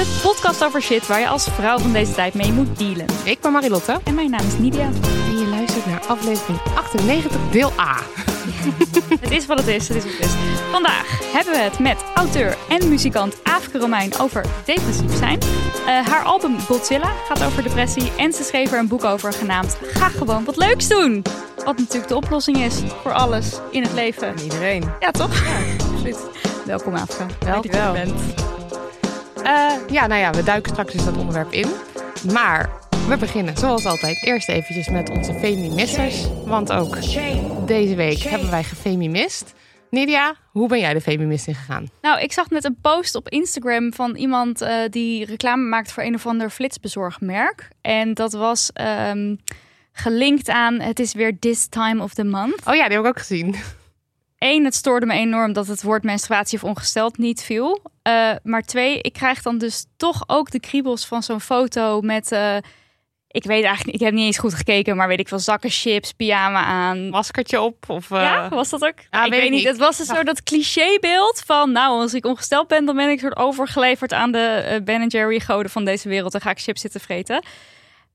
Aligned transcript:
De 0.00 0.20
podcast 0.22 0.64
over 0.64 0.82
shit 0.82 1.06
waar 1.06 1.20
je 1.20 1.28
als 1.28 1.44
vrouw 1.44 1.78
van 1.78 1.92
deze 1.92 2.12
tijd 2.12 2.34
mee 2.34 2.52
moet 2.52 2.78
dealen. 2.78 3.06
Ik 3.24 3.40
ben 3.40 3.52
Marilotte 3.52 4.00
En 4.04 4.14
mijn 4.14 4.30
naam 4.30 4.46
is 4.46 4.58
Nidia. 4.58 4.88
en 5.28 5.38
je 5.38 5.46
luistert 5.50 5.86
naar 5.86 6.00
aflevering 6.06 6.58
98 6.74 7.36
deel 7.50 7.72
A. 7.80 7.96
Het 9.20 9.30
is 9.30 9.46
wat 9.46 9.58
het 9.58 9.66
is, 9.66 9.88
het 9.88 9.96
is 9.96 10.04
wat 10.04 10.12
het 10.12 10.24
is. 10.24 10.60
Vandaag 10.70 11.32
hebben 11.32 11.52
we 11.52 11.58
het 11.58 11.78
met 11.78 12.04
auteur 12.14 12.56
en 12.68 12.88
muzikant 12.88 13.36
Aafke 13.42 13.78
Romein 13.78 14.12
over 14.20 14.44
depressief 14.64 15.16
zijn. 15.16 15.38
Eh, 15.40 16.06
haar 16.06 16.22
album 16.24 16.60
Godzilla 16.60 17.12
gaat 17.28 17.44
over 17.44 17.62
depressie 17.62 18.12
en 18.16 18.32
ze 18.32 18.42
schreef 18.42 18.72
er 18.72 18.78
een 18.78 18.88
boek 18.88 19.04
over 19.04 19.32
genaamd 19.32 19.78
Ga 19.82 20.08
gewoon 20.08 20.44
wat 20.44 20.56
leuks 20.56 20.88
doen. 20.88 21.22
Wat 21.64 21.78
natuurlijk 21.78 22.08
de 22.08 22.16
oplossing 22.16 22.56
is 22.56 22.74
voor 23.02 23.12
alles 23.12 23.58
in 23.70 23.82
het 23.82 23.92
leven. 23.92 24.34
Iedereen. 24.42 24.84
Ja, 25.00 25.10
toch? 25.10 25.42
Absoluut. 25.92 26.18
Welkom 26.64 26.96
Aafke. 26.96 27.26
Dankjewel. 27.38 27.94
Eh, 29.44 29.72
ja, 29.90 30.06
nou 30.06 30.20
ja, 30.20 30.30
we 30.30 30.42
duiken 30.42 30.72
straks 30.72 30.92
dus 30.92 31.04
dat 31.04 31.16
onderwerp 31.16 31.52
in. 31.52 31.68
Maar 32.32 32.70
we 33.08 33.16
beginnen 33.16 33.56
zoals 33.56 33.86
altijd 33.86 34.24
eerst 34.24 34.48
eventjes 34.48 34.88
met 34.88 35.10
onze 35.10 35.34
feministers. 35.34 36.26
Want 36.44 36.72
ook 36.72 36.96
deze 37.66 37.94
week 37.94 38.18
hebben 38.18 38.50
wij 38.50 38.64
gefemimist. 38.64 39.54
Nidia, 39.90 40.34
hoe 40.50 40.68
ben 40.68 40.78
jij 40.78 40.92
de 40.92 41.00
feminist 41.00 41.46
ingegaan? 41.46 41.88
Nou, 42.00 42.20
ik 42.20 42.32
zag 42.32 42.50
net 42.50 42.64
een 42.64 42.78
post 42.80 43.14
op 43.14 43.28
Instagram 43.28 43.92
van 43.92 44.16
iemand 44.16 44.60
eh, 44.60 44.74
die 44.90 45.24
reclame 45.24 45.68
maakt 45.68 45.92
voor 45.92 46.02
een 46.02 46.14
of 46.14 46.26
ander 46.26 46.50
flitsbezorgmerk. 46.50 47.68
En 47.80 48.14
dat 48.14 48.32
was 48.32 48.70
ehm, 48.72 49.36
gelinkt 49.92 50.48
aan 50.48 50.80
het 50.80 50.98
is 50.98 51.12
weer 51.12 51.38
this 51.38 51.66
time 51.66 52.02
of 52.02 52.14
the 52.14 52.24
month. 52.24 52.66
Oh 52.66 52.74
ja, 52.74 52.84
die 52.84 52.96
heb 52.96 53.04
ik 53.04 53.06
ook 53.06 53.18
gezien. 53.18 53.54
Eén, 54.40 54.64
het 54.64 54.74
stoorde 54.74 55.06
me 55.06 55.14
enorm 55.14 55.52
dat 55.52 55.66
het 55.66 55.82
woord 55.82 56.02
menstruatie 56.02 56.58
of 56.58 56.64
ongesteld 56.64 57.18
niet 57.18 57.42
viel. 57.42 57.82
Eh, 58.02 58.30
maar 58.42 58.62
twee, 58.62 59.00
ik 59.00 59.12
krijg 59.12 59.42
dan 59.42 59.58
dus 59.58 59.86
toch 59.96 60.24
ook 60.26 60.50
de 60.50 60.60
kriebels 60.60 61.06
van 61.06 61.22
zo'n 61.22 61.40
foto 61.40 62.00
met... 62.00 62.32
eh, 62.32 62.56
ik 63.26 63.44
weet 63.44 63.64
eigenlijk 63.64 63.86
niet, 63.86 63.94
ik 63.94 64.00
heb 64.00 64.12
niet 64.14 64.24
eens 64.24 64.38
goed 64.38 64.54
gekeken, 64.54 64.96
maar 64.96 65.08
weet 65.08 65.20
ik 65.20 65.28
veel, 65.28 65.38
zakken 65.38 65.70
chips, 65.70 66.12
pyjama 66.12 66.64
aan. 66.64 67.08
Maskertje 67.08 67.60
op? 67.60 67.88
Of, 67.88 68.10
eh, 68.10 68.22
Ja, 68.22 68.48
was 68.48 68.68
dat 68.70 68.84
ook? 68.84 68.98
Ja, 69.10 69.24
ik 69.24 69.30
weet 69.30 69.50
niet. 69.50 69.64
Het 69.64 69.78
was 69.78 69.98
een 69.98 70.04
soort 70.06 70.26
dat 70.26 70.42
clichébeeld 70.42 71.42
van, 71.46 71.72
nou, 71.72 72.00
als 72.00 72.14
ik 72.14 72.26
ongesteld 72.26 72.68
ben, 72.68 72.84
dan 72.84 72.96
ben 72.96 73.10
ik 73.10 73.20
soort 73.20 73.36
overgeleverd 73.36 74.12
aan 74.12 74.32
de 74.32 74.80
Ben 74.84 75.06
Jerry 75.06 75.40
goden 75.40 75.70
van 75.70 75.84
deze 75.84 76.08
wereld. 76.08 76.32
Dan 76.32 76.40
ga 76.40 76.50
ik 76.50 76.60
chips 76.60 76.80
zitten 76.80 77.00
vreten. 77.00 77.44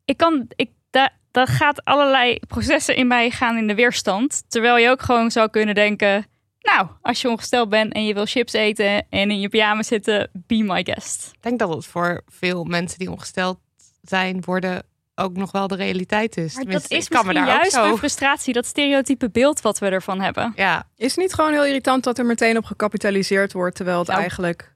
Ik 0.05 0.17
kan, 0.17 0.47
ik, 0.55 0.69
da, 0.89 1.09
dat 1.35 1.49
gaat 1.49 1.85
allerlei 1.85 2.39
processen 2.47 2.95
in 2.95 3.07
mij 3.07 3.29
gaan 3.29 3.57
in 3.57 3.67
de 3.67 3.75
weerstand. 3.75 4.43
Terwijl 4.47 4.77
je 4.77 4.89
ook 4.89 5.01
gewoon 5.01 5.31
zou 5.31 5.49
kunnen 5.49 5.75
denken, 5.75 6.25
nou, 6.59 6.87
als 7.01 7.21
je 7.21 7.29
ongesteld 7.29 7.69
bent 7.69 7.93
en 7.93 8.05
je 8.05 8.13
wil 8.13 8.25
chips 8.25 8.53
eten 8.53 9.09
en 9.09 9.31
in 9.31 9.39
je 9.39 9.49
pyjama 9.49 9.83
zitten, 9.83 10.29
be 10.33 10.63
my 10.63 10.83
guest. 10.83 11.29
Ik 11.33 11.41
denk 11.41 11.59
dat 11.59 11.69
het 11.69 11.85
voor 11.85 12.21
veel 12.27 12.63
mensen 12.63 12.99
die 12.99 13.11
ongesteld 13.11 13.59
zijn 14.01 14.41
worden 14.41 14.83
ook 15.15 15.37
nog 15.37 15.51
wel 15.51 15.67
de 15.67 15.75
realiteit 15.75 16.37
is. 16.37 16.55
Maar 16.55 16.65
dat 16.65 16.91
is 16.91 17.05
ik 17.05 17.09
kan 17.09 17.25
me 17.25 17.33
misschien 17.33 17.33
daar 17.33 17.55
ook 17.55 17.61
juist 17.61 17.75
mijn 17.75 17.97
frustratie, 17.97 18.53
dat 18.53 18.65
stereotype 18.65 19.29
beeld 19.29 19.61
wat 19.61 19.79
we 19.79 19.85
ervan 19.85 20.21
hebben. 20.21 20.53
Ja, 20.55 20.87
Is 20.95 21.11
het 21.11 21.19
niet 21.19 21.33
gewoon 21.33 21.51
heel 21.51 21.65
irritant 21.65 22.03
dat 22.03 22.17
er 22.17 22.25
meteen 22.25 22.57
op 22.57 22.65
gecapitaliseerd 22.65 23.53
wordt, 23.53 23.75
terwijl 23.75 23.99
het 23.99 24.07
Nou, 24.07 24.19
eigenlijk 24.19 24.74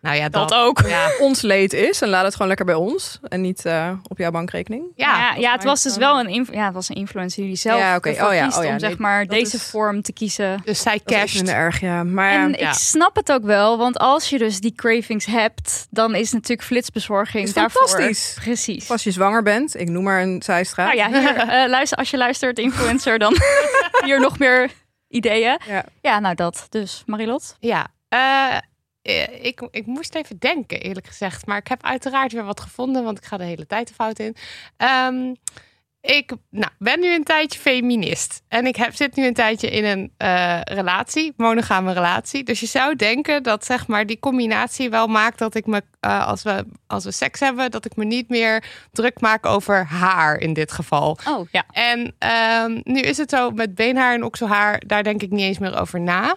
nou 0.00 0.16
ja, 0.16 0.28
Dat 0.28 0.48
dat, 0.48 0.58
ook. 0.58 0.80
Ja, 0.86 1.10
ons 1.26 1.40
leed 1.42 1.72
is 1.72 2.00
en 2.02 2.08
laat 2.08 2.24
het 2.24 2.32
gewoon 2.32 2.48
lekker 2.48 2.66
bij 2.66 2.74
ons 2.74 3.18
en 3.22 3.40
niet 3.40 3.64
eh, 3.64 3.92
op 4.08 4.18
jouw 4.18 4.30
bankrekening? 4.30 4.84
ja, 4.94 5.18
ja, 5.18 5.34
ja, 5.34 5.52
het 5.52 5.64
was 5.64 5.82
dus 5.82 5.96
wel 5.96 6.20
een, 6.20 6.48
ja, 6.52 6.64
het 6.64 6.74
was 6.74 6.88
een 6.88 6.94
influencer 6.96 7.42
die 7.42 7.56
zelf 7.56 7.78
Ja, 7.78 7.86
Oh 7.86 7.92
ja, 7.92 7.98
kiest 8.12 8.20
oh 8.26 8.32
ja, 8.34 8.44
om 8.64 8.70
nee, 8.70 8.78
zeg 8.78 8.98
maar 8.98 9.26
dat 9.26 9.30
deze 9.38 9.56
is- 9.56 9.62
vorm 9.62 10.02
te 10.02 10.12
kiezen. 10.12 10.60
dus 10.64 10.80
zij 10.80 11.00
Dat 11.04 11.16
casht. 11.16 11.34
minder 11.34 11.54
erg, 11.54 11.80
ja. 11.80 12.04
Maar 12.04 12.32
En 12.32 12.52
ja, 12.52 12.68
ik 12.68 12.74
snap 12.74 13.16
het 13.16 13.32
ook 13.32 13.42
wel, 13.44 13.78
want 13.78 13.98
als 13.98 14.28
je 14.28 14.38
dus 14.38 14.60
die 14.60 14.74
cravings 14.74 15.26
hebt, 15.26 15.86
dan 15.90 16.14
is 16.14 16.32
natuurlijk 16.32 16.62
flitsbezorging 16.62 17.44
Is 17.44 17.52
daarvoor. 17.52 17.88
fantastisch. 17.88 18.36
Precies. 18.44 18.90
als 18.90 19.02
je 19.04 19.10
zwanger 19.10 19.42
bent, 19.42 19.80
ik 19.80 19.88
noem 19.88 20.02
maar 20.04 20.22
een 20.22 20.42
zijstraat. 20.42 20.94
Nou 20.94 20.98
ja, 20.98 21.20
hier, 21.20 21.36
eh, 21.62 21.68
luister, 21.68 21.98
als 21.98 22.10
je 22.10 22.16
luistert, 22.16 22.58
influencer, 22.58 23.18
dan 23.18 23.36
hier 24.04 24.20
nog 24.20 24.38
meer 24.38 24.70
ideeën. 25.08 25.58
Ja. 25.66 25.84
Ja, 26.02 26.18
nou 26.18 26.34
dat. 26.34 26.66
Dus 26.68 27.02
Marilot. 27.06 27.56
Ja, 27.60 27.86
eh, 28.08 28.18
eh, 28.56 28.58
ik, 29.42 29.68
ik 29.70 29.86
moest 29.86 30.14
even 30.14 30.38
denken, 30.38 30.80
eerlijk 30.80 31.06
gezegd. 31.06 31.46
Maar 31.46 31.58
ik 31.58 31.68
heb 31.68 31.84
uiteraard 31.84 32.32
weer 32.32 32.44
wat 32.44 32.60
gevonden, 32.60 33.04
want 33.04 33.18
ik 33.18 33.24
ga 33.24 33.36
de 33.36 33.44
hele 33.44 33.66
tijd 33.66 33.88
de 33.88 33.94
fout 33.94 34.18
in. 34.18 34.36
Ehm, 34.76 35.32
ik 36.00 36.32
nou, 36.50 36.70
ben 36.78 37.00
nu 37.00 37.14
een 37.14 37.24
tijdje 37.24 37.58
feminist. 37.58 38.42
En 38.48 38.66
ik 38.66 38.76
heb, 38.76 38.94
zit 38.94 39.16
nu 39.16 39.26
een 39.26 39.34
tijdje 39.34 39.70
in 39.70 39.84
een 39.84 40.12
eh, 40.16 40.60
relatie, 40.62 41.32
monogame 41.36 41.92
relatie. 41.92 42.44
Dus 42.44 42.60
je 42.60 42.66
zou 42.66 42.96
denken 42.96 43.42
dat 43.42 43.64
zeg 43.64 43.86
maar, 43.86 44.06
die 44.06 44.18
combinatie 44.18 44.90
wel 44.90 45.06
maakt 45.06 45.38
dat 45.38 45.54
ik 45.54 45.66
me, 45.66 45.82
eh, 46.00 46.26
als, 46.26 46.42
we, 46.42 46.66
als 46.86 47.04
we 47.04 47.10
seks 47.10 47.40
hebben, 47.40 47.70
dat 47.70 47.84
ik 47.84 47.96
me 47.96 48.04
niet 48.04 48.28
meer 48.28 48.64
druk 48.92 49.20
maak 49.20 49.46
over 49.46 49.86
haar 49.86 50.40
in 50.40 50.52
dit 50.52 50.72
geval. 50.72 51.18
Oh 51.28 51.48
ja. 51.50 51.64
En 51.70 52.14
ehm, 52.18 52.80
nu 52.84 53.00
is 53.00 53.16
het 53.16 53.30
zo 53.30 53.50
met 53.50 53.74
beenhaar 53.74 54.14
en 54.14 54.24
okselhaar, 54.24 54.82
daar 54.86 55.02
denk 55.02 55.22
ik 55.22 55.30
niet 55.30 55.40
eens 55.40 55.58
meer 55.58 55.80
over 55.80 56.00
na. 56.00 56.36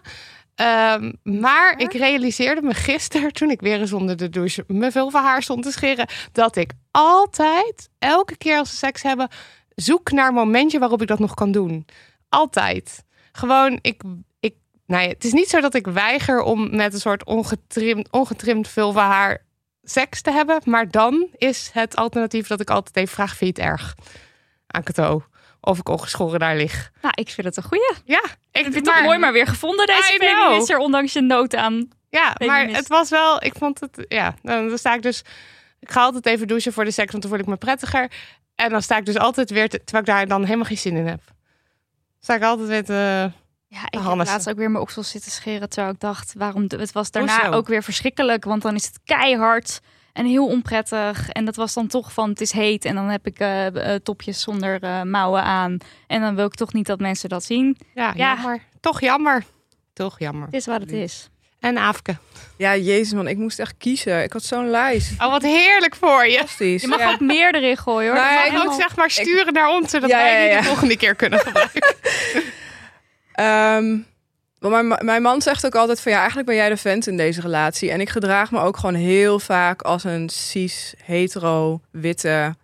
Ehm, 0.61 1.11
maar 1.23 1.79
ik 1.79 1.93
realiseerde 1.93 2.61
me 2.61 2.73
gisteren, 2.73 3.33
toen 3.37 3.49
ik 3.49 3.61
weer 3.61 3.79
eens 3.79 3.93
onder 3.93 4.17
de 4.17 4.29
douche 4.29 4.63
mijn 4.67 4.91
vulvahaar 4.91 5.43
stond 5.43 5.63
te 5.63 5.71
scheren, 5.71 6.07
dat 6.31 6.55
ik 6.55 6.71
altijd, 6.91 7.89
elke 7.99 8.37
keer 8.37 8.57
als 8.57 8.71
we 8.71 8.77
seks 8.77 9.01
hebben, 9.01 9.29
zoek 9.75 10.11
naar 10.11 10.27
een 10.27 10.33
momentje 10.33 10.79
waarop 10.79 11.01
ik 11.01 11.07
dat 11.07 11.19
nog 11.19 11.33
kan 11.33 11.51
doen. 11.51 11.85
Altijd. 12.29 13.03
Gewoon, 13.31 13.79
ik, 13.81 14.01
ik, 14.39 14.55
nou 14.85 15.03
ja, 15.03 15.09
het 15.09 15.23
is 15.23 15.31
niet 15.31 15.49
zo 15.49 15.61
dat 15.61 15.73
ik 15.73 15.87
weiger 15.87 16.41
om 16.41 16.75
met 16.75 16.93
een 16.93 16.99
soort 16.99 17.25
ongetrimd, 17.25 18.11
ongetrimd 18.11 18.67
vulvahaar 18.67 19.45
seks 19.83 20.21
te 20.21 20.31
hebben, 20.31 20.61
maar 20.65 20.89
dan 20.89 21.27
is 21.37 21.69
het 21.73 21.95
alternatief 21.95 22.47
dat 22.47 22.61
ik 22.61 22.69
altijd 22.69 22.97
even 22.97 23.13
vraag, 23.13 23.37
vind 23.37 23.57
je 23.57 23.63
het 23.63 23.71
erg? 23.71 23.95
Aan 24.67 24.83
Cato. 24.83 25.23
Of 25.61 25.79
ik 25.79 25.89
ongeschoren 25.89 26.39
daar 26.39 26.55
lig. 26.55 26.91
Nou, 27.01 27.13
ik 27.17 27.29
vind 27.29 27.47
het 27.47 27.57
een 27.57 27.63
goeie. 27.63 27.93
Ja, 28.05 28.21
ik 28.51 28.61
vind 28.63 28.75
het 28.75 28.83
toch 28.83 29.01
mooi 29.01 29.17
maar 29.17 29.33
weer 29.33 29.47
gevonden, 29.47 29.85
deze 29.85 30.17
feminister, 30.19 30.77
ondanks 30.77 31.13
je 31.13 31.21
nood 31.21 31.55
aan. 31.55 31.89
Ja, 32.09 32.23
maar 32.37 32.57
feminist. 32.57 32.75
het 32.79 32.87
was 32.87 33.09
wel, 33.09 33.43
ik 33.43 33.53
vond 33.57 33.79
het, 33.79 34.05
ja, 34.07 34.35
dan 34.41 34.77
sta 34.77 34.93
ik 34.93 35.01
dus, 35.01 35.23
ik 35.79 35.91
ga 35.91 36.01
altijd 36.01 36.25
even 36.25 36.47
douchen 36.47 36.73
voor 36.73 36.85
de 36.85 36.91
seks, 36.91 37.11
want 37.11 37.23
dan 37.23 37.31
voel 37.31 37.41
ik 37.41 37.47
me 37.47 37.55
prettiger. 37.57 38.11
En 38.55 38.69
dan 38.69 38.81
sta 38.81 38.97
ik 38.97 39.05
dus 39.05 39.17
altijd 39.17 39.49
weer, 39.49 39.69
te- 39.69 39.77
terwijl 39.83 40.03
ik 40.03 40.09
daar 40.09 40.27
dan 40.27 40.43
helemaal 40.43 40.65
geen 40.65 40.77
zin 40.77 40.95
in 40.95 41.07
heb. 41.07 41.21
Sta 42.19 42.35
ik 42.35 42.43
altijd 42.43 42.67
weer 42.67 42.83
te, 42.85 43.31
Ja, 43.67 43.85
ik 43.85 43.93
heb 43.93 44.01
Hannes. 44.01 44.27
laatst 44.29 44.49
ook 44.49 44.57
weer 44.57 44.71
mijn 44.71 44.83
oksels 44.83 45.09
zitten 45.09 45.31
scheren. 45.31 45.69
Terwijl 45.69 45.93
ik 45.93 45.99
dacht, 45.99 46.33
waarom... 46.37 46.65
Het 46.67 46.91
was 46.91 47.11
daarna 47.11 47.35
Hoezo? 47.41 47.51
ook 47.57 47.67
weer 47.67 47.83
verschrikkelijk. 47.83 48.43
Want 48.43 48.61
dan 48.61 48.75
is 48.75 48.85
het 48.85 48.99
keihard 49.05 49.79
en 50.13 50.25
heel 50.25 50.47
onprettig. 50.47 51.29
En 51.29 51.45
dat 51.45 51.55
was 51.55 51.73
dan 51.73 51.87
toch 51.87 52.13
van, 52.13 52.29
het 52.29 52.41
is 52.41 52.51
heet. 52.51 52.85
En 52.85 52.95
dan 52.95 53.09
heb 53.09 53.27
ik 53.27 53.39
eh, 53.39 53.93
eh, 53.93 54.01
topjes 54.03 54.41
zonder 54.41 54.83
eh, 54.83 55.01
mouwen 55.01 55.43
aan. 55.43 55.77
En 56.07 56.21
dan 56.21 56.35
wil 56.35 56.45
ik 56.45 56.55
toch 56.55 56.73
niet 56.73 56.85
dat 56.85 56.99
mensen 56.99 57.29
dat 57.29 57.43
zien. 57.43 57.77
ja, 57.93 58.13
Ja. 58.15 58.33
jammer. 58.35 58.59
Toch 58.79 59.01
jammer. 59.01 59.43
Toch 59.93 60.19
jammer. 60.19 60.45
Het 60.45 60.53
is 60.55 60.65
wat 60.65 60.81
het 60.81 60.91
is. 60.91 61.29
En 61.59 61.77
Aafke. 61.77 62.17
Ja, 62.57 62.75
jezus 62.75 63.13
man, 63.13 63.27
ik 63.27 63.37
moest 63.37 63.59
echt 63.59 63.75
kiezen. 63.77 64.23
Ik 64.23 64.33
had 64.33 64.43
zo'n 64.43 64.69
lijst. 64.69 65.11
Oh, 65.21 65.29
wat 65.31 65.41
heerlijk 65.41 65.95
voor 65.95 66.25
je. 66.25 66.37
Fantastisch. 66.37 66.81
Je 66.81 66.87
mag 66.87 66.99
Ja. 66.99 67.11
ook 67.11 67.19
meer 67.19 67.55
erin 67.55 67.77
gooien 67.77 68.11
hoor. 68.11 68.19
Nou, 68.21 68.33
Ik 68.37 68.43
helemaal- 68.43 68.65
moet 68.65 68.75
zeg 68.75 68.95
maar 68.95 69.09
sturen 69.11 69.53
naar 69.53 69.69
ons, 69.69 69.89
zodat 69.91 70.09
Ja, 70.09 70.17
wij 70.17 70.33
ja, 70.33 70.41
die 70.41 70.49
ja. 70.51 70.59
de 70.61 70.65
volgende 70.67 70.97
keer 70.97 71.15
kunnen 71.15 71.39
gebruiken. 71.39 71.95
Ehm, 73.33 73.97
want 74.61 74.73
mijn, 74.73 74.87
ma- 74.87 74.99
mijn 75.03 75.21
man 75.21 75.41
zegt 75.41 75.65
ook 75.65 75.75
altijd 75.75 76.01
van 76.01 76.11
ja, 76.11 76.17
eigenlijk 76.17 76.47
ben 76.47 76.55
jij 76.57 76.69
de 76.69 76.77
vent 76.77 77.07
in 77.07 77.17
deze 77.17 77.41
relatie. 77.41 77.91
En 77.91 78.01
ik 78.01 78.09
gedraag 78.09 78.51
me 78.51 78.59
ook 78.59 78.77
gewoon 78.77 78.95
heel 78.95 79.39
vaak 79.39 79.81
als 79.81 80.03
een 80.03 80.29
cis, 80.29 80.93
hetero, 81.03 81.81
witte 81.91 82.55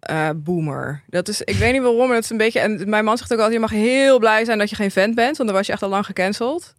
eh, 0.00 0.30
boomer. 0.36 1.02
Dat 1.06 1.28
is, 1.28 1.42
ik 1.42 1.56
weet 1.56 1.72
niet 1.72 1.82
waarom, 1.82 2.06
maar 2.06 2.14
dat 2.14 2.24
is 2.24 2.30
een 2.30 2.36
beetje. 2.36 2.60
En 2.60 2.88
mijn 2.88 3.04
man 3.04 3.18
zegt 3.18 3.32
ook 3.32 3.38
altijd: 3.38 3.54
je 3.54 3.60
mag 3.60 3.70
heel 3.70 4.18
blij 4.18 4.44
zijn 4.44 4.58
dat 4.58 4.70
je 4.70 4.76
geen 4.76 4.90
vent 4.90 5.14
bent, 5.14 5.36
want 5.36 5.48
dan 5.48 5.58
was 5.58 5.66
je 5.66 5.72
echt 5.72 5.82
al 5.82 5.88
lang 5.88 6.06
gecanceld. 6.06 6.74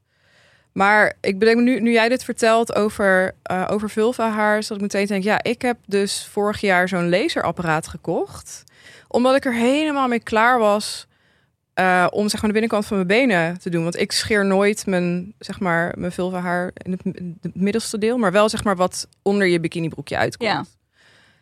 Maar 0.72 1.14
ik 1.22 1.40
bedenk 1.40 1.60
nu, 1.60 1.80
nu 1.80 1.92
jij 1.92 2.10
dit 2.10 2.24
vertelt 2.24 2.76
over, 2.76 3.36
eh 3.44 3.68
over 3.72 3.90
vulva-haar, 3.90 4.62
dat 4.62 4.72
ik 4.72 4.82
meteen 4.82 5.06
denk: 5.06 5.24
ja, 5.24 5.44
ik 5.44 5.62
heb 5.62 5.78
dus 5.86 6.28
vorig 6.32 6.62
jaar 6.62 6.88
zo'n 6.88 7.10
laserapparaat 7.10 7.88
gekocht, 7.88 8.64
omdat 9.08 9.36
ik 9.36 9.46
er 9.46 9.54
helemaal 9.54 10.08
mee 10.08 10.24
klaar 10.24 10.60
was 10.60 11.08
eh, 11.75 12.07
om 12.10 12.30
zeg 12.30 12.42
maar 12.42 12.51
de 12.51 12.60
binnenkant 12.60 12.86
van 12.86 12.95
mijn 12.95 13.07
benen 13.07 13.60
te 13.60 13.69
doen. 13.69 13.83
Want 13.83 14.00
ik 14.00 14.12
scheer 14.12 14.45
nooit 14.45 14.86
mijn, 14.86 15.33
zeg 15.39 15.60
maar, 15.60 15.94
mijn 15.98 16.12
vulva-haar 16.12 16.72
in 16.74 16.92
het, 16.92 17.01
in 17.04 17.38
het 17.42 17.56
middelste 17.56 17.98
deel, 17.98 18.18
maar 18.18 18.31
wel 18.31 18.50
zeg 18.50 18.63
maar 18.63 18.75
wat 18.75 19.07
onder 19.22 19.48
je 19.48 19.60
bikinibroekje 19.60 20.18
uitkomt. 20.18 20.51
Ja. 20.51 20.66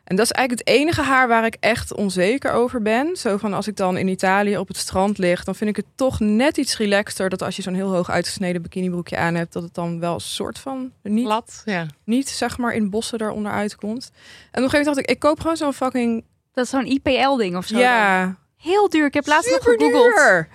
En 0.03 0.15
dat 0.15 0.25
is 0.25 0.31
eigenlijk 0.31 0.67
het 0.67 0.77
enige 0.77 1.01
haar 1.01 1.27
waar 1.27 1.45
ik 1.45 1.57
echt 1.59 1.93
onzeker 1.93 2.51
over 2.51 2.81
ben. 2.81 3.15
Zo 3.15 3.37
van 3.37 3.53
als 3.53 3.67
ik 3.67 3.75
dan 3.75 3.97
in 3.97 4.07
Italië 4.07 4.57
op 4.57 4.67
het 4.67 4.77
strand 4.77 5.17
lig, 5.17 5.43
dan 5.43 5.55
vind 5.55 5.69
ik 5.69 5.75
het 5.75 5.85
toch 5.95 6.19
net 6.19 6.57
iets 6.57 6.77
relaxter 6.77 7.29
dat 7.29 7.41
als 7.41 7.55
je 7.55 7.61
zo'n 7.61 7.73
heel 7.73 7.93
hoog 7.93 8.09
uitgesneden 8.09 8.61
bikinibroekje 8.61 9.17
aan 9.17 9.35
hebt, 9.35 9.53
dat 9.53 9.63
het 9.63 9.73
dan 9.73 9.99
wel 9.99 10.13
een 10.13 10.19
soort 10.21 10.59
van 10.59 10.91
niet, 11.03 11.23
Plat. 11.23 11.61
Ja. 11.65 11.87
niet 12.03 12.29
zeg 12.29 12.57
maar 12.57 12.73
in 12.73 12.89
bossen 12.89 13.21
eronder 13.21 13.51
uitkomt. 13.51 14.11
En 14.13 14.19
op 14.19 14.63
een 14.63 14.69
gegeven 14.69 14.77
moment 14.79 14.95
dacht 14.95 14.99
ik, 14.99 15.09
ik 15.09 15.19
koop 15.19 15.39
gewoon 15.39 15.57
zo'n 15.57 15.73
fucking 15.73 16.23
Dat 16.53 16.63
is 16.65 16.69
zo'n 16.69 16.85
IPL-ding 16.85 17.55
of 17.55 17.65
zo. 17.65 17.77
dan. 18.23 18.37
Heel 18.63 18.89
duur. 18.89 19.05
Ik 19.05 19.13
heb 19.13 19.27
laatst 19.27 19.51
nog 19.51 19.63
gegoogeld. 19.63 20.15
duur. 20.15 20.47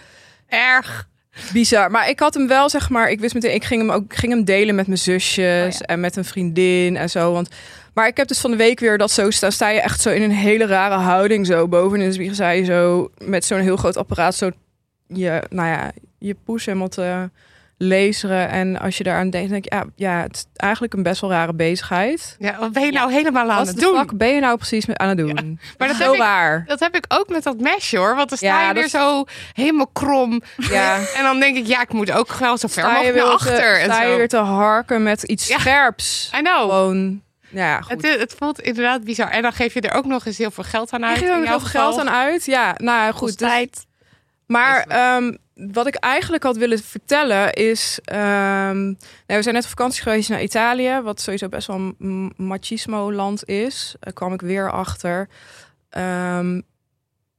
Erg. 0.48 1.08
Bizar. 1.52 1.90
Maar 1.90 2.08
ik 2.08 2.20
had 2.20 2.34
hem 2.34 2.48
wel, 2.48 2.68
zeg 2.68 2.90
maar, 2.90 3.10
ik 3.10 3.20
wist 3.20 3.34
meteen, 3.34 3.54
ik 3.54 3.64
ging 3.64 3.80
hem 3.80 3.90
ook 3.90 4.14
ging 4.14 4.32
hem 4.32 4.44
delen 4.44 4.74
met 4.74 4.86
mijn 4.86 4.98
zusjes 4.98 5.74
Oh 5.74 5.78
ja. 5.78 5.86
en 5.86 6.00
met 6.00 6.16
een 6.16 6.24
vriendin 6.24 6.96
en 6.96 7.10
zo. 7.10 7.32
Want, 7.32 7.48
maar 7.94 8.06
ik 8.06 8.16
heb 8.16 8.28
dus 8.28 8.38
van 8.40 8.50
de 8.50 8.56
week 8.56 8.80
weer 8.80 8.98
dat 8.98 9.10
zo 9.10 9.30
staan. 9.30 9.52
Sta 9.52 9.68
je 9.68 9.80
echt 9.80 10.00
zo 10.00 10.10
in 10.10 10.22
een 10.22 10.30
hele 10.30 10.66
rare 10.66 10.94
houding, 10.94 11.46
zo 11.46 11.68
boven 11.68 12.00
in 12.00 12.06
de 12.06 12.12
spiegel. 12.12 12.34
Sta 12.34 12.50
je 12.50 12.64
zo 12.64 13.10
met 13.24 13.44
zo'n 13.44 13.60
heel 13.60 13.76
groot 13.76 13.96
apparaat, 13.96 14.34
zo 14.34 14.50
je, 15.06 15.42
nou 15.50 15.68
ja, 15.68 15.92
je 16.18 16.36
poes 16.44 16.64
helemaal 16.66 16.88
te 16.88 17.30
laseren. 17.78 18.48
En 18.48 18.78
als 18.80 18.96
je 18.98 19.04
daaraan 19.04 19.30
denkt, 19.30 19.50
denk 19.50 19.64
je, 19.64 19.70
ja, 19.74 19.84
ja, 19.96 20.22
het 20.22 20.36
is 20.36 20.44
eigenlijk 20.56 20.92
een 20.94 21.02
best 21.02 21.20
wel 21.20 21.30
rare 21.30 21.54
bezigheid. 21.54 22.36
Ja, 22.38 22.58
wat 22.58 22.72
ben 22.72 22.84
je 22.84 22.92
nou 22.92 23.12
helemaal 23.12 23.50
aan 23.50 23.56
Wat 23.58 23.66
het 23.66 23.76
de 23.76 23.82
doen? 23.82 23.98
fuck 23.98 24.16
ben 24.16 24.28
je 24.28 24.40
nou 24.40 24.56
precies 24.56 24.86
met 24.86 24.96
aan 24.96 25.08
het 25.08 25.18
doen? 25.18 25.60
Maar 25.78 25.88
dat 25.88 25.96
zo 25.96 26.02
heb 26.04 26.12
ik- 26.12 26.18
raar. 26.20 26.64
Dat 26.66 26.80
heb 26.80 26.94
ik 26.96 27.04
ook 27.08 27.28
met 27.28 27.42
dat 27.42 27.60
mesje 27.60 27.96
hoor. 27.98 28.14
Want 28.16 28.28
dan 28.28 28.38
sta 28.38 28.46
Ja, 28.46 28.68
je 28.68 28.74
weer 28.74 28.84
is- 28.84 28.90
zo 28.90 29.24
helemaal 29.52 29.86
krom. 29.92 30.42
Ja. 30.56 30.96
En 31.16 31.22
dan 31.22 31.40
denk 31.40 31.56
ik, 31.56 31.66
ja, 31.66 31.80
ik 31.82 31.92
moet 31.92 32.10
ook 32.12 32.32
wel 32.34 32.56
zo 32.58 32.68
ver 32.68 32.84
mogelijk 32.92 33.14
naar 33.16 33.24
achter. 33.24 33.56
te, 33.56 33.62
en 33.62 33.84
sta 33.92 34.02
je 34.02 34.10
zo. 34.10 34.16
weer 34.16 34.28
te 34.28 34.36
harken 34.36 35.02
met 35.02 35.22
iets 35.22 35.48
Ja. 35.48 35.58
scherps. 35.58 36.30
I 36.36 36.40
know. 36.42 36.60
Gewoon, 36.60 37.22
ja, 37.50 37.80
goed. 37.80 37.90
Het, 37.90 38.04
is- 38.04 38.20
het 38.20 38.34
voelt 38.38 38.60
inderdaad 38.60 39.04
bizar. 39.04 39.28
En 39.30 39.42
dan 39.42 39.52
geef 39.52 39.74
je 39.74 39.80
er 39.80 39.94
ook 39.94 40.04
nog 40.06 40.26
eens 40.26 40.38
heel 40.38 40.50
veel 40.50 40.64
geld 40.64 40.92
aan 40.92 41.04
uit. 41.04 41.18
Je 41.18 41.26
er 41.26 41.36
ook 41.36 41.44
jouw 41.44 41.52
nog 41.52 41.70
geld 41.70 41.98
aan 41.98 42.10
uit? 42.10 42.44
Ja, 42.44 42.74
nou 42.76 43.12
goed. 43.12 43.38
Dus- 43.38 43.48
tijd. 43.48 43.86
maar 44.46 44.84
ehm, 44.88 45.32
wat 45.72 45.86
ik 45.86 45.94
eigenlijk 45.94 46.42
had 46.42 46.56
willen 46.56 46.78
vertellen 46.78 47.52
is... 47.52 47.98
ehm, 48.04 48.82
nou, 48.84 48.96
we 49.26 49.42
zijn 49.42 49.54
net 49.54 49.62
op 49.64 49.68
vakantie 49.70 50.02
geweest 50.02 50.28
naar 50.28 50.42
Italië... 50.42 51.00
wat 51.02 51.20
sowieso 51.20 51.48
best 51.48 51.66
wel 51.66 51.92
een 51.98 52.32
machismo-land 52.36 53.44
is. 53.48 53.94
Daar 54.00 54.12
kwam 54.12 54.32
ik 54.32 54.40
weer 54.40 54.70
achter. 54.72 55.28
Ehm, 55.90 56.60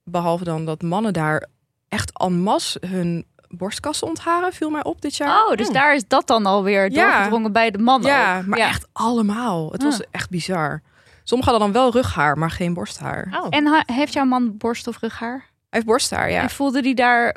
behalve 0.03 0.43
dan 0.43 0.65
dat 0.65 0.81
mannen 0.81 1.13
daar 1.13 1.45
echt 1.87 2.19
en 2.19 2.39
masse 2.41 2.81
hun 2.87 3.25
borstkassen 3.47 4.07
ontharen... 4.07 4.53
viel 4.53 4.69
mij 4.69 4.83
op 4.83 5.01
dit 5.01 5.15
jaar. 5.15 5.45
Oh, 5.45 5.55
dus 5.55 5.69
daar 5.69 5.95
is 5.95 6.07
dat 6.07 6.27
dan 6.27 6.45
alweer 6.45 6.91
Ja. 6.91 7.11
doorgedrongen 7.13 7.51
bij 7.51 7.71
de 7.71 7.77
mannen. 7.77 8.09
ja, 8.09 8.37
ook. 8.39 8.45
maar 8.45 8.59
echt 8.59 8.87
allemaal. 8.93 9.71
Het 9.71 9.83
was 9.83 10.01
Ah. 10.01 10.07
echt 10.11 10.29
bizar. 10.29 10.81
Sommigen 11.23 11.51
hadden 11.53 11.73
dan 11.73 11.81
wel 11.81 11.91
rughaar, 11.91 12.37
maar 12.37 12.51
geen 12.51 12.73
borsthaar. 12.73 13.37
Oh. 13.41 13.47
En 13.49 13.83
heeft 13.85 14.13
jouw 14.13 14.25
man 14.25 14.57
borst 14.57 14.87
of 14.87 14.99
rughaar? 14.99 15.37
Hij 15.37 15.47
heeft 15.69 15.85
borsthaar, 15.85 16.31
ja. 16.31 16.41
En 16.41 16.49
voelde 16.49 16.81
die 16.81 16.95
daar, 16.95 17.35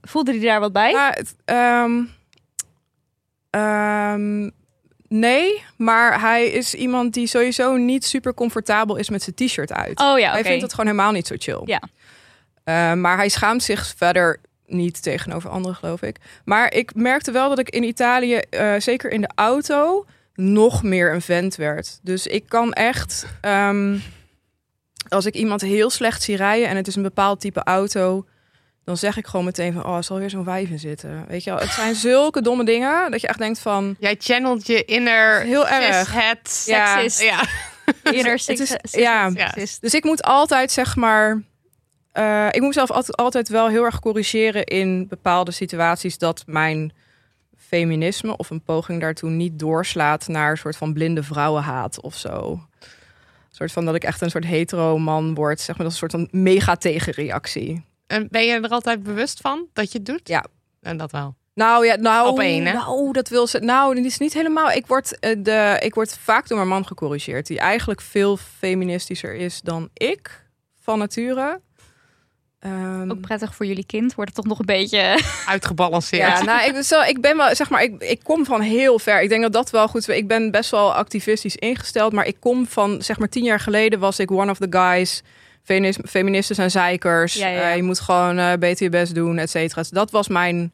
voelde 0.00 0.32
die 0.32 0.40
daar 0.40 0.60
wat 0.60 0.72
bij? 0.72 0.90
Ja, 0.90 1.10
het, 1.14 1.34
ehm, 1.44 2.02
ehm, 3.50 4.50
nee, 5.08 5.64
maar 5.76 6.20
hij 6.20 6.46
is 6.46 6.74
iemand 6.74 7.14
die 7.14 7.26
sowieso 7.26 7.76
niet 7.76 8.04
super 8.04 8.34
comfortabel 8.34 8.96
is 8.96 9.10
met 9.10 9.22
zijn 9.22 9.34
t-shirt 9.36 9.72
uit. 9.72 10.00
oh 10.00 10.18
ja. 10.18 10.32
Hij 10.32 10.44
vindt 10.44 10.62
het 10.62 10.70
gewoon 10.70 10.86
helemaal 10.86 11.12
niet 11.12 11.26
zo 11.26 11.34
chill. 11.38 11.60
Ja. 11.64 11.82
Eh, 12.64 12.92
maar 12.92 13.16
hij 13.16 13.28
schaamt 13.28 13.62
zich 13.62 13.94
verder 13.96 14.40
niet 14.66 15.02
tegenover 15.02 15.50
anderen, 15.50 15.76
geloof 15.76 16.02
ik. 16.02 16.16
Maar 16.44 16.72
ik 16.72 16.94
merkte 16.94 17.32
wel 17.32 17.48
dat 17.48 17.58
ik 17.58 17.70
in 17.70 17.82
Italië, 17.82 18.34
eh, 18.34 18.74
zeker 18.78 19.10
in 19.10 19.20
de 19.20 19.30
auto, 19.34 20.06
nog 20.34 20.82
meer 20.82 21.12
een 21.12 21.22
vent 21.22 21.56
werd. 21.56 21.98
Dus 22.02 22.26
ik 22.26 22.44
kan 22.48 22.72
echt, 22.72 23.26
ehm, 23.40 23.98
als 25.08 25.26
ik 25.26 25.34
iemand 25.34 25.60
heel 25.60 25.90
slecht 25.90 26.22
zie 26.22 26.36
rijden 26.36 26.68
en 26.68 26.76
het 26.76 26.86
is 26.86 26.96
een 26.96 27.02
bepaald 27.02 27.40
type 27.40 27.62
auto, 27.62 28.24
dan 28.84 28.96
zeg 28.96 29.16
ik 29.16 29.26
gewoon 29.26 29.44
meteen 29.44 29.72
van, 29.72 29.84
oh, 29.86 29.96
er 29.96 30.04
zal 30.04 30.18
weer 30.18 30.30
zo'n 30.30 30.44
wijf 30.44 30.68
in 30.70 30.78
zitten. 30.78 31.24
Weet 31.28 31.44
je 31.44 31.50
wel, 31.50 31.58
het 31.58 31.70
zijn 31.70 31.94
zulke 31.94 32.42
domme 32.42 32.64
dingen 32.64 33.10
dat 33.10 33.20
je 33.20 33.26
echt 33.26 33.38
denkt 33.38 33.58
van, 33.58 33.96
Jij 33.98 34.16
channelt 34.18 34.66
je 34.66 34.84
inner 34.84 35.40
Heel 35.40 35.68
erg. 35.68 36.12
het 36.14 36.62
Ja. 36.66 36.98
Ja. 37.18 37.44
Inner 38.02 38.32
Het 38.46 38.60
is- 38.60 38.76
ja. 38.92 39.30
seksist. 39.30 39.80
Dus 39.80 39.94
ik 39.94 40.04
moet 40.04 40.22
altijd 40.22 40.70
zeg 40.72 40.96
maar. 40.96 41.42
eh, 42.12 42.46
ik 42.50 42.58
moet 42.58 42.66
mezelf 42.68 42.90
altijd, 42.90 43.16
altijd 43.16 43.48
wel 43.48 43.68
heel 43.68 43.84
erg 43.84 44.00
corrigeren 44.00 44.64
in 44.64 45.08
bepaalde 45.08 45.50
situaties 45.50 46.18
dat 46.18 46.42
mijn 46.46 46.92
feminisme 47.56 48.36
of 48.36 48.50
een 48.50 48.62
poging 48.62 49.00
daartoe 49.00 49.30
niet 49.30 49.58
doorslaat 49.58 50.28
naar 50.28 50.50
een 50.50 50.56
soort 50.56 50.76
van 50.76 50.92
blinde 50.92 51.22
vrouwenhaat 51.22 52.00
of 52.00 52.14
zo. 52.16 52.50
Een 52.80 53.58
soort 53.58 53.72
van 53.72 53.84
dat 53.84 53.94
ik 53.94 54.04
echt 54.04 54.20
een 54.20 54.30
soort 54.30 54.44
hetero 54.44 54.98
man 54.98 55.34
word, 55.34 55.60
zeg 55.60 55.76
maar, 55.76 55.86
dat 55.86 55.94
is 55.96 56.00
een 56.02 56.08
soort 56.10 56.28
van 56.30 56.40
mega 56.42 56.76
tegenreactie. 56.76 57.84
En 58.12 58.28
ben 58.30 58.44
je 58.44 58.60
er 58.60 58.68
altijd 58.68 59.02
bewust 59.02 59.40
van 59.40 59.66
dat 59.72 59.92
je 59.92 59.98
het 59.98 60.06
doet? 60.06 60.28
Ja. 60.28 60.44
En 60.80 60.96
dat 60.96 61.10
wel. 61.10 61.34
Nou 61.54 61.86
ja, 61.86 61.96
nou, 61.96 62.28
Op 62.28 62.40
één, 62.40 62.66
hè? 62.66 62.72
nou 62.72 63.12
dat 63.12 63.28
wil 63.28 63.46
ze. 63.46 63.58
Nou, 63.58 63.94
dat 63.94 64.04
is 64.04 64.18
niet 64.18 64.32
helemaal. 64.32 64.70
Ik 64.70 64.86
word, 64.86 65.18
eh, 65.18 65.36
de, 65.38 65.76
ik 65.80 65.94
word 65.94 66.18
vaak 66.18 66.48
door 66.48 66.56
mijn 66.56 66.68
man 66.68 66.86
gecorrigeerd, 66.86 67.46
die 67.46 67.58
eigenlijk 67.58 68.00
veel 68.00 68.36
feministischer 68.36 69.34
is 69.34 69.60
dan 69.60 69.88
ik 69.94 70.44
van 70.80 70.98
nature. 70.98 71.60
Ehm, 72.58 73.10
Ook 73.10 73.20
prettig 73.20 73.54
voor 73.54 73.66
jullie 73.66 73.86
kind. 73.86 74.14
Wordt 74.14 74.30
het 74.30 74.40
toch 74.40 74.48
nog 74.48 74.58
een 74.58 74.66
beetje... 74.66 75.18
Uitgebalanceerd. 75.46 76.38
ja, 76.38 76.42
nou, 76.42 76.66
ik, 76.66 76.72
ben 76.72 76.84
zo, 76.84 77.00
ik 77.00 77.20
ben 77.20 77.36
wel, 77.36 77.54
zeg 77.54 77.70
maar, 77.70 77.82
ik, 77.82 78.02
ik 78.02 78.20
kom 78.22 78.44
van 78.44 78.60
heel 78.60 78.98
ver. 78.98 79.22
Ik 79.22 79.28
denk 79.28 79.42
dat 79.42 79.52
dat 79.52 79.70
wel 79.70 79.88
goed 79.88 80.08
is. 80.08 80.16
Ik 80.16 80.28
ben 80.28 80.50
best 80.50 80.70
wel 80.70 80.94
activistisch 80.94 81.56
ingesteld, 81.56 82.12
maar 82.12 82.26
ik 82.26 82.36
kom 82.40 82.66
van, 82.66 83.02
zeg 83.02 83.18
maar, 83.18 83.28
tien 83.28 83.44
jaar 83.44 83.60
geleden 83.60 83.98
was 83.98 84.18
ik 84.18 84.30
one 84.30 84.50
of 84.50 84.58
the 84.58 84.66
guys. 84.70 85.22
Feministen 86.04 86.54
zijn 86.54 86.70
zeikers. 86.70 87.34
Ja, 87.34 87.46
ja, 87.48 87.54
ja. 87.60 87.70
Eh, 87.70 87.76
je 87.76 87.82
moet 87.82 88.00
gewoon 88.00 88.38
eh, 88.38 88.52
beter 88.58 88.84
je 88.84 88.90
best 88.90 89.14
doen, 89.14 89.38
et 89.38 89.50
cetera. 89.50 89.80
Dus 89.80 89.90
Dat 89.90 90.10
was 90.10 90.28
mijn. 90.28 90.72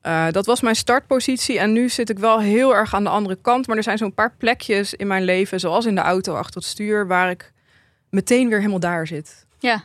eh, 0.00 0.26
dat 0.30 0.46
was 0.46 0.60
mijn 0.60 0.76
startpositie 0.76 1.58
en 1.58 1.72
nu 1.72 1.88
zit 1.88 2.10
ik 2.10 2.18
wel 2.18 2.40
heel 2.40 2.74
erg 2.74 2.94
aan 2.94 3.04
de 3.04 3.10
andere 3.10 3.38
kant. 3.42 3.66
Maar 3.66 3.76
er 3.76 3.82
zijn 3.82 3.98
zo'n 3.98 4.14
paar 4.14 4.34
plekjes 4.38 4.94
in 4.94 5.06
mijn 5.06 5.22
leven, 5.24 5.60
zoals 5.60 5.86
in 5.86 5.94
de 5.94 6.00
auto 6.00 6.34
achter 6.34 6.54
het 6.60 6.64
stuur, 6.70 7.06
waar 7.06 7.30
ik 7.30 7.52
meteen 8.10 8.48
weer 8.48 8.58
helemaal 8.58 8.80
daar 8.80 9.06
zit. 9.06 9.46
Ja. 9.58 9.84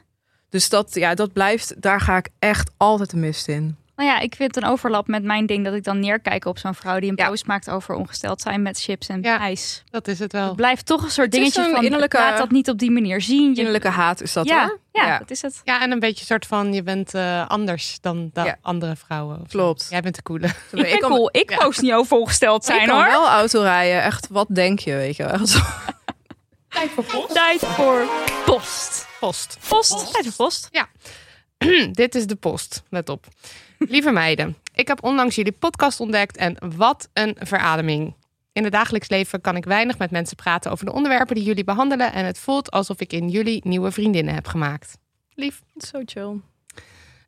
Dus 0.50 0.70
dat, 0.70 0.94
ja, 0.94 1.14
dat 1.16 1.34
blijft, 1.34 1.82
daar 1.82 2.02
ga 2.02 2.18
ik 2.18 2.30
echt 2.40 2.72
altijd 2.78 3.10
de 3.10 3.18
mist 3.18 3.48
in. 3.48 3.76
Nou 3.96 4.10
ja, 4.10 4.20
ik 4.20 4.36
vind 4.36 4.56
een 4.56 4.66
overlap 4.66 5.08
met 5.08 5.24
mijn 5.24 5.46
ding 5.46 5.66
dat 5.66 5.74
ik 5.74 5.84
dan 5.84 6.00
neerkijk 6.00 6.46
op 6.46 6.58
zo'n 6.58 6.76
vrouw 6.76 7.00
die 7.00 7.10
een 7.10 7.16
Ja. 7.16 7.28
post 7.30 7.46
maakt 7.46 7.70
over 7.70 7.96
ongesteld 7.96 8.42
zijn 8.42 8.62
met 8.62 8.82
chips 8.82 9.08
en 9.08 9.22
Ja. 9.22 9.40
ijs. 9.40 9.84
Dat 9.90 10.08
is 10.08 10.20
het 10.20 10.32
Het 10.32 10.42
wel. 10.42 10.56
blijft 10.56 10.86
toch 10.86 11.04
een 11.04 11.10
soort 11.12 11.26
Het 11.28 11.36
dingetje 11.36 11.64
een 11.66 11.72
van 11.72 11.84
innerlijke- 11.84 12.18
laat 12.18 12.38
dat 12.38 12.52
niet 12.52 12.70
op 12.70 12.78
die 12.80 12.92
manier 12.92 13.22
zien. 13.22 13.50
Je- 13.52 13.56
Innerlijke 13.58 13.88
haat 13.88 14.22
is 14.22 14.34
dat 14.34 14.48
ja, 14.48 14.66
hoor. 14.66 14.80
ja, 14.92 15.18
dat 15.18 15.32
is 15.32 15.42
het. 15.42 15.62
Ja, 15.64 15.82
en 15.82 15.92
een 15.92 16.00
beetje 16.00 16.26
soort 16.26 16.46
van 16.46 16.74
je 16.74 16.84
bent 16.84 17.14
eh, 17.14 17.48
anders 17.48 17.98
dan, 18.02 18.30
Ja. 18.34 18.58
andere 18.62 18.96
vrouwen. 18.96 19.36
of 19.42 19.52
zo. 19.52 19.58
Klopt. 19.58 19.88
Jij 19.90 20.02
bent 20.02 20.16
de 20.16 20.22
coole. 20.24 20.48
Ik 20.48 20.54
ben 20.72 21.00
kan, 21.00 21.10
cool. 21.10 21.30
Ik 21.32 21.50
Ja. 21.50 21.58
post 21.58 21.82
niet 21.82 21.94
over 21.94 22.18
ongesteld 22.18 22.62
ik 22.70 22.76
zijn 22.76 22.88
kan 22.88 22.96
hoor. 22.98 23.06
wel 23.06 23.28
auto 23.28 23.62
rijden. 23.62 24.04
Echt, 24.04 24.28
wat 24.30 24.48
denk 24.50 24.80
je, 24.80 24.94
weet 24.94 25.16
je 25.16 25.24
wel. 25.24 25.34
Echt 25.40 25.48
zo. 25.50 25.60
Tijd 26.68 26.92
voor 26.92 27.04
post. 28.46 29.08
Post. 29.20 29.58
Post. 29.68 30.14
Tijd 30.14 30.26
voor 30.26 30.34
post. 30.46 30.70
Dit 31.92 32.16
is 32.16 32.28
de 32.28 32.36
post. 32.36 32.84
Let 32.90 33.10
op. 33.10 33.26
Lieve 33.90 34.12
meiden, 34.12 34.58
ik 34.74 34.88
heb 34.88 35.04
onlangs 35.04 35.36
jullie 35.36 35.52
podcast 35.52 36.00
ontdekt 36.00 36.38
en 36.38 36.58
wat 36.76 37.10
een 37.14 37.36
verademing. 37.40 38.14
In 38.54 38.64
het 38.64 38.72
dagelijks 38.72 39.10
leven 39.10 39.42
kan 39.42 39.56
ik 39.56 39.66
weinig 39.66 39.98
met 39.98 40.12
mensen 40.12 40.36
praten 40.36 40.72
over 40.72 40.86
de 40.86 40.94
onderwerpen 40.94 41.36
die 41.36 41.44
jullie 41.44 41.64
behandelen 41.64 42.14
en 42.14 42.26
het 42.26 42.40
voelt 42.40 42.72
alsof 42.72 43.00
ik 43.00 43.14
in 43.14 43.30
jullie 43.30 43.62
nieuwe 43.64 43.92
vriendinnen 43.92 44.34
heb 44.34 44.48
gemaakt. 44.48 44.98
Lief. 45.34 45.62
Zo 45.78 46.02
chill. 46.06 46.40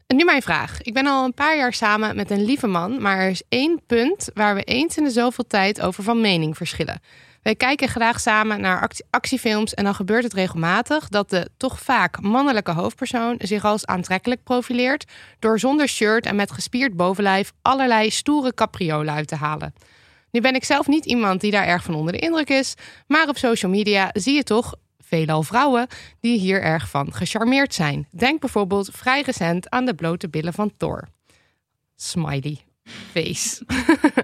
En 0.08 0.16
nu 0.16 0.24
mijn 0.24 0.42
vraag. 0.42 0.82
Ik 0.82 0.94
ben 0.94 1.08
al 1.08 1.26
een 1.26 1.34
paar 1.34 1.58
jaar 1.58 1.74
samen 1.74 2.16
met 2.16 2.32
een 2.32 2.46
lieve 2.46 2.68
man, 2.68 3.02
maar 3.02 3.18
er 3.18 3.30
is 3.30 3.44
één 3.50 3.82
punt 3.86 4.30
waar 4.34 4.56
we 4.56 4.64
eens 4.64 4.98
in 4.98 5.04
de 5.04 5.10
zoveel 5.10 5.48
tijd 5.48 5.82
over 5.82 6.04
van 6.04 6.22
mening 6.22 6.58
verschillen. 6.58 7.02
Wij 7.48 7.56
kijken 7.56 7.88
graag 7.88 8.20
samen 8.20 8.62
naar 8.62 8.82
actie- 8.82 9.06
actiefilms 9.10 9.74
en 9.74 9.84
dan 9.84 9.96
gebeurt 9.96 10.24
het 10.24 10.34
regelmatig 10.34 11.10
dat 11.10 11.30
de 11.30 11.50
toch 11.58 11.80
vaak 11.80 12.22
mannelijke 12.22 12.72
hoofdpersoon 12.72 13.36
zich 13.38 13.66
als 13.66 13.86
aantrekkelijk 13.86 14.44
profileert 14.44 15.06
door 15.40 15.60
zonder 15.60 15.88
shirt 15.88 16.26
en 16.26 16.36
met 16.36 16.52
gespierd 16.52 16.96
bovenlijf 16.96 17.54
allerlei 17.62 18.10
stoere 18.10 18.54
capriolen 18.54 19.14
uit 19.14 19.28
te 19.28 19.36
halen. 19.36 19.74
Nu 20.32 20.42
ben 20.42 20.56
ik 20.56 20.64
zelf 20.64 20.88
niet 20.88 21.06
iemand 21.06 21.42
die 21.42 21.52
daar 21.52 21.66
erg 21.66 21.84
van 21.84 21.96
onder 21.96 22.14
de 22.14 22.20
indruk 22.20 22.50
is, 22.50 22.74
maar 23.08 23.28
op 23.28 23.38
social 23.38 23.72
media 23.72 24.10
zie 24.14 24.36
je 24.36 24.44
toch 24.44 24.76
veelal 25.00 25.44
vrouwen 25.44 25.88
die 26.20 26.40
hier 26.40 26.62
erg 26.62 26.90
van 26.90 27.14
gecharmeerd 27.14 27.74
zijn. 27.74 28.08
Denk 28.12 28.40
bijvoorbeeld 28.40 28.90
vrij 28.94 29.22
recent 29.22 29.70
aan 29.70 29.86
de 29.86 29.96
blote 29.96 30.30
billen 30.30 30.54
van 30.54 30.72
Thor. 30.78 31.08
Smiley 31.96 32.67
face. 33.12 33.66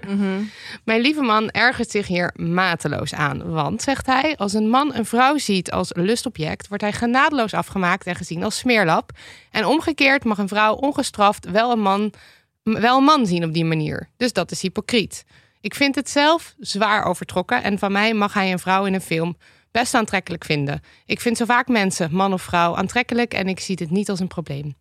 Mijn 0.84 1.00
lieve 1.00 1.22
man 1.22 1.50
ergert 1.50 1.90
zich 1.90 2.06
hier 2.06 2.32
mateloos 2.36 3.14
aan. 3.14 3.50
Want, 3.50 3.82
zegt 3.82 4.06
hij, 4.06 4.36
als 4.36 4.52
een 4.52 4.68
man 4.68 4.94
een 4.94 5.06
vrouw 5.06 5.38
ziet 5.38 5.70
als 5.70 5.90
lustobject, 5.92 6.68
wordt 6.68 6.82
hij 6.82 6.92
genadeloos 6.92 7.54
afgemaakt 7.54 8.06
en 8.06 8.14
gezien 8.14 8.44
als 8.44 8.58
smeerlap. 8.58 9.10
En 9.50 9.64
omgekeerd 9.64 10.24
mag 10.24 10.38
een 10.38 10.48
vrouw 10.48 10.74
ongestraft 10.74 11.50
wel 11.50 11.72
een 11.72 11.80
man, 11.80 12.12
wel 12.62 12.98
een 12.98 13.04
man 13.04 13.26
zien 13.26 13.44
op 13.44 13.52
die 13.52 13.64
manier. 13.64 14.08
Dus 14.16 14.32
dat 14.32 14.50
is 14.50 14.62
hypocriet. 14.62 15.24
Ik 15.60 15.74
vind 15.74 15.94
het 15.94 16.10
zelf 16.10 16.54
zwaar 16.58 17.04
overtrokken 17.04 17.62
en 17.62 17.78
van 17.78 17.92
mij 17.92 18.14
mag 18.14 18.34
hij 18.34 18.52
een 18.52 18.58
vrouw 18.58 18.84
in 18.84 18.94
een 18.94 19.00
film 19.00 19.36
best 19.70 19.94
aantrekkelijk 19.94 20.44
vinden. 20.44 20.82
Ik 21.06 21.20
vind 21.20 21.36
zo 21.36 21.44
vaak 21.44 21.68
mensen, 21.68 22.14
man 22.14 22.32
of 22.32 22.42
vrouw, 22.42 22.76
aantrekkelijk 22.76 23.34
en 23.34 23.48
ik 23.48 23.60
zie 23.60 23.76
dit 23.76 23.90
niet 23.90 24.10
als 24.10 24.20
een 24.20 24.26
probleem. 24.26 24.74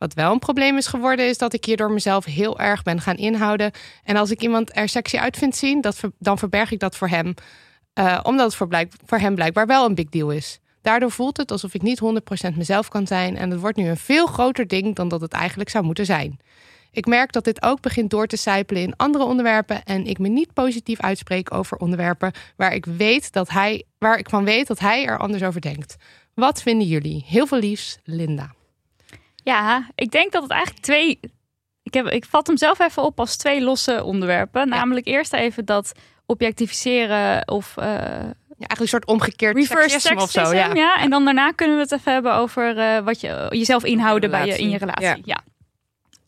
Wat 0.00 0.14
wel 0.14 0.32
een 0.32 0.38
probleem 0.38 0.76
is 0.76 0.86
geworden, 0.86 1.28
is 1.28 1.38
dat 1.38 1.52
ik 1.52 1.64
hierdoor 1.64 1.92
mezelf 1.92 2.24
heel 2.24 2.58
erg 2.58 2.82
ben 2.82 3.00
gaan 3.00 3.16
inhouden. 3.16 3.70
En 4.04 4.16
als 4.16 4.30
ik 4.30 4.42
iemand 4.42 4.76
er 4.76 4.88
sexy 4.88 5.16
uit 5.16 5.36
vind 5.36 5.56
zien, 5.56 5.80
dat, 5.80 6.00
dan 6.18 6.38
verberg 6.38 6.70
ik 6.70 6.78
dat 6.78 6.96
voor 6.96 7.08
hem. 7.08 7.34
eh, 7.92 8.20
omdat 8.22 8.46
het 8.46 8.54
voor, 8.54 8.68
voor 9.06 9.18
hem 9.18 9.34
blijkbaar 9.34 9.66
wel 9.66 9.84
een 9.86 9.94
big 9.94 10.08
deal 10.08 10.30
is. 10.30 10.58
Daardoor 10.82 11.10
voelt 11.10 11.36
het 11.36 11.50
alsof 11.50 11.74
ik 11.74 11.82
niet 11.82 12.00
100% 12.52 12.56
mezelf 12.56 12.88
kan 12.88 13.06
zijn. 13.06 13.36
En 13.36 13.50
het 13.50 13.60
wordt 13.60 13.76
nu 13.76 13.88
een 13.88 13.96
veel 13.96 14.26
groter 14.26 14.66
ding 14.66 14.94
dan 14.94 15.08
dat 15.08 15.20
het 15.20 15.32
eigenlijk 15.32 15.70
zou 15.70 15.84
moeten 15.84 16.04
zijn. 16.04 16.38
Ik 16.90 17.06
merk 17.06 17.32
dat 17.32 17.44
dit 17.44 17.62
ook 17.62 17.80
begint 17.80 18.10
door 18.10 18.26
te 18.26 18.36
sijpelen 18.36 18.82
in 18.82 18.96
andere 18.96 19.24
onderwerpen. 19.24 19.84
En 19.84 20.06
ik 20.06 20.18
me 20.18 20.28
niet 20.28 20.52
positief 20.52 21.00
uitspreek 21.00 21.54
over 21.54 21.76
onderwerpen 21.76 22.32
waar 22.56 22.74
ik, 22.74 22.84
weet 22.84 23.32
dat 23.32 23.48
hij, 23.48 23.84
waar 23.98 24.18
ik 24.18 24.28
van 24.28 24.44
weet 24.44 24.66
dat 24.66 24.78
hij 24.78 25.06
er 25.06 25.18
anders 25.18 25.42
over 25.42 25.60
denkt. 25.60 25.96
Wat 26.34 26.62
vinden 26.62 26.86
jullie? 26.86 27.24
Heel 27.26 27.46
veel 27.46 27.58
liefs, 27.58 27.98
Linda. 28.04 28.58
Ja, 29.50 29.88
ik 29.94 30.10
denk 30.10 30.32
dat 30.32 30.42
het 30.42 30.50
eigenlijk 30.50 30.82
twee. 30.82 31.20
Ik, 31.82 31.94
heb, 31.94 32.06
ik 32.06 32.24
vat 32.24 32.46
hem 32.46 32.56
zelf 32.56 32.78
even 32.78 33.02
op 33.02 33.20
als 33.20 33.36
twee 33.36 33.60
losse 33.60 34.04
onderwerpen. 34.04 34.68
Namelijk 34.68 35.06
eerst 35.06 35.32
even 35.32 35.64
dat 35.64 35.92
objectificeren 36.26 37.48
of 37.48 37.76
eh 37.76 37.84
Ja, 38.60 38.66
eigenlijk 38.66 38.80
een 38.80 38.88
soort 38.88 39.06
omgekeerd 39.06 39.56
reverse 39.56 39.88
seksisme 39.88 40.22
of 40.22 40.30
zo. 40.30 40.54
Ja. 40.54 40.74
Ja. 40.74 41.00
En 41.00 41.10
dan 41.10 41.24
daarna 41.24 41.50
kunnen 41.50 41.76
we 41.76 41.82
het 41.82 41.92
even 41.92 42.12
hebben 42.12 42.34
over 42.34 42.78
eh, 42.78 42.98
wat 43.04 43.20
je 43.20 43.46
jezelf 43.50 43.84
inhouden 43.84 44.30
bij 44.30 44.46
je, 44.46 44.58
in 44.58 44.70
je 44.70 44.78
relatie. 44.78 45.06
Relatie. 45.06 45.22
Ja. 45.26 45.40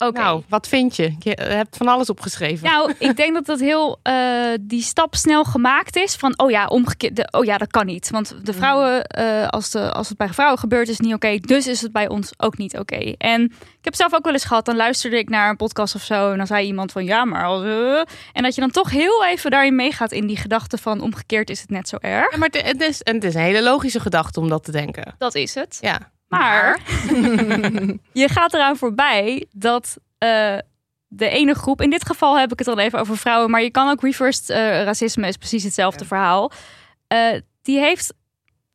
Oké. 0.07 0.19
Nou, 0.19 0.43
wat 0.49 0.67
vind 0.67 0.95
je? 0.95 1.15
Je 1.19 1.37
hebt 1.41 1.77
van 1.77 1.87
alles 1.87 2.09
opgeschreven. 2.09 2.67
Nou, 2.67 2.93
ik 2.99 3.15
denk 3.17 3.33
dat 3.33 3.45
dat 3.45 3.59
heel 3.59 3.99
eh, 4.01 4.13
die 4.61 4.81
stap 4.81 5.15
snel 5.15 5.43
gemaakt 5.43 5.95
is 5.95 6.15
van 6.15 6.39
oh 6.39 6.51
ja, 6.51 6.65
omgekeerd. 6.65 7.33
Oh 7.33 7.45
ja, 7.45 7.57
dat 7.57 7.71
kan 7.71 7.85
niet. 7.85 8.09
Want 8.09 8.35
de 8.45 8.53
vrouwen, 8.53 9.05
eh, 9.05 9.47
als, 9.47 9.69
de, 9.71 9.91
als 9.91 10.09
het 10.09 10.17
bij 10.17 10.29
vrouwen 10.29 10.59
gebeurt, 10.59 10.87
is 10.87 10.97
het 10.97 11.05
niet 11.05 11.13
oké. 11.15 11.37
dus 11.37 11.67
is 11.67 11.81
het 11.81 11.91
bij 11.91 12.07
ons 12.07 12.31
ook 12.37 12.57
niet 12.57 12.77
oké. 12.77 13.13
En 13.17 13.43
ik 13.77 13.85
heb 13.89 13.95
zelf 13.95 14.13
ook 14.13 14.23
wel 14.23 14.33
eens 14.33 14.45
gehad. 14.45 14.65
Dan 14.65 14.75
luisterde 14.75 15.17
ik 15.17 15.29
naar 15.29 15.49
een 15.49 15.55
podcast 15.55 15.95
of 15.95 16.01
zo. 16.01 16.31
En 16.31 16.37
dan 16.37 16.47
zei 16.47 16.65
iemand 16.65 16.91
van 16.91 17.05
ja, 17.05 17.25
maar 17.25 17.45
als. 17.45 17.63
eh, 17.63 17.97
en 18.33 18.43
dat 18.43 18.55
je 18.55 18.61
dan 18.61 18.71
toch 18.71 18.89
heel 18.89 19.25
even 19.25 19.51
daarin 19.51 19.75
meegaat 19.75 20.11
in 20.11 20.27
die 20.27 20.37
gedachte 20.37 20.77
van 20.77 21.01
omgekeerd 21.01 21.49
is 21.49 21.61
het 21.61 21.69
net 21.69 21.87
zo 21.87 21.97
erg. 21.99 22.31
Ja, 22.31 22.37
maar 22.37 22.49
het, 22.51 22.81
is, 22.81 23.01
het 23.03 23.23
is 23.23 23.33
een 23.33 23.41
hele 23.41 23.63
logische 23.63 23.99
gedachte 23.99 24.39
om 24.39 24.49
dat 24.49 24.63
te 24.63 24.71
denken. 24.71 25.15
Dat 25.17 25.35
is 25.35 25.55
het. 25.55 25.77
Ja. 25.81 26.11
Maar 26.37 26.79
je 28.23 28.27
gaat 28.29 28.53
eraan 28.53 28.77
voorbij 28.77 29.45
dat 29.51 29.97
eh, 30.17 30.57
de 31.07 31.29
ene 31.29 31.53
groep, 31.53 31.81
in 31.81 31.89
dit 31.89 32.05
geval 32.05 32.39
heb 32.39 32.51
ik 32.51 32.59
het 32.59 32.67
al 32.67 32.79
even 32.79 32.99
over 32.99 33.17
vrouwen, 33.17 33.49
maar 33.51 33.61
je 33.61 33.71
kan 33.71 33.89
ook 33.89 34.01
reversed 34.01 34.49
eh, 34.49 34.57
racisme, 34.83 35.27
is 35.27 35.37
precies 35.37 35.63
hetzelfde 35.63 35.99
Ja. 36.01 36.07
verhaal. 36.07 36.51
Eh, 37.07 37.39
die 37.61 37.79
heeft 37.79 38.13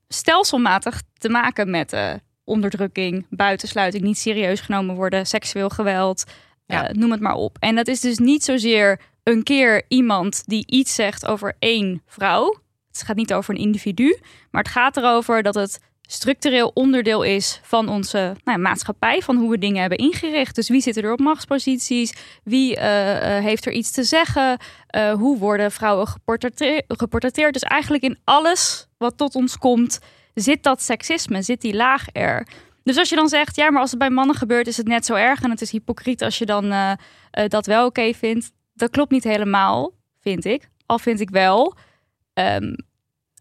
stelselmatig 0.09 1.03
te 1.19 1.29
maken 1.29 1.71
met 1.71 1.97
onderdrukking, 2.45 3.27
buitensluiting, 3.31 4.03
niet 4.05 4.19
serieus 4.19 4.61
genomen 4.61 4.95
worden, 4.95 5.27
seksueel 5.27 5.69
geweld, 5.69 6.25
Ja. 6.67 6.89
noem 6.93 7.11
het 7.11 7.21
maar 7.21 7.35
op. 7.35 7.57
En 7.61 7.75
dat 7.75 7.89
is 7.89 8.01
dus 8.01 8.19
niet 8.19 8.45
zozeer 8.45 9.01
een 9.23 9.43
keer 9.43 9.85
iemand 9.89 10.43
die 10.47 10.67
iets 10.67 10.95
zegt 10.95 11.27
over 11.27 11.55
één 11.59 12.03
vrouw. 12.07 12.59
Het 12.89 13.03
gaat 13.03 13.17
niet 13.17 13.33
over 13.33 13.55
een 13.55 13.61
individu, 13.61 14.19
maar 14.51 14.63
het 14.63 14.73
gaat 14.73 14.97
erover 14.97 15.43
dat 15.43 15.55
het 15.55 15.81
structureel 16.11 16.71
onderdeel 16.75 17.23
is 17.23 17.61
van 17.63 17.89
onze 17.89 18.19
nou 18.19 18.37
ja, 18.45 18.57
maatschappij, 18.57 19.21
van 19.21 19.37
hoe 19.37 19.51
we 19.51 19.59
dingen 19.59 19.81
hebben 19.81 19.99
ingericht. 19.99 20.55
Dus 20.55 20.69
wie 20.69 20.81
zit 20.81 20.97
er 20.97 21.13
op 21.13 21.19
machtsposities? 21.19 22.15
Wie 22.45 22.77
eh, 22.77 23.37
eh, 23.37 23.45
heeft 23.45 23.67
er 23.67 23.73
iets 23.73 23.91
te 23.91 24.05
zeggen? 24.05 24.59
Eh, 24.87 25.13
hoe 25.13 25.39
worden 25.39 25.73
vrouwen 25.73 26.07
geportretteerd, 26.07 26.85
geportretteerd? 26.87 27.53
Dus 27.53 27.63
eigenlijk 27.63 28.03
in 28.03 28.19
alles 28.25 28.89
wat 28.99 29.17
tot 29.17 29.35
ons 29.35 29.59
komt, 29.59 29.99
zit 30.35 30.63
dat 30.63 30.83
seksisme, 30.83 31.43
zit 31.43 31.61
die 31.61 31.75
laag 31.75 32.07
er. 32.13 32.47
Dus 32.83 32.97
als 32.97 33.09
je 33.09 33.17
dan 33.17 33.29
zegt, 33.29 33.57
ja, 33.57 33.71
maar 33.71 33.81
als 33.81 33.91
het 33.91 33.99
bij 33.99 34.11
mannen 34.11 34.37
gebeurt, 34.37 34.67
is 34.67 34.77
het 34.77 34.89
net 34.89 35.07
zo 35.07 35.15
erg. 35.15 35.43
En 35.43 35.51
het 35.51 35.61
is 35.61 35.71
hypocriet 35.71 36.23
als 36.23 36.39
je 36.39 36.47
dan 36.47 36.97
dat 37.49 37.67
wel 37.67 37.87
oké 37.87 38.13
vindt. 38.15 38.53
Dat 38.75 38.91
klopt 38.91 39.11
niet 39.11 39.25
helemaal, 39.25 39.93
vind 40.21 40.45
ik. 40.45 40.69
Al 40.87 40.99
vind 40.99 41.21
ik 41.21 41.31
wel. 41.31 41.75
ehm, 42.33 42.75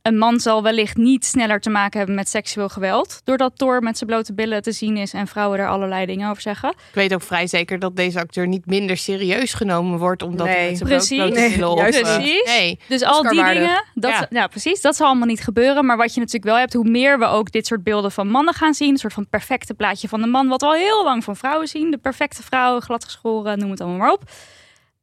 een 0.08 0.18
man 0.18 0.40
zal 0.40 0.64
wellicht 0.64 0.98
niet 0.98 1.26
sneller 1.26 1.60
te 1.60 1.70
maken 1.70 1.98
hebben 1.98 2.16
met 2.16 2.30
seksueel 2.30 2.70
geweld. 2.70 3.22
Doordat 3.24 3.52
Thor 3.56 3.82
met 3.82 3.98
zijn 3.98 4.10
blote 4.10 4.34
billen 4.34 4.62
te 4.62 4.72
zien 4.72 4.98
is 4.98 5.14
en 5.14 5.28
vrouwen 5.28 5.60
er 5.60 5.68
allerlei 5.68 6.06
dingen 6.06 6.30
over 6.30 6.42
zeggen. 6.42 6.70
Ik 6.70 6.94
weet 6.94 7.14
ook 7.14 7.22
vrij 7.22 7.48
zeker 7.48 7.80
dat 7.80 7.96
deze 7.96 8.20
acteur 8.20 8.48
niet 8.48 8.66
minder 8.66 8.98
serieus 8.98 9.54
genomen 9.54 10.00
wordt 10.00 10.24
omdat 10.24 10.48
hij 10.48 10.68
met 10.68 10.78
zijn 10.78 10.90
Precies. 10.90 11.18
blote 11.18 11.40
Nee, 11.40 11.52
billen 11.52 11.70
op, 11.70 11.78
juist 11.78 12.00
eh, 12.00 12.16
Precies. 12.16 12.46
Nee. 12.46 12.80
Dus 12.88 13.04
al 13.04 13.22
die 13.22 13.44
dingen, 13.44 13.84
dat, 13.94 14.12
Ja. 14.12 14.28
ja. 14.30 14.48
precies, 14.48 14.82
dat 14.82 14.96
zal 14.96 15.08
allemaal 15.08 15.28
niet 15.28 15.44
gebeuren. 15.44 15.86
Maar 15.86 15.98
wat 15.98 16.14
je 16.14 16.20
natuurlijk 16.20 16.46
wel 16.52 16.58
hebt, 16.58 16.74
hoe 16.74 16.90
meer 16.90 17.20
we 17.20 17.26
ook 17.26 17.52
dit 17.52 17.68
soort 17.68 17.84
beelden 17.84 18.12
van 18.12 18.28
mannen 18.28 18.54
gaan 18.54 18.74
zien, 18.74 18.90
een 18.90 18.98
soort 18.98 19.14
van 19.14 19.28
perfecte 19.30 19.74
plaatje 19.74 20.08
van 20.08 20.22
de 20.22 20.28
man, 20.28 20.48
wat 20.48 20.62
we 20.62 20.68
al 20.68 20.74
heel 20.74 21.04
lang 21.04 21.24
van 21.24 21.36
vrouwen 21.36 21.68
zien, 21.68 21.92
de 21.92 21.98
perfecte 21.98 22.44
vrouw, 22.44 22.80
gladgeschoren, 22.80 23.60
noem 23.60 23.72
het 23.72 23.82
allemaal 23.82 24.00
maar 24.00 24.12
op. 24.12 24.24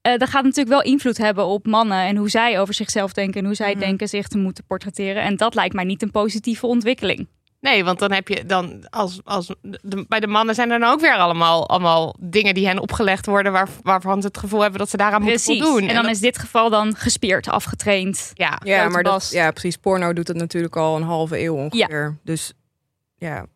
Eh, 0.04 0.16
dat 0.18 0.28
gaat 0.28 0.42
natuurlijk 0.42 0.68
wel 0.68 0.82
invloed 0.82 1.18
hebben 1.18 1.46
op 1.46 1.66
mannen 1.66 1.99
en 2.06 2.16
hoe 2.16 2.28
zij 2.30 2.61
over 2.61 2.75
zichzelf 2.75 3.12
denken 3.12 3.40
en 3.40 3.46
hoe 3.46 3.54
zij 3.54 3.70
Mhm. 3.70 3.78
denken 3.80 4.08
zich 4.08 4.28
te 4.28 4.38
moeten 4.38 4.64
portretteren. 4.66 5.23
En 5.23 5.37
dat 5.37 5.54
lijkt 5.54 5.75
mij 5.75 5.84
niet 5.84 6.02
een 6.02 6.11
positieve 6.11 6.66
ontwikkeling. 6.66 7.28
Nee, 7.61 7.84
want 7.84 7.99
dan 7.99 8.12
heb 8.12 8.28
je 8.28 8.46
dan 8.46 8.87
als, 8.90 9.20
als 9.25 9.46
de, 9.62 10.04
bij 10.08 10.20
de 10.20 10.26
mannen 10.26 10.54
zijn 10.54 10.70
er 10.70 10.78
dan 10.78 10.90
ook 10.92 11.00
weer 11.00 11.14
allemaal, 11.16 11.68
allemaal 11.68 12.14
dingen 12.20 12.54
die 12.54 12.66
hen 12.66 12.78
opgelegd 12.78 13.26
worden 13.26 13.52
waar, 13.52 13.68
waarvan 13.82 14.20
ze 14.20 14.26
het 14.26 14.38
gevoel 14.38 14.61
hebben 14.61 14.78
dat 14.78 14.90
ze 14.90 14.96
daaraan 14.96 15.23
Precies. 15.25 15.46
moeten 15.46 15.66
voldoen. 15.66 15.88
En 15.88 15.94
dan 15.94 16.02
dat- 16.04 16.12
is 16.12 16.20
dit 16.20 16.38
geval 16.38 16.70
dan 16.70 16.96
gespierd, 16.96 17.49
afgetraind. 17.49 18.30
ja, 18.34 18.61
Ja, 18.64 18.88
maar 18.88 19.02
dat, 19.02 19.28
ja, 19.32 19.50
precies. 19.50 19.76
Porno 19.76 20.12
doet 20.12 20.28
het 20.28 20.37
natuurlijk 20.37 20.76
al 20.76 20.96
een 20.96 21.02
halve 21.02 21.40
eeuw 21.40 21.54
ongeveer. 21.54 22.18
Dus 22.25 22.52
ja, 23.16 23.46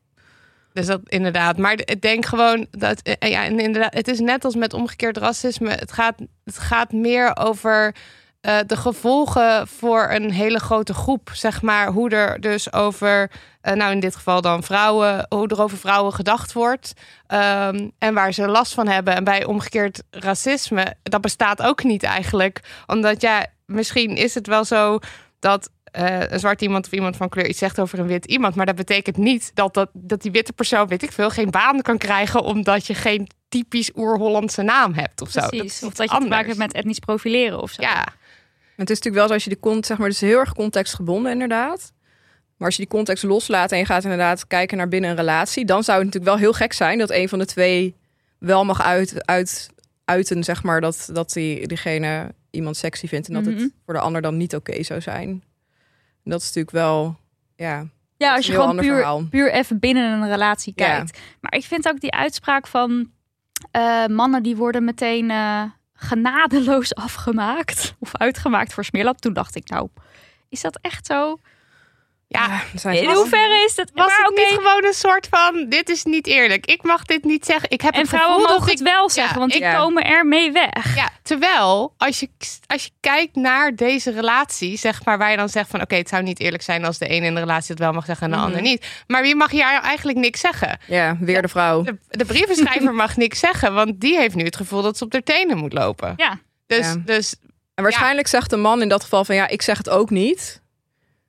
Dus 0.79 0.87
dat 0.87 1.01
inderdaad. 1.05 1.57
Maar 1.57 1.73
ik 1.73 2.01
denk 2.01 2.27
gewoon 2.27 2.67
dat. 2.71 3.01
eh, 3.03 3.31
Ja, 3.31 3.45
en 3.45 3.61
inderdaad, 3.61 3.95
het 3.95 4.09
is 4.09 4.21
net 4.21 4.45
als 4.45 4.55
met 4.55 4.73
omgekeerd 4.75 5.17
racisme. 5.17 5.71
Het 5.71 5.93
gaat, 5.93 6.15
het 6.45 6.59
gaat 6.59 6.93
meer 6.93 7.37
over 7.37 7.95
eh, 8.41 8.59
de 8.67 8.77
gevolgen 8.77 9.69
voor 9.69 10.09
een 10.11 10.31
hele 10.31 10.59
grote 10.59 10.95
groep. 10.95 11.31
Zeg 11.33 11.63
maar 11.63 11.89
hoe 11.89 12.11
er 12.11 12.41
dus 12.41 12.73
over. 12.73 13.31
eh, 13.61 13.75
nou, 13.75 13.93
in 13.93 14.01
dit 14.01 14.17
geval 14.17 14.41
dan 14.41 14.63
vrouwen. 14.63 15.27
Hoe 15.29 15.49
er 15.49 15.63
over 15.63 15.79
vrouwen 15.79 16.13
gedacht 16.13 16.53
wordt. 16.53 16.93
ehm, 17.27 17.89
en 17.99 18.15
waar 18.15 18.33
ze 18.33 18.49
last 18.49 18.75
van 18.75 18.89
hebben. 18.89 19.15
En 19.15 19.25
bij 19.25 19.45
omgekeerd 19.45 20.03
racisme. 20.11 20.95
Dat 21.03 21.21
bestaat 21.21 21.63
ook 21.63 21.83
niet 21.85 22.03
eigenlijk. 22.03 22.61
Omdat 22.87 23.21
ja, 23.21 23.47
misschien 23.67 24.17
is 24.17 24.35
het 24.35 24.47
wel 24.47 24.65
zo 24.65 24.99
dat 25.39 25.71
eh, 25.99 26.31
een 26.31 26.39
zwart 26.39 26.63
iemand 26.63 26.87
of 26.87 26.93
iemand 26.93 27.17
van 27.17 27.29
kleur 27.29 27.49
iets 27.49 27.59
zegt 27.59 27.81
over 27.81 27.99
een 27.99 28.07
wit 28.07 28.25
iemand. 28.25 28.55
Maar 28.55 28.67
dat 28.67 28.75
betekent 28.75 29.17
niet 29.17 29.51
dat, 29.55 29.75
dat, 29.75 29.91
dat 29.93 30.23
die 30.23 30.31
witte 30.31 30.53
persoon, 30.53 30.87
weet 30.87 31.03
ik 31.03 31.13
veel, 31.13 31.31
geen 31.31 31.51
baan 31.51 31.83
kan 31.83 31.99
krijgen 31.99 32.43
omdat 32.43 32.87
je 32.87 32.95
geen 32.95 33.27
typisch 33.49 33.91
oer-Hollandse 33.95 34.63
naam 34.63 34.95
hebt 34.95 35.21
of 35.21 35.31
zo. 35.31 35.47
Precies. 35.49 35.83
Of 35.83 35.93
dat 35.95 35.97
je 35.99 36.05
te 36.07 36.13
anders. 36.13 36.31
maken 36.31 36.47
hebt 36.47 36.59
met 36.59 36.73
etnisch 36.73 36.99
profileren 36.99 37.61
of 37.63 37.71
zo. 37.71 37.83
Ja, 37.83 38.01
het 38.77 38.91
is 38.91 38.97
natuurlijk 38.97 39.15
wel 39.15 39.27
zo 39.27 39.33
als 39.33 39.45
je 39.45 39.51
de 39.51 39.61
context, 39.61 39.87
zeg 39.89 39.99
maar, 39.99 40.07
het 40.09 40.23
is 40.23 40.29
heel 40.29 40.39
erg 40.39 40.53
contextgebonden 40.53 41.33
inderdaad. 41.33 41.93
Maar 42.57 42.67
als 42.67 42.77
je 42.77 42.83
die 42.83 42.91
context 42.91 43.23
loslaat 43.23 43.73
en 43.73 43.79
je 43.79 43.85
gaat 43.85 44.03
inderdaad 44.03 44.47
kijken 44.47 44.77
naar 44.77 44.89
binnen 44.89 45.11
een 45.11 45.17
relatie, 45.17 45.65
dan 45.65 45.85
zou 45.85 45.97
het 45.99 46.07
natuurlijk 46.07 46.33
wel 46.33 46.43
heel 46.43 46.53
gek 46.59 46.73
zijn 46.73 46.99
dat 46.99 47.11
een 47.11 47.29
van 47.29 47.39
de 47.39 47.47
twee 47.47 47.95
wel 48.39 48.65
mag 48.65 48.83
uit, 48.83 49.27
uit, 49.27 49.71
uiten, 50.05 50.45
zeg 50.45 50.63
maar, 50.63 50.81
dat, 50.81 51.09
dat 51.13 51.33
die, 51.33 51.67
diegene 51.67 52.35
iemand 52.51 52.77
sexy 52.77 53.07
vindt 53.07 53.29
en 53.29 53.35
dat 53.35 53.43
Mhm. 53.45 53.55
het 53.59 53.71
voor 53.85 53.95
de 53.95 54.01
ander 54.01 54.23
dan 54.23 54.37
niet 54.37 54.55
oké 54.55 54.83
zou 54.83 55.01
zijn. 55.01 55.43
Dat 56.31 56.41
is 56.41 56.47
natuurlijk 56.47 56.75
wel, 56.75 57.17
ja, 57.57 57.87
Ja, 58.17 58.35
als 58.35 58.47
je 58.47 58.53
gewoon 58.53 58.77
puur, 58.77 59.25
puur 59.31 59.53
even 59.53 59.79
binnen 59.79 60.13
een 60.23 60.29
relatie 60.29 60.73
Ja. 60.77 60.87
kijkt. 60.97 61.19
Maar 61.41 61.55
ik 61.55 61.65
vind 61.65 61.89
ook 61.89 62.01
die 62.01 62.13
uitspraak 62.13 62.67
van 62.67 63.11
eh, 63.71 64.07
mannen 64.07 64.43
die 64.43 64.57
worden 64.57 64.85
meteen 64.85 65.31
eh, 65.31 65.63
genadeloos 65.93 66.95
afgemaakt 67.09 67.95
of 67.99 68.17
uitgemaakt 68.17 68.73
voor 68.73 68.85
smeerlap. 68.85 69.21
Toen 69.21 69.33
dacht 69.33 69.55
ik, 69.57 69.69
nou, 69.69 69.89
Is 70.49 70.61
dat 70.61 70.79
echt 70.83 71.07
zo? 71.07 71.39
Ja, 72.31 72.51
er 72.51 72.79
zijn 72.81 72.97
In 73.03 73.11
hoeverre 73.11 73.65
is 73.65 73.77
het? 73.77 73.91
was 73.95 74.07
maar 74.07 74.27
het 74.27 74.37
niet 74.37 74.47
gewoon 74.61 74.85
een 74.85 74.93
soort 74.93 75.27
van, 75.31 75.67
dit 75.69 75.89
is 75.89 76.05
niet 76.05 76.27
eerlijk. 76.27 76.67
Ik 76.67 76.83
mag 76.83 77.05
dit 77.05 77.25
niet 77.25 77.45
zeggen. 77.47 77.71
Ik 77.71 77.81
heb 77.81 77.95
En 77.95 78.01
het 78.01 78.09
vrouwen 78.09 78.33
gevoel 78.35 78.49
mogen 78.49 78.61
dat 78.69 78.71
het 78.79 78.81
ik... 78.89 78.95
wel 78.95 79.11
zeggen, 79.11 79.39
want 79.39 79.53
die 79.53 79.61
Ja. 79.61 79.77
komen 79.79 80.05
ermee 80.05 80.53
weg. 80.53 80.97
Ja, 80.97 81.09
terwijl 81.23 81.95
als 81.97 82.21
je, 82.21 82.29
als 82.67 82.85
je 82.85 82.91
kijkt 83.01 83.35
naar 83.37 83.75
deze 83.75 84.11
relatie, 84.11 84.77
zeg 84.79 85.05
maar, 85.05 85.19
waar 85.19 85.31
je 85.31 85.37
dan 85.37 85.49
zegt 85.49 85.71
van 85.71 85.81
oké, 85.81 85.95
het 85.95 86.09
zou 86.09 86.23
niet 86.23 86.41
eerlijk 86.41 86.63
zijn 86.63 86.85
als 86.85 86.99
de 86.99 87.09
ene 87.09 87.27
in 87.27 87.35
de 87.35 87.41
relatie 87.41 87.71
het 87.71 87.79
wel 87.79 87.93
mag 87.93 88.05
zeggen 88.05 88.25
en 88.27 88.31
de 88.33 88.37
Mhm. 88.37 88.47
ander 88.47 88.61
niet. 88.63 88.87
Maar 89.07 89.23
wie 89.23 89.35
mag 89.37 89.51
hier 89.51 89.81
eigenlijk 89.83 90.19
niks 90.19 90.41
zeggen? 90.41 90.79
Ja, 90.87 91.17
weer 91.21 91.43
de 91.43 91.49
vrouw. 91.49 91.83
De, 91.83 91.99
de 92.09 92.25
brievenschrijver 92.25 92.95
mag 92.95 93.17
niks 93.27 93.39
zeggen, 93.39 93.75
want 93.75 94.01
die 94.01 94.17
heeft 94.17 94.35
nu 94.35 94.45
het 94.45 94.57
gevoel 94.57 94.83
dat 94.83 94.99
ze 94.99 95.05
op 95.05 95.11
de 95.11 95.23
tenen 95.23 95.57
moet 95.59 95.73
lopen. 95.73 96.13
Ja. 96.17 96.39
Dus, 96.67 96.87
Ja. 96.87 96.95
dus 97.05 97.35
En 97.75 97.83
waarschijnlijk 97.83 98.27
zegt 98.27 98.51
de 98.51 98.57
man 98.57 98.83
in 98.83 98.89
dat 98.89 99.03
geval 99.03 99.25
van 99.25 99.35
ja, 99.35 99.49
ik 99.49 99.63
zeg 99.63 99.77
het 99.79 99.89
ook 99.89 100.11
niet. 100.11 100.63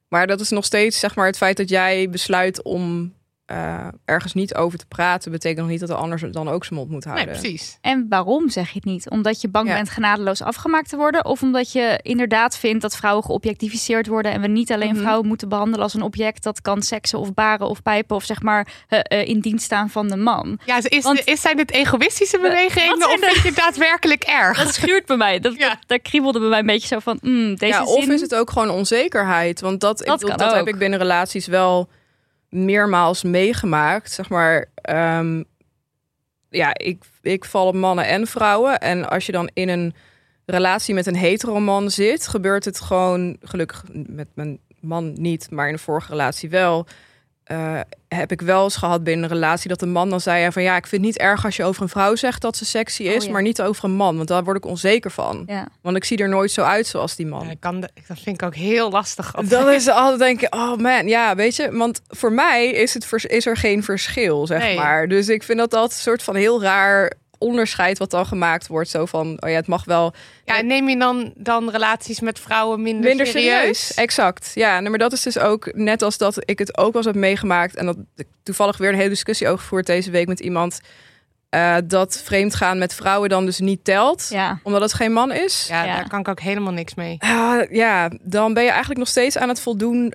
Maar 0.10 0.28
dat 0.28 0.40
is 0.40 0.50
nog 0.50 0.66
steeds 0.66 1.00
zeg 1.00 1.16
maar 1.16 1.26
het 1.26 1.38
feit 1.38 1.58
dat 1.58 1.70
jij 1.70 2.10
besluit 2.10 2.64
om 2.64 3.14
eh, 3.50 3.88
ergens 4.06 4.34
niet 4.34 4.56
over 4.56 4.78
te 4.80 4.86
praten, 4.86 5.32
betekent 5.32 5.60
nog 5.60 5.70
niet 5.70 5.80
dat 5.80 5.90
de 5.90 5.96
ander 5.96 6.32
dan 6.32 6.50
ook 6.50 6.66
zijn 6.66 6.80
mond 6.80 6.92
moet 6.92 7.06
nee, 7.06 7.14
houden. 7.14 7.40
precies. 7.40 7.78
En 7.82 8.06
waarom 8.10 8.50
zeg 8.50 8.68
je 8.68 8.76
het 8.76 8.86
niet? 8.86 9.10
Omdat 9.10 9.42
je 9.42 9.48
bang 9.50 9.68
Ja. 9.68 9.74
bent 9.76 9.90
genadeloos 9.90 10.42
afgemaakt 10.42 10.90
te 10.90 10.96
worden? 10.98 11.26
Of 11.26 11.42
omdat 11.42 11.72
je 11.72 12.00
inderdaad 12.02 12.58
vindt 12.58 12.82
dat 12.82 12.96
vrouwen 12.96 13.24
geobjectificeerd 13.24 14.08
worden 14.08 14.32
en 14.32 14.42
we 14.42 14.48
niet 14.48 14.72
alleen 14.72 14.92
Mhm. 14.94 15.02
vrouwen 15.02 15.28
moeten 15.28 15.50
behandelen 15.50 15.84
als 15.84 15.94
een 15.94 16.02
object 16.02 16.44
dat 16.44 16.62
kan 16.62 16.82
seksen 16.82 17.20
of 17.20 17.34
baren 17.34 17.68
of 17.68 17.82
pijpen 17.84 18.16
of 18.16 18.24
zeg 18.24 18.42
maar 18.42 18.68
eh, 18.88 19.00
eh, 19.04 19.28
in 19.28 19.40
dienst 19.40 19.66
staan 19.66 19.90
van 19.90 20.08
de 20.08 20.16
man? 20.18 20.60
Ja, 20.66 20.80
is, 20.84 21.04
Want- 21.04 21.22
is, 21.28 21.42
zijn 21.42 21.58
het 21.58 21.72
egoïstische 21.72 22.40
bewegingen 22.40 22.96
of 22.96 23.20
vind 23.20 23.36
je 23.36 23.48
het 23.48 23.56
daadwerkelijk 23.56 24.24
erg? 24.44 24.64
Dat 24.64 24.74
schuurt 24.74 25.06
bij 25.06 25.18
mij. 25.18 25.40
Dat, 25.40 25.56
Ja. 25.58 25.70
dat, 25.70 25.78
daar 25.88 26.00
kriebelde 26.00 26.40
bij 26.40 26.50
mij 26.50 26.60
een 26.60 26.66
beetje 26.66 26.88
zo 26.88 27.00
van, 27.00 27.18
mm, 27.22 27.56
deze 27.56 27.74
ja, 27.74 27.84
of 27.84 28.04
zin... 28.04 28.12
is 28.14 28.22
het 28.22 28.36
ook 28.36 28.50
gewoon 28.52 28.70
onzekerheid? 28.70 29.62
Want 29.62 29.82
dat, 29.82 30.00
ik 30.00 30.06
Dat 30.08 30.20
dat 30.38 30.54
heb 30.54 30.68
ik 30.68 30.78
binnen 30.78 31.00
relaties 31.00 31.48
wel 31.48 31.90
meermaals 32.50 33.24
meegemaakt. 33.24 34.12
Zeg 34.12 34.30
maar, 34.30 34.66
ehm, 34.76 35.44
ja, 36.50 36.78
ik, 36.78 37.04
ik 37.22 37.46
val 37.46 37.68
op 37.68 37.76
mannen 37.76 38.08
en 38.08 38.28
vrouwen. 38.28 38.80
En 38.80 39.10
als 39.10 39.26
je 39.26 39.32
dan 39.32 39.50
in 39.54 39.70
een 39.70 39.94
relatie 40.46 40.94
met 40.94 41.06
een 41.06 41.16
hetero 41.16 41.60
man 41.60 41.92
zit, 41.92 42.28
gebeurt 42.28 42.66
het 42.66 42.82
gewoon, 42.82 43.38
gelukkig 43.42 43.84
met 43.92 44.28
mijn 44.34 44.60
man 44.80 45.14
niet, 45.14 45.52
maar 45.52 45.68
in 45.68 45.74
de 45.74 45.80
vorige 45.80 46.12
relatie 46.12 46.50
wel. 46.50 46.88
Eh, 47.50 47.80
heb 48.08 48.32
ik 48.32 48.42
wel 48.42 48.64
eens 48.64 48.76
gehad 48.76 49.04
binnen 49.04 49.24
een 49.24 49.36
relatie 49.36 49.70
dat 49.70 49.80
de 49.80 49.86
man 49.86 50.10
dan 50.10 50.22
zei 50.22 50.52
van 50.52 50.62
ja, 50.64 50.76
ik 50.76 50.88
vind 50.88 51.02
het 51.06 51.12
niet 51.12 51.18
erg 51.20 51.46
als 51.46 51.56
je 51.56 51.64
over 51.64 51.82
een 51.82 51.90
vrouw 51.90 52.16
zegt 52.16 52.42
dat 52.42 52.58
ze 52.58 52.66
sexy 52.66 53.04
is, 53.04 53.18
Oh, 53.22 53.26
ja. 53.26 53.32
maar 53.32 53.42
niet 53.42 53.62
over 53.62 53.84
een 53.84 53.92
man, 53.96 54.16
want 54.16 54.28
daar 54.28 54.44
word 54.44 54.58
ik 54.58 54.66
onzeker 54.66 55.12
van. 55.12 55.44
Ja. 55.48 55.68
Want 55.82 55.96
ik 55.98 56.04
zie 56.04 56.18
er 56.18 56.30
nooit 56.30 56.52
zo 56.52 56.62
uit 56.62 56.88
zoals 56.88 57.16
die 57.16 57.26
man. 57.26 57.46
Ja, 57.46 57.52
ik 57.52 57.60
kan 57.60 57.80
de- 57.80 57.90
dat 58.08 58.20
vind 58.20 58.42
ik 58.42 58.48
ook 58.48 58.56
heel 58.56 58.90
lastig. 58.92 59.32
Dat 59.50 59.68
is 59.68 59.88
altijd 59.88 60.20
denken, 60.20 60.54
oh 60.54 60.76
man, 60.78 61.08
ja, 61.08 61.36
weet 61.36 61.56
je, 61.56 61.72
want 61.78 62.02
voor 62.08 62.32
mij 62.32 62.68
is, 62.68 62.94
het 62.94 63.06
vers- 63.06 63.26
is 63.26 63.46
er 63.46 63.58
geen 63.58 63.84
verschil, 63.84 64.48
zeg 64.48 64.60
Nee. 64.62 64.76
maar. 64.78 65.08
Dus 65.08 65.28
ik 65.30 65.44
vind 65.44 65.58
dat 65.58 65.74
altijd 65.74 65.92
een 65.94 66.04
soort 66.04 66.24
van 66.24 66.36
heel 66.36 66.62
raar 66.62 67.12
onderscheid 67.40 67.98
wat 67.98 68.12
dan 68.12 68.26
gemaakt 68.26 68.68
wordt. 68.68 68.90
Zo 68.90 69.06
van, 69.06 69.28
oh 69.40 69.50
ja, 69.50 69.56
het 69.56 69.68
mag 69.68 69.86
wel 69.86 70.14
Ja, 70.46 70.62
neem 70.62 70.90
je 70.90 70.98
dan, 70.98 71.34
dan 71.38 71.70
relaties 71.70 72.20
met 72.20 72.40
vrouwen 72.40 72.82
minder, 72.82 73.04
minder 73.08 73.26
serieus. 73.28 73.52
serieus? 73.54 73.94
Exact, 73.94 74.52
ja. 74.56 74.80
nee, 74.80 74.90
Maar 74.90 75.00
dat 75.00 75.14
is 75.14 75.22
dus 75.22 75.38
ook 75.40 75.74
net 75.74 76.02
als 76.02 76.18
dat 76.18 76.50
ik 76.50 76.60
het 76.60 76.78
ook 76.78 76.94
wel 76.94 76.96
eens 76.96 77.06
heb 77.06 77.16
meegemaakt 77.16 77.76
en 77.76 77.86
dat 77.86 77.98
ik 78.16 78.28
toevallig 78.44 78.78
weer 78.78 78.90
een 78.90 78.96
hele 78.96 79.10
discussie 79.10 79.48
over 79.48 79.60
gevoerd 79.60 79.86
deze 79.86 80.12
week 80.12 80.28
met 80.28 80.40
iemand. 80.40 80.80
eh, 81.50 81.76
dat 81.86 82.22
vreemdgaan 82.26 82.78
met 82.78 82.94
vrouwen 82.94 83.30
dan 83.30 83.46
dus 83.46 83.60
niet 83.60 83.84
telt, 83.84 84.28
Ja. 84.30 84.60
omdat 84.64 84.82
het 84.82 84.94
geen 84.94 85.14
man 85.14 85.32
is. 85.32 85.66
Ja, 85.70 85.84
Ja. 85.84 85.96
daar 85.96 86.08
kan 86.10 86.20
ik 86.20 86.28
ook 86.28 86.40
helemaal 86.40 86.74
niks 86.74 86.94
mee. 86.96 87.16
Ja, 87.20 87.66
ja, 87.70 88.12
dan 88.22 88.54
ben 88.54 88.64
je 88.64 88.70
eigenlijk 88.70 89.00
nog 89.00 89.08
steeds 89.08 89.38
aan 89.38 89.50
het 89.50 89.62
voldoen 89.62 90.14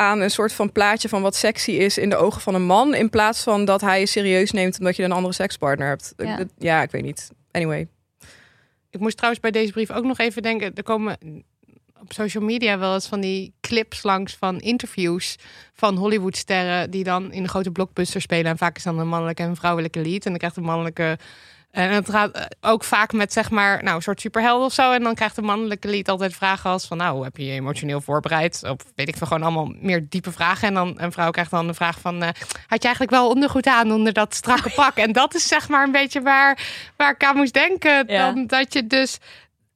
aan 0.00 0.20
een 0.20 0.30
soort 0.30 0.52
van 0.52 0.72
plaatje 0.72 1.08
van 1.08 1.22
wat 1.22 1.36
sexy 1.36 1.70
is 1.70 1.98
in 1.98 2.08
de 2.08 2.16
ogen 2.16 2.40
van 2.40 2.54
een 2.54 2.62
man. 2.62 2.94
In 2.94 3.10
plaats 3.10 3.42
van 3.42 3.64
dat 3.64 3.80
hij 3.80 4.00
je 4.00 4.06
serieus 4.06 4.50
neemt 4.50 4.78
omdat 4.78 4.96
je 4.96 5.02
een 5.02 5.12
andere 5.12 5.34
sekspartner 5.34 5.88
hebt. 5.88 6.12
Ja. 6.16 6.38
Ja, 6.58 6.82
ik 6.82 6.90
weet 6.90 7.02
niet. 7.02 7.30
Anyway. 7.50 7.88
Ik 8.90 9.00
moest 9.00 9.16
trouwens 9.16 9.42
bij 9.42 9.50
deze 9.50 9.72
brief 9.72 9.90
ook 9.90 10.04
nog 10.04 10.18
even 10.18 10.42
denken. 10.42 10.74
Er 10.74 10.82
komen 10.82 11.18
op 12.00 12.12
social 12.12 12.44
media 12.44 12.78
wel 12.78 12.94
eens 12.94 13.06
van 13.06 13.20
die 13.20 13.52
clips 13.60 14.02
langs 14.02 14.36
van 14.36 14.58
interviews 14.58 15.36
van 15.72 15.96
Hollywoodsterren 15.96 16.90
die 16.90 17.04
dan 17.04 17.32
in 17.32 17.42
de 17.42 17.48
grote 17.48 17.70
blockbuster 17.70 18.20
spelen. 18.20 18.50
En 18.50 18.58
vaak 18.58 18.76
is 18.76 18.82
dan 18.82 18.98
een 18.98 19.08
mannelijke 19.08 19.42
en 19.42 19.48
een 19.48 19.56
vrouwelijke 19.56 20.00
lead. 20.00 20.24
En 20.24 20.30
dan 20.30 20.38
krijgt 20.38 20.56
de 20.56 20.60
mannelijke. 20.60 21.18
En 21.70 21.90
het 21.90 22.10
gaat 22.10 22.30
eh, 22.30 22.44
ook 22.60 22.84
vaak 22.84 23.12
met 23.12 23.32
zeg 23.32 23.50
maar, 23.50 23.82
nou, 23.82 23.96
een 23.96 24.02
soort 24.02 24.20
superhelden 24.20 24.66
of 24.66 24.72
zo. 24.72 24.92
En 24.92 25.02
dan 25.02 25.14
krijgt 25.14 25.36
de 25.36 25.42
mannelijke 25.42 25.88
lead 25.88 26.08
altijd 26.08 26.34
vragen 26.34 26.70
als 26.70 26.86
van, 26.86 26.96
nou, 26.96 27.14
hoe 27.14 27.24
heb 27.24 27.36
je 27.36 27.44
je 27.44 27.52
emotioneel 27.52 28.00
voorbereid? 28.00 28.62
Of 28.62 28.76
weet 28.94 29.08
ik 29.08 29.16
veel, 29.16 29.26
gewoon 29.26 29.42
allemaal 29.42 29.72
meer 29.80 30.06
diepe 30.08 30.32
vragen. 30.32 30.68
En 30.68 30.74
dan 30.74 30.94
een 30.96 31.12
vrouw 31.12 31.30
krijgt 31.30 31.50
dan 31.50 31.66
de 31.66 31.74
vraag 31.74 32.00
van, 32.00 32.22
eh, 32.22 32.28
had 32.66 32.82
je 32.82 32.88
eigenlijk 32.88 33.10
wel 33.10 33.28
ondergoed 33.28 33.66
aan 33.66 33.92
onder 33.92 34.12
dat 34.12 34.34
strakke 34.34 34.70
pak? 34.82 34.96
En 34.96 35.12
dat 35.12 35.34
is 35.34 35.48
zeg 35.48 35.68
maar 35.68 35.84
een 35.84 35.92
beetje 35.92 36.22
waar, 36.22 36.58
waar 36.96 37.10
ik 37.10 37.24
aan 37.24 37.36
moest 37.36 37.54
denken. 37.54 38.04
Ja. 38.06 38.32
Dan 38.32 38.46
dat 38.46 38.72
je 38.72 38.86
dus 38.86 39.18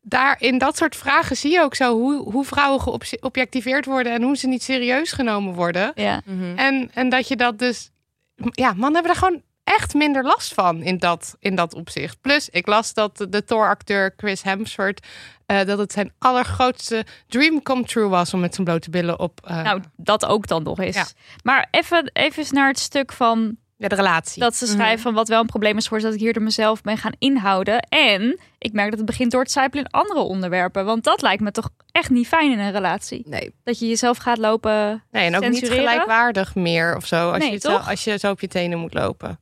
daar 0.03 0.37
in 0.39 0.59
dat 0.59 0.77
soort 0.77 0.97
vragen 0.97 1.37
zie 1.37 1.53
je 1.53 1.63
ook 1.63 1.75
zo 1.75 1.99
hoe, 1.99 2.31
hoe 2.31 2.45
vrouwen 2.45 2.81
geobjectiveerd 2.81 3.85
worden 3.85 4.13
en 4.13 4.23
hoe 4.23 4.37
ze 4.37 4.47
niet 4.47 4.63
serieus 4.63 5.13
genomen 5.13 5.55
worden. 5.55 5.93
Ja. 5.95 6.23
En, 6.57 6.91
en 6.95 7.09
dat 7.09 7.29
je 7.29 7.37
dat 7.37 7.59
dus. 7.59 7.91
Ja, 8.37 8.69
mannen 8.69 8.95
hebben 8.95 9.13
daar 9.13 9.29
gewoon 9.29 9.43
echt 9.65 9.95
minder 9.95 10.23
last 10.25 10.55
van 10.55 10.83
in 10.83 10.99
dat, 10.99 11.37
in 11.41 11.55
dat 11.55 11.75
opzicht. 11.75 12.21
Plus, 12.21 12.49
ik 12.49 12.67
las 12.67 12.95
dat 12.95 13.27
de- 13.29 13.45
Thor-acteur 13.45 14.15
Chris 14.17 14.43
Hemsworth. 14.43 15.07
eh, 15.47 15.65
dat 15.65 15.79
het 15.79 15.93
zijn 15.93 16.13
allergrootste 16.19 17.05
dream 17.29 17.63
come 17.63 17.85
true 17.85 18.09
was 18.09 18.35
om 18.35 18.41
met 18.41 18.55
zijn 18.55 18.67
blote 18.67 18.91
billen 18.91 19.19
op 19.19 19.41
eh, 19.45 19.63
Nou, 19.63 19.83
dat 19.97 20.27
ook 20.27 20.47
dan 20.47 20.63
nog 20.63 20.79
eens. 20.79 20.97
Ja. 20.97 21.07
Maar 21.43 21.69
even, 21.71 22.11
even 22.13 22.45
naar 22.51 22.69
het 22.69 22.79
stuk 22.79 23.13
van 23.13 23.57
ja, 23.77 23.89
de 23.89 23.95
relatie. 23.95 24.43
dat 24.43 24.57
ze 24.57 24.67
schrijven 24.67 25.03
van 25.03 25.15
wat 25.15 25.29
wel 25.29 25.41
een 25.41 25.47
probleem 25.47 25.77
is 25.77 25.89
voor 25.89 25.97
is 25.97 26.03
dat 26.03 26.15
ik 26.15 26.21
hier 26.21 26.33
door 26.33 26.43
mezelf 26.43 26.83
ben 26.83 26.99
gaan 26.99 27.13
inhouden. 27.19 27.81
En 27.89 28.39
ik 28.59 28.73
merk 28.73 28.89
dat 28.91 28.99
het 28.99 29.07
begint 29.09 29.31
door 29.31 29.45
te 29.45 29.51
sijpelen 29.51 29.85
in 29.85 29.91
andere 29.91 30.21
onderwerpen. 30.21 30.85
Want 30.85 31.05
dat 31.05 31.23
lijkt 31.23 31.43
me 31.43 31.51
toch 31.51 31.69
echt 31.91 32.11
niet 32.11 32.27
fijn 32.29 32.53
in 32.53 32.59
een 32.59 32.73
relatie. 32.73 33.23
Nee. 33.29 33.55
Dat 33.65 33.79
je 33.79 33.89
jezelf 33.89 34.17
gaat 34.19 34.39
lopen. 34.39 35.03
nee, 35.11 35.25
en 35.27 35.37
ook 35.37 35.49
niet 35.49 35.69
gelijkwaardig 35.69 36.55
meer 36.55 36.97
of 36.97 37.07
zo. 37.07 37.29
Als, 37.31 37.39
Nee, 37.39 37.47
je, 37.49 37.55
het 37.55 37.63
toch? 37.63 37.85
zo, 37.85 37.91
als 37.91 38.05
je 38.05 38.19
zo 38.19 38.31
op 38.31 38.41
je 38.41 38.49
tenen 38.49 38.79
moet 38.79 38.95
lopen. 38.95 39.41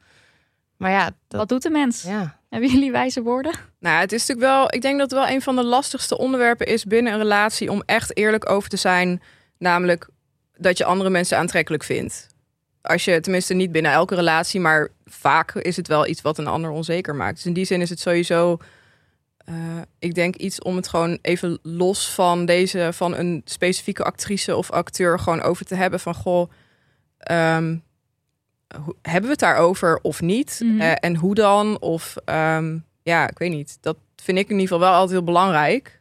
Maar 0.82 0.90
ja, 0.90 1.04
dat, 1.04 1.40
Wat 1.40 1.48
doet 1.48 1.62
de 1.62 1.70
mens? 1.70 2.02
ja. 2.02 2.40
Hebben 2.50 2.70
jullie 2.70 2.90
wijze 2.92 3.22
woorden? 3.22 3.52
Nou, 3.80 4.00
het 4.00 4.12
is 4.12 4.26
natuurlijk 4.26 4.46
wel. 4.54 4.74
Ik 4.74 4.82
denk 4.82 4.98
dat 4.98 5.10
het 5.10 5.20
wel 5.20 5.28
een 5.28 5.42
van 5.42 5.56
de 5.56 5.64
lastigste 5.64 6.18
onderwerpen 6.18 6.66
is 6.66 6.84
binnen 6.84 7.12
een 7.12 7.18
relatie 7.18 7.70
om 7.70 7.82
echt 7.86 8.16
eerlijk 8.16 8.50
over 8.50 8.68
te 8.68 8.76
zijn. 8.76 9.22
Namelijk 9.58 10.08
dat 10.56 10.78
je 10.78 10.84
andere 10.84 11.10
mensen 11.10 11.38
aantrekkelijk 11.38 11.82
vindt. 11.84 12.26
Als 12.82 13.04
je 13.04 13.20
tenminste 13.20 13.54
niet 13.54 13.72
binnen 13.72 13.92
elke 13.92 14.14
relatie, 14.14 14.60
maar 14.60 14.88
vaak 15.04 15.54
is 15.54 15.76
het 15.76 15.88
wel 15.88 16.06
iets 16.06 16.22
wat 16.22 16.38
een 16.38 16.46
ander 16.46 16.70
onzeker 16.70 17.14
maakt. 17.14 17.34
Dus 17.36 17.46
in 17.46 17.52
die 17.52 17.64
zin 17.64 17.80
is 17.80 17.90
het 17.90 18.00
sowieso. 18.00 18.56
eh, 19.44 19.54
ik 19.98 20.14
denk 20.14 20.36
iets 20.36 20.60
om 20.62 20.76
het 20.76 20.88
gewoon 20.88 21.18
even 21.22 21.58
los 21.62 22.10
van 22.10 22.44
deze 22.46 22.88
van 22.92 23.14
een 23.16 23.42
specifieke 23.44 24.02
actrice 24.04 24.56
of 24.56 24.70
acteur 24.70 25.18
gewoon 25.18 25.42
over 25.42 25.64
te 25.66 25.74
hebben 25.74 26.00
van 26.00 26.14
goh. 26.14 26.50
ehm, 27.18 27.64
hoe- 27.64 27.80
hebben 29.02 29.22
we 29.22 29.30
het 29.30 29.38
daarover 29.38 29.98
of 30.02 30.20
niet? 30.20 30.60
Mhm. 30.62 30.80
Eh, 30.80 30.92
en 31.00 31.16
hoe 31.16 31.34
dan? 31.34 31.80
Of 31.80 32.16
ehm, 32.24 32.78
ja, 33.02 33.28
ik 33.28 33.38
weet 33.38 33.50
niet. 33.50 33.78
Dat 33.80 33.96
vind 34.16 34.38
ik 34.38 34.44
in 34.44 34.58
ieder 34.58 34.68
geval 34.68 34.80
wel 34.80 34.92
altijd 34.92 35.10
heel 35.10 35.24
belangrijk. 35.24 36.00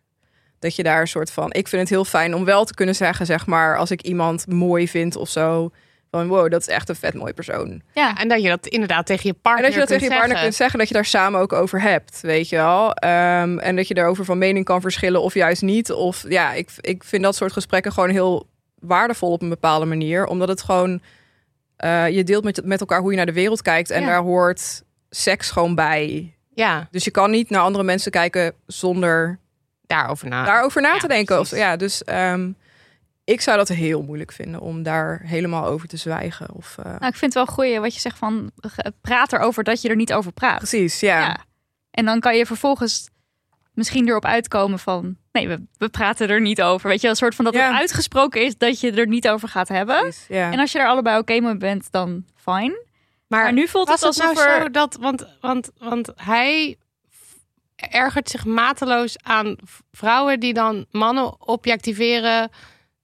Dat 0.60 0.76
je 0.76 0.84
daar 0.84 1.02
een 1.02 1.08
soort 1.08 1.32
van. 1.32 1.54
Ik 1.54 1.68
vind 1.68 1.82
het 1.82 1.90
heel 1.90 2.06
fijn 2.06 2.36
om 2.36 2.46
wel 2.46 2.66
te 2.66 2.74
kunnen 2.74 2.96
zeggen, 2.96 3.26
zeg 3.26 3.46
maar, 3.46 3.78
als 3.78 3.92
ik 3.92 4.02
iemand 4.02 4.48
mooi 4.48 4.88
vind 4.88 5.16
of 5.16 5.30
zo. 5.30 5.72
Van 6.12 6.28
wow, 6.28 6.52
dat 6.52 6.62
is 6.62 6.68
echt 6.68 6.90
een 6.90 6.96
vet 6.96 7.14
mooi 7.14 7.34
persoon. 7.34 7.82
Ja. 7.94 8.18
En 8.18 8.28
dat 8.28 8.42
je 8.42 8.48
dat 8.48 8.68
inderdaad 8.68 9.06
tegen 9.06 9.28
je 9.28 9.34
En 9.34 9.42
partner 9.42 9.64
dat 9.64 9.74
je 9.74 9.80
dat 9.80 9.88
kunt 9.88 10.00
tegen 10.00 10.16
je 10.16 10.20
partner 10.20 10.38
zeggen. 10.38 10.44
kunt 10.44 10.56
zeggen, 10.56 10.80
dat 10.80 10.88
je 10.88 10.94
daar 10.94 11.06
samen 11.06 11.40
ook 11.40 11.54
over 11.54 11.82
hebt, 11.82 12.22
weet 12.22 12.50
je 12.50 12.56
wel. 12.56 12.94
Ehm, 12.94 13.58
en 13.58 13.76
dat 13.76 13.88
je 13.88 13.94
daarover 13.94 14.26
van 14.26 14.38
mening 14.38 14.66
kan 14.66 14.82
verschillen 14.82 15.22
of 15.22 15.34
juist 15.34 15.62
niet. 15.62 15.92
Of 15.92 16.26
ja, 16.28 16.54
ik, 16.54 16.70
ik 16.82 17.04
vind 17.04 17.24
dat 17.24 17.36
soort 17.36 17.52
gesprekken 17.52 17.92
gewoon 17.92 18.10
heel 18.10 18.48
waardevol 18.80 19.32
op 19.32 19.42
een 19.42 19.50
bepaalde 19.50 19.86
manier. 19.86 20.26
Omdat 20.26 20.48
het 20.48 20.62
gewoon, 20.62 21.02
eh, 21.82 22.10
je 22.10 22.24
deelt 22.24 22.44
met, 22.44 22.66
met 22.66 22.80
elkaar 22.80 23.00
hoe 23.00 23.12
je 23.12 23.18
naar 23.18 23.26
de 23.26 23.34
wereld 23.34 23.62
kijkt. 23.62 23.90
En 23.90 24.02
Ja. 24.02 24.08
daar 24.08 24.22
hoort 24.22 24.84
seks 25.10 25.52
gewoon 25.52 25.76
bij. 25.76 26.36
Ja, 26.54 26.88
Dus 26.92 27.04
je 27.04 27.12
kan 27.12 27.32
niet 27.32 27.50
naar 27.50 27.62
andere 27.62 27.84
mensen 27.84 28.12
kijken 28.12 28.54
zonder 28.68 29.40
daarover 29.82 30.28
na. 30.30 30.44
daarover 30.46 30.82
na 30.82 30.94
Ja, 30.94 31.00
te 31.00 31.08
denken. 31.08 31.40
Of, 31.40 31.56
ja, 31.56 31.76
dus 31.76 32.04
ehm, 32.04 32.52
ik 33.24 33.42
zou 33.42 33.58
dat 33.58 33.68
heel 33.68 34.02
moeilijk 34.02 34.32
vinden 34.32 34.60
om 34.62 34.84
daar 34.84 35.22
helemaal 35.24 35.66
over 35.66 35.88
te 35.88 35.98
zwijgen. 35.98 36.54
Of, 36.54 36.76
eh, 36.78 36.86
Nou, 36.86 36.96
ik 36.96 37.16
vind 37.16 37.22
het 37.22 37.34
wel 37.34 37.46
goed 37.46 37.78
wat 37.78 37.94
je 37.94 38.00
zegt 38.00 38.18
van 38.18 38.52
praat 39.02 39.34
erover 39.34 39.64
dat 39.64 39.82
je 39.82 39.90
er 39.90 39.96
niet 39.96 40.14
over 40.14 40.32
praat. 40.32 40.58
precies, 40.58 41.00
ja. 41.00 41.20
Ja. 41.20 41.38
En 41.92 42.06
dan 42.06 42.20
kan 42.20 42.38
je 42.38 42.46
vervolgens 42.46 43.10
misschien 43.74 44.08
erop 44.08 44.26
uitkomen 44.26 44.80
van 44.80 45.16
nee, 45.32 45.48
we, 45.48 45.64
we 45.78 45.90
praten 45.90 46.30
er 46.30 46.42
niet 46.42 46.62
over. 46.62 46.90
Weet 46.90 47.02
je, 47.02 47.08
een 47.08 47.16
soort 47.16 47.36
van 47.36 47.46
dat 47.46 47.54
Ja. 47.54 47.68
het 47.68 47.80
uitgesproken 47.80 48.42
is 48.46 48.58
dat 48.58 48.80
je 48.80 48.92
er 48.92 49.08
niet 49.08 49.30
over 49.30 49.48
gaat 49.48 49.68
hebben. 49.68 50.14
Ja. 50.28 50.52
En 50.52 50.60
als 50.60 50.72
je 50.72 50.80
er 50.80 50.88
allebei 50.88 51.18
oké 51.20 51.40
mee 51.40 51.58
bent, 51.58 51.92
dan 51.92 52.26
fijn. 52.36 52.72
maar, 53.28 53.44
Maar 53.44 53.54
nu 53.54 53.68
voelt 53.68 53.88
het 53.90 54.02
het 54.02 54.18
nou 54.18 54.30
alsof 54.30 54.46
er... 54.46 54.62
zo 54.62 54.70
dat, 54.70 54.98
want, 55.00 55.26
want, 55.42 55.72
want 55.78 56.12
hij 56.16 56.76
ergert 57.76 58.30
zich 58.30 58.46
mateloos 58.46 59.18
aan 59.24 59.56
vrouwen 59.92 60.40
die 60.40 60.54
dan 60.54 60.86
mannen 60.92 61.48
objectiveren 61.48 62.50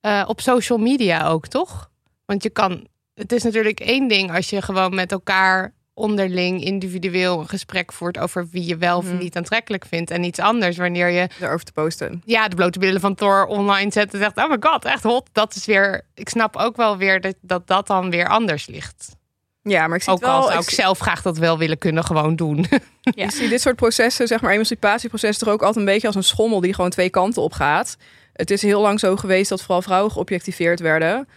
eh, 0.02 0.24
op 0.28 0.42
social 0.42 0.78
media 0.78 1.28
ook, 1.28 1.48
toch? 1.48 1.90
Want 2.26 2.44
je 2.44 2.50
kan, 2.50 2.88
het 3.14 3.32
is 3.32 3.44
natuurlijk 3.44 3.80
één 3.80 4.08
ding 4.08 4.36
als 4.36 4.50
je 4.50 4.62
gewoon 4.62 4.96
met 4.96 5.12
elkaar 5.12 5.74
onderling 5.98 6.64
individueel 6.64 7.40
een 7.40 7.48
gesprek 7.48 7.94
voert 7.94 8.18
over 8.18 8.48
wie 8.52 8.66
je 8.66 8.78
wel 8.78 8.98
of 8.98 9.06
Mhm. 9.06 9.18
niet 9.18 9.36
aantrekkelijk 9.38 9.86
vindt. 9.86 10.12
En 10.12 10.24
iets 10.24 10.40
anders 10.40 10.78
wanneer 10.78 11.10
je 11.10 11.28
Daarover 11.40 11.66
te 11.66 11.72
posten. 11.72 12.22
ja, 12.26 12.48
de 12.48 12.56
blote 12.56 12.80
billen 12.80 13.02
van 13.02 13.16
Thor 13.16 13.46
online 13.46 13.92
zet 13.92 14.14
en 14.14 14.20
zegt, 14.20 14.38
oh 14.38 14.50
my 14.50 14.58
god, 14.60 14.86
echt 14.86 15.04
hot. 15.04 15.30
Dat 15.32 15.56
is 15.56 15.66
weer, 15.66 16.02
ik 16.14 16.30
snap 16.30 16.56
ook 16.56 16.76
wel 16.76 16.98
weer 16.98 17.22
dat 17.22 17.36
dat, 17.42 17.68
dat 17.68 17.88
dan 17.88 18.10
weer 18.10 18.28
anders 18.28 18.68
ligt. 18.68 19.16
Ja, 19.64 19.88
maar 19.88 19.98
ik 19.98 20.04
zie 20.04 20.14
Ook 20.14 20.20
het 20.20 20.30
al 20.30 20.40
wel. 20.40 20.48
zou 20.48 20.62
ik 20.62 20.68
ik 20.70 20.74
zelf 20.76 21.00
graag 21.00 21.22
dat 21.22 21.38
wel 21.38 21.58
willen 21.58 21.78
kunnen 21.78 22.04
gewoon 22.04 22.36
doen. 22.36 22.66
Ja. 23.02 23.24
Ik 23.24 23.32
zie 23.32 23.50
dit 23.50 23.62
soort 23.62 23.76
processen, 23.76 24.28
zeg 24.28 24.42
maar 24.42 24.52
emancipatieprocessen, 24.52 25.46
toch 25.46 25.54
ook 25.54 25.60
altijd 25.62 25.78
een 25.86 25.92
beetje 25.92 26.08
als 26.08 26.16
een 26.16 26.24
schommel 26.24 26.60
die 26.62 26.74
gewoon 26.74 26.90
twee 26.90 27.10
kanten 27.10 27.42
op 27.42 27.54
gaat. 27.54 27.98
Het 28.34 28.52
is 28.52 28.62
heel 28.62 28.82
lang 28.82 29.00
zo 29.00 29.16
geweest 29.16 29.50
dat 29.50 29.62
vooral 29.62 29.82
vrouwen 29.82 30.12
geobjectiveerd 30.12 30.80
werden. 30.80 31.28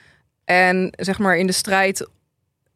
En 0.45 0.93
zeg 0.97 1.19
maar 1.19 1.37
in 1.37 1.47
de 1.47 1.53
strijd 1.53 2.09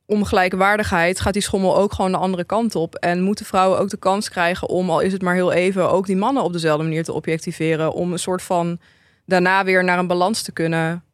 om 0.06 0.24
gelijkwaardigheid 0.24 1.20
gaat 1.20 1.32
die 1.32 1.42
schommel 1.42 1.76
ook 1.76 1.92
gewoon 1.92 2.10
de 2.12 2.18
andere 2.18 2.44
kant 2.44 2.74
op. 2.74 2.94
En 2.94 3.20
moeten 3.22 3.46
vrouwen 3.46 3.78
ook 3.78 3.88
de 3.90 3.96
kans 3.98 4.28
krijgen 4.28 4.68
om, 4.68 4.90
al 4.90 5.00
is 5.00 5.12
het 5.12 5.22
maar 5.22 5.34
heel 5.34 5.52
even, 5.52 5.90
ook 5.90 6.06
die 6.06 6.16
mannen 6.16 6.42
op 6.42 6.52
dezelfde 6.52 6.82
manier 6.84 7.04
te 7.04 7.12
objectiveren. 7.12 7.92
Om 7.92 8.12
een 8.12 8.18
soort 8.18 8.42
van 8.42 8.78
daarna 9.26 9.64
weer 9.64 9.84
naar 9.84 9.98
een 9.98 10.06
balans 10.06 10.42
te 10.42 10.52
kunnen 10.52 11.04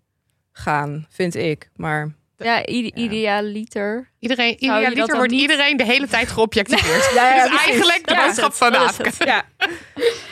gaan, 0.52 1.06
vind 1.10 1.34
ik. 1.34 1.70
Maar 1.76 2.12
Ja, 2.36 2.66
ide 2.66 2.92
idealiter. 2.94 4.10
Iedereen, 4.18 4.54
idealiter 4.64 5.16
wordt 5.16 5.30
niet- 5.30 5.40
iedereen 5.40 5.76
de 5.76 5.84
hele 5.84 6.06
tijd 6.06 6.28
geobjectiveerd. 6.28 7.10
Ja, 7.14 7.34
ja, 7.34 7.34
dat 7.34 7.44
is 7.44 7.48
precies. 7.50 7.68
eigenlijk 7.70 8.06
de 8.08 8.14
Ja, 8.14 8.26
boodschap 8.26 8.58
dat- 8.58 8.96
van. 8.96 9.26
Ja. 9.26 9.42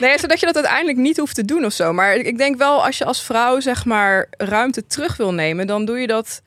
Nee, 0.01 0.19
zodat 0.19 0.41
je 0.41 0.47
dat 0.47 0.55
uiteindelijk 0.55 0.99
niet 0.99 1.17
hoeft 1.17 1.35
te 1.35 1.45
doen 1.45 1.65
of 1.65 1.73
zo. 1.73 1.93
Maar 1.93 2.15
ik 2.15 2.39
denk 2.39 2.57
wel, 2.57 2.85
als 2.85 2.99
je 2.99 3.05
als 3.05 3.23
vrouw 3.23 3.61
zeg 3.61 3.85
maar 3.85 4.27
ruimte 4.31 4.87
terug 4.87 5.17
wil 5.17 5.35
nemen, 5.35 5.67
dan 5.67 5.85
doe 5.85 5.99
je 5.99 6.07
dat 6.07 6.43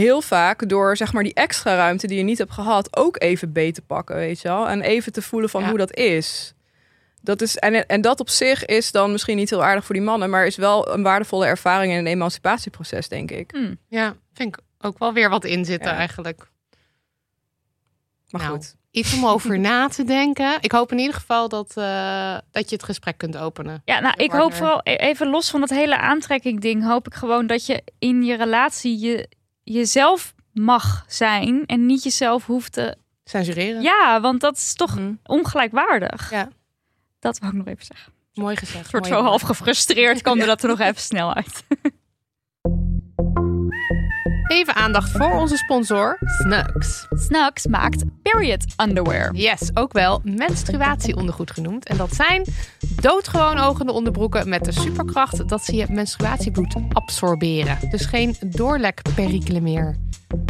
heel 0.00 0.22
vaak 0.22 0.68
door 0.68 0.96
zeg 0.96 1.12
maar 1.12 1.22
die 1.22 1.34
extra 1.34 1.74
ruimte 1.74 2.06
die 2.06 2.16
je 2.18 2.22
niet 2.24 2.38
hebt 2.38 2.52
gehad 2.52 2.96
ook 2.96 3.22
even 3.22 3.52
beet 3.52 3.74
te 3.74 3.82
pakken, 3.82 4.16
weet 4.16 4.40
je 4.40 4.48
wel, 4.48 4.68
en 4.68 4.80
even 4.82 5.12
te 5.12 5.22
voelen 5.22 5.50
van 5.50 5.62
Ja. 5.62 5.68
hoe 5.68 5.78
dat 5.78 5.94
is. 5.96 6.54
Dat 7.20 7.40
is 7.42 7.56
en, 7.56 7.86
en 7.86 8.00
dat 8.00 8.20
op 8.20 8.28
zich 8.28 8.64
is 8.64 8.90
dan 8.92 9.12
misschien 9.12 9.36
niet 9.36 9.50
heel 9.50 9.64
aardig 9.64 9.84
voor 9.84 9.94
die 9.94 10.04
mannen, 10.04 10.30
maar 10.30 10.46
is 10.46 10.56
wel 10.56 10.92
een 10.94 11.02
waardevolle 11.02 11.46
ervaring 11.46 11.92
in 11.92 11.98
een 11.98 12.06
emancipatieproces, 12.06 13.08
denk 13.08 13.30
ik. 13.30 13.50
Hm. 13.50 13.74
Ja, 13.88 14.14
vind 14.32 14.56
ik 14.56 14.62
ook 14.80 14.98
wel 14.98 15.12
weer 15.12 15.30
wat 15.30 15.44
in 15.44 15.64
zitten 15.64 15.90
Ja. 15.90 15.96
eigenlijk. 15.96 16.48
Maar 18.30 18.40
Nou, 18.42 18.54
goed. 18.54 18.74
Iets 18.90 19.14
om 19.14 19.26
over 19.26 19.58
na 19.58 19.88
te 19.88 20.04
denken. 20.04 20.56
Ik 20.60 20.72
hoop 20.72 20.92
in 20.92 20.98
ieder 20.98 21.14
geval 21.14 21.48
dat, 21.48 21.72
eh, 21.76 22.38
dat 22.50 22.68
je 22.68 22.74
het 22.76 22.84
gesprek 22.84 23.18
kunt 23.18 23.36
openen. 23.36 23.82
Ja, 23.84 24.00
nou, 24.00 24.14
ik 24.16 24.32
hoop 24.32 24.54
vooral 24.54 24.80
e- 24.82 24.94
even 24.94 25.28
los 25.30 25.50
van 25.50 25.60
dat 25.60 25.70
hele 25.70 25.98
aantrekking 25.98 26.60
ding, 26.60 26.84
hoop 26.86 27.06
ik 27.06 27.14
gewoon 27.14 27.46
dat 27.46 27.66
je 27.66 27.82
in 27.98 28.22
je 28.22 28.36
relatie 28.36 28.98
je, 29.00 29.28
jezelf 29.64 30.34
mag 30.52 31.04
zijn 31.08 31.66
en 31.66 31.86
niet 31.86 32.02
jezelf 32.02 32.46
hoeft 32.46 32.72
te. 32.72 32.96
Censureren. 33.24 33.82
Ja, 33.82 34.20
want 34.20 34.40
dat 34.40 34.56
is 34.56 34.74
toch 34.74 34.94
Mhm. 34.96 35.12
ongelijkwaardig. 35.24 36.30
Ja. 36.30 36.48
Dat 37.20 37.38
wou 37.38 37.52
ik 37.52 37.58
nog 37.58 37.66
even 37.66 37.84
zeggen. 37.84 38.12
Mooi 38.34 38.56
gezegd. 38.56 38.84
Ik 38.84 38.90
word 38.90 39.08
mooi 39.08 39.14
zo 39.14 39.22
half 39.22 39.42
gefrustreerd, 39.42 40.22
kwam 40.22 40.40
er 40.40 40.46
dat 40.46 40.62
er 40.62 40.68
nog 40.68 40.80
even 40.80 41.00
snel 41.00 41.34
uit. 41.34 41.64
Even 44.46 44.74
aandacht 44.74 45.10
voor 45.10 45.32
onze 45.32 45.56
sponsor, 45.56 46.18
Snugs. 46.24 47.06
Snacks 47.10 47.66
maakt 47.66 48.04
period 48.22 48.64
underwear. 48.82 49.34
Yes, 49.34 49.70
ook 49.74 49.92
wel 49.92 50.20
menstruatieondergoed 50.24 51.50
genoemd. 51.50 51.86
En 51.86 51.96
dat 51.96 52.14
zijn 52.14 52.44
doodgewoon 53.00 53.58
ogende 53.58 53.92
onderbroeken 53.92 54.48
met 54.48 54.64
de 54.64 54.72
superkracht 54.72 55.48
dat 55.48 55.64
ze 55.64 55.76
je 55.76 55.86
menstruatiebloed 55.88 56.74
absorberen. 56.92 57.78
Dus 57.90 58.04
geen 58.04 58.36
doorlekperikelen 58.46 59.62
meer. 59.62 59.96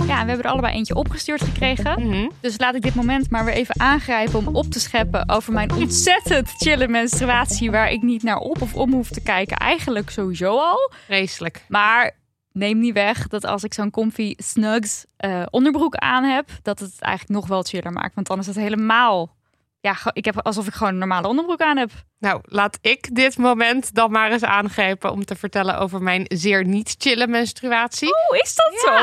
Ja, 0.06 0.18
en 0.18 0.22
we 0.22 0.28
hebben 0.28 0.44
er 0.46 0.50
allebei 0.50 0.74
eentje 0.74 0.94
opgestuurd 0.94 1.42
gekregen. 1.42 2.08
Mhm. 2.08 2.28
Dus 2.40 2.58
laat 2.58 2.74
ik 2.74 2.82
dit 2.82 2.94
moment 2.94 3.30
maar 3.30 3.44
weer 3.44 3.54
even 3.54 3.80
aangrijpen 3.80 4.38
om 4.38 4.56
op 4.56 4.66
te 4.70 4.80
scheppen 4.80 5.28
over 5.28 5.52
mijn 5.52 5.72
ontzettend 5.74 6.48
chille 6.58 6.88
menstruatie, 6.88 7.70
waar 7.70 7.90
ik 7.90 8.02
niet 8.02 8.22
naar 8.22 8.38
op 8.38 8.62
of 8.62 8.74
om 8.74 8.92
hoef 8.92 9.08
te 9.08 9.22
kijken. 9.22 9.56
Eigenlijk 9.56 10.10
sowieso 10.10 10.58
al. 10.58 10.92
Vreselijk. 11.06 11.64
Maar 11.68 12.14
neem 12.54 12.78
niet 12.78 12.94
weg 12.94 13.28
dat 13.28 13.44
als 13.44 13.64
ik 13.64 13.74
zo'n 13.74 13.90
comfy 13.90 14.34
Snugs 14.36 15.04
eh, 15.16 15.42
onderbroek 15.50 15.94
aan 15.94 16.24
heb, 16.24 16.48
dat 16.62 16.78
het 16.78 17.00
eigenlijk 17.00 17.40
nog 17.40 17.48
wel 17.48 17.62
chiller 17.62 17.92
maakt. 17.92 18.14
Want 18.14 18.26
dan 18.26 18.38
is 18.38 18.46
het 18.46 18.56
helemaal... 18.56 19.36
Ja, 19.80 19.96
ik 20.12 20.24
heb 20.24 20.40
alsof 20.40 20.66
ik 20.66 20.72
gewoon 20.72 20.92
een 20.92 20.98
normale 20.98 21.28
onderbroek 21.28 21.60
aan 21.60 21.76
heb. 21.76 21.90
Nou, 22.18 22.40
laat 22.44 22.78
ik 22.80 23.14
dit 23.14 23.38
moment 23.38 23.94
dan 23.94 24.10
maar 24.10 24.32
eens 24.32 24.44
aangrijpen 24.44 25.12
om 25.12 25.24
te 25.24 25.36
vertellen 25.36 25.78
over 25.78 26.02
mijn 26.02 26.24
zeer 26.28 26.64
niet 26.64 26.94
chille 26.98 27.26
menstruatie. 27.26 28.08
Hoe 28.28 28.38
is 28.38 28.54
dat 28.54 28.80
zo? 28.80 28.94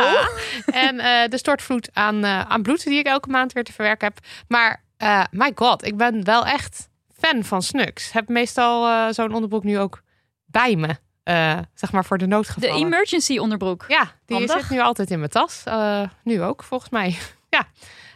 En 0.72 1.00
eh, 1.00 1.30
de 1.30 1.38
stortvloed 1.38 1.90
aan, 1.94 2.24
eh, 2.24 2.42
aan 2.42 2.62
bloed 2.62 2.84
die 2.84 3.00
ik 3.00 3.06
elke 3.06 3.30
maand 3.30 3.54
weer 3.54 3.64
te 3.64 3.74
verwerken 3.74 4.08
heb. 4.08 4.26
Maar 4.48 4.84
my 5.32 5.52
god, 5.56 5.86
ik 5.86 5.98
ben 5.98 6.24
wel 6.24 6.46
echt 6.46 6.90
fan 7.18 7.44
van 7.44 7.62
Snugs. 7.62 8.12
Heb 8.12 8.28
meestal 8.28 9.14
zo'n 9.14 9.34
onderbroek 9.34 9.64
nu 9.64 9.80
ook 9.80 10.02
bij 10.46 10.76
me. 10.76 10.96
Eh, 11.24 11.58
zeg 11.74 11.92
maar 11.92 12.06
voor 12.06 12.18
de 12.18 12.24
De 12.28 12.30
noodgevallen. 12.30 12.76
emergency 12.86 13.38
onderbroek. 13.38 13.86
Ja, 13.88 14.12
die 14.26 14.38
Handig. 14.38 14.60
zit 14.60 14.70
nu 14.70 14.80
altijd 14.82 15.12
in 15.12 15.18
mijn 15.18 15.32
tas. 15.32 15.62
Eh, 15.66 16.02
nu 16.24 16.42
ook, 16.42 16.64
volgens 16.64 16.90
mij. 16.92 17.18
ja. 17.50 17.68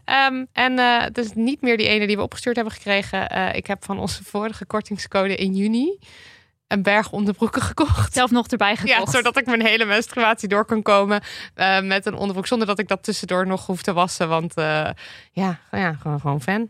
Ehm, 0.06 0.46
en 0.54 0.80
eh 0.80 1.02
het 1.02 1.18
is 1.18 1.32
niet 1.34 1.62
meer 1.62 1.78
die 1.78 1.88
ene 1.88 2.08
die 2.08 2.16
we 2.16 2.22
opgestuurd 2.24 2.56
hebben 2.56 2.74
gekregen. 2.74 3.54
Ik 3.56 3.68
heb 3.68 3.86
van 3.86 4.00
onze 4.00 4.24
vorige 4.24 4.66
kortingscode 4.66 5.36
in 5.36 5.56
juni 5.56 6.00
een 6.68 6.84
berg 6.84 7.12
onderbroeken 7.12 7.62
gekocht. 7.62 8.14
Zelf 8.14 8.32
nog 8.32 8.48
erbij 8.48 8.76
gekocht. 8.76 9.12
Ja, 9.12 9.18
zodat 9.18 9.38
ik 9.38 9.46
mijn 9.46 9.66
hele 9.66 9.86
menstruatie 9.86 10.48
door 10.48 10.66
kan 10.66 10.82
komen 10.82 11.22
met 11.84 12.06
een 12.06 12.14
onderbroek. 12.14 12.48
Zonder 12.48 12.68
dat 12.68 12.80
ik 12.80 12.88
dat 12.88 13.04
tussendoor 13.04 13.48
nog 13.48 13.66
hoef 13.66 13.82
te 13.82 13.94
wassen. 13.94 14.30
Want 14.30 14.54
ja, 14.56 15.60
ja 15.72 15.94
gewoon, 16.02 16.20
gewoon 16.20 16.42
fan. 16.42 16.70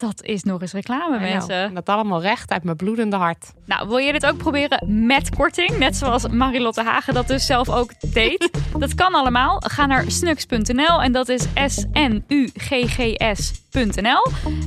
Dat 0.00 0.22
is 0.22 0.42
nog 0.42 0.60
eens 0.60 0.72
reclame, 0.72 1.16
I 1.16 1.18
know. 1.18 1.30
mensen. 1.30 1.62
En 1.62 1.74
dat 1.74 1.88
allemaal 1.88 2.22
recht 2.22 2.50
uit 2.50 2.64
mijn 2.64 2.76
bloedende 2.76 3.16
hart. 3.16 3.52
Nou, 3.66 3.88
wil 3.88 3.96
je 3.96 4.12
dit 4.12 4.26
ook 4.26 4.36
proberen 4.36 5.06
met 5.06 5.30
korting? 5.36 5.78
Net 5.78 5.96
zoals 5.96 6.28
Marilotte 6.28 6.82
Hagen 6.82 7.14
dat 7.14 7.28
dus 7.28 7.46
zelf 7.46 7.68
ook 7.68 7.92
deed. 8.12 8.50
dat 8.78 8.94
kan 8.94 9.14
allemaal. 9.14 9.62
Ga 9.66 9.86
naar 9.86 10.10
snux.nl 10.10 11.02
en 11.02 11.12
dat 11.12 11.28
is 11.28 11.46
S-N-U-G-G-S.nl. 11.66 11.92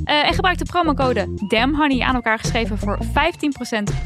Eh, 0.03 0.27
en 0.27 0.33
gebruik 0.33 0.57
de 0.57 0.65
promocode 0.65 1.33
DAMHONEY 1.47 2.01
aan 2.01 2.15
elkaar 2.15 2.39
geschreven 2.39 2.77
voor 2.77 2.99
15% 3.03 3.03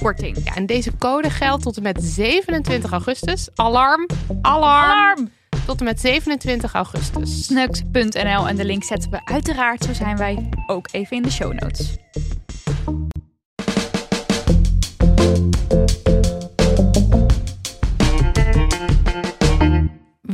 korting. 0.01 0.37
Ja, 0.43 0.55
en 0.55 0.65
deze 0.65 0.97
code 0.97 1.29
geldt 1.29 1.63
tot 1.63 1.77
en 1.77 1.83
met 1.83 2.03
27 2.03 2.91
augustus. 2.91 3.49
Alarm, 3.55 4.07
alarm. 4.41 4.91
Alarm! 4.91 5.29
Tot 5.67 5.80
en 5.80 5.86
met 5.86 5.99
27 5.99 6.73
augustus. 6.73 7.45
Snux.nl 7.45 8.47
en 8.47 8.56
de 8.56 8.65
link 8.65 8.84
zetten 8.84 9.12
we 9.12 9.25
uiteraard, 9.25 9.84
zo 9.84 9.93
zijn 9.93 10.17
wij, 10.17 10.49
ook 10.67 10.88
even 10.91 11.17
in 11.17 11.23
de 11.23 11.32
show 11.32 11.53
notes. 11.53 11.95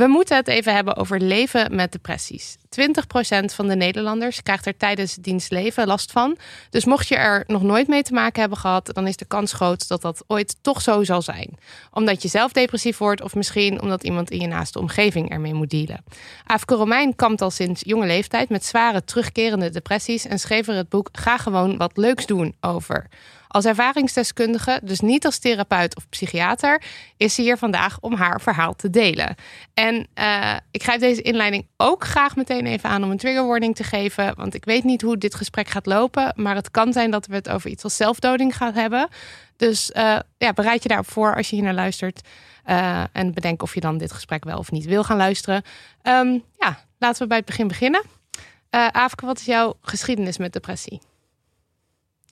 We 0.03 0.09
moeten 0.09 0.35
het 0.35 0.47
even 0.47 0.73
hebben 0.73 0.95
over 0.95 1.19
leven 1.19 1.75
met 1.75 1.91
depressies. 1.91 2.57
20% 2.57 2.59
van 3.45 3.67
de 3.67 3.75
Nederlanders 3.75 4.43
krijgt 4.43 4.65
er 4.65 4.77
tijdens 4.77 5.15
dienstleven 5.15 5.87
last 5.87 6.11
van. 6.11 6.37
Dus 6.69 6.85
mocht 6.85 7.07
je 7.07 7.15
er 7.15 7.43
nog 7.47 7.63
nooit 7.63 7.87
mee 7.87 8.03
te 8.03 8.13
maken 8.13 8.39
hebben 8.39 8.57
gehad, 8.57 8.89
dan 8.93 9.07
is 9.07 9.17
de 9.17 9.25
kans 9.25 9.53
groot 9.53 9.87
dat 9.87 10.01
dat 10.01 10.23
ooit 10.27 10.55
toch 10.61 10.81
zo 10.81 11.03
zal 11.03 11.21
zijn. 11.21 11.57
Omdat 11.91 12.21
je 12.21 12.27
zelf 12.27 12.51
depressief 12.51 12.97
wordt 12.97 13.21
of 13.21 13.35
misschien 13.35 13.81
omdat 13.81 14.03
iemand 14.03 14.31
in 14.31 14.39
je 14.39 14.47
naaste 14.47 14.79
omgeving 14.79 15.29
ermee 15.29 15.53
moet 15.53 15.69
dealen. 15.69 16.03
Aafke 16.45 16.75
Romein 16.75 17.15
kampt 17.15 17.41
al 17.41 17.51
sinds 17.51 17.81
jonge 17.85 18.05
leeftijd 18.05 18.49
met 18.49 18.65
zware 18.65 19.03
terugkerende 19.03 19.69
depressies 19.69 20.25
en 20.25 20.39
schreef 20.39 20.67
er 20.67 20.75
het 20.75 20.89
boek 20.89 21.09
Ga 21.11 21.37
gewoon 21.37 21.77
wat 21.77 21.97
leuks 21.97 22.25
doen 22.25 22.55
over. 22.61 23.07
Als 23.53 23.65
ervaringsdeskundige, 23.65 24.79
dus 24.83 24.99
niet 24.99 25.25
als 25.25 25.39
therapeut 25.39 25.95
of 25.95 26.09
psychiater, 26.09 26.81
is 27.17 27.35
ze 27.35 27.41
hier 27.41 27.57
vandaag 27.57 27.97
om 27.99 28.13
haar 28.13 28.41
verhaal 28.41 28.75
te 28.75 28.89
delen. 28.89 29.35
En 29.73 30.07
eh, 30.13 30.55
ik 30.71 30.83
grijp 30.83 30.99
deze 30.99 31.21
inleiding 31.21 31.67
ook 31.77 32.03
graag 32.03 32.35
meteen 32.35 32.65
even 32.65 32.89
aan 32.89 33.03
om 33.03 33.11
een 33.11 33.17
triggerwarning 33.17 33.75
te 33.75 33.83
geven. 33.83 34.33
Want 34.35 34.53
ik 34.53 34.65
weet 34.65 34.83
niet 34.83 35.01
hoe 35.01 35.17
dit 35.17 35.35
gesprek 35.35 35.67
gaat 35.67 35.85
lopen. 35.85 36.33
Maar 36.35 36.55
het 36.55 36.71
kan 36.71 36.93
zijn 36.93 37.11
dat 37.11 37.27
we 37.27 37.35
het 37.35 37.49
over 37.49 37.69
iets 37.69 37.83
als 37.83 37.95
zelfdoding 37.95 38.57
gaan 38.57 38.73
hebben. 38.73 39.07
Dus 39.57 39.91
eh, 39.91 40.19
ja, 40.37 40.53
bereid 40.53 40.83
je 40.83 40.89
daarop 40.89 41.11
voor 41.11 41.35
als 41.35 41.49
je 41.49 41.55
hier 41.55 41.65
naar 41.65 41.73
luistert. 41.73 42.21
Eh, 42.63 43.03
en 43.11 43.33
bedenk 43.33 43.61
of 43.61 43.73
je 43.73 43.79
dan 43.79 43.97
dit 43.97 44.11
gesprek 44.11 44.43
wel 44.43 44.57
of 44.57 44.71
niet 44.71 44.85
wil 44.85 45.03
gaan 45.03 45.17
luisteren. 45.17 45.63
Ehm, 46.01 46.39
ja, 46.57 46.85
laten 46.97 47.21
we 47.21 47.27
bij 47.27 47.37
het 47.37 47.45
begin 47.45 47.67
beginnen. 47.67 48.03
Eh 48.69 48.87
Aafke, 48.87 49.25
wat 49.25 49.39
is 49.39 49.45
jouw 49.45 49.77
geschiedenis 49.81 50.37
met 50.37 50.53
depressie? 50.53 51.01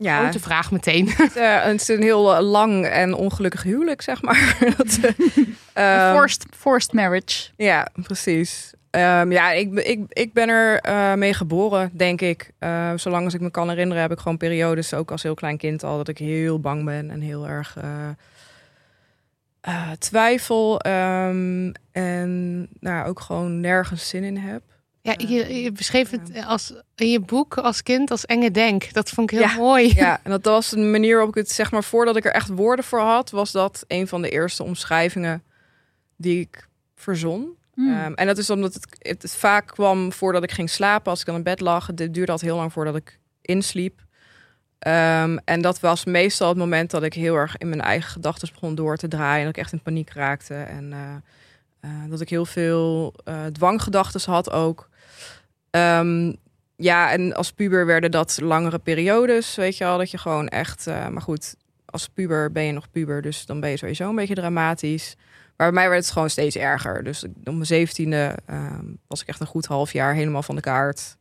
Ja, 0.04 0.20
Grote 0.22 0.40
vraag 0.40 0.72
meteen. 0.72 1.10
het, 1.18 1.36
eh, 1.36 1.64
het 1.64 1.82
is 1.82 1.88
een 1.88 2.02
heel 2.02 2.36
eh, 2.36 2.42
lang 2.44 2.86
en 2.86 3.14
ongelukkig 3.14 3.64
huwelijk, 3.64 4.02
zeg 4.02 4.22
maar. 4.22 4.58
Dat, 4.78 5.00
eh, 5.74 6.08
ehm, 6.10 6.16
forced, 6.18 6.46
forced 6.58 6.94
marriage. 6.94 7.50
Ja, 7.56 7.88
precies. 8.04 8.74
Ehm, 8.90 9.32
ja, 9.32 9.52
ik, 9.52 9.74
ik, 9.74 10.00
ik 10.10 10.34
ben 10.34 10.50
er 10.50 10.80
eh, 10.80 11.14
mee 11.14 11.34
geboren, 11.34 11.90
denk 11.94 12.22
ik. 12.22 12.52
Eh, 12.60 12.92
zolang 12.96 13.26
als 13.26 13.34
ik 13.34 13.42
me 13.42 13.52
kan 13.52 13.70
herinneren, 13.70 14.02
heb 14.02 14.12
ik 14.12 14.20
gewoon 14.20 14.38
periodes, 14.38 14.94
ook 14.94 15.12
als 15.12 15.24
heel 15.24 15.34
klein 15.34 15.58
kind 15.58 15.84
al, 15.84 15.98
dat 15.98 16.08
ik 16.08 16.18
heel 16.18 16.60
bang 16.60 16.86
ben 16.86 17.10
en 17.12 17.22
heel 17.22 17.48
erg. 17.48 17.78
eh, 17.78 18.10
eh, 19.62 19.92
twijfel 20.00 20.80
ehm, 20.80 21.72
en 21.92 22.68
nou, 22.80 23.08
ook 23.08 23.20
gewoon 23.20 23.60
nergens 23.60 24.10
zin 24.10 24.24
in 24.24 24.38
heb. 24.38 24.62
Ja, 25.04 25.14
je, 25.18 25.62
je 25.62 25.72
beschreef 25.72 26.10
het 26.10 26.46
als, 26.46 26.74
in 26.96 27.10
je 27.10 27.20
boek 27.20 27.58
als 27.58 27.84
kind 27.84 28.12
als 28.12 28.26
enge 28.26 28.52
denk. 28.52 28.94
Dat 28.94 29.10
vond 29.10 29.32
ik 29.32 29.40
heel 29.40 29.48
Ja. 29.48 29.56
mooi. 29.56 29.92
Ja, 29.96 30.20
en 30.24 30.32
dat 30.32 30.46
was 30.46 30.72
een 30.72 30.92
manier 30.92 31.14
waarop 31.16 31.36
ik 31.36 31.42
het 31.44 31.52
zeg 31.52 31.72
maar 31.72 31.84
voordat 31.84 32.16
ik 32.16 32.26
er 32.26 32.32
echt 32.32 32.50
woorden 32.50 32.86
voor 32.86 33.00
had, 33.00 33.30
was 33.32 33.52
dat 33.52 33.84
een 33.88 34.08
van 34.08 34.22
de 34.22 34.30
eerste 34.30 34.64
omschrijvingen 34.64 35.44
die 36.18 36.40
ik 36.40 36.68
verzon. 36.96 37.58
Hmm. 37.74 37.94
Ehm, 37.94 38.14
en 38.14 38.28
dat 38.28 38.38
is 38.38 38.50
omdat 38.50 38.74
het, 38.74 38.86
het, 39.00 39.22
het 39.22 39.36
vaak 39.36 39.68
kwam 39.68 40.12
voordat 40.14 40.44
ik 40.44 40.52
ging 40.52 40.70
slapen, 40.70 41.12
als 41.12 41.20
ik 41.20 41.26
dan 41.26 41.36
in 41.36 41.44
bed 41.44 41.60
lag. 41.60 41.88
Het 41.88 41.98
duurde 41.98 42.32
altijd 42.32 42.52
heel 42.52 42.60
lang 42.60 42.74
voordat 42.74 42.96
ik 42.96 43.20
insliep. 43.42 44.00
Ehm, 44.80 45.38
en 45.46 45.62
dat 45.62 45.80
was 45.80 46.06
meestal 46.06 46.50
het 46.50 46.58
moment 46.58 46.92
dat 46.92 47.04
ik 47.04 47.14
heel 47.14 47.36
erg 47.36 47.58
in 47.58 47.70
mijn 47.70 47.82
eigen 47.82 48.12
gedachten 48.12 48.50
begon 48.54 48.76
door 48.76 48.98
te 48.98 49.08
draaien. 49.08 49.38
En 49.40 49.46
dat 49.46 49.56
ik 49.56 49.62
echt 49.62 49.72
in 49.74 49.82
paniek 49.82 50.10
raakte. 50.14 50.54
En 50.54 50.94
eh, 50.94 51.00
eh, 51.80 52.10
dat 52.10 52.22
ik 52.22 52.30
heel 52.30 52.46
veel 52.46 53.14
eh 53.24 53.46
dwanggedachten 53.46 54.32
had 54.32 54.52
ook. 54.52 54.90
Ehm, 55.72 56.34
ja, 56.76 57.12
en 57.12 57.34
als 57.34 57.52
puber 57.52 57.86
werden 57.86 58.12
dat 58.12 58.40
langere 58.42 58.80
periodes, 58.80 59.56
weet 59.56 59.78
je 59.78 59.84
wel. 59.84 59.98
Dat 59.98 60.12
je 60.12 60.18
gewoon 60.18 60.48
echt... 60.48 60.88
eh, 60.88 61.08
maar 61.08 61.22
goed, 61.22 61.56
als 61.86 62.08
puber 62.08 62.52
ben 62.52 62.64
je 62.64 62.72
nog 62.72 62.92
puber, 62.92 63.22
dus 63.22 63.46
dan 63.46 63.60
ben 63.60 63.70
je 63.70 63.78
sowieso 63.78 64.10
een 64.10 64.16
beetje 64.16 64.36
dramatisch. 64.36 65.16
Maar 65.58 65.72
bij 65.72 65.82
mij 65.82 65.90
werd 65.90 66.04
het 66.04 66.14
gewoon 66.14 66.30
steeds 66.30 66.56
erger. 66.56 67.04
Dus 67.04 67.24
op 67.24 67.46
mijn 67.46 67.66
zeventiende 67.66 68.38
ehm, 68.46 68.86
was 69.08 69.22
ik 69.22 69.28
echt 69.28 69.40
een 69.40 69.48
goed 69.48 69.66
half 69.66 69.94
jaar 69.94 70.14
helemaal 70.14 70.44
van 70.44 70.56
de 70.56 70.62
kaart. 70.62 71.18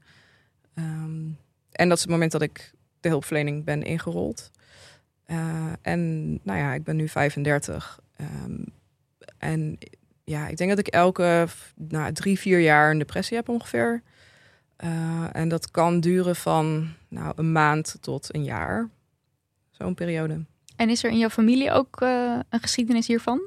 Ehm, 0.74 1.26
en 1.72 1.88
dat 1.88 1.96
is 1.96 2.02
het 2.02 2.10
moment 2.10 2.32
dat 2.32 2.42
ik 2.42 2.72
de 3.00 3.08
hulpverlening 3.08 3.64
ben 3.64 3.82
ingerold. 3.82 4.50
Eh, 5.24 5.72
en 5.82 6.30
nou 6.42 6.58
ja, 6.58 6.74
ik 6.74 6.84
ben 6.84 6.96
nu 6.96 7.08
35. 7.08 8.00
Ehm, 8.16 8.62
en 9.38 9.78
ja, 10.24 10.48
ik 10.48 10.56
denk 10.56 10.70
dat 10.70 10.78
ik 10.78 10.86
elke 10.86 11.46
nou, 11.74 12.12
drie, 12.12 12.38
vier 12.38 12.60
jaar 12.60 12.90
een 12.90 12.98
depressie 12.98 13.36
heb 13.36 13.48
ongeveer. 13.48 14.02
Eh, 14.80 15.26
en 15.32 15.48
dat 15.48 15.70
kan 15.70 16.00
duren 16.00 16.36
van 16.36 16.94
nou, 17.08 17.32
een 17.36 17.52
maand 17.52 17.96
tot 18.00 18.34
een 18.34 18.44
jaar. 18.44 18.88
Zo'n 19.70 19.94
periode. 19.94 20.44
En 20.76 20.90
is 20.90 21.04
er 21.04 21.10
in 21.10 21.18
jouw 21.18 21.28
familie 21.28 21.72
ook 21.72 22.00
eh, 22.00 22.38
een 22.48 22.60
geschiedenis 22.60 23.06
hiervan? 23.06 23.40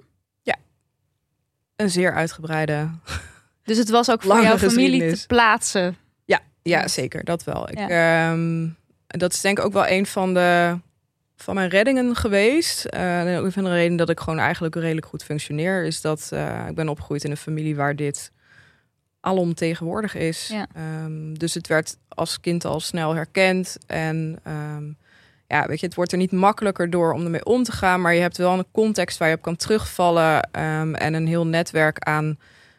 Een 1.76 1.90
zeer 1.90 2.14
uitgebreide 2.14 2.90
Dus 3.64 3.78
het 3.78 3.90
was 3.90 4.12
ook 4.12 4.22
voor 4.22 4.42
jouw 4.42 4.58
familie 4.58 5.14
te 5.14 5.28
plaatsen. 5.28 5.98
Ja, 6.26 6.40
Ja. 6.62 6.88
zeker. 6.88 7.24
Dat 7.24 7.44
wel. 7.44 7.70
Ik, 7.70 7.78
ehm, 7.78 8.68
dat 9.08 9.34
is 9.34 9.42
denk 9.42 9.60
ik 9.60 9.66
ook 9.66 9.74
wel 9.74 9.88
een 9.88 10.06
van 10.06 10.34
de 10.34 10.80
van 11.36 11.56
mijn 11.56 11.70
reddingen 11.70 12.16
geweest. 12.16 12.86
Eh, 12.86 13.20
en 13.20 13.40
ook 13.40 13.52
van 13.52 13.64
de 13.64 13.70
reden 13.70 13.98
dat 13.98 14.10
ik 14.10 14.20
gewoon 14.20 14.40
eigenlijk 14.40 14.76
redelijk 14.76 15.06
goed 15.06 15.24
functioneer, 15.24 15.86
is 15.86 16.02
dat 16.02 16.32
ik 16.70 16.76
ben 16.76 16.90
opgegroeid 16.90 17.24
in 17.24 17.32
een 17.32 17.38
familie 17.38 17.76
waar 17.76 17.96
dit 17.96 18.32
alomtegenwoordig 19.24 20.16
is. 20.16 20.48
Ja. 20.48 20.68
Ehm, 20.76 21.34
dus 21.34 21.54
het 21.54 21.68
werd 21.68 21.98
als 22.08 22.40
kind 22.40 22.66
al 22.66 22.80
snel 22.80 23.16
herkend. 23.16 23.78
En 23.88 24.40
ehm, 24.44 24.84
ja, 25.48 25.68
weet 25.68 25.80
je, 25.80 25.86
het 25.86 25.96
wordt 25.96 26.12
er 26.12 26.18
niet 26.18 26.32
makkelijker 26.32 26.90
door 26.90 27.14
om 27.14 27.24
ermee 27.24 27.46
om 27.46 27.64
te 27.64 27.72
gaan, 27.72 28.02
maar 28.02 28.14
je 28.14 28.22
hebt 28.22 28.38
wel 28.38 28.58
een 28.58 28.72
context 28.72 29.18
waar 29.18 29.30
je 29.30 29.36
op 29.36 29.42
kan 29.42 29.56
terugvallen 29.56 30.50
ehm, 30.52 30.94
en 30.94 31.14
een 31.14 31.28
heel 31.28 31.48
netwerk 31.48 32.00
aan 32.00 32.38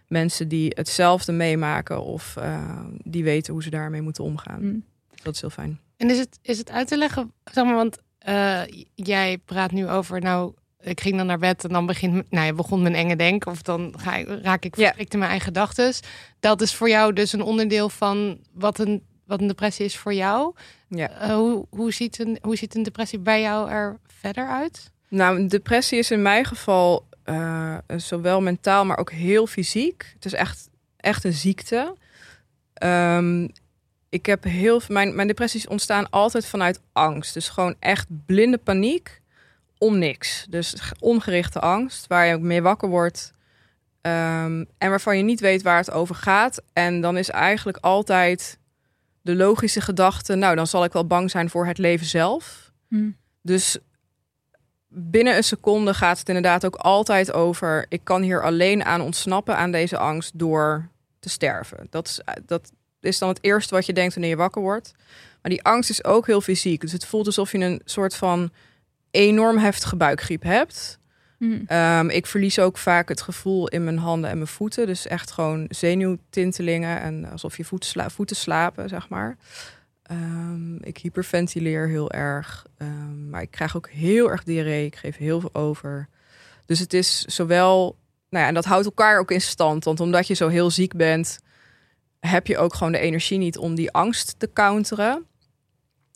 mensen 0.09 0.48
die 0.48 0.72
hetzelfde 0.74 1.33
meemaken 1.33 2.02
of 2.02 2.37
eh, 2.37 2.80
die 3.04 3.24
weten 3.24 3.52
hoe 3.52 3.62
ze 3.62 3.70
daarmee 3.70 4.02
moeten 4.02 4.24
omgaan. 4.24 4.61
Hmm. 4.61 4.85
Dat 5.22 5.35
is 5.35 5.40
heel 5.40 5.50
fijn. 5.50 5.80
En 5.96 6.11
is 6.11 6.18
het, 6.18 6.38
is 6.42 6.59
het 6.59 6.70
uit 6.70 6.88
te 6.88 6.96
leggen, 6.96 7.33
zeg 7.44 7.64
maar, 7.64 7.74
want 7.74 7.98
eh, 8.18 8.62
jij 8.94 9.38
praat 9.38 9.72
nu 9.72 9.88
over, 9.88 10.20
nou, 10.20 10.52
ik 10.85 11.01
ging 11.01 11.16
dan 11.16 11.27
naar 11.27 11.38
bed 11.38 11.64
en 11.64 11.70
dan 11.70 11.87
begint, 11.87 12.31
nou, 12.31 12.47
je 12.47 12.53
begon 12.53 12.83
mijn 12.83 12.94
enge 12.94 13.16
denk, 13.16 13.47
of 13.47 13.62
dan 13.62 13.94
ga 13.97 14.14
ik, 14.16 14.29
raak 14.42 14.64
ik 14.64 14.77
Ja. 14.77 14.83
verstrikt 14.85 15.12
in 15.12 15.18
mijn 15.18 15.31
eigen 15.31 15.49
gedachten. 15.49 15.92
Dat 16.40 16.61
is 16.61 16.75
voor 16.75 16.88
jou 16.88 17.12
dus 17.12 17.33
een 17.33 17.42
onderdeel 17.42 17.88
van 17.88 18.38
wat 18.53 18.79
een, 18.79 19.03
wat 19.27 19.40
een 19.40 19.47
depressie 19.47 19.85
is 19.85 19.97
voor 19.97 20.14
jou. 20.14 20.55
Ja. 20.88 21.11
Eh, 21.11 21.35
hoe, 21.35 21.66
hoe, 21.70 21.92
ziet 21.92 22.18
een, 22.18 22.38
hoe 22.42 22.57
ziet 22.57 22.75
een 22.75 22.83
depressie 22.83 23.18
bij 23.18 23.40
jou 23.40 23.70
er 23.70 23.99
verder 24.07 24.49
uit? 24.49 24.92
Nou, 25.09 25.37
een 25.38 25.49
depressie 25.49 25.99
is 25.99 26.11
in 26.11 26.23
mijn 26.23 26.44
geval 26.44 27.07
eh, 27.25 27.77
zowel 27.97 28.40
mentaal, 28.40 28.85
maar 28.85 28.99
ook 28.99 29.11
heel 29.12 29.47
fysiek. 29.47 30.11
Het 30.14 30.25
is 30.25 30.33
echt, 30.33 30.68
echt 30.97 31.25
een 31.25 31.33
ziekte. 31.33 31.97
Ehm, 32.75 33.49
ik 34.09 34.27
heb 34.27 34.44
heel 34.44 34.81
mijn, 34.88 35.14
mijn 35.14 35.29
depressies 35.29 35.66
ontstaan 35.68 36.11
altijd 36.11 36.47
vanuit 36.47 36.81
angst. 36.92 37.35
Dus 37.35 37.49
gewoon 37.49 37.75
echt 37.79 38.07
blinde 38.27 38.59
paniek 38.59 39.20
om 39.85 39.99
niks. 39.99 40.47
Dus 40.49 40.92
ongerichte 41.01 41.61
angst, 41.61 42.07
waar 42.07 42.27
je 42.27 42.35
ook 42.35 42.40
mee 42.40 42.62
wakker 42.62 42.88
wordt. 42.88 43.33
Ehm, 44.01 44.64
en 44.79 44.88
waarvan 44.88 45.16
je 45.16 45.23
niet 45.23 45.40
weet 45.40 45.62
waar 45.62 45.77
het 45.77 45.90
over 45.90 46.14
gaat. 46.14 46.62
En 46.73 47.01
dan 47.01 47.16
is 47.16 47.31
eigenlijk 47.31 47.79
altijd 47.81 48.59
de 49.20 49.35
logische 49.35 49.81
gedachte: 49.81 50.35
nou, 50.35 50.57
dan 50.57 50.66
zal 50.66 50.85
ik 50.85 50.92
wel 50.92 51.07
bang 51.07 51.31
zijn 51.31 51.51
voor 51.51 51.66
het 51.66 51.79
leven 51.79 52.07
zelf. 52.07 52.73
Hmm. 52.88 53.16
Dus 53.42 53.79
binnen 54.88 55.37
een 55.37 55.44
seconde 55.44 55.94
gaat 55.94 56.18
het 56.18 56.29
inderdaad 56.29 56.66
ook 56.66 56.77
altijd 56.77 57.33
over: 57.33 57.87
ik 57.88 58.01
kan 58.05 58.23
hier 58.23 58.42
alleen 58.42 58.85
aan 58.85 59.01
ontsnappen 59.01 59.57
aan 59.57 59.70
deze 59.70 59.99
angst 59.99 60.38
door 60.38 60.88
te 61.18 61.29
sterven. 61.29 61.87
Dat 61.90 62.07
is, 62.07 62.20
dat 62.47 62.73
is 63.01 63.18
dan 63.18 63.29
het 63.29 63.38
eerste 63.40 63.75
wat 63.75 63.87
je 63.87 63.92
denkt 63.92 64.14
wanneer 64.14 64.31
je 64.31 64.37
wakker 64.37 64.62
wordt. 64.62 64.92
Maar 65.42 65.51
die 65.51 65.62
angst 65.62 65.90
is 65.90 66.05
ook 66.05 66.27
heel 66.27 66.40
fysiek. 66.40 66.81
Dus 66.81 66.92
het 66.92 67.07
voelt 67.07 67.27
alsof 67.27 67.53
je 67.53 67.59
een 67.59 67.81
soort 67.85 68.14
van 68.14 68.51
enorm 69.14 69.59
heftige 69.59 69.96
buikgriep 69.96 70.42
hebt. 70.42 70.98
Hmm. 71.38 71.62
Ehm, 71.66 72.09
ik 72.09 72.27
verlies 72.27 72.59
ook 72.59 72.79
vaak 72.79 73.09
het 73.09 73.20
gevoel 73.20 73.68
in 73.68 73.85
mijn 73.85 73.98
handen 73.98 74.31
en 74.31 74.37
mijn 74.37 74.48
voeten. 74.48 74.87
Dus 74.87 75.07
echt 75.07 75.31
gewoon 75.31 75.66
zenuwtintelingen 75.68 77.00
en 77.00 77.31
alsof 77.31 77.57
je 77.57 77.64
voeten, 77.64 77.88
sla- 77.88 78.11
voeten 78.11 78.37
slapen, 78.37 78.88
zeg 78.88 79.09
maar. 79.09 79.37
Ehm, 80.03 80.77
ik 80.77 80.98
hyperventileer 80.98 81.88
heel 81.88 82.11
erg. 82.11 82.66
Ehm, 82.79 83.31
maar 83.31 83.42
ik 83.42 83.50
krijg 83.50 83.77
ook 83.77 83.88
heel 83.88 84.31
erg 84.31 84.42
diarree. 84.44 84.87
Ik 84.87 84.96
geef 84.96 85.16
heel 85.16 85.40
veel 85.40 85.55
over. 85.55 86.09
Dus 86.66 86.79
het 86.79 86.92
is 86.92 87.20
zowel... 87.22 87.96
Nou 88.31 88.42
ja, 88.42 88.48
en 88.48 88.55
dat 88.55 88.64
houdt 88.64 88.85
elkaar 88.85 89.18
ook 89.18 89.31
in 89.31 89.40
stand. 89.40 89.85
Want 89.85 90.00
omdat 90.00 90.27
je 90.27 90.35
zo 90.35 90.48
heel 90.48 90.70
ziek 90.70 90.96
bent... 90.96 91.38
heb 92.20 92.46
je 92.46 92.59
ook 92.59 92.74
gewoon 92.74 92.92
de 92.92 92.98
energie 92.98 93.38
niet 93.38 93.59
om 93.59 93.74
die 93.74 93.92
angst 93.92 94.35
te 94.38 94.50
counteren. 94.53 95.27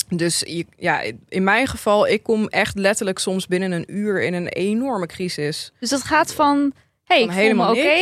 Dus 0.09 0.41
je- 0.47 0.67
ja, 0.77 1.03
in 1.29 1.45
mijn 1.45 1.67
geval, 1.67 2.07
ik 2.09 2.23
kom 2.23 2.47
echt 2.47 2.79
letterlijk 2.79 3.19
soms 3.19 3.47
binnen 3.47 3.73
een 3.73 3.95
uur 3.95 4.23
in 4.23 4.35
een 4.35 4.49
enorme 4.49 5.07
crisis. 5.07 5.73
Dus 5.81 5.91
dat 5.91 6.03
gaat 6.03 6.35
van, 6.35 6.73
hey, 7.05 7.19
ik 7.21 7.25
Van 7.25 7.33
voel 7.35 7.43
me 7.43 7.49
helemaal 7.49 7.71
oké, 7.71 8.01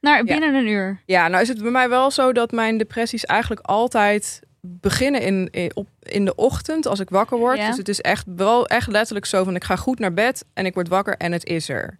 naar 0.00 0.24
binnen 0.24 0.54
een 0.54 0.66
uur. 0.66 1.02
Ja, 1.06 1.28
nou 1.28 1.42
is 1.42 1.48
het 1.48 1.62
bij 1.62 1.70
mij 1.70 1.88
wel 1.88 2.10
zo 2.10 2.32
dat 2.32 2.50
mijn 2.52 2.78
depressies 2.78 3.24
eigenlijk 3.24 3.60
altijd 3.60 4.40
beginnen 4.60 5.20
in, 5.20 5.48
in, 5.50 5.70
op, 5.76 5.88
in 6.02 6.24
de 6.24 6.34
ochtend 6.34 6.86
als 6.86 7.00
ik 7.00 7.10
wakker 7.10 7.38
word. 7.38 7.58
Ja. 7.58 7.66
Dus 7.68 7.76
het 7.76 7.88
is 7.88 8.00
echt 8.00 8.26
wel 8.36 8.66
echt 8.66 8.88
letterlijk 8.88 9.26
zo 9.26 9.44
van 9.44 9.54
ik 9.54 9.64
ga 9.64 9.76
goed 9.76 9.98
naar 9.98 10.12
bed 10.14 10.44
en 10.54 10.66
ik 10.66 10.74
word 10.74 10.88
wakker 10.88 11.16
en 11.16 11.32
het 11.32 11.44
is 11.46 11.68
er. 11.68 11.98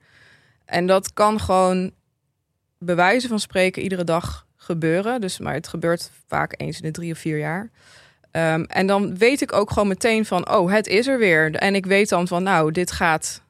En 0.64 0.86
dat 0.86 1.12
kan 1.12 1.40
gewoon 1.40 1.92
bewijzen 2.78 3.28
van 3.28 3.40
spreken 3.40 3.82
iedere 3.82 4.04
dag 4.04 4.46
gebeuren. 4.56 5.20
Dus, 5.20 5.38
maar 5.38 5.54
het 5.54 5.68
gebeurt 5.68 6.10
vaak 6.28 6.54
eens 6.56 6.76
in 6.76 6.82
de 6.82 6.90
drie 6.90 7.12
of 7.12 7.18
vier 7.18 7.38
jaar. 7.38 7.70
Ehm, 8.32 8.62
en 8.62 8.86
dan 8.86 9.16
weet 9.16 9.40
ik 9.40 9.52
ook 9.52 9.70
gewoon 9.70 9.88
meteen 9.88 10.24
van, 10.24 10.50
oh, 10.50 10.72
het 10.72 10.86
is 10.86 11.06
er 11.06 11.18
weer. 11.18 11.54
En 11.54 11.74
ik 11.74 11.86
weet 11.86 12.08
dan 12.08 12.28
van, 12.28 12.42
nou, 12.42 12.70
dit 12.72 12.92
gaat, 12.92 13.42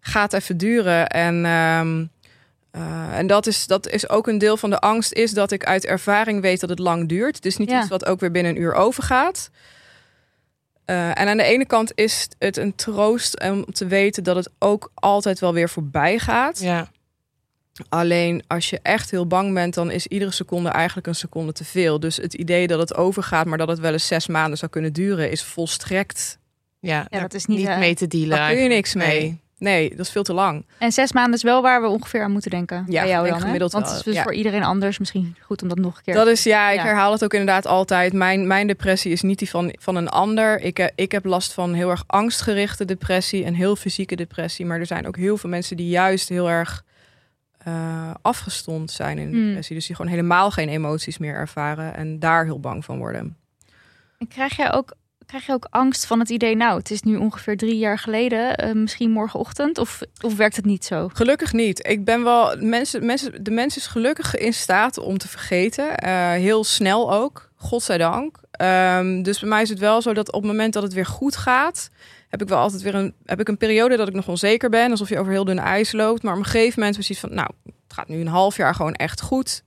gaat 0.00 0.32
even 0.32 0.56
duren. 0.56 1.06
En, 1.06 1.44
ehm, 1.44 2.04
eh, 2.70 3.18
en 3.18 3.26
dat, 3.26 3.46
is, 3.46 3.66
dat 3.66 3.88
is 3.88 4.08
ook 4.08 4.26
een 4.26 4.38
deel 4.38 4.56
van 4.56 4.70
de 4.70 4.78
angst, 4.78 5.12
is 5.12 5.32
dat 5.32 5.50
ik 5.50 5.64
uit 5.64 5.86
ervaring 5.86 6.40
weet 6.40 6.60
dat 6.60 6.70
het 6.70 6.78
lang 6.78 7.08
duurt. 7.08 7.36
Het 7.36 7.46
is 7.46 7.56
niet 7.56 7.70
Ja. 7.70 7.80
iets 7.80 7.88
wat 7.88 8.06
ook 8.06 8.20
weer 8.20 8.30
binnen 8.30 8.52
een 8.56 8.62
uur 8.62 8.74
overgaat. 8.74 9.50
Eh, 10.84 11.08
en 11.08 11.28
aan 11.28 11.36
de 11.36 11.42
ene 11.42 11.66
kant 11.66 11.92
is 11.94 12.28
het 12.38 12.56
een 12.56 12.74
troost 12.74 13.40
om 13.42 13.64
te 13.72 13.86
weten 13.86 14.24
dat 14.24 14.36
het 14.36 14.50
ook 14.58 14.90
altijd 14.94 15.38
wel 15.40 15.52
weer 15.52 15.68
voorbij 15.68 16.18
gaat. 16.18 16.58
Ja. 16.60 16.90
Alleen 17.88 18.42
als 18.46 18.70
je 18.70 18.78
echt 18.82 19.10
heel 19.10 19.26
bang 19.26 19.54
bent, 19.54 19.74
dan 19.74 19.90
is 19.90 20.06
iedere 20.06 20.30
seconde 20.30 20.68
eigenlijk 20.68 21.06
een 21.06 21.14
seconde 21.14 21.52
te 21.52 21.64
veel. 21.64 22.00
Dus 22.00 22.16
het 22.16 22.34
idee 22.34 22.66
dat 22.66 22.78
het 22.78 22.94
overgaat, 22.94 23.46
maar 23.46 23.58
dat 23.58 23.68
het 23.68 23.78
wel 23.78 23.92
eens 23.92 24.06
zes 24.06 24.26
maanden 24.26 24.58
zou 24.58 24.70
kunnen 24.70 24.92
duren, 24.92 25.30
is 25.30 25.42
volstrekt. 25.42 26.38
Ja, 26.78 27.06
daar 27.08 27.20
dat 27.20 27.34
is 27.34 27.46
niet, 27.46 27.58
niet 27.58 27.66
eh, 27.66 27.78
mee 27.78 27.94
te 27.94 28.06
dealen. 28.06 28.36
Daar 28.36 28.52
kun 28.52 28.62
je 28.62 28.68
niks 28.68 28.94
mee. 28.94 29.20
Nee. 29.20 29.40
Nee, 29.60 29.90
dat 29.90 30.06
is 30.06 30.12
veel 30.12 30.22
te 30.22 30.32
lang. 30.32 30.66
En 30.78 30.92
zes 30.92 31.12
maanden 31.12 31.34
is 31.34 31.42
wel 31.42 31.62
waar 31.62 31.82
we 31.82 31.88
ongeveer 31.88 32.22
aan 32.22 32.32
moeten 32.32 32.50
denken. 32.50 32.84
Ja, 32.88 33.00
bij 33.00 33.10
jou 33.10 33.28
dan, 33.28 33.40
gemiddeld 33.40 33.72
Want 33.72 33.86
het 33.86 33.96
is 33.96 34.02
dus 34.02 34.14
ja. 34.14 34.22
voor 34.22 34.34
iedereen 34.34 34.62
anders. 34.62 34.98
Misschien 34.98 35.36
goed 35.40 35.62
om 35.62 35.68
dat 35.68 35.78
nog 35.78 35.96
een 35.96 36.02
keer... 36.02 36.14
Dat 36.14 36.26
is, 36.26 36.42
ja, 36.42 36.70
ik 36.70 36.76
Ja. 36.76 36.84
herhaal 36.84 37.12
het 37.12 37.24
ook 37.24 37.32
inderdaad 37.32 37.66
altijd. 37.66 38.12
Mijn, 38.12 38.46
mijn 38.46 38.66
depressie 38.66 39.12
is 39.12 39.22
niet 39.22 39.38
die 39.38 39.50
van, 39.50 39.74
van 39.78 39.96
een 39.96 40.08
ander. 40.08 40.60
Ik, 40.60 40.78
eh, 40.78 40.86
ik 40.94 41.12
heb 41.12 41.24
last 41.24 41.52
van 41.52 41.74
heel 41.74 41.90
erg 41.90 42.04
angstgerichte 42.06 42.84
depressie 42.84 43.44
en 43.44 43.54
heel 43.54 43.76
fysieke 43.76 44.16
depressie. 44.16 44.66
Maar 44.66 44.78
er 44.78 44.86
zijn 44.86 45.06
ook 45.06 45.16
heel 45.16 45.36
veel 45.36 45.50
mensen 45.50 45.76
die 45.76 45.88
juist 45.88 46.28
heel 46.28 46.50
erg 46.50 46.84
eh, 47.64 48.10
afgestomd 48.22 48.90
zijn 48.90 49.18
in 49.18 49.30
Hmm. 49.30 49.46
depressie. 49.46 49.76
Dus 49.76 49.86
die 49.86 49.96
gewoon 49.96 50.10
helemaal 50.10 50.50
geen 50.50 50.68
emoties 50.68 51.18
meer 51.18 51.34
ervaren 51.34 51.94
en 51.94 52.18
daar 52.18 52.44
heel 52.44 52.60
bang 52.60 52.84
van 52.84 52.98
worden. 52.98 53.36
En 54.18 54.28
krijg 54.28 54.56
jij 54.56 54.72
ook 54.72 54.94
krijg 55.30 55.46
je 55.46 55.52
ook 55.52 55.66
angst 55.70 56.06
van 56.06 56.18
het 56.18 56.30
idee, 56.30 56.56
nou, 56.56 56.78
het 56.78 56.90
is 56.90 57.02
nu 57.02 57.16
ongeveer 57.16 57.56
drie 57.56 57.78
jaar 57.78 57.98
geleden, 57.98 58.56
eh, 58.56 58.72
misschien 58.72 59.10
morgenochtend? 59.10 59.78
Of, 59.78 60.00
of 60.20 60.36
werkt 60.36 60.56
het 60.56 60.64
niet 60.64 60.84
zo? 60.84 61.10
Gelukkig 61.12 61.52
niet. 61.52 61.86
Ik 61.88 62.04
ben 62.04 62.24
wel, 62.24 62.56
mensen, 62.56 63.06
mensen, 63.06 63.44
de 63.44 63.50
mens 63.50 63.76
is 63.76 63.86
gelukkig 63.86 64.36
in 64.36 64.52
staat 64.52 64.98
om 64.98 65.18
te 65.18 65.28
vergeten. 65.28 65.96
Eh, 65.96 66.30
heel 66.30 66.64
snel 66.64 67.12
ook, 67.12 67.50
godzijdank. 67.56 68.40
Um, 68.62 69.22
dus 69.22 69.38
bij 69.40 69.48
mij 69.48 69.62
is 69.62 69.68
het 69.68 69.78
wel 69.78 70.02
zo 70.02 70.12
dat 70.12 70.32
op 70.32 70.42
het 70.42 70.50
moment 70.50 70.72
dat 70.72 70.82
het 70.82 70.92
weer 70.92 71.06
goed 71.06 71.36
gaat, 71.36 71.90
heb 72.30 72.42
ik 72.42 72.48
wel 72.48 72.58
altijd 72.58 72.82
weer 72.82 72.94
een, 72.94 73.14
heb 73.24 73.40
ik 73.40 73.48
een 73.48 73.56
periode 73.56 73.96
dat 73.96 74.08
ik 74.08 74.14
nog 74.14 74.28
onzeker 74.28 74.70
ben, 74.70 74.90
alsof 74.90 75.08
je 75.08 75.18
over 75.18 75.32
heel 75.32 75.44
dun 75.44 75.58
ijs 75.58 75.92
loopt. 75.92 76.22
Maar 76.22 76.32
op 76.32 76.38
een 76.38 76.44
gegeven 76.44 76.78
moment 76.78 76.94
precies 76.94 77.20
van, 77.20 77.34
nou, 77.34 77.48
het 77.64 77.92
gaat 77.92 78.08
nu 78.08 78.20
een 78.20 78.26
half 78.26 78.56
jaar 78.56 78.74
gewoon 78.74 78.94
echt 78.94 79.20
goed. 79.20 79.62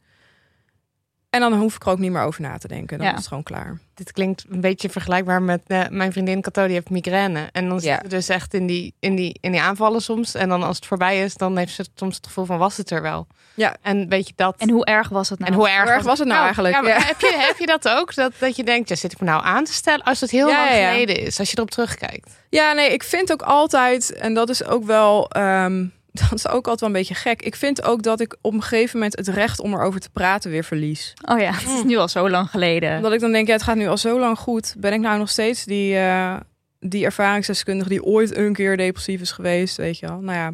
En 1.34 1.40
dan 1.40 1.54
hoef 1.54 1.76
ik 1.76 1.84
er 1.86 1.90
ook 1.92 1.98
niet 2.00 2.12
meer 2.12 2.22
over 2.22 2.42
na 2.42 2.58
te 2.58 2.68
denken. 2.68 2.98
Dan 2.98 3.06
Ja. 3.08 3.12
is 3.14 3.18
het 3.20 3.28
gewoon 3.28 3.44
klaar. 3.44 3.78
Dit 3.94 4.12
klinkt 4.12 4.46
een 4.50 4.62
beetje 4.62 4.90
vergelijkbaar 4.90 5.42
met 5.42 5.62
eh, 5.68 5.82
mijn 5.90 6.12
vriendin 6.12 6.42
Cato, 6.42 6.66
die 6.66 6.74
heeft 6.74 6.90
migraine. 6.90 7.50
En 7.52 7.68
dan 7.70 7.80
zit 7.80 7.90
Ja. 7.90 8.00
ze 8.04 8.08
dus 8.08 8.30
echt 8.30 8.54
in 8.54 8.68
die, 8.68 8.94
in, 9.00 9.16
die, 9.16 9.38
in 9.42 9.52
die 9.52 9.62
aanvallen 9.62 10.02
soms. 10.02 10.36
En 10.36 10.50
dan 10.50 10.64
als 10.64 10.76
het 10.76 10.86
voorbij 10.86 11.24
is, 11.24 11.34
dan 11.36 11.58
heeft 11.58 11.74
ze 11.74 11.86
soms 11.96 12.16
het 12.16 12.26
gevoel 12.28 12.46
van 12.46 12.58
was 12.58 12.78
het 12.78 12.90
er 12.90 13.02
wel. 13.02 13.28
Ja. 13.54 13.76
En 13.82 14.10
weet 14.10 14.28
je 14.28 14.34
dat? 14.36 14.56
En 14.58 14.70
hoe 14.70 14.86
erg 14.86 15.10
was 15.10 15.30
het 15.30 15.40
nou? 15.40 15.52
En 15.52 15.58
hoe 15.58 15.70
erg, 15.70 15.84
Hoe 15.84 15.92
erg 15.92 16.04
was 16.04 16.20
het 16.20 16.28
nou 16.28 16.44
eigenlijk? 16.44 16.76
Ja. 16.86 17.02
Heb, 17.06 17.20
je, 17.20 17.34
heb 17.48 17.58
je 17.58 17.66
dat 17.66 17.90
ook? 17.90 18.16
Dat, 18.16 18.32
dat 18.40 18.56
je 18.56 18.64
denkt, 18.64 18.90
ja, 18.90 18.96
zit 18.96 19.12
ik 19.12 19.20
me 19.20 19.26
nou 19.26 19.44
aan 19.44 19.64
te 19.64 19.74
stellen? 19.74 20.06
Als 20.06 20.20
het 20.22 20.32
heel 20.32 20.48
Ja, 20.50 20.58
lang 20.58 20.70
ja, 20.70 20.76
ja. 20.76 20.90
geleden 20.92 21.18
is, 21.20 21.40
als 21.40 21.50
je 21.50 21.58
erop 21.58 21.72
terugkijkt. 21.72 22.30
Ja, 22.50 22.74
nee, 22.74 22.94
ik 22.94 23.04
vind 23.04 23.32
ook 23.32 23.42
altijd, 23.42 24.14
en 24.14 24.34
dat 24.34 24.50
is 24.50 24.64
ook 24.66 24.84
wel, 24.86 25.30
ehm, 25.30 25.86
dat 26.30 26.34
is 26.34 26.48
ook 26.48 26.68
altijd 26.68 26.80
wel 26.80 26.90
een 26.90 26.96
beetje 26.96 27.16
gek. 27.16 27.42
Ik 27.42 27.56
vind 27.56 27.84
ook 27.84 28.04
dat 28.04 28.20
ik 28.20 28.38
op 28.42 28.54
een 28.54 28.62
gegeven 28.62 28.98
moment 28.98 29.18
het 29.18 29.28
recht 29.28 29.60
om 29.60 29.74
erover 29.74 30.00
te 30.00 30.10
praten 30.10 30.52
weer 30.52 30.64
verlies. 30.64 31.14
Oh 31.30 31.40
ja, 31.40 31.52
het 31.52 31.70
is 31.70 31.84
nu 31.84 31.98
al 31.98 32.08
zo 32.08 32.30
lang 32.30 32.50
geleden. 32.50 32.96
Omdat 32.96 33.14
ik 33.14 33.20
dan 33.20 33.32
denk, 33.32 33.48
ja, 33.48 33.54
het 33.54 33.64
gaat 33.64 33.76
nu 33.76 33.88
al 33.88 33.98
zo 33.98 34.20
lang 34.20 34.38
goed. 34.38 34.76
Ben 34.78 34.94
ik 34.94 35.00
nou 35.00 35.18
nog 35.18 35.30
steeds 35.30 35.64
die, 35.66 35.96
eh, 35.98 36.36
die 36.80 37.06
ervaringsdeskundige 37.06 37.90
die 37.90 38.04
ooit 38.04 38.36
een 38.36 38.54
keer 38.54 38.78
depressief 38.78 39.22
is 39.22 39.32
geweest, 39.32 39.78
weet 39.78 40.00
je 40.00 40.08
wel? 40.08 40.20
Nou 40.20 40.38
ja. 40.38 40.54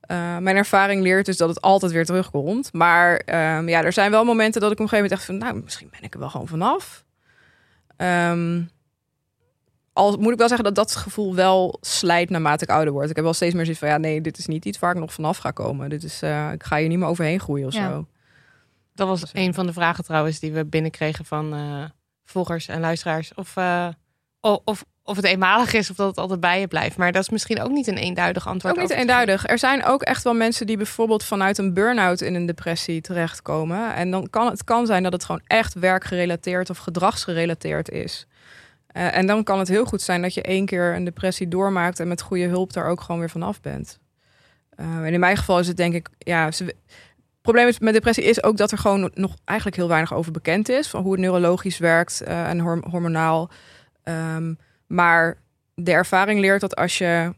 eh, 0.00 0.42
mijn 0.42 0.56
ervaring 0.56 1.02
leert 1.02 1.26
dus 1.26 1.36
dat 1.36 1.48
het 1.48 1.60
altijd 1.60 1.92
weer 1.92 2.04
terugkomt. 2.04 2.72
Maar 2.72 3.16
ehm, 3.16 3.68
ja, 3.68 3.82
er 3.82 3.92
zijn 3.92 4.10
wel 4.10 4.24
momenten 4.24 4.60
dat 4.60 4.70
ik 4.72 4.78
op 4.78 4.82
een 4.84 4.88
gegeven 4.88 5.10
moment 5.10 5.12
echt 5.12 5.40
van... 5.40 5.54
nou, 5.54 5.64
misschien 5.64 5.88
ben 5.90 6.02
ik 6.02 6.14
er 6.14 6.20
wel 6.20 6.30
gewoon 6.30 6.48
vanaf. 6.48 7.04
Ehm, 7.96 8.60
al 9.98 10.16
moet 10.16 10.32
ik 10.32 10.38
wel 10.38 10.48
zeggen 10.48 10.66
dat 10.66 10.74
dat 10.74 10.96
gevoel 10.96 11.34
wel 11.34 11.78
slijt 11.80 12.30
naarmate 12.30 12.64
ik 12.64 12.70
ouder 12.70 12.92
word. 12.92 13.10
Ik 13.10 13.16
heb 13.16 13.24
wel 13.24 13.34
steeds 13.34 13.54
meer 13.54 13.62
zoiets 13.64 13.80
van... 13.80 13.90
ja, 13.90 13.96
nee, 13.96 14.20
dit 14.20 14.38
is 14.38 14.46
niet 14.46 14.64
iets 14.64 14.78
waar 14.78 14.94
ik 14.94 15.00
nog 15.00 15.12
vanaf 15.12 15.38
ga 15.38 15.50
komen. 15.50 15.90
Dit 15.90 16.02
is, 16.02 16.22
eh, 16.22 16.52
ik 16.52 16.62
ga 16.62 16.76
hier 16.76 16.88
niet 16.88 16.98
meer 16.98 17.08
overheen 17.08 17.40
groeien 17.40 17.66
of 17.66 17.74
Ja. 17.74 17.88
zo. 17.90 18.06
Dat 18.94 19.08
was 19.08 19.22
een 19.32 19.54
van 19.54 19.66
de 19.66 19.72
vragen 19.72 20.04
trouwens 20.04 20.38
die 20.38 20.52
we 20.52 20.64
binnenkregen 20.64 21.24
van 21.24 21.54
eh, 21.54 21.84
volgers 22.24 22.68
en 22.68 22.80
luisteraars. 22.80 23.34
Of, 23.34 23.56
eh, 23.56 23.88
of, 24.40 24.84
of 25.02 25.16
het 25.16 25.24
eenmalig 25.24 25.72
is 25.72 25.90
of 25.90 25.96
dat 25.96 26.08
het 26.08 26.18
altijd 26.18 26.40
bij 26.40 26.60
je 26.60 26.66
blijft. 26.68 26.96
Maar 26.96 27.12
dat 27.12 27.22
is 27.22 27.28
misschien 27.28 27.60
ook 27.60 27.70
niet 27.70 27.86
een 27.86 27.96
eenduidig 27.96 28.46
antwoord. 28.46 28.74
Ook 28.74 28.80
niet 28.80 28.90
eenduidig. 28.90 29.46
Er 29.46 29.58
zijn 29.58 29.84
ook 29.84 30.02
echt 30.02 30.24
wel 30.24 30.34
mensen 30.34 30.66
die 30.66 30.76
bijvoorbeeld 30.76 31.24
vanuit 31.24 31.58
een 31.58 31.74
burn-out 31.74 32.20
in 32.20 32.34
een 32.34 32.46
depressie 32.46 33.00
terechtkomen. 33.00 33.94
En 33.94 34.10
dan 34.10 34.30
kan 34.30 34.46
het 34.46 34.64
kan 34.64 34.86
zijn 34.86 35.02
dat 35.02 35.12
het 35.12 35.24
gewoon 35.24 35.42
echt 35.46 35.74
werkgerelateerd 35.74 36.70
of 36.70 36.78
gedragsgerelateerd 36.78 37.90
is. 37.90 38.26
Eh, 38.88 39.16
en 39.16 39.26
dan 39.26 39.44
kan 39.44 39.58
het 39.58 39.68
heel 39.68 39.84
goed 39.84 40.02
zijn 40.02 40.22
dat 40.22 40.34
je 40.34 40.42
één 40.42 40.66
keer 40.66 40.94
een 40.94 41.04
depressie 41.04 41.48
doormaakt 41.48 42.00
en 42.00 42.08
met 42.08 42.22
goede 42.22 42.46
hulp 42.46 42.72
daar 42.72 42.86
ook 42.86 43.00
gewoon 43.00 43.20
weer 43.20 43.30
vanaf 43.30 43.60
bent. 43.60 43.98
Eh, 44.70 44.96
en 44.96 45.12
in 45.12 45.20
mijn 45.20 45.36
geval 45.36 45.58
is 45.58 45.66
het 45.66 45.76
denk 45.76 45.94
ik, 45.94 46.08
ja, 46.18 46.50
ze, 46.50 46.64
het 46.64 46.76
probleem 47.42 47.72
met 47.80 47.94
depressie 47.94 48.24
is 48.24 48.42
ook 48.42 48.56
dat 48.56 48.72
er 48.72 48.78
gewoon 48.78 49.10
nog 49.14 49.36
eigenlijk 49.44 49.78
heel 49.78 49.88
weinig 49.88 50.14
over 50.14 50.32
bekend 50.32 50.68
is 50.68 50.88
van 50.88 51.02
hoe 51.02 51.12
het 51.12 51.20
neurologisch 51.20 51.78
werkt 51.78 52.20
eh, 52.20 52.48
en 52.48 52.60
horm- 52.60 52.84
hormonaal. 52.90 53.50
Ehm, 54.02 54.54
maar 54.86 55.38
de 55.74 55.92
ervaring 55.92 56.40
leert 56.40 56.60
dat 56.60 56.76
als 56.76 56.98
je 56.98 57.32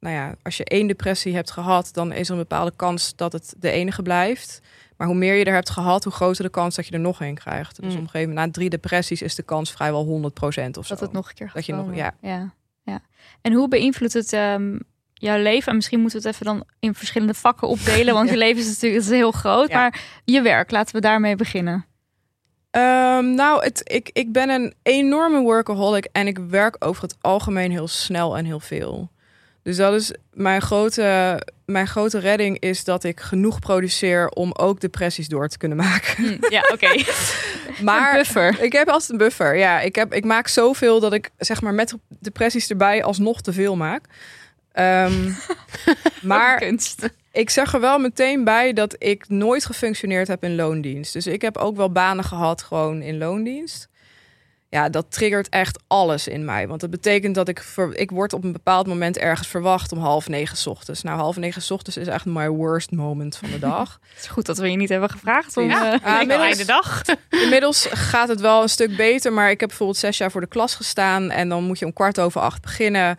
nou 0.00 0.14
ja, 0.14 0.34
als 0.42 0.56
je 0.56 0.64
één 0.64 0.86
depressie 0.86 1.34
hebt 1.34 1.50
gehad, 1.50 1.88
dan 1.92 2.12
is 2.12 2.28
er 2.28 2.34
een 2.34 2.40
bepaalde 2.40 2.72
kans 2.76 3.16
dat 3.16 3.32
het 3.32 3.54
de 3.58 3.70
enige 3.70 4.02
blijft. 4.02 4.60
Maar 4.96 5.06
hoe 5.06 5.16
meer 5.16 5.34
je 5.34 5.44
er 5.44 5.54
hebt 5.54 5.70
gehad, 5.70 6.04
hoe 6.04 6.12
groter 6.12 6.44
de 6.44 6.50
kans 6.50 6.74
dat 6.74 6.86
je 6.86 6.92
er 6.92 7.00
nog 7.00 7.20
een 7.20 7.34
krijgt. 7.34 7.76
Dus 7.82 7.84
Mm. 7.92 7.96
op 7.98 8.04
een 8.04 8.10
gegeven 8.10 8.28
moment, 8.28 8.46
na 8.46 8.52
drie 8.52 8.70
depressies, 8.70 9.22
is 9.22 9.34
de 9.34 9.42
kans 9.42 9.70
vrijwel 9.72 10.04
100% 10.04 10.76
of 10.78 10.86
zo. 10.86 10.94
dat 10.94 11.00
het 11.02 11.12
nog 11.12 11.28
een 11.28 11.34
keer 11.34 11.46
gaat 11.46 11.54
Dat 11.54 11.66
je 11.66 11.72
nog- 11.74 11.94
ja. 11.94 12.14
ja. 12.20 12.52
ja. 12.82 13.00
En 13.42 13.52
hoe 13.52 13.68
beïnvloedt 13.68 14.12
het 14.12 14.32
ehm, 14.32 14.78
jouw 15.14 15.38
leven? 15.42 15.68
En 15.70 15.74
misschien 15.76 16.00
moeten 16.00 16.20
we 16.20 16.26
het 16.26 16.34
even 16.34 16.46
dan 16.46 16.64
in 16.80 16.94
verschillende 16.94 17.34
vakken 17.34 17.68
opdelen. 17.68 18.14
Want 18.14 18.30
je 18.34 18.36
leven 18.36 18.62
is 18.62 18.68
natuurlijk 18.68 19.02
is 19.02 19.08
heel 19.10 19.32
groot. 19.32 19.68
Ja. 19.68 19.76
Maar 19.76 20.00
je 20.24 20.42
werk, 20.42 20.70
laten 20.70 20.94
we 20.94 21.00
daarmee 21.00 21.36
beginnen. 21.36 21.86
Ehm, 22.70 23.34
nou, 23.34 23.64
het, 23.64 23.80
ik, 23.84 24.10
ik 24.12 24.32
ben 24.32 24.48
een 24.48 24.74
enorme 24.82 25.40
workaholic 25.40 26.08
en 26.12 26.26
ik 26.26 26.38
werk 26.38 26.76
over 26.78 27.02
het 27.02 27.16
algemeen 27.20 27.70
heel 27.70 27.88
snel 27.88 28.36
en 28.36 28.44
heel 28.44 28.60
veel. 28.60 29.10
Dus 29.66 29.76
dat 29.76 29.94
is 29.94 30.12
mijn 30.32 30.62
grote, 30.62 31.40
mijn 31.64 31.86
grote 31.86 32.18
redding 32.18 32.58
is 32.58 32.84
dat 32.84 33.04
ik 33.04 33.20
genoeg 33.20 33.58
produceer 33.58 34.28
om 34.28 34.52
ook 34.52 34.80
depressies 34.80 35.28
door 35.28 35.48
te 35.48 35.58
kunnen 35.58 35.76
maken. 35.76 36.24
Hm, 36.24 36.52
ja, 36.52 36.64
oké. 36.74 37.02
Maar 37.82 38.10
Een 38.10 38.16
buffer. 38.16 38.62
Ik 38.62 38.72
heb 38.72 38.88
altijd 38.88 39.10
een 39.10 39.16
buffer. 39.16 39.56
Ja, 39.56 39.80
ik, 39.80 39.94
heb, 39.94 40.14
ik 40.14 40.24
maak 40.24 40.48
zoveel 40.48 41.00
dat 41.00 41.12
ik 41.12 41.30
zeg 41.38 41.62
maar 41.62 41.74
met 41.74 41.94
depressies 42.08 42.68
erbij 42.70 43.04
alsnog 43.04 43.40
te 43.40 43.52
veel 43.52 43.76
maak. 43.76 44.04
Ehm, 44.72 45.30
maar 46.22 46.58
kunst. 46.58 47.08
ik 47.32 47.50
zeg 47.50 47.74
er 47.74 47.80
wel 47.80 47.98
meteen 47.98 48.44
bij 48.44 48.72
dat 48.72 48.94
ik 48.98 49.28
nooit 49.28 49.66
gefunctioneerd 49.66 50.28
heb 50.28 50.44
in 50.44 50.54
loondienst. 50.54 51.12
Dus 51.12 51.26
ik 51.26 51.42
heb 51.42 51.56
ook 51.56 51.76
wel 51.76 51.92
banen 51.92 52.24
gehad 52.24 52.62
gewoon 52.62 53.02
in 53.02 53.18
loondienst. 53.18 53.88
Ja, 54.68 54.88
dat 54.88 55.06
triggert 55.08 55.48
echt 55.48 55.82
alles 55.86 56.28
in 56.28 56.44
mij. 56.44 56.68
Want 56.68 56.80
dat 56.80 56.90
betekent 56.90 57.34
dat 57.34 57.48
ik, 57.48 57.62
ver, 57.62 57.96
ik 57.96 58.10
word 58.10 58.32
op 58.32 58.44
een 58.44 58.52
bepaald 58.52 58.86
moment 58.86 59.18
ergens 59.18 59.48
verwacht 59.48 59.92
om 59.92 59.98
half 59.98 60.28
negen 60.28 60.56
's 60.56 60.66
ochtends. 60.66 61.02
Nou, 61.02 61.18
half 61.18 61.36
negen 61.36 61.62
's 61.62 61.70
ochtends 61.70 61.96
is 61.98 62.06
echt 62.06 62.24
my 62.24 62.48
worst 62.48 62.90
moment 62.90 63.36
van 63.36 63.50
de 63.50 63.58
dag. 63.58 63.98
Het 64.14 64.22
is 64.22 64.26
goed 64.28 64.46
dat 64.46 64.58
we 64.58 64.70
je 64.70 64.76
niet 64.76 64.88
hebben 64.88 65.10
gevraagd. 65.10 65.56
Om, 65.56 65.68
Ja. 65.68 65.90
al 65.90 65.92
inmiddels- 66.20 66.40
einde 66.48 66.64
dag. 66.64 67.02
Inmiddels 67.44 67.86
gaat 67.90 68.28
het 68.28 68.40
wel 68.40 68.62
een 68.62 68.68
stuk 68.68 68.96
beter, 68.96 69.32
maar 69.32 69.50
ik 69.50 69.60
heb 69.60 69.68
bijvoorbeeld 69.68 69.98
zes 69.98 70.18
jaar 70.18 70.30
voor 70.30 70.40
de 70.40 70.46
klas 70.46 70.74
gestaan 70.74 71.30
en 71.30 71.48
dan 71.48 71.64
moet 71.64 71.78
je 71.78 71.84
om 71.84 71.92
kwart 71.92 72.20
over 72.20 72.40
acht 72.40 72.62
beginnen. 72.62 73.16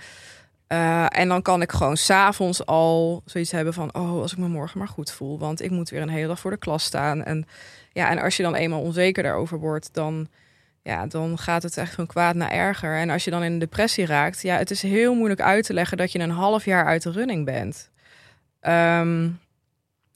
Eh, 0.68 1.06
en 1.10 1.28
dan 1.28 1.42
kan 1.42 1.62
ik 1.62 1.72
gewoon 1.72 1.98
s'avonds 1.98 2.66
al 2.66 3.22
zoiets 3.26 3.52
hebben 3.52 3.74
van, 3.74 3.94
oh, 3.96 4.22
als 4.22 4.32
ik 4.32 4.38
me 4.38 4.48
morgen 4.48 4.78
maar 4.80 4.88
goed 4.88 5.12
voel, 5.12 5.40
want 5.40 5.62
ik 5.62 5.72
moet 5.72 5.90
weer 5.90 6.02
een 6.02 6.10
hele 6.10 6.28
dag 6.28 6.40
voor 6.40 6.52
de 6.52 6.58
klas 6.58 6.84
staan. 6.84 7.24
En 7.24 7.46
ja, 7.94 8.10
en 8.10 8.20
als 8.20 8.38
je 8.38 8.44
dan 8.44 8.56
eenmaal 8.56 8.82
onzeker 8.82 9.24
daarover 9.24 9.60
wordt, 9.60 9.90
dan, 9.94 10.28
ja, 10.88 11.06
dan 11.08 11.38
gaat 11.38 11.63
het 11.63 11.78
echt 11.78 11.93
van 11.93 12.06
kwaad 12.08 12.36
naar 12.36 12.52
erger. 12.52 12.95
En 12.95 13.10
als 13.10 13.23
je 13.23 13.32
dan 13.32 13.43
in 13.43 13.52
een 13.52 13.60
depressie 13.60 14.06
raakt, 14.06 14.41
ja, 14.41 14.58
het 14.58 14.71
is 14.71 14.82
heel 14.82 15.15
moeilijk 15.15 15.41
uit 15.41 15.65
te 15.65 15.73
leggen 15.73 15.97
dat 15.97 16.12
je 16.12 16.19
een 16.19 16.30
half 16.30 16.65
jaar 16.65 16.86
uit 16.86 17.04
de 17.04 17.12
running 17.12 17.45
bent. 17.45 17.89
Ehm, 18.60 19.30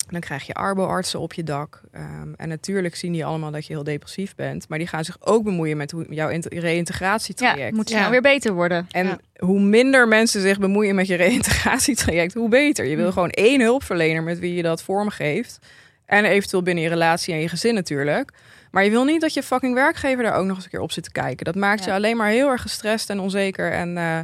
dan 0.10 0.20
krijg 0.22 0.46
je 0.48 0.54
arboartsen 0.54 1.20
op 1.20 1.34
je 1.34 1.44
dak. 1.44 1.82
Ehm, 1.92 2.34
en 2.36 2.48
natuurlijk 2.50 2.96
zien 2.96 3.12
die 3.12 3.26
allemaal 3.26 3.52
dat 3.52 3.66
je 3.66 3.74
heel 3.74 3.84
depressief 3.84 4.36
bent. 4.36 4.70
Maar 4.70 4.78
die 4.78 4.88
gaan 4.88 5.04
zich 5.06 5.18
ook 5.20 5.44
bemoeien 5.44 5.78
met 5.78 5.92
hoe 5.92 6.06
jouw 6.10 6.30
int- 6.30 6.48
ja, 6.50 6.60
reïntegratietraject. 6.60 7.76
moet 7.76 7.90
snel 7.90 8.02
Ja. 8.02 8.10
weer 8.10 8.22
beter 8.22 8.54
worden. 8.54 8.88
En 8.92 9.06
Ja. 9.08 9.18
hoe 9.36 9.60
minder 9.60 10.08
mensen 10.08 10.42
zich 10.42 10.60
bemoeien 10.60 10.96
met 10.96 11.08
je 11.08 11.16
reïntegratietraject, 11.16 12.34
hoe 12.34 12.50
beter. 12.50 12.86
Je 12.86 12.96
wil 12.96 13.08
Hm. 13.08 13.12
gewoon 13.14 13.30
één 13.30 13.62
hulpverlener 13.62 14.24
met 14.24 14.40
wie 14.40 14.54
je 14.56 14.62
dat 14.64 14.84
vormgeeft. 14.84 15.60
En 16.06 16.26
eventueel 16.26 16.64
binnen 16.64 16.84
je 16.84 16.90
relatie 16.90 17.34
en 17.34 17.40
je 17.40 17.50
gezin 17.50 17.74
natuurlijk. 17.74 18.32
Maar 18.72 18.84
je 18.84 18.90
wil 18.90 19.04
niet 19.04 19.22
dat 19.22 19.34
je 19.34 19.44
fucking 19.44 19.74
werkgever 19.74 20.24
daar 20.24 20.36
ook 20.36 20.46
nog 20.46 20.56
eens 20.56 20.66
een 20.66 20.72
keer 20.72 20.80
op 20.80 20.92
zit 20.92 21.04
te 21.04 21.12
kijken. 21.12 21.46
Dat 21.46 21.56
maakt 21.56 21.84
je 21.84 21.94
alleen 21.94 22.18
maar 22.18 22.30
heel 22.30 22.50
erg 22.50 22.62
gestrest 22.62 23.10
en 23.10 23.20
onzeker. 23.20 23.72
En 23.72 23.98
eh, 23.98 24.20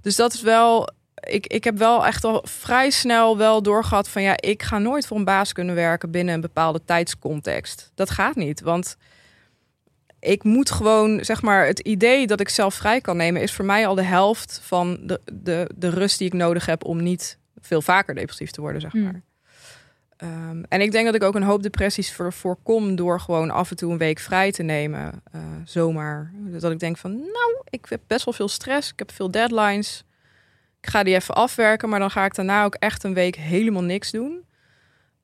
dus 0.00 0.16
dat 0.16 0.32
is 0.32 0.42
wel. 0.42 0.88
Ik, 1.14 1.46
ik 1.46 1.64
heb 1.64 1.78
wel 1.78 2.06
echt 2.06 2.24
al 2.24 2.44
vrij 2.46 2.90
snel 2.90 3.36
wel 3.36 3.62
doorgehad 3.62 4.08
van 4.08 4.22
ja, 4.22 4.34
ik 4.40 4.62
ga 4.62 4.78
nooit 4.78 5.06
voor 5.06 5.16
een 5.16 5.24
baas 5.24 5.52
kunnen 5.52 5.74
werken 5.74 6.10
binnen 6.10 6.34
een 6.34 6.40
bepaalde 6.40 6.80
tijdscontext. 6.84 7.90
Dat 7.94 8.10
gaat 8.10 8.36
niet. 8.36 8.60
Want 8.60 8.96
ik 10.20 10.44
moet 10.44 10.70
gewoon, 10.70 11.24
zeg 11.24 11.42
maar, 11.42 11.66
het 11.66 11.78
idee 11.78 12.26
dat 12.26 12.40
ik 12.40 12.48
zelf 12.48 12.74
vrij 12.74 13.00
kan 13.00 13.16
nemen, 13.16 13.42
is 13.42 13.52
voor 13.52 13.64
mij 13.64 13.86
al 13.86 13.94
de 13.94 14.02
helft 14.02 14.60
van 14.62 14.98
de, 15.02 15.20
de, 15.32 15.70
de 15.76 15.88
rust 15.88 16.18
die 16.18 16.26
ik 16.26 16.32
nodig 16.32 16.66
heb 16.66 16.84
om 16.84 17.02
niet 17.02 17.38
veel 17.60 17.82
vaker 17.82 18.14
depressief 18.14 18.50
te 18.50 18.60
worden, 18.60 18.80
zeg 18.80 18.92
Hmm. 18.92 19.02
maar. 19.02 19.22
Ehm, 20.22 20.62
en 20.68 20.80
ik 20.80 20.92
denk 20.92 21.06
dat 21.06 21.14
ik 21.14 21.22
ook 21.22 21.34
een 21.34 21.42
hoop 21.42 21.62
depressies 21.62 22.12
voor, 22.12 22.32
voorkom 22.32 22.96
door 22.96 23.20
gewoon 23.20 23.50
af 23.50 23.70
en 23.70 23.76
toe 23.76 23.92
een 23.92 23.98
week 23.98 24.18
vrij 24.18 24.52
te 24.52 24.62
nemen, 24.62 25.22
eh, 25.32 25.40
zomaar. 25.64 26.32
Dat 26.34 26.72
ik 26.72 26.78
denk 26.78 26.96
van, 26.98 27.10
nou, 27.10 27.62
ik 27.70 27.86
heb 27.88 28.00
best 28.06 28.24
wel 28.24 28.34
veel 28.34 28.48
stress, 28.48 28.92
ik 28.92 28.98
heb 28.98 29.12
veel 29.12 29.30
deadlines. 29.30 30.04
Ik 30.80 30.88
ga 30.88 31.02
die 31.02 31.14
even 31.14 31.34
afwerken, 31.34 31.88
maar 31.88 31.98
dan 31.98 32.10
ga 32.10 32.24
ik 32.24 32.34
daarna 32.34 32.64
ook 32.64 32.74
echt 32.74 33.04
een 33.04 33.14
week 33.14 33.36
helemaal 33.36 33.82
niks 33.82 34.10
doen. 34.10 34.44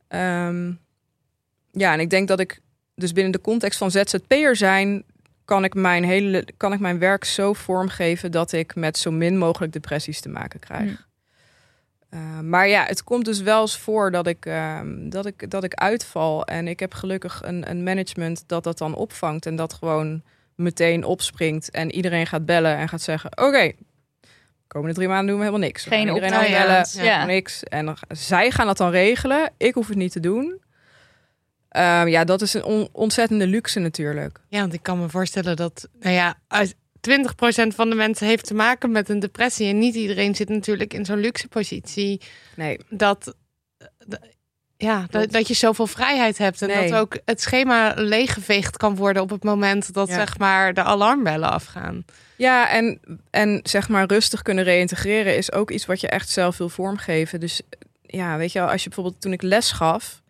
Ehm, 0.08 0.72
ja, 1.70 1.92
en 1.92 2.00
ik 2.00 2.10
denk 2.10 2.28
dat 2.28 2.40
ik 2.40 2.60
dus 2.94 3.12
binnen 3.12 3.32
de 3.32 3.40
context 3.40 3.78
van 3.78 3.90
ZZP'er 3.90 4.56
zijn, 4.56 5.04
kan 5.44 5.64
ik 5.64 5.74
mijn 5.74 6.04
hele 6.04 6.46
kan 6.56 6.72
ik 6.72 6.80
mijn 6.80 6.98
werk 6.98 7.24
zo 7.24 7.52
vormgeven 7.52 8.30
dat 8.30 8.52
ik 8.52 8.74
met 8.74 8.98
zo 8.98 9.10
min 9.10 9.38
mogelijk 9.38 9.72
depressies 9.72 10.20
te 10.20 10.28
maken 10.28 10.60
krijg. 10.60 11.07
Uh, 12.14 12.40
maar 12.40 12.68
ja, 12.68 12.84
het 12.84 13.04
komt 13.04 13.24
dus 13.24 13.40
wel 13.40 13.60
eens 13.60 13.78
voor 13.78 14.10
dat 14.10 14.26
ik, 14.26 14.46
um, 14.46 15.10
dat 15.10 15.26
ik, 15.26 15.50
dat 15.50 15.64
ik 15.64 15.74
uitval. 15.74 16.44
En 16.44 16.68
ik 16.68 16.80
heb 16.80 16.94
gelukkig 16.94 17.40
een, 17.44 17.70
een 17.70 17.82
management 17.82 18.44
dat 18.46 18.64
dat 18.64 18.78
dan 18.78 18.94
opvangt. 18.94 19.46
En 19.46 19.56
dat 19.56 19.72
gewoon 19.72 20.22
meteen 20.54 21.04
opspringt 21.04 21.70
en 21.70 21.92
iedereen 21.92 22.26
gaat 22.26 22.46
bellen 22.46 22.76
en 22.76 22.88
gaat 22.88 23.02
zeggen: 23.02 23.30
Oké, 23.38 23.72
komende 24.66 24.94
drie 24.94 25.08
maanden 25.08 25.26
doen 25.26 25.36
we 25.36 25.44
helemaal 25.44 25.66
niks. 25.66 25.84
Geen 25.84 25.98
iedereen 26.08 26.22
opdracht. 26.22 26.46
aanbellen, 26.46 27.04
Ja, 27.04 27.24
niks. 27.24 27.62
En 27.62 27.84
dan, 27.86 27.96
zij 28.08 28.50
gaan 28.50 28.66
dat 28.66 28.76
dan 28.76 28.90
regelen. 28.90 29.50
Ik 29.56 29.74
hoef 29.74 29.88
het 29.88 29.96
niet 29.96 30.12
te 30.12 30.20
doen. 30.20 30.60
Ehm, 31.68 32.06
ja, 32.06 32.24
dat 32.24 32.42
is 32.42 32.54
een 32.54 32.64
on- 32.64 32.88
ontzettende 32.92 33.46
luxe 33.46 33.78
natuurlijk. 33.80 34.38
Ja, 34.48 34.60
want 34.60 34.72
ik 34.72 34.82
kan 34.82 35.00
me 35.00 35.08
voorstellen 35.08 35.56
dat, 35.56 35.88
nou 36.00 36.14
ja, 36.14 36.34
uit 36.48 36.76
20% 37.08 37.74
van 37.74 37.90
de 37.90 37.96
mensen 37.96 38.26
heeft 38.26 38.46
te 38.46 38.54
maken 38.54 38.90
met 38.90 39.08
een 39.08 39.18
depressie. 39.18 39.68
En 39.68 39.78
niet 39.78 39.94
iedereen 39.94 40.34
zit 40.34 40.48
natuurlijk 40.48 40.94
in 40.94 41.04
zo'n 41.04 41.18
luxe 41.20 41.48
positie. 41.48 42.20
Nee, 42.56 42.78
Dat, 42.88 43.34
d- 44.08 44.18
ja, 44.76 45.06
dat, 45.10 45.30
dat 45.32 45.48
je 45.48 45.54
zoveel 45.54 45.86
vrijheid 45.86 46.38
hebt. 46.38 46.62
En 46.62 46.68
Nee. 46.68 46.90
dat 46.90 47.00
ook 47.00 47.18
het 47.24 47.40
schema 47.40 47.92
leeggeveegd 47.96 48.76
kan 48.76 48.96
worden 48.96 49.22
op 49.22 49.30
het 49.30 49.42
moment 49.44 49.92
dat 49.92 50.08
Ja. 50.08 50.14
zeg 50.14 50.38
maar 50.38 50.74
de 50.74 50.82
alarmbellen 50.82 51.50
afgaan. 51.50 52.04
Ja, 52.36 52.70
en, 52.70 53.00
en 53.30 53.60
zeg 53.62 53.88
maar 53.88 54.06
rustig 54.06 54.42
kunnen 54.42 54.64
reïntegreren 54.64 55.36
is 55.36 55.52
ook 55.52 55.70
iets 55.70 55.86
wat 55.86 56.00
je 56.00 56.08
echt 56.08 56.28
zelf 56.28 56.56
wil 56.58 56.68
vormgeven. 56.68 57.40
Dus 57.40 57.60
ja, 58.02 58.36
weet 58.36 58.52
je 58.52 58.58
wel, 58.58 58.70
als 58.70 58.82
je 58.82 58.88
bijvoorbeeld 58.88 59.20
toen 59.22 59.32
ik 59.32 59.42
les 59.42 59.70
gaf. 59.72 60.22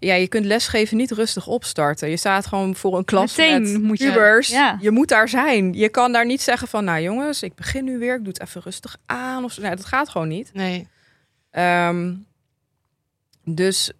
Ja, 0.00 0.14
je 0.14 0.28
kunt 0.28 0.44
lesgeven 0.44 0.96
niet 0.96 1.10
rustig 1.10 1.46
opstarten. 1.46 2.08
Je 2.10 2.16
staat 2.16 2.46
gewoon 2.46 2.76
voor 2.76 2.96
een 2.98 3.04
klas 3.04 3.36
Meteen 3.36 3.72
met 3.72 3.82
moet 3.82 3.98
je- 3.98 4.06
pubers. 4.12 4.48
ja. 4.48 4.78
Je 4.80 4.90
moet 4.90 5.08
daar 5.08 5.28
zijn. 5.28 5.72
Je 5.72 5.88
kan 5.88 6.12
daar 6.12 6.26
niet 6.26 6.40
zeggen 6.42 6.68
van, 6.68 6.84
nou 6.84 7.00
jongens, 7.02 7.42
ik 7.42 7.54
begin 7.54 7.84
nu 7.84 7.98
weer. 7.98 8.14
Ik 8.14 8.24
doe 8.24 8.32
het 8.32 8.42
even 8.42 8.60
rustig 8.62 8.96
aan. 9.06 9.44
Of 9.44 9.52
zo. 9.52 9.62
Nee, 9.62 9.76
dat 9.76 9.84
gaat 9.84 10.08
gewoon 10.08 10.28
niet. 10.28 10.50
Nee. 10.54 10.88
Ehm, 11.50 12.12
dus 13.44 13.92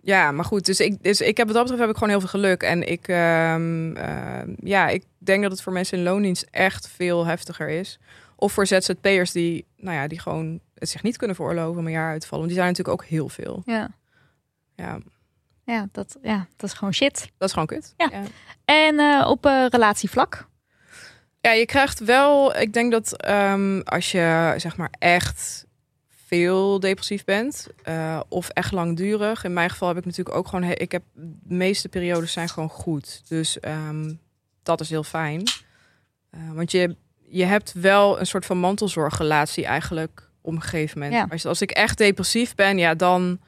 ja, 0.00 0.32
maar 0.32 0.44
goed. 0.44 0.66
Dus 0.66 0.80
ik, 0.80 1.02
dus 1.02 1.20
ik 1.20 1.36
heb 1.36 1.46
wat 1.46 1.54
dat 1.54 1.62
betreft 1.64 1.80
heb 1.82 1.90
ik 1.90 1.96
gewoon 1.96 2.10
heel 2.12 2.20
veel 2.28 2.40
geluk. 2.40 2.62
En 2.62 2.88
ik, 2.88 3.08
ehm, 3.08 3.96
ehm, 3.96 4.54
ja, 4.62 4.88
ik 4.88 5.04
denk 5.18 5.42
dat 5.42 5.52
het 5.52 5.62
voor 5.62 5.72
mensen 5.72 5.98
in 5.98 6.04
loondienst 6.04 6.46
echt 6.50 6.88
veel 6.88 7.26
heftiger 7.26 7.68
is. 7.68 7.98
Of 8.36 8.52
voor 8.52 8.66
ZZP'ers 8.66 9.32
die, 9.32 9.66
nou 9.76 9.96
ja, 9.96 10.06
die 10.06 10.20
gewoon 10.20 10.60
het 10.74 10.88
zich 10.88 11.02
niet 11.02 11.16
kunnen 11.16 11.36
veroorloven 11.36 11.78
om 11.80 11.86
een 11.86 11.92
jaar 11.92 12.10
uit 12.10 12.20
te 12.20 12.26
vallen. 12.26 12.44
Want 12.44 12.54
die 12.56 12.62
zijn 12.64 12.72
natuurlijk 12.76 13.02
ook 13.02 13.08
heel 13.08 13.28
veel. 13.28 13.62
Ja, 13.64 13.90
Ja, 14.82 14.98
ja, 15.64 15.88
dat, 15.92 16.16
ja 16.22 16.46
dat 16.56 16.70
is 16.70 16.76
gewoon 16.76 16.94
shit. 16.94 17.30
dat 17.38 17.48
is 17.48 17.52
gewoon 17.52 17.66
kut. 17.66 17.94
Ja. 17.96 18.10
En 18.64 18.98
eh, 18.98 19.26
op 19.28 19.46
eh, 19.46 19.66
relatievlak? 19.68 20.48
Ja, 21.40 21.52
je 21.52 21.66
krijgt 21.66 21.98
wel. 21.98 22.56
Ik 22.56 22.72
denk 22.72 22.92
dat 22.92 23.16
ehm, 23.16 23.80
als 23.80 24.12
je 24.12 24.54
zeg 24.56 24.76
maar 24.76 24.90
echt 24.98 25.66
veel 26.26 26.80
depressief 26.80 27.24
bent 27.24 27.68
eh, 27.82 28.20
of 28.28 28.48
echt 28.48 28.72
langdurig. 28.72 29.44
In 29.44 29.52
mijn 29.52 29.70
geval 29.70 29.88
heb 29.88 29.96
ik 29.96 30.04
natuurlijk 30.04 30.36
ook 30.36 30.48
gewoon. 30.48 30.64
Ik 30.64 30.92
heb 30.92 31.02
de 31.14 31.54
meeste 31.54 31.88
periodes 31.88 32.32
zijn 32.32 32.48
gewoon 32.48 32.68
goed. 32.68 33.22
Dus 33.28 33.60
ehm, 33.60 34.14
dat 34.62 34.80
is 34.80 34.90
heel 34.90 35.04
fijn. 35.04 35.42
Want 36.52 36.70
je, 36.70 36.96
je 37.28 37.44
hebt 37.44 37.72
wel 37.72 38.20
een 38.20 38.26
soort 38.26 38.46
van 38.46 38.58
mantelzorgrelatie 38.58 39.66
eigenlijk 39.66 40.30
op 40.40 40.52
een 40.52 40.62
gegeven 40.62 40.98
moment. 40.98 41.16
Ja. 41.16 41.26
Als, 41.30 41.46
als 41.46 41.60
ik 41.60 41.70
echt 41.70 41.98
depressief 41.98 42.54
ben, 42.54 42.78
ja, 42.78 42.94
dan 42.94 43.40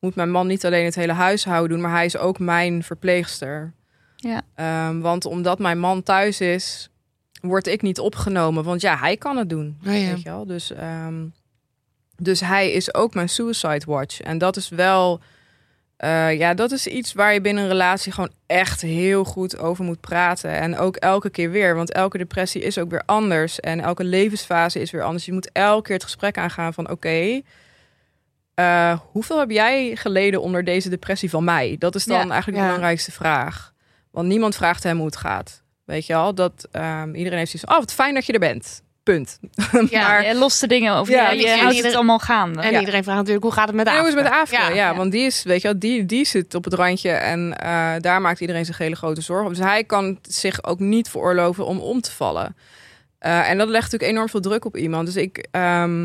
moet 0.00 0.14
mijn 0.14 0.30
man 0.30 0.46
niet 0.46 0.64
alleen 0.66 0.84
het 0.84 0.94
hele 0.94 1.12
huishouden 1.12 1.68
doen, 1.70 1.80
maar 1.80 1.94
hij 1.96 2.04
is 2.04 2.16
ook 2.16 2.38
mijn 2.38 2.82
verpleegster. 2.82 3.72
Ja. 4.16 4.42
Ehm, 4.54 5.00
want 5.00 5.24
omdat 5.24 5.58
mijn 5.58 5.78
man 5.78 6.02
thuis 6.02 6.40
is, 6.40 6.88
word 7.40 7.66
ik 7.66 7.82
niet 7.82 7.98
opgenomen. 7.98 8.64
Want 8.64 8.80
ja, 8.80 8.96
hij 8.96 9.16
kan 9.16 9.36
het 9.36 9.48
doen. 9.50 9.78
Oh 9.86 9.92
ja. 9.92 10.08
Weet 10.08 10.22
je 10.22 10.30
wel? 10.30 10.46
Dus, 10.46 10.72
ehm, 10.72 11.26
dus 12.16 12.40
hij 12.40 12.72
is 12.72 12.94
ook 12.94 13.14
mijn 13.14 13.28
suicide 13.28 13.82
watch. 13.86 14.20
En 14.20 14.38
dat 14.38 14.56
is 14.56 14.68
wel... 14.68 15.20
eh, 15.96 16.38
ja, 16.38 16.54
dat 16.54 16.70
is 16.70 16.86
iets 16.86 17.12
waar 17.12 17.32
je 17.32 17.40
binnen 17.40 17.62
een 17.62 17.68
relatie 17.68 18.12
gewoon 18.12 18.32
echt 18.46 18.80
heel 18.80 19.24
goed 19.24 19.58
over 19.58 19.84
moet 19.84 20.00
praten. 20.00 20.50
En 20.50 20.78
ook 20.78 20.96
elke 20.96 21.30
keer 21.30 21.50
weer. 21.50 21.74
Want 21.74 21.92
elke 21.92 22.18
depressie 22.18 22.62
is 22.62 22.78
ook 22.78 22.90
weer 22.90 23.02
anders. 23.06 23.60
En 23.60 23.80
elke 23.80 24.04
levensfase 24.04 24.80
is 24.80 24.90
weer 24.90 25.02
anders. 25.02 25.24
Je 25.24 25.32
moet 25.32 25.52
elke 25.52 25.82
keer 25.82 25.94
het 25.94 26.04
gesprek 26.04 26.38
aangaan 26.38 26.74
van... 26.74 26.90
Oké, 26.90 27.40
eh, 28.58 28.98
hoeveel 29.12 29.38
heb 29.38 29.50
jij 29.50 29.96
geleden 29.96 30.42
onder 30.42 30.64
deze 30.64 30.88
depressie 30.88 31.30
van 31.30 31.44
mij? 31.44 31.76
Dat 31.78 31.94
is 31.94 32.04
dan 32.04 32.16
Ja. 32.16 32.22
eigenlijk 32.30 32.52
de 32.52 32.58
Ja. 32.58 32.64
belangrijkste 32.64 33.12
vraag. 33.12 33.72
Want 34.10 34.28
niemand 34.28 34.56
vraagt 34.56 34.82
hem 34.82 34.96
hoe 34.96 35.06
het 35.06 35.16
gaat. 35.16 35.62
Weet 35.84 36.06
je 36.06 36.14
al? 36.14 36.34
Dat 36.34 36.68
ehm, 36.72 37.14
iedereen 37.14 37.38
heeft 37.38 37.50
zoiets 37.50 37.68
van, 37.68 37.74
oh, 37.74 37.78
wat 37.84 37.92
fijn 37.92 38.14
dat 38.14 38.26
je 38.26 38.32
er 38.32 38.38
bent. 38.38 38.82
Punt. 39.02 39.38
Ja, 39.90 40.08
maar 40.08 40.26
Je 40.26 40.34
lost 40.34 40.60
de 40.60 40.66
dingen 40.66 41.00
of 41.00 41.08
Ja, 41.08 41.30
je, 41.30 41.40
je 41.40 41.48
en 41.48 41.58
houdt 41.58 41.72
ieder- 41.74 41.86
het 41.86 41.96
allemaal 41.96 42.18
gaande. 42.18 42.62
En 42.62 42.70
Ja. 42.72 42.78
iedereen 42.80 43.02
vraagt 43.02 43.18
natuurlijk 43.18 43.44
hoe 43.44 43.52
gaat 43.54 43.66
het 43.66 43.76
met 43.76 43.84
de 43.84 43.90
en 43.90 43.98
hoe 43.98 44.08
is 44.08 44.14
het 44.14 44.22
met 44.22 44.32
Aafke? 44.32 44.58
Afro? 44.58 44.74
Ja, 44.74 44.94
want 44.94 45.12
die 45.12 45.22
is, 45.26 45.42
weet 45.42 45.62
je 45.62 45.68
wel, 45.68 45.78
die, 45.78 46.06
die 46.06 46.24
zit 46.24 46.54
op 46.54 46.64
het 46.64 46.74
randje 46.74 47.10
en 47.10 47.58
eh, 47.58 47.94
daar 47.98 48.20
maakt 48.20 48.40
iedereen 48.40 48.64
zich 48.64 48.78
hele 48.78 48.96
grote 48.96 49.20
zorgen. 49.20 49.48
Dus 49.48 49.58
hij 49.58 49.84
kan 49.84 50.18
zich 50.22 50.64
ook 50.64 50.78
niet 50.78 51.08
veroorloven 51.10 51.66
om 51.66 51.78
om 51.78 52.00
te 52.00 52.10
vallen. 52.12 52.56
Eh, 53.18 53.50
en 53.50 53.58
dat 53.58 53.68
legt 53.68 53.82
natuurlijk 53.84 54.10
enorm 54.12 54.28
veel 54.28 54.40
druk 54.40 54.64
op 54.64 54.76
iemand. 54.76 55.06
Dus 55.06 55.16
ik, 55.16 55.46
ehm, 55.50 56.02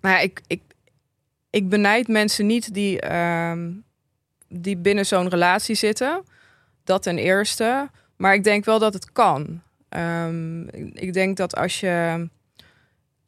nou 0.00 0.14
ja, 0.14 0.18
ik, 0.18 0.40
ik, 0.46 0.60
ik 1.52 1.68
benijd 1.68 2.08
mensen 2.08 2.46
niet 2.46 2.74
die, 2.74 3.00
ehm, 3.00 3.70
die 4.48 4.76
binnen 4.76 5.06
zo'n 5.06 5.28
relatie 5.28 5.74
zitten. 5.74 6.24
Dat 6.84 7.02
ten 7.02 7.18
eerste. 7.18 7.90
Maar 8.16 8.34
ik 8.34 8.44
denk 8.44 8.64
wel 8.64 8.78
dat 8.78 8.92
het 8.94 9.12
kan. 9.12 9.62
Ehm, 9.88 10.62
ik- 10.92 11.12
denk 11.12 11.36
dat 11.36 11.56
als 11.56 11.80
je, 11.80 12.28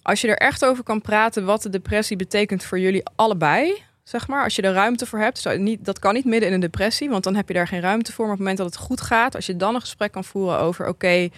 als 0.03 0.20
je 0.20 0.29
er 0.29 0.37
echt 0.37 0.64
over 0.64 0.85
kan 0.85 1.01
praten 1.01 1.45
wat 1.45 1.62
de 1.62 1.70
depressie 1.70 2.16
betekent 2.16 2.64
voor 2.64 2.79
jullie 2.79 3.03
allebei, 3.14 3.83
zeg 4.03 4.29
maar, 4.29 4.45
als 4.45 4.57
je 4.57 4.62
er 4.62 4.72
ruimte 4.72 5.07
voor 5.07 5.18
hebt, 5.18 5.59
niet, 5.59 5.85
dat 5.85 5.99
kan 5.99 6.14
niet 6.14 6.25
midden 6.25 6.49
in 6.49 6.55
een 6.55 6.61
depressie, 6.61 7.11
want 7.11 7.25
dan 7.25 7.35
heb 7.35 7.49
je 7.49 7.55
daar 7.55 7.68
geen 7.68 7.81
ruimte 7.81 8.12
voor. 8.12 8.25
Maar 8.25 8.35
op 8.35 8.39
het 8.41 8.49
moment 8.49 8.70
dat 8.70 8.79
het 8.79 8.87
goed 8.87 9.01
gaat, 9.01 9.35
als 9.35 9.47
je 9.47 9.57
dan 9.57 9.75
een 9.75 9.81
gesprek 9.81 10.12
kan 10.12 10.25
voeren 10.25 10.59
over, 10.59 10.89
oké, 10.89 11.29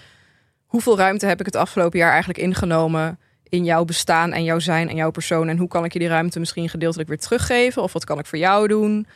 hoeveel 0.67 0.97
ruimte 0.97 1.27
heb 1.27 1.41
ik 1.41 1.47
het 1.47 1.57
afgelopen 1.57 1.99
jaar 1.99 2.11
eigenlijk 2.11 2.39
ingenomen 2.39 3.19
in 3.49 3.65
jouw 3.65 3.85
bestaan 3.85 4.33
en 4.33 4.45
jouw 4.45 4.59
zijn 4.59 4.89
en 4.89 4.97
jouw 4.97 5.11
persoon 5.11 5.49
en 5.49 5.59
hoe 5.59 5.69
kan 5.69 5.85
ik 5.85 5.93
je 5.93 5.99
die 5.99 6.09
ruimte 6.09 6.39
misschien 6.39 6.69
gedeeltelijk 6.69 7.09
weer 7.09 7.19
teruggeven 7.19 7.83
of 7.83 7.93
wat 7.93 8.05
kan 8.05 8.19
ik 8.19 8.27
voor 8.27 8.39
jou 8.39 8.69
doen? 8.69 9.07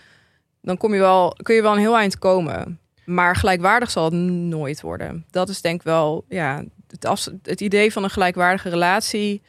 Dan 0.63 0.77
kom 0.77 0.95
je 0.95 1.01
wel, 1.01 1.37
kun 1.43 1.55
je 1.55 1.63
wel 1.63 1.73
een 1.73 1.79
heel 1.79 1.97
eind 1.97 2.19
komen. 2.19 2.79
Maar 3.05 3.37
gelijkwaardig 3.37 3.91
zal 3.91 4.05
het 4.05 4.13
nooit 4.15 4.81
worden. 4.81 5.25
Dat 5.31 5.49
is 5.49 5.61
denk 5.61 5.75
ik 5.81 5.83
wel, 5.87 6.25
ja, 6.29 6.65
het, 6.89 7.05
afs- 7.05 7.31
het 7.43 7.61
idee 7.61 7.93
van 7.93 8.05
een 8.05 8.11
gelijkwaardige 8.11 8.69
relatie. 8.69 9.43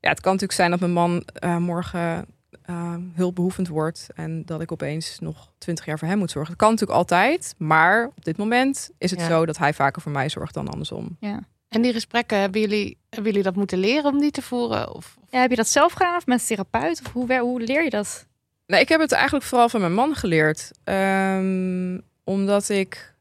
Ja, 0.00 0.08
het 0.10 0.20
kan 0.20 0.32
natuurlijk 0.32 0.58
zijn 0.58 0.70
dat 0.70 0.80
mijn 0.80 0.92
man 0.92 1.22
eh, 1.34 1.56
morgen 1.56 2.26
eh, 2.62 2.94
hulpbehoevend 3.14 3.68
wordt 3.68 4.06
en 4.14 4.44
dat 4.44 4.60
ik 4.60 4.72
opeens 4.72 5.18
nog 5.20 5.52
twintig 5.58 5.84
jaar 5.84 5.98
voor 5.98 6.08
hem 6.08 6.18
moet 6.18 6.30
zorgen. 6.30 6.50
Dat 6.50 6.60
kan 6.60 6.70
natuurlijk 6.70 6.98
altijd, 6.98 7.54
maar 7.58 8.06
op 8.16 8.24
dit 8.24 8.36
moment 8.36 8.90
is 8.98 9.10
het 9.10 9.20
Ja. 9.20 9.26
zo 9.26 9.46
dat 9.46 9.58
hij 9.58 9.74
vaker 9.74 10.02
voor 10.02 10.12
mij 10.12 10.28
zorgt 10.28 10.54
dan 10.54 10.68
andersom. 10.68 11.16
Ja. 11.20 11.40
En 11.74 11.82
die 11.82 11.92
gesprekken, 11.92 12.38
hebben 12.38 12.60
jullie, 12.60 12.96
hebben 13.10 13.30
jullie 13.30 13.46
dat 13.46 13.56
moeten 13.56 13.78
leren 13.78 14.12
om 14.12 14.18
die 14.20 14.30
te 14.30 14.42
voeren? 14.42 14.94
Of, 14.94 15.16
Ja, 15.30 15.40
heb 15.40 15.50
je 15.50 15.56
dat 15.56 15.68
zelf 15.68 15.92
gedaan 15.92 16.16
of 16.16 16.26
met 16.26 16.40
een 16.40 16.46
therapeut? 16.46 17.02
Of 17.04 17.12
hoe, 17.12 17.38
hoe 17.38 17.60
leer 17.60 17.84
je 17.84 17.90
dat? 17.90 18.26
Nee, 18.66 18.80
ik 18.80 18.88
heb 18.88 19.00
het 19.00 19.12
eigenlijk 19.12 19.44
vooral 19.44 19.68
van 19.68 19.80
mijn 19.80 19.94
man 19.94 20.14
geleerd. 20.14 20.70
Ehm, 20.84 21.98
omdat 22.24 22.68
ik. 22.68 23.14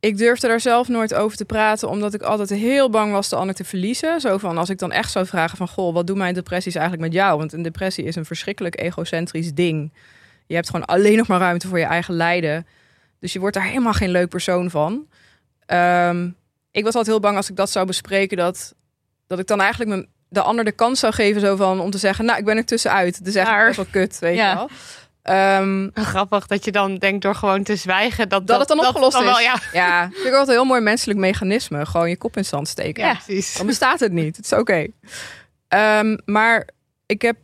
Ik 0.00 0.16
durfde 0.16 0.48
daar 0.48 0.60
zelf 0.60 0.88
nooit 0.88 1.14
over 1.14 1.36
te 1.36 1.44
praten, 1.44 1.88
omdat 1.88 2.14
ik 2.14 2.22
altijd 2.22 2.50
heel 2.50 2.90
bang 2.90 3.12
was 3.12 3.28
de 3.28 3.36
ander 3.36 3.54
te 3.54 3.64
verliezen. 3.64 4.20
Zo 4.20 4.38
van 4.38 4.58
als 4.58 4.70
ik 4.70 4.78
dan 4.78 4.92
echt 4.92 5.10
zou 5.10 5.26
vragen 5.26 5.56
van, 5.56 5.68
goh, 5.68 5.94
wat 5.94 6.06
doen 6.06 6.18
mijn 6.18 6.34
depressies 6.34 6.74
eigenlijk 6.74 7.04
met 7.04 7.12
jou? 7.12 7.38
Want 7.38 7.52
een 7.52 7.62
depressie 7.62 8.04
is 8.04 8.16
een 8.16 8.24
verschrikkelijk 8.24 8.80
egocentrisch 8.80 9.54
ding. 9.54 9.92
Je 10.46 10.54
hebt 10.54 10.70
gewoon 10.70 10.86
alleen 10.86 11.16
nog 11.16 11.26
maar 11.26 11.40
ruimte 11.40 11.68
voor 11.68 11.78
je 11.78 11.84
eigen 11.84 12.14
lijden. 12.14 12.66
Dus 13.18 13.32
je 13.32 13.38
wordt 13.38 13.56
daar 13.56 13.66
helemaal 13.66 13.92
geen 13.92 14.10
leuk 14.10 14.28
persoon 14.28 14.70
van. 14.70 15.06
Ehm, 15.66 16.28
ik 16.72 16.84
was 16.84 16.94
altijd 16.94 17.06
heel 17.06 17.20
bang 17.20 17.36
als 17.36 17.50
ik 17.50 17.56
dat 17.56 17.70
zou 17.70 17.86
bespreken, 17.86 18.36
dat, 18.36 18.74
dat 19.26 19.38
ik 19.38 19.46
dan 19.46 19.60
eigenlijk 19.60 19.90
mijn, 19.90 20.08
de 20.28 20.40
ander 20.42 20.64
de 20.64 20.72
kans 20.72 21.00
zou 21.00 21.12
geven 21.12 21.40
zo 21.40 21.56
van, 21.56 21.80
om 21.80 21.90
te 21.90 21.98
zeggen, 21.98 22.24
nou, 22.24 22.38
ik 22.38 22.44
ben 22.44 22.56
er 22.56 22.64
tussenuit. 22.64 23.20
Is 23.24 23.34
echt 23.36 23.48
Maar- 23.48 23.64
best 23.66 23.76
wel 23.76 23.86
kut, 23.90 24.18
weet 24.18 24.36
Ja. 24.36 24.50
je 24.50 24.56
wel. 24.56 24.68
Ehm, 25.22 25.88
grappig 25.94 26.46
dat 26.46 26.64
je 26.64 26.72
dan 26.72 26.96
denkt 26.96 27.22
door 27.22 27.34
gewoon 27.34 27.62
te 27.62 27.76
zwijgen 27.76 28.28
dat, 28.28 28.46
dat, 28.46 28.58
het 28.58 28.68
dan 28.68 28.86
opgelost 28.86 29.12
dan 29.12 29.22
is. 29.22 29.28
Wel, 29.28 29.40
ja, 29.40 29.54
ja, 29.72 30.02
vind 30.12 30.18
ik 30.26 30.30
altijd 30.32 30.48
een 30.48 30.54
heel 30.54 30.64
mooi 30.64 30.80
menselijk 30.80 31.18
mechanisme. 31.18 31.86
Gewoon 31.86 32.08
je 32.08 32.16
kop 32.16 32.36
in 32.36 32.44
zand 32.44 32.68
steken. 32.68 33.04
ja, 33.04 33.14
precies. 33.24 33.56
Dan 33.56 33.66
bestaat 33.66 34.00
het 34.00 34.12
niet. 34.12 34.36
Het 34.36 34.44
is 34.44 34.52
oké. 34.52 34.86
Ehm, 35.68 36.16
maar 36.24 36.68
ik 37.06 37.22
heb 37.22 37.36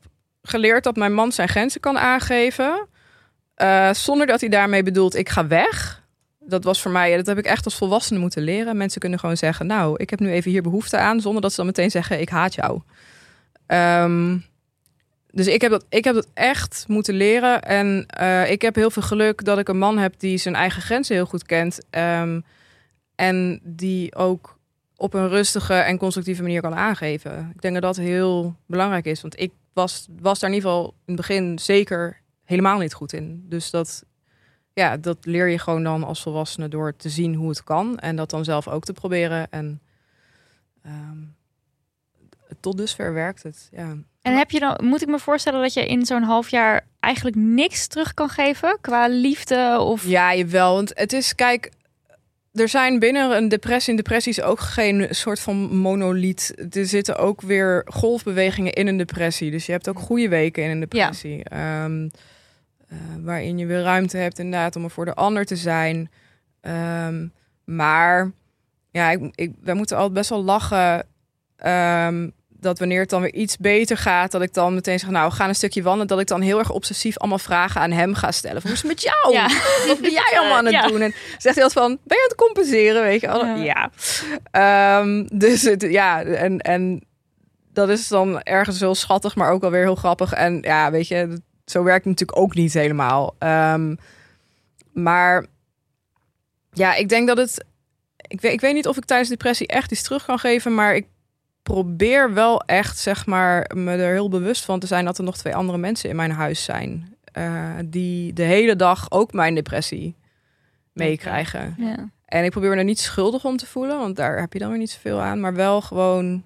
geleerd 0.42 0.84
dat 0.84 0.96
mijn 0.96 1.14
man 1.14 1.32
zijn 1.32 1.48
grenzen 1.48 1.80
kan 1.80 1.98
aangeven. 1.98 2.86
eh, 3.54 3.92
zonder 3.92 4.26
dat 4.26 4.40
hij 4.40 4.48
daarmee 4.48 4.82
bedoelt, 4.82 5.14
ik 5.14 5.28
ga 5.28 5.46
weg. 5.46 5.97
Dat 6.48 6.64
was 6.64 6.82
voor 6.82 6.90
mij, 6.90 7.16
dat 7.16 7.26
heb 7.26 7.38
ik 7.38 7.44
echt 7.44 7.64
als 7.64 7.76
volwassene 7.76 8.18
moeten 8.18 8.42
leren. 8.42 8.76
Mensen 8.76 9.00
kunnen 9.00 9.18
gewoon 9.18 9.36
zeggen, 9.36 9.66
nou, 9.66 9.94
ik 9.96 10.10
heb 10.10 10.20
nu 10.20 10.30
even 10.30 10.50
hier 10.50 10.62
behoefte 10.62 10.96
aan. 10.96 11.20
Zonder 11.20 11.42
dat 11.42 11.50
ze 11.50 11.56
dan 11.56 11.66
meteen 11.66 11.90
zeggen, 11.90 12.20
ik 12.20 12.28
haat 12.28 12.54
jou. 12.54 12.80
Ehm, 13.66 14.38
dus 15.30 15.46
ik 15.46 15.60
heb, 15.60 15.70
dat, 15.70 15.84
ik 15.88 16.04
heb 16.04 16.14
dat 16.14 16.28
echt 16.34 16.84
moeten 16.88 17.14
leren. 17.14 17.62
En 17.62 18.06
eh, 18.06 18.50
ik 18.50 18.62
heb 18.62 18.74
heel 18.74 18.90
veel 18.90 19.02
geluk 19.02 19.44
dat 19.44 19.58
ik 19.58 19.68
een 19.68 19.78
man 19.78 19.98
heb 19.98 20.14
die 20.18 20.38
zijn 20.38 20.54
eigen 20.54 20.82
grenzen 20.82 21.14
heel 21.14 21.26
goed 21.26 21.46
kent. 21.46 21.78
Ehm, 21.90 22.40
en 23.14 23.60
die 23.62 24.14
ook 24.14 24.58
op 24.96 25.14
een 25.14 25.28
rustige 25.28 25.74
en 25.74 25.98
constructieve 25.98 26.42
manier 26.42 26.60
kan 26.60 26.74
aangeven. 26.74 27.52
Ik 27.54 27.62
denk 27.62 27.74
dat 27.74 27.82
dat 27.82 27.96
heel 27.96 28.54
belangrijk 28.66 29.04
is. 29.04 29.20
Want 29.20 29.40
ik 29.40 29.52
was, 29.72 30.06
was 30.20 30.38
daar 30.38 30.50
in 30.50 30.56
ieder 30.56 30.70
geval 30.70 30.86
in 30.86 31.14
het 31.14 31.16
begin 31.16 31.58
zeker 31.58 32.20
helemaal 32.44 32.78
niet 32.78 32.94
goed 32.94 33.12
in. 33.12 33.44
Dus 33.48 33.70
dat, 33.70 34.04
ja, 34.78 34.96
dat 34.96 35.16
leer 35.20 35.48
je 35.48 35.58
gewoon 35.58 35.82
dan 35.82 36.04
als 36.04 36.22
volwassene 36.22 36.68
door 36.68 36.96
te 36.96 37.08
zien 37.08 37.34
hoe 37.34 37.48
het 37.48 37.64
kan. 37.64 37.98
En 37.98 38.16
dat 38.16 38.30
dan 38.30 38.44
zelf 38.44 38.68
ook 38.68 38.84
te 38.84 38.92
proberen. 38.92 39.50
En 39.50 39.80
ehm, 40.82 41.18
tot 42.60 42.76
dusver 42.76 43.12
werkt 43.12 43.42
het, 43.42 43.68
ja. 43.72 43.96
En 44.22 44.36
heb 44.36 44.50
je 44.50 44.60
dan, 44.60 44.76
moet 44.80 45.02
ik 45.02 45.08
me 45.08 45.18
voorstellen 45.18 45.60
dat 45.60 45.72
je 45.72 45.86
in 45.86 46.06
zo'n 46.06 46.22
half 46.22 46.48
jaar 46.48 46.86
eigenlijk 47.00 47.36
niks 47.36 47.86
terug 47.86 48.14
kan 48.14 48.28
geven 48.28 48.78
qua 48.80 49.08
liefde 49.08 49.76
of 49.80 50.06
Ja, 50.06 50.34
jawel. 50.34 50.74
Want 50.74 50.90
het 50.94 51.12
is, 51.12 51.34
kijk, 51.34 51.70
er 52.52 52.68
zijn 52.68 52.98
binnen 52.98 53.36
een 53.36 53.48
depressie, 53.48 53.90
in 53.90 53.96
depressies 53.96 54.40
ook 54.40 54.60
geen 54.60 55.06
soort 55.10 55.40
van 55.40 55.76
monoliet. 55.76 56.54
Er 56.70 56.86
zitten 56.86 57.16
ook 57.16 57.40
weer 57.40 57.82
golfbewegingen 57.86 58.72
in 58.72 58.86
een 58.86 58.96
depressie. 58.96 59.50
Dus 59.50 59.66
je 59.66 59.72
hebt 59.72 59.88
ook 59.88 59.98
goede 59.98 60.28
weken 60.28 60.62
in 60.62 60.70
een 60.70 60.80
depressie. 60.80 61.44
Ehm, 61.44 62.08
eh, 62.88 62.96
waarin 63.22 63.58
je 63.58 63.66
weer 63.66 63.82
ruimte 63.82 64.16
hebt 64.16 64.38
inderdaad 64.38 64.76
om 64.76 64.84
er 64.84 64.90
voor 64.90 65.04
de 65.04 65.14
ander 65.14 65.44
te 65.44 65.56
zijn. 65.56 66.10
Ehm, 66.60 67.26
maar 67.64 68.30
ja, 68.90 69.10
ik, 69.10 69.20
ik, 69.34 69.52
wij 69.62 69.74
moeten 69.74 69.96
altijd 69.96 70.14
best 70.14 70.30
wel 70.30 70.44
lachen. 70.44 71.06
ehm, 71.56 72.28
dat 72.60 72.78
wanneer 72.78 73.00
het 73.00 73.10
dan 73.10 73.20
weer 73.20 73.34
iets 73.34 73.56
beter 73.56 73.96
gaat, 73.96 74.30
dat 74.30 74.42
ik 74.42 74.52
dan 74.54 74.74
meteen 74.74 74.98
zeg, 74.98 75.10
nou, 75.10 75.28
we 75.28 75.34
gaan 75.34 75.48
een 75.48 75.54
stukje 75.54 75.82
wandelen. 75.82 76.06
Dat 76.06 76.20
ik 76.20 76.26
dan 76.26 76.40
heel 76.40 76.58
erg 76.58 76.70
obsessief 76.70 77.18
allemaal 77.18 77.38
vragen 77.38 77.80
aan 77.80 77.90
hem 77.90 78.14
ga 78.14 78.30
stellen. 78.32 78.60
Van, 78.60 78.70
hoe 78.70 78.78
is 78.78 78.82
het 78.82 78.90
met 78.90 79.02
jou? 79.02 79.32
Ja. 79.32 79.48
Wat 79.86 80.00
ben 80.00 80.10
jij 80.10 80.36
allemaal 80.38 80.56
aan 80.56 80.64
het 80.64 80.74
Ja. 80.74 80.86
doen? 80.86 81.00
En 81.00 81.14
zegt 81.38 81.54
hij 81.54 81.64
altijd 81.64 81.72
van, 81.86 81.98
ben 82.04 82.16
je 82.16 82.22
aan 82.22 82.28
het 82.28 82.34
compenseren? 82.36 83.02
Weet 83.02 83.20
je? 83.20 83.28
al? 83.28 83.46
Ja. 83.46 83.54
Ja. 83.54 83.90
Ehm, 84.50 85.26
dus 85.38 85.62
het, 85.62 85.82
ja, 85.82 86.22
en, 86.22 86.58
en 86.58 87.04
dat 87.72 87.88
is 87.88 88.08
dan 88.08 88.40
ergens 88.42 88.80
heel 88.80 88.94
schattig, 88.94 89.34
maar 89.36 89.50
ook 89.50 89.62
alweer 89.64 89.82
heel 89.82 89.94
grappig. 89.94 90.32
En 90.32 90.58
ja, 90.62 90.90
weet 90.90 91.08
je, 91.08 91.40
zo 91.70 91.82
werkt 91.82 92.04
het 92.04 92.18
natuurlijk 92.18 92.38
ook 92.38 92.54
niet 92.54 92.72
helemaal. 92.72 93.34
Ehm, 93.38 93.94
maar 94.92 95.46
ja, 96.72 96.94
ik 96.94 97.08
denk 97.08 97.26
dat 97.26 97.36
het. 97.36 97.64
Ik 98.16 98.40
weet, 98.40 98.52
ik 98.52 98.60
weet 98.60 98.74
niet 98.74 98.86
of 98.86 98.96
ik 98.96 99.04
tijdens 99.04 99.28
depressie 99.28 99.66
echt 99.66 99.92
iets 99.92 100.02
terug 100.02 100.24
kan 100.24 100.38
geven, 100.38 100.74
maar 100.74 100.94
ik 100.94 101.06
probeer 101.62 102.34
wel 102.34 102.60
echt, 102.60 102.98
zeg 102.98 103.26
maar, 103.26 103.70
me 103.74 103.90
er 103.92 104.12
heel 104.12 104.28
bewust 104.28 104.64
van 104.64 104.78
te 104.80 104.86
zijn 104.86 105.04
dat 105.04 105.18
er 105.18 105.24
nog 105.24 105.36
twee 105.36 105.54
andere 105.54 105.78
mensen 105.78 106.10
in 106.10 106.16
mijn 106.16 106.30
huis 106.30 106.64
zijn. 106.64 107.16
eh, 107.32 107.74
die 107.84 108.32
de 108.32 108.42
hele 108.42 108.76
dag 108.76 109.10
ook 109.10 109.32
mijn 109.32 109.54
depressie 109.54 110.16
meekrijgen. 110.92 111.74
ja. 111.78 112.10
En 112.24 112.44
ik 112.44 112.50
probeer 112.50 112.70
me 112.70 112.76
er 112.76 112.84
niet 112.84 113.00
schuldig 113.00 113.44
om 113.44 113.56
te 113.56 113.66
voelen, 113.66 113.98
want 113.98 114.16
daar 114.16 114.40
heb 114.40 114.52
je 114.52 114.58
dan 114.58 114.68
weer 114.68 114.78
niet 114.78 114.90
zoveel 114.90 115.20
aan. 115.20 115.40
Maar 115.40 115.54
wel 115.54 115.80
gewoon, 115.80 116.44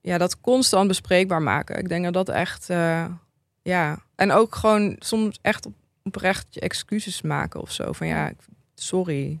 ja, 0.00 0.18
dat 0.18 0.40
constant 0.40 0.88
bespreekbaar 0.88 1.42
maken. 1.42 1.78
Ik 1.78 1.88
denk 1.88 2.04
dat 2.04 2.12
dat 2.12 2.28
echt, 2.28 2.70
eh, 2.70 3.04
ja. 3.62 3.98
En 4.22 4.32
ook 4.32 4.54
gewoon 4.54 4.96
soms 4.98 5.38
echt 5.42 5.66
op, 5.66 5.72
oprecht 6.04 6.46
je 6.50 6.60
excuses 6.60 7.22
maken 7.22 7.60
of 7.60 7.72
zo. 7.72 7.92
Van 7.92 8.06
ja, 8.06 8.30
sorry. 8.74 9.22
Ik 9.30 9.38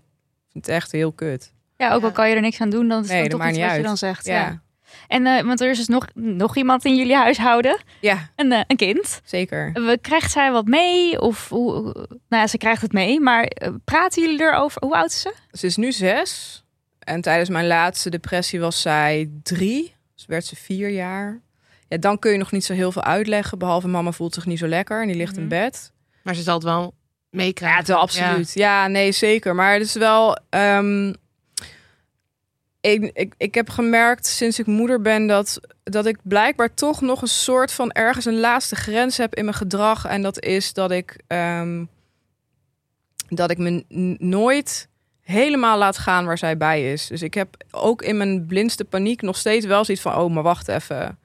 vind 0.52 0.66
het 0.66 0.74
echt 0.74 0.92
heel 0.92 1.12
kut. 1.12 1.52
ja, 1.76 1.92
ook 1.94 2.02
al 2.02 2.12
kan 2.12 2.28
je 2.28 2.34
er 2.34 2.40
niks 2.40 2.60
aan 2.60 2.70
doen, 2.70 2.88
dan 2.88 3.02
is 3.02 3.08
Nee, 3.08 3.22
het 3.22 3.30
toch 3.30 3.44
niet 3.44 3.56
wat 3.60 3.76
je 3.76 3.82
dan 3.82 3.96
zegt. 3.96 4.26
Ja, 4.26 4.34
Ja. 4.34 4.62
En 5.08 5.26
eh, 5.26 5.42
want 5.44 5.60
er 5.60 5.70
is 5.70 5.76
dus 5.78 5.88
nog, 5.88 6.06
nog 6.14 6.56
iemand 6.56 6.84
in 6.84 6.96
jullie 6.96 7.14
huishouden, 7.16 7.78
ja 8.00 8.30
een, 8.36 8.52
eh, 8.52 8.60
een 8.66 8.76
kind. 8.76 9.20
zeker. 9.24 9.70
We- 9.72 9.98
Krijgt 10.00 10.30
zij 10.32 10.52
wat 10.52 10.66
mee? 10.66 11.20
Of 11.20 11.48
hoe, 11.48 11.82
nou 12.28 12.42
ja, 12.42 12.46
ze 12.46 12.58
krijgt 12.58 12.82
het 12.82 12.92
mee, 12.92 13.20
maar 13.20 13.44
eh, 13.44 13.68
praten 13.84 14.22
jullie 14.22 14.40
erover? 14.40 14.82
Hoe 14.84 14.94
oud 14.96 15.10
is 15.10 15.20
ze? 15.20 15.34
Ze 15.52 15.66
is 15.66 15.76
nu 15.76 15.92
zes. 15.92 16.62
En 16.98 17.20
tijdens 17.20 17.48
mijn 17.48 17.66
laatste 17.66 18.10
depressie 18.10 18.60
was 18.60 18.80
zij 18.80 19.30
drie. 19.42 19.94
Dus 20.14 20.26
werd 20.26 20.44
ze 20.44 20.56
vier 20.56 20.88
jaar. 20.90 21.40
Ja, 21.92 21.98
dan 21.98 22.18
kun 22.18 22.32
je 22.32 22.38
nog 22.38 22.52
niet 22.52 22.64
zo 22.64 22.72
heel 22.72 22.92
veel 22.92 23.02
uitleggen. 23.02 23.58
Behalve 23.58 23.88
mama 23.88 24.12
voelt 24.12 24.34
zich 24.34 24.46
niet 24.46 24.58
zo 24.58 24.66
lekker 24.66 25.00
en 25.00 25.06
die 25.06 25.16
ligt 25.16 25.34
in 25.36 25.40
Mhm. 25.46 25.48
bed. 25.48 25.92
Maar 26.22 26.34
ze 26.34 26.42
zal 26.42 26.54
het 26.54 26.62
wel 26.64 26.94
meekrijgen. 27.30 27.84
Ja, 27.94 27.94
absoluut. 28.00 28.52
Ja. 28.54 28.86
nee, 28.86 29.12
zeker. 29.12 29.54
Maar 29.54 29.72
het 29.72 29.82
is 29.82 29.94
wel. 29.94 30.36
ehm, 30.50 31.12
ik, 32.80 33.10
ik, 33.12 33.34
ik 33.36 33.54
heb 33.54 33.68
gemerkt 33.70 34.26
sinds 34.26 34.58
ik 34.58 34.66
moeder 34.66 35.00
ben 35.00 35.26
dat, 35.26 35.60
dat 35.84 36.06
ik 36.06 36.18
blijkbaar 36.22 36.74
toch 36.74 37.00
nog 37.00 37.22
een 37.22 37.28
soort 37.28 37.72
van 37.72 37.90
ergens 37.90 38.24
een 38.24 38.40
laatste 38.40 38.76
grens 38.76 39.16
heb 39.16 39.34
in 39.34 39.44
mijn 39.44 39.56
gedrag. 39.56 40.04
En 40.06 40.22
dat 40.22 40.40
is 40.42 40.72
dat 40.72 40.90
ik, 40.90 41.16
ehm, 41.26 41.84
dat 43.28 43.50
ik 43.50 43.58
me 43.58 43.84
nooit 44.18 44.88
helemaal 45.20 45.78
laat 45.78 45.98
gaan 45.98 46.24
waar 46.26 46.38
zij 46.38 46.56
bij 46.56 46.92
is. 46.92 47.06
Dus 47.06 47.22
ik 47.22 47.34
heb 47.34 47.56
ook 47.70 48.02
in 48.02 48.16
mijn 48.16 48.46
blindste 48.46 48.84
paniek 48.84 49.22
nog 49.22 49.36
steeds 49.36 49.66
wel 49.66 49.84
zoiets 49.84 50.02
van: 50.02 50.14
oh, 50.16 50.30
maar 50.32 50.42
wacht 50.42 50.68
even. 50.68 51.18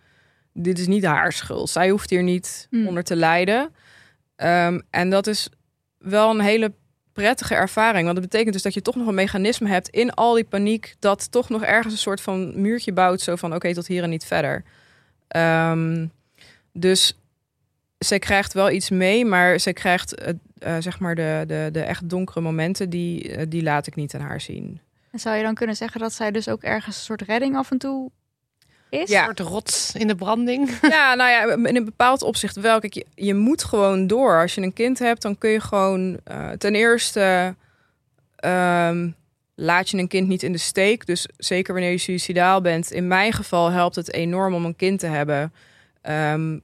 Dit 0.60 0.80
is 0.80 0.88
niet 0.88 1.06
haar 1.06 1.34
schuld. 1.34 1.70
Zij 1.70 1.90
hoeft 1.90 2.10
hier 2.10 2.24
niet 2.24 2.68
Hmm. 2.70 2.88
onder 2.88 3.04
te 3.04 3.16
lijden. 3.16 3.76
Ehm, 4.36 4.80
en 4.90 5.10
dat 5.10 5.28
is 5.28 5.50
wel 5.98 6.30
een 6.30 6.40
hele 6.40 6.74
prettige 7.14 7.56
ervaring. 7.56 8.04
Want 8.04 8.16
dat 8.16 8.30
betekent 8.30 8.54
dus 8.54 8.62
dat 8.62 8.74
je 8.74 8.82
toch 8.82 8.96
nog 8.96 9.08
een 9.08 9.14
mechanisme 9.16 9.70
hebt 9.70 9.90
in 9.90 10.14
al 10.14 10.34
die 10.34 10.44
paniek. 10.44 10.96
Dat 11.00 11.32
toch 11.32 11.50
nog 11.50 11.64
ergens 11.64 11.94
een 11.94 12.00
soort 12.00 12.22
van 12.22 12.62
muurtje 12.62 12.94
bouwt. 12.94 13.22
Zo 13.22 13.36
van 13.36 13.56
oké, 13.56 13.74
tot 13.74 13.88
hier 13.88 14.04
en 14.04 14.10
niet 14.10 14.26
verder. 14.26 14.64
Ehm, 15.28 16.08
dus 16.74 17.18
zij 17.98 18.20
krijgt 18.20 18.54
wel 18.54 18.72
iets 18.72 18.90
mee. 18.90 19.26
Maar 19.26 19.60
zij 19.60 19.74
krijgt 19.74 20.16
eh, 20.16 20.34
eh, 20.58 20.82
zeg 20.82 21.00
maar 21.00 21.16
de, 21.16 21.44
de, 21.48 21.70
de 21.72 21.82
echt 21.82 22.10
donkere 22.10 22.42
momenten. 22.42 22.90
Die, 22.90 23.32
eh, 23.36 23.46
die 23.50 23.64
laat 23.64 23.88
ik 23.88 23.96
niet 23.96 24.16
aan 24.16 24.22
haar 24.22 24.42
zien. 24.42 24.82
En 25.12 25.20
zou 25.20 25.36
je 25.36 25.44
dan 25.44 25.54
kunnen 25.56 25.76
zeggen 25.76 26.00
dat 26.00 26.14
zij 26.14 26.32
dus 26.32 26.48
ook 26.48 26.64
ergens 26.64 26.96
een 26.96 27.04
soort 27.04 27.22
redding 27.22 27.56
af 27.56 27.72
en 27.72 27.78
toe 27.78 28.12
is? 28.90 29.10
Ja. 29.10 29.20
Een 29.20 29.26
soort 29.26 29.50
rots 29.50 29.96
in 29.96 30.08
de 30.08 30.16
branding. 30.16 30.70
Ja, 30.82 31.16
nou 31.16 31.30
ja, 31.30 31.70
in 31.70 31.76
een 31.76 31.86
bepaald 31.86 32.22
opzicht 32.22 32.56
wel. 32.56 32.80
Kijk, 32.80 32.94
je, 32.94 33.06
je 33.16 33.34
moet 33.34 33.64
gewoon 33.64 34.08
door. 34.08 34.42
Als 34.42 34.56
je 34.56 34.62
een 34.62 34.74
kind 34.74 35.00
hebt, 35.00 35.22
dan 35.22 35.38
kun 35.38 35.50
je 35.50 35.60
gewoon 35.60 36.20
eh, 36.24 36.50
ten 36.50 36.76
eerste 36.76 37.56
ehm, 38.36 39.10
laat 39.56 39.90
je 39.90 39.98
een 39.98 40.08
kind 40.08 40.28
niet 40.28 40.44
in 40.44 40.52
de 40.52 40.58
steek. 40.58 41.06
Dus 41.06 41.28
zeker 41.38 41.74
wanneer 41.74 41.92
je 41.92 41.98
suicidaal 41.98 42.62
bent. 42.62 42.92
In 42.92 43.08
mijn 43.08 43.34
geval 43.34 43.72
helpt 43.72 43.96
het 43.96 44.14
enorm 44.14 44.54
om 44.54 44.66
een 44.66 44.76
kind 44.76 45.00
te 45.00 45.08
hebben. 45.08 45.54
Ehm, 46.02 46.60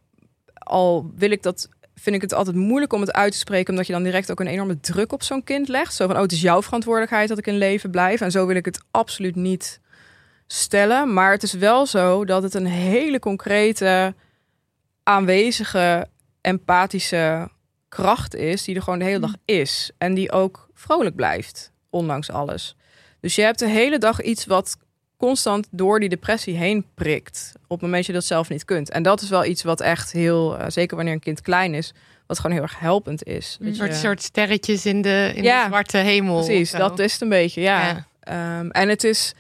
al 0.54 1.12
wil 1.16 1.32
ik 1.32 1.44
dat, 1.44 1.70
vind 1.96 2.16
ik 2.16 2.22
het 2.22 2.34
altijd 2.34 2.56
moeilijk 2.56 2.94
om 2.94 3.02
het 3.02 3.14
uit 3.14 3.32
te 3.32 3.38
spreken, 3.38 3.70
omdat 3.70 3.88
je 3.88 3.94
dan 3.94 4.04
direct 4.04 4.32
ook 4.32 4.40
een 4.40 4.48
enorme 4.48 4.80
druk 4.80 5.12
op 5.12 5.24
zo'n 5.24 5.44
kind 5.44 5.68
legt. 5.68 5.94
Zo 5.94 6.08
van, 6.08 6.16
oh, 6.16 6.22
het 6.22 6.32
is 6.32 6.42
jouw 6.42 6.62
verantwoordelijkheid 6.62 7.30
dat 7.30 7.38
ik 7.38 7.48
in 7.48 7.58
leven 7.58 7.92
blijf. 7.92 8.22
En 8.22 8.32
zo 8.32 8.46
wil 8.46 8.56
ik 8.56 8.66
het 8.66 8.82
absoluut 8.92 9.36
niet 9.36 9.80
stellen. 10.54 11.14
Maar 11.14 11.32
het 11.32 11.44
is 11.44 11.54
wel 11.54 11.86
zo 11.86 12.26
dat 12.26 12.44
het 12.44 12.54
een 12.54 12.66
hele 12.66 13.20
concrete, 13.20 14.14
aanwezige, 15.04 16.08
empathische 16.42 17.50
kracht 17.90 18.36
is, 18.36 18.64
die 18.64 18.76
er 18.76 18.82
gewoon 18.82 19.00
de 19.00 19.06
hele 19.06 19.20
dag 19.20 19.34
is. 19.46 19.92
En 19.98 20.14
die 20.14 20.32
ook 20.32 20.70
vrolijk 20.74 21.16
blijft, 21.16 21.72
ondanks 21.90 22.32
alles. 22.32 22.76
Dus 23.20 23.36
je 23.36 23.42
hebt 23.42 23.60
de 23.60 23.68
hele 23.68 23.98
dag 23.98 24.22
iets 24.22 24.46
wat 24.46 24.78
constant 25.18 25.68
door 25.72 26.00
die 26.00 26.10
depressie 26.10 26.56
heen 26.56 26.86
prikt. 26.96 27.52
Op 27.56 27.70
het 27.70 27.82
moment 27.82 27.96
dat 27.98 28.06
je 28.06 28.14
dat 28.14 28.26
zelf 28.26 28.50
niet 28.50 28.66
kunt. 28.66 28.90
En 28.90 29.04
dat 29.04 29.22
is 29.22 29.30
wel 29.30 29.46
iets 29.46 29.64
wat 29.64 29.82
echt 29.82 30.12
heel, 30.12 30.58
eh, 30.58 30.66
zeker 30.70 30.96
wanneer 30.96 31.14
een 31.14 31.20
kind 31.20 31.42
klein 31.42 31.74
is, 31.74 31.94
wat 32.28 32.38
gewoon 32.40 32.52
heel 32.56 32.62
erg 32.66 32.80
helpend 32.80 33.24
is. 33.24 33.58
Een 33.62 33.76
soort, 33.76 33.90
je- 33.92 33.96
soort 33.96 34.22
sterretjes 34.24 34.86
in 34.86 35.02
de, 35.02 35.32
in 35.36 35.44
Ja, 35.44 35.62
de 35.64 35.68
zwarte 35.70 35.98
hemel. 35.98 36.44
Precies, 36.44 36.72
dat 36.72 37.00
is 37.00 37.12
het 37.14 37.22
een 37.22 37.30
beetje, 37.30 37.62
ja. 37.62 37.88
Ja. 37.88 38.06
Ehm, 38.20 38.70
en 38.70 38.90
het 38.90 39.04
is 39.04 39.34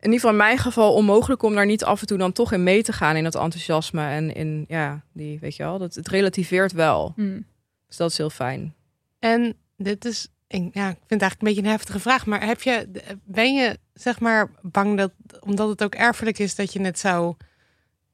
in 0.00 0.12
ieder 0.12 0.20
geval 0.20 0.30
in 0.30 0.36
mijn 0.36 0.58
geval 0.58 0.94
onmogelijk 0.94 1.42
om 1.42 1.54
daar 1.54 1.66
niet 1.66 1.84
af 1.84 2.00
en 2.00 2.06
toe 2.06 2.18
dan 2.18 2.32
toch 2.32 2.52
in 2.52 2.62
mee 2.62 2.82
te 2.82 2.92
gaan 2.92 3.16
in 3.16 3.24
dat 3.24 3.34
enthousiasme 3.34 4.08
en 4.08 4.34
in, 4.34 4.64
ja, 4.68 5.00
die, 5.12 5.38
weet 5.38 5.56
je 5.56 5.62
wel, 5.62 5.78
dat 5.78 5.94
het 5.94 6.08
relativeert 6.08 6.72
wel. 6.72 7.12
Hm. 7.16 7.40
Dus 7.86 7.96
dat 7.96 8.10
is 8.10 8.16
heel 8.16 8.30
fijn. 8.30 8.74
En 9.18 9.56
dit 9.76 10.04
is, 10.04 10.28
ik, 10.46 10.70
ja, 10.72 10.88
ik 10.88 10.96
vind 11.06 11.20
het 11.20 11.20
eigenlijk 11.20 11.40
een 11.40 11.46
beetje 11.48 11.62
een 11.62 11.68
heftige 11.76 12.00
vraag. 12.00 12.26
Maar 12.26 12.46
heb 12.46 12.62
je, 12.62 12.88
ben 13.24 13.54
je 13.54 13.78
zeg 13.94 14.20
maar 14.20 14.50
bang 14.62 14.96
dat, 14.98 15.12
omdat 15.40 15.68
het 15.68 15.82
ook 15.82 15.94
erfelijk 15.94 16.38
is, 16.38 16.54
dat 16.54 16.72
je 16.72 16.80
het 16.80 16.98
zou 16.98 17.34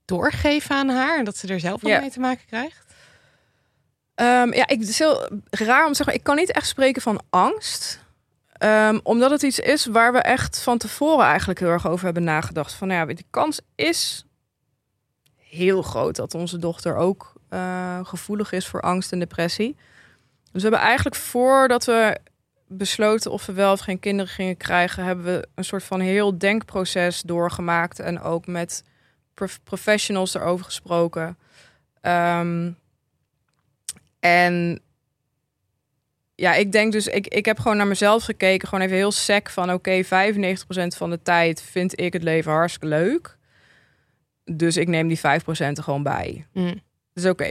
doorgeven 0.04 0.76
aan 0.76 0.88
haar 0.88 1.18
en 1.18 1.24
dat 1.24 1.36
ze 1.36 1.48
er 1.48 1.60
zelf 1.60 1.82
Ja. 1.82 2.00
mee 2.00 2.10
te 2.10 2.20
maken 2.20 2.46
krijgt? 2.46 2.84
Ehm, 4.14 4.52
ja, 4.52 4.66
ik, 4.66 4.80
het 4.80 4.88
is 4.88 4.98
heel 4.98 5.28
raar 5.50 5.84
om 5.84 5.90
te 5.90 5.96
zeggen, 5.96 6.14
ik 6.14 6.22
kan 6.22 6.36
niet 6.36 6.52
echt 6.52 6.66
spreken 6.68 7.02
van 7.02 7.20
angst. 7.30 8.04
Ehm, 8.58 8.98
omdat 9.02 9.30
het 9.30 9.42
iets 9.42 9.58
is 9.58 9.86
waar 9.86 10.12
we 10.12 10.18
echt 10.18 10.62
van 10.62 10.78
tevoren 10.78 11.24
eigenlijk 11.24 11.58
heel 11.58 11.68
erg 11.68 11.88
over 11.88 12.04
hebben 12.04 12.24
nagedacht. 12.24 12.72
Van 12.72 12.88
nou 12.88 13.08
ja, 13.08 13.14
de 13.14 13.24
kans 13.30 13.60
is 13.74 14.24
heel 15.36 15.82
groot 15.82 16.16
dat 16.16 16.34
onze 16.34 16.58
dochter 16.58 16.96
ook 16.96 17.32
eh, 17.48 17.98
gevoelig 18.02 18.52
is 18.52 18.66
voor 18.66 18.80
angst 18.80 19.12
en 19.12 19.18
depressie. 19.18 19.76
Dus 20.52 20.62
we 20.62 20.68
hebben 20.68 20.80
eigenlijk 20.80 21.16
voordat 21.16 21.84
we 21.84 22.18
besloten 22.68 23.30
of 23.30 23.46
we 23.46 23.52
wel 23.52 23.72
of 23.72 23.80
geen 23.80 23.98
kinderen 23.98 24.32
gingen 24.32 24.56
krijgen, 24.56 25.04
hebben 25.04 25.24
we 25.24 25.48
een 25.54 25.64
soort 25.64 25.84
van 25.84 26.00
heel 26.00 26.38
denkproces 26.38 27.22
doorgemaakt 27.22 28.00
en 28.00 28.20
ook 28.20 28.46
met 28.46 28.84
prof- 29.34 29.60
professionals 29.64 30.34
erover 30.34 30.64
gesproken. 30.64 31.38
Ehm, 32.00 32.70
en 34.20 34.80
ja, 36.36 36.54
ik 36.54 36.72
denk 36.72 36.92
dus, 36.92 37.06
ik, 37.06 37.26
ik 37.26 37.44
heb 37.44 37.58
gewoon 37.58 37.76
naar 37.76 37.86
mezelf 37.86 38.24
gekeken, 38.24 38.68
gewoon 38.68 38.84
even 38.84 38.96
heel 38.96 39.12
sec 39.12 39.50
van 39.50 39.72
oké, 39.72 40.04
95% 40.04 40.08
van 40.96 41.10
de 41.10 41.22
tijd 41.22 41.62
vind 41.62 42.00
ik 42.00 42.12
het 42.12 42.22
leven 42.22 42.52
hartstikke 42.52 42.86
leuk. 42.86 43.36
Dus 44.44 44.76
ik 44.76 44.88
neem 44.88 45.08
die 45.08 45.18
5% 45.18 45.22
er 45.56 45.82
gewoon 45.82 46.02
bij. 46.02 46.46
Hm. 46.52 46.74
Dus 47.12 47.24
oké. 47.24 47.44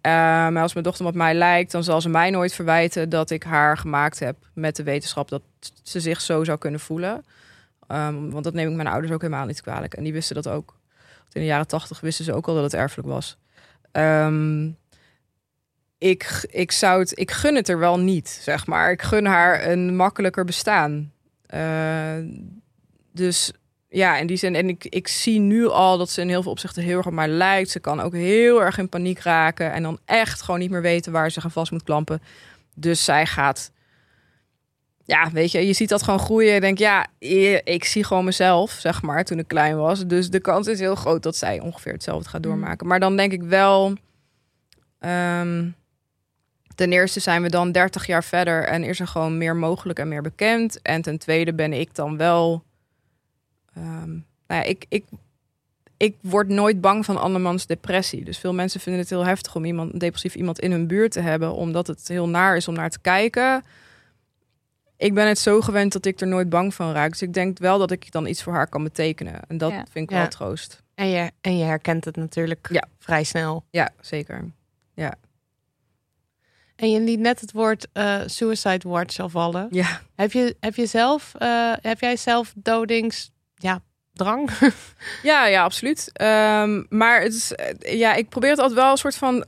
Eh, 0.00 0.12
maar 0.48 0.62
als 0.62 0.72
mijn 0.72 0.84
dochter 0.84 1.06
op 1.06 1.14
mij 1.14 1.34
lijkt, 1.34 1.72
dan 1.72 1.84
zal 1.84 2.00
ze 2.00 2.08
mij 2.08 2.30
nooit 2.30 2.54
verwijten 2.54 3.08
dat 3.08 3.30
ik 3.30 3.42
haar 3.42 3.76
gemaakt 3.76 4.18
heb 4.18 4.36
met 4.54 4.76
de 4.76 4.82
wetenschap 4.82 5.28
dat 5.28 5.42
ze 5.82 6.00
zich 6.00 6.20
zo 6.20 6.44
zou 6.44 6.58
kunnen 6.58 6.80
voelen. 6.80 7.24
Ehm, 7.86 8.30
want 8.30 8.44
dat 8.44 8.54
neem 8.54 8.68
ik 8.68 8.76
mijn 8.76 8.88
ouders 8.88 9.12
ook 9.12 9.22
helemaal 9.22 9.46
niet 9.46 9.62
kwalijk. 9.62 9.94
En 9.94 10.02
die 10.02 10.12
wisten 10.12 10.34
dat 10.34 10.48
ook. 10.48 10.76
Want 11.18 11.34
in 11.34 11.40
de 11.40 11.46
jaren 11.46 11.66
tachtig 11.66 12.00
wisten 12.00 12.24
ze 12.24 12.32
ook 12.32 12.48
al 12.48 12.54
dat 12.54 12.62
het 12.62 12.74
erfelijk 12.74 13.08
was. 13.08 13.36
Ehm, 13.92 14.70
ik, 16.02 16.46
ik 16.50 16.72
zou 16.72 17.00
het, 17.00 17.18
ik 17.18 17.30
gun 17.30 17.54
het 17.54 17.68
er 17.68 17.78
wel 17.78 17.98
niet, 17.98 18.28
zeg 18.28 18.66
maar. 18.66 18.90
Ik 18.90 19.02
gun 19.02 19.26
haar 19.26 19.66
een 19.66 19.96
makkelijker 19.96 20.44
bestaan. 20.44 21.12
Eh, 21.46 22.16
dus 23.12 23.52
ja, 23.88 24.16
in 24.16 24.26
die 24.26 24.36
zin. 24.36 24.54
En 24.54 24.68
ik, 24.68 24.84
ik 24.84 25.08
zie 25.08 25.38
nu 25.40 25.68
al 25.68 25.98
dat 25.98 26.10
ze 26.10 26.20
in 26.20 26.28
heel 26.28 26.42
veel 26.42 26.50
opzichten 26.50 26.82
heel 26.82 26.96
erg 26.96 27.06
op 27.06 27.12
mij 27.12 27.28
lijkt. 27.28 27.70
Ze 27.70 27.80
kan 27.80 28.00
ook 28.00 28.12
heel 28.12 28.62
erg 28.62 28.78
in 28.78 28.88
paniek 28.88 29.18
raken. 29.18 29.72
En 29.72 29.82
dan 29.82 29.98
echt 30.04 30.42
gewoon 30.42 30.60
niet 30.60 30.70
meer 30.70 30.82
weten 30.82 31.12
waar 31.12 31.30
ze 31.30 31.40
gaan 31.40 31.50
vast 31.50 31.72
moet 31.72 31.82
klampen. 31.82 32.22
Dus 32.74 33.04
zij 33.04 33.26
gaat. 33.26 33.72
Ja, 35.04 35.30
weet 35.30 35.50
je, 35.50 35.66
je 35.66 35.72
ziet 35.72 35.88
dat 35.88 36.02
gewoon 36.02 36.20
groeien. 36.20 36.54
Ik 36.54 36.60
denk, 36.60 36.78
ja, 36.78 37.06
ik 37.64 37.84
zie 37.84 38.04
gewoon 38.04 38.24
mezelf, 38.24 38.70
zeg 38.70 39.02
maar, 39.02 39.24
toen 39.24 39.38
ik 39.38 39.48
klein 39.48 39.76
was. 39.76 40.06
Dus 40.06 40.30
de 40.30 40.40
kans 40.40 40.66
is 40.66 40.78
heel 40.78 40.94
groot 40.94 41.22
dat 41.22 41.36
zij 41.36 41.60
ongeveer 41.60 41.92
hetzelfde 41.92 42.28
gaat 42.28 42.42
doormaken. 42.42 42.86
Maar 42.86 43.00
dan 43.00 43.16
denk 43.16 43.32
ik 43.32 43.42
wel. 43.42 43.92
ehm, 44.98 45.70
ten 46.74 46.92
eerste 46.92 47.20
zijn 47.20 47.42
we 47.42 47.48
dan 47.48 47.72
30 47.72 48.06
jaar 48.06 48.24
verder 48.24 48.64
en 48.64 48.84
is 48.84 49.00
er 49.00 49.06
gewoon 49.06 49.38
meer 49.38 49.56
mogelijk 49.56 49.98
en 49.98 50.08
meer 50.08 50.22
bekend. 50.22 50.82
En 50.82 51.02
ten 51.02 51.18
tweede 51.18 51.54
ben 51.54 51.72
ik 51.72 51.94
dan 51.94 52.16
wel. 52.16 52.62
ehm, 53.74 54.10
nou 54.46 54.60
ja, 54.60 54.62
ik, 54.62 54.84
ik, 54.88 55.04
ik 55.96 56.16
word 56.20 56.48
nooit 56.48 56.80
bang 56.80 57.04
van 57.04 57.16
andermans 57.20 57.66
depressie. 57.66 58.24
Dus 58.24 58.38
veel 58.38 58.54
mensen 58.54 58.80
vinden 58.80 59.00
het 59.00 59.10
heel 59.10 59.24
heftig 59.26 59.54
om 59.54 59.64
iemand, 59.64 59.92
een 59.92 59.98
depressief 59.98 60.34
iemand 60.34 60.58
in 60.60 60.70
hun 60.70 60.86
buurt 60.86 61.12
te 61.12 61.20
hebben, 61.20 61.54
omdat 61.54 61.86
het 61.86 62.08
heel 62.08 62.28
naar 62.28 62.56
is 62.56 62.68
om 62.68 62.74
naar 62.74 62.90
te 62.90 63.00
kijken. 63.00 63.64
Ik 64.96 65.14
ben 65.14 65.26
het 65.28 65.38
zo 65.38 65.60
gewend 65.60 65.92
dat 65.92 66.04
ik 66.06 66.20
er 66.20 66.26
nooit 66.26 66.48
bang 66.48 66.74
van 66.74 66.92
raak. 66.92 67.10
Dus 67.10 67.22
ik 67.22 67.32
denk 67.34 67.58
wel 67.58 67.78
dat 67.78 67.90
ik 67.90 68.12
dan 68.12 68.26
iets 68.26 68.42
voor 68.42 68.52
haar 68.52 68.66
kan 68.68 68.82
betekenen. 68.82 69.40
En 69.48 69.58
dat 69.58 69.70
Ja. 69.70 69.84
vind 69.90 70.04
ik 70.04 70.10
Ja. 70.10 70.16
wel 70.20 70.28
troost. 70.28 70.82
En 70.94 71.08
je, 71.08 71.30
en 71.40 71.58
je 71.58 71.64
herkent 71.64 72.04
het 72.04 72.16
natuurlijk 72.16 72.68
Ja. 72.70 72.84
vrij 72.98 73.24
snel. 73.24 73.64
Ja, 73.70 73.90
zeker. 74.00 74.44
En 76.82 76.90
je 76.90 77.00
liet 77.00 77.20
net 77.20 77.40
het 77.40 77.52
woord 77.52 77.86
eh, 77.92 78.20
suicide 78.26 78.88
watch 78.88 79.18
al 79.18 79.28
vallen. 79.28 79.66
Ja. 79.70 80.00
Heb 80.14 80.32
je, 80.32 80.56
heb 80.60 80.74
je 80.74 80.86
zelf, 80.86 81.34
eh, 81.38 81.72
heb 81.80 82.00
jij 82.00 82.16
zelf 82.16 82.52
dodings, 82.56 83.30
ja, 83.54 83.80
drang? 84.12 84.50
Ja, 85.22 85.46
ja, 85.46 85.62
absoluut. 85.62 86.10
Ehm, 86.12 86.82
maar 86.88 87.22
het 87.22 87.34
is, 87.34 87.52
eh, 87.52 87.98
ja, 87.98 88.14
ik 88.14 88.28
probeer 88.28 88.50
het 88.50 88.58
altijd 88.58 88.78
wel 88.78 88.90
een 88.90 88.96
soort 88.96 89.16
van 89.16 89.46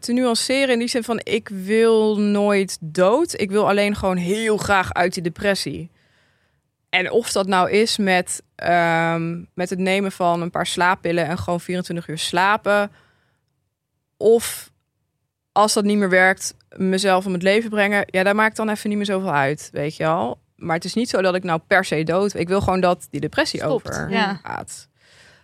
te 0.00 0.12
nuanceren 0.12 0.72
in 0.72 0.78
die 0.78 0.88
zin 0.88 1.04
van 1.04 1.20
ik 1.22 1.48
wil 1.48 2.18
nooit 2.18 2.78
dood. 2.80 3.40
Ik 3.40 3.50
wil 3.50 3.68
alleen 3.68 3.96
gewoon 3.96 4.16
heel 4.16 4.56
graag 4.56 4.92
uit 4.92 5.14
die 5.14 5.22
depressie. 5.22 5.90
En 6.90 7.10
of 7.10 7.32
dat 7.32 7.46
nou 7.46 7.70
is 7.70 7.96
met, 7.96 8.42
ehm, 8.54 9.44
met 9.54 9.70
het 9.70 9.78
nemen 9.78 10.12
van 10.12 10.40
een 10.42 10.50
paar 10.50 10.66
slaappillen 10.66 11.26
en 11.26 11.38
gewoon 11.38 11.60
24 11.60 12.08
uur 12.08 12.18
slapen. 12.18 12.90
Of 14.16 14.70
als 15.52 15.72
dat 15.72 15.84
niet 15.84 15.98
meer 15.98 16.10
werkt, 16.10 16.54
mezelf 16.76 17.26
om 17.26 17.32
het 17.32 17.42
leven 17.42 17.70
brengen. 17.70 18.04
Ja, 18.06 18.22
daar 18.22 18.34
maakt 18.34 18.56
dan 18.56 18.68
even 18.68 18.88
niet 18.88 18.98
meer 18.98 19.06
zoveel 19.06 19.32
uit, 19.32 19.68
weet 19.72 19.96
je 19.96 20.02
wel. 20.02 20.38
Maar 20.56 20.74
het 20.74 20.84
is 20.84 20.94
niet 20.94 21.08
zo 21.08 21.22
dat 21.22 21.34
ik 21.34 21.42
nou 21.42 21.60
per 21.66 21.84
se 21.84 22.02
dood. 22.02 22.34
Ik 22.34 22.48
wil 22.48 22.60
gewoon 22.60 22.80
dat 22.80 23.06
die 23.10 23.20
depressie 23.20 23.60
Stopt, 23.60 23.88
over 23.88 24.10
ja. 24.10 24.40
gaat. 24.42 24.88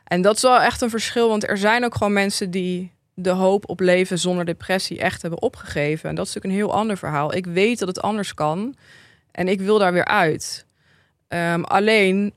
En 0.05 0.23
dat 0.23 0.37
is 0.37 0.43
wel 0.43 0.61
echt 0.61 0.81
een 0.81 0.91
verschil, 0.91 1.29
want 1.29 1.49
er 1.49 1.59
zijn 1.59 1.85
ook 1.85 1.95
gewoon 1.95 2.13
mensen 2.13 2.51
die 2.51 2.93
de 3.15 3.31
hoop 3.31 3.69
op 3.69 3.81
leven 3.81 4.19
zonder 4.19 4.45
depressie 4.45 4.99
echt 4.99 5.23
hebben 5.23 5.43
opgegeven. 5.43 6.09
En 6.09 6.15
dat 6.15 6.27
is 6.27 6.35
natuurlijk 6.35 6.63
een 6.63 6.69
heel 6.69 6.79
ander 6.79 6.97
verhaal. 6.97 7.35
Ik 7.35 7.47
weet 7.47 7.79
dat 7.79 7.89
het 7.89 8.01
anders 8.01 8.35
kan 8.35 8.77
en 9.31 9.49
ik 9.49 9.61
wil 9.61 9.79
daar 9.79 9.93
weer 9.93 10.05
uit. 10.05 10.67
Ehm, 11.29 11.63
alleen, 11.63 12.33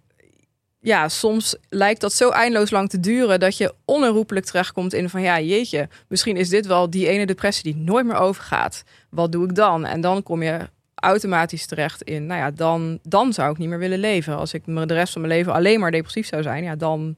ja, 0.88 1.10
soms 1.10 1.56
lijkt 1.70 2.02
dat 2.02 2.14
zo 2.14 2.30
eindeloos 2.30 2.70
lang 2.70 2.90
te 2.90 3.00
duren 3.00 3.40
dat 3.40 3.58
je 3.58 3.74
onherroepelijk 3.86 4.46
terechtkomt 4.46 4.94
in 4.94 5.10
van 5.10 5.22
ja, 5.22 5.40
jeetje, 5.40 5.90
misschien 6.08 6.38
is 6.38 6.50
dit 6.50 6.66
wel 6.66 6.90
die 6.90 7.08
ene 7.08 7.26
depressie 7.26 7.74
die 7.74 7.84
nooit 7.84 8.06
meer 8.06 8.16
overgaat. 8.16 8.84
Wat 9.10 9.32
doe 9.32 9.46
ik 9.46 9.56
dan? 9.56 9.86
En 9.86 10.02
dan 10.02 10.24
kom 10.24 10.44
je 10.44 10.70
automatisch 10.96 11.66
terecht 11.66 12.02
in, 12.02 12.26
nou 12.26 12.40
ja, 12.40 12.52
dan, 12.52 13.00
dan 13.04 13.34
zou 13.34 13.52
ik 13.52 13.58
niet 13.58 13.70
meer 13.70 13.80
willen 13.80 14.00
leven. 14.00 14.38
Als 14.38 14.54
ik 14.54 14.66
de 14.66 14.86
rest 14.86 15.14
van 15.14 15.22
mijn 15.22 15.34
leven 15.34 15.54
alleen 15.54 15.80
maar 15.80 15.92
depressief 15.92 16.28
zou 16.28 16.42
zijn, 16.42 16.64
ja, 16.64 16.76
dan, 16.76 17.16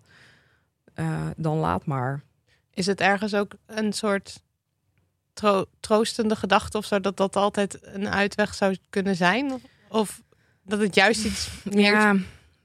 eh, 0.93 1.27
dan 1.35 1.57
laat 1.57 1.85
maar. 1.85 2.21
Is 2.73 2.85
het 2.85 3.01
ergens 3.01 3.33
ook 3.33 3.51
een 3.65 3.93
soort 3.93 4.41
tro- 5.33 5.65
troostende 5.79 6.35
gedachte 6.35 6.77
of 6.77 6.85
zo, 6.85 6.99
dat 6.99 7.17
dat 7.17 7.35
altijd 7.35 7.79
een 7.81 8.09
uitweg 8.09 8.53
zou 8.53 8.77
kunnen 8.89 9.15
zijn? 9.15 9.51
Of, 9.51 9.61
of 9.89 10.21
dat 10.63 10.79
het 10.79 10.95
juist 10.95 11.25
iets 11.25 11.49
meer... 11.63 11.91
Ja. 11.91 12.15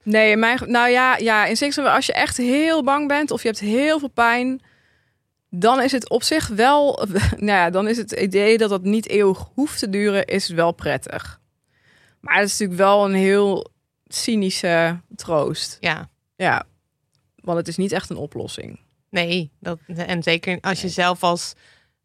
Nee, 0.05 0.31
in 0.31 0.39
mijn, 0.39 0.59
nou 0.67 0.89
ja, 0.89 1.17
ja, 1.17 1.45
in 1.45 1.57
zekere 1.57 1.91
als 1.91 2.07
je 2.07 2.13
echt 2.13 2.37
heel 2.37 2.85
bang 2.85 3.09
bent 3.09 3.31
of 3.31 3.43
je 3.43 3.49
hebt 3.49 3.61
heel 3.61 3.99
veel 3.99 4.11
pijn, 4.11 4.63
dan 5.51 5.83
is 5.83 5.93
het 5.93 6.11
op 6.11 6.23
zich 6.23 6.49
wel, 6.49 7.07
nou 7.37 7.45
ja, 7.47 7.71
dan 7.71 7.89
is 7.89 7.97
het 7.97 8.13
idee 8.13 8.59
dat 8.59 8.71
dat 8.71 8.83
niet 8.83 9.09
eeuwig 9.09 9.51
hoeft 9.55 9.79
te 9.79 9.89
duren, 9.89 10.25
is 10.25 10.49
wel 10.49 10.73
prettig. 10.73 11.41
Maar 12.21 12.35
het 12.39 12.47
is 12.47 12.59
natuurlijk 12.59 12.79
wel 12.79 13.05
een 13.05 13.15
heel 13.15 13.71
cynische 14.07 15.01
troost. 15.17 15.77
Ja, 15.81 16.11
Ja, 16.37 16.67
want 17.37 17.59
het 17.59 17.69
is 17.69 17.77
niet 17.77 17.93
echt 17.93 18.11
een 18.11 18.17
oplossing. 18.17 18.81
nee. 19.11 19.51
Dat, 19.61 19.79
en 19.87 20.23
zeker 20.23 20.59
als 20.61 20.81
je 20.81 20.89
zelf 20.89 21.23
als, 21.23 21.53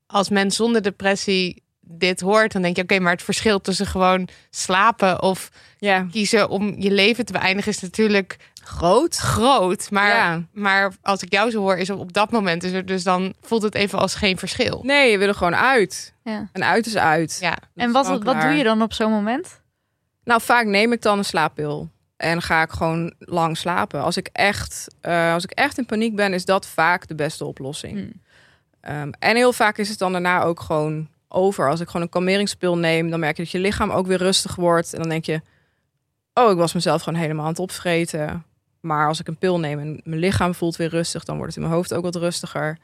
als 0.06 0.30
mens 0.30 0.56
zonder 0.56 0.82
depressie 0.82 1.64
dit 1.92 2.20
hoort, 2.20 2.52
dan 2.52 2.62
denk 2.62 2.76
je, 2.76 2.82
oké, 2.82 3.00
maar 3.00 3.12
het 3.12 3.24
verschil 3.24 3.62
tussen 3.62 3.86
gewoon 3.86 4.28
slapen 4.50 5.22
of 5.22 5.50
Ja, 5.80 6.08
kiezen 6.12 6.50
om 6.50 6.76
je 6.78 6.92
leven 6.92 7.26
te 7.26 7.32
beëindigen 7.34 7.72
is 7.72 7.80
natuurlijk 7.82 8.38
groot. 8.64 9.16
groot. 9.18 9.92
Maar, 9.92 10.16
Ja. 10.16 10.44
maar 10.54 10.94
als 11.02 11.22
ik 11.24 11.32
jou 11.34 11.52
zo 11.52 11.60
hoor, 11.60 11.78
is 11.78 11.90
op, 11.90 12.14
dat 12.14 12.32
moment 12.32 12.64
is 12.64 12.72
er 12.72 12.86
dus 12.86 13.04
dan 13.04 13.34
voelt 13.42 13.62
het 13.62 13.76
even 13.76 14.00
als 14.00 14.16
geen 14.16 14.38
verschil. 14.38 14.80
Nee, 14.84 15.12
je 15.12 15.18
wil 15.18 15.28
er 15.28 15.36
gewoon 15.36 15.56
uit. 15.56 16.14
Ja. 16.24 16.50
En 16.52 16.64
uit 16.64 16.86
is 16.86 16.96
uit. 16.98 17.38
Ja, 17.42 17.50
Dat 17.50 17.60
En 17.76 17.92
wat, 17.92 18.08
wat 18.24 18.42
doe 18.42 18.52
je 18.52 18.64
dan 18.64 18.82
op 18.82 18.94
zo'n 18.94 19.12
moment? 19.12 19.62
Nou, 20.24 20.42
vaak 20.42 20.66
neem 20.66 20.92
ik 20.94 21.02
dan 21.02 21.18
een 21.18 21.26
slaappil. 21.26 21.90
En 22.18 22.42
ga 22.42 22.62
ik 22.62 22.70
gewoon 22.72 23.14
lang 23.20 23.58
slapen. 23.58 24.02
Als 24.02 24.18
ik 24.18 24.30
echt, 24.32 24.88
eh, 25.02 25.34
als 25.34 25.44
ik 25.44 25.52
echt 25.52 25.78
in 25.78 25.86
paniek 25.86 26.16
ben, 26.16 26.34
is 26.34 26.46
dat 26.46 26.68
vaak 26.68 27.08
de 27.08 27.16
beste 27.16 27.46
oplossing. 27.46 27.94
Hmm. 27.98 28.12
Ehm, 28.82 29.10
en 29.20 29.36
heel 29.36 29.54
vaak 29.54 29.78
is 29.78 29.90
het 29.90 30.00
dan 30.00 30.12
daarna 30.12 30.42
ook 30.44 30.60
gewoon 30.60 31.10
over. 31.30 31.70
Als 31.70 31.80
ik 31.80 31.88
gewoon 31.88 32.02
een 32.02 32.10
kalmeringspil 32.10 32.78
neem, 32.78 33.10
dan 33.10 33.20
merk 33.20 33.38
je 33.38 33.44
dat 33.44 33.52
je 33.52 33.60
lichaam 33.60 33.92
ook 33.92 34.08
weer 34.08 34.18
rustig 34.18 34.56
wordt. 34.56 34.94
En 34.94 35.00
dan 35.00 35.10
denk 35.10 35.26
je, 35.26 35.42
oh, 36.34 36.52
ik 36.52 36.58
was 36.58 36.74
mezelf 36.74 37.02
gewoon 37.02 37.20
helemaal 37.20 37.44
aan 37.44 37.52
het 37.52 37.60
opvreten. 37.60 38.46
Maar 38.80 39.08
als 39.08 39.20
ik 39.20 39.28
een 39.28 39.38
pil 39.38 39.60
neem 39.60 39.80
en 39.80 40.02
mijn 40.04 40.20
lichaam 40.20 40.56
voelt 40.56 40.76
weer 40.76 40.90
rustig, 40.90 41.24
dan 41.24 41.36
wordt 41.36 41.54
het 41.54 41.62
in 41.62 41.68
mijn 41.68 41.80
hoofd 41.80 41.94
ook 41.94 42.04
wat 42.04 42.16
rustiger. 42.16 42.78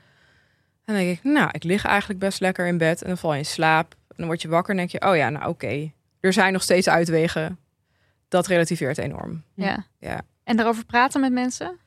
En 0.86 0.94
dan 0.94 0.96
denk 0.96 1.18
ik, 1.18 1.24
nou, 1.24 1.50
ik 1.52 1.64
lig 1.64 1.86
eigenlijk 1.86 2.20
best 2.20 2.40
lekker 2.40 2.68
in 2.68 2.78
bed. 2.78 3.02
En 3.02 3.08
dan 3.08 3.18
val 3.18 3.34
je 3.34 3.38
in 3.38 3.46
slaap. 3.46 3.92
En 3.92 4.16
dan 4.16 4.26
word 4.26 4.42
je 4.42 4.48
wakker 4.48 4.72
en 4.72 4.78
denk 4.78 4.90
je, 4.90 5.02
oh 5.02 5.16
ja, 5.16 5.30
nou 5.30 5.50
oké. 5.50 5.92
Er 6.20 6.34
zijn 6.34 6.54
nog 6.54 6.64
steeds 6.64 6.90
uitwegen. 6.90 7.60
Dat 8.28 8.48
relativeert 8.48 8.98
enorm. 8.98 9.44
Ja. 9.54 9.86
Ja. 10.00 10.22
En 10.44 10.56
daarover 10.56 10.86
praten 10.86 11.22
met 11.22 11.32
mensen? 11.32 11.80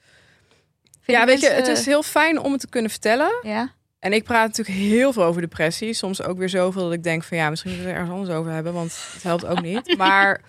ja, 1.05 1.27
weet 1.27 1.41
je, 1.41 1.49
het 1.49 1.67
is 1.67 1.87
heel 1.87 2.03
fijn 2.03 2.41
om 2.41 2.53
het 2.53 2.61
te 2.61 2.69
kunnen 2.69 2.91
vertellen. 2.91 3.31
Ja. 3.43 3.73
En 3.99 4.13
ik 4.13 4.25
praat 4.25 4.47
natuurlijk 4.47 4.79
heel 4.79 5.13
veel 5.13 5.25
over 5.25 5.41
depressie. 5.41 5.93
Soms 5.93 6.23
ook 6.23 6.39
weer 6.39 6.49
zoveel 6.49 6.83
dat 6.83 6.93
ik 6.93 7.03
denk 7.03 7.25
van 7.25 7.37
ja, 7.37 7.51
misschien 7.51 7.71
moeten 7.71 7.89
we 7.89 7.95
het 7.95 8.03
ergens 8.03 8.21
anders 8.21 8.39
over 8.39 8.53
hebben, 8.53 8.73
want 8.73 8.99
het 9.13 9.23
helpt 9.23 9.47
ook 9.47 9.63
niet. 9.63 9.97
Maar 9.97 10.41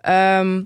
ehm, 0.00 0.62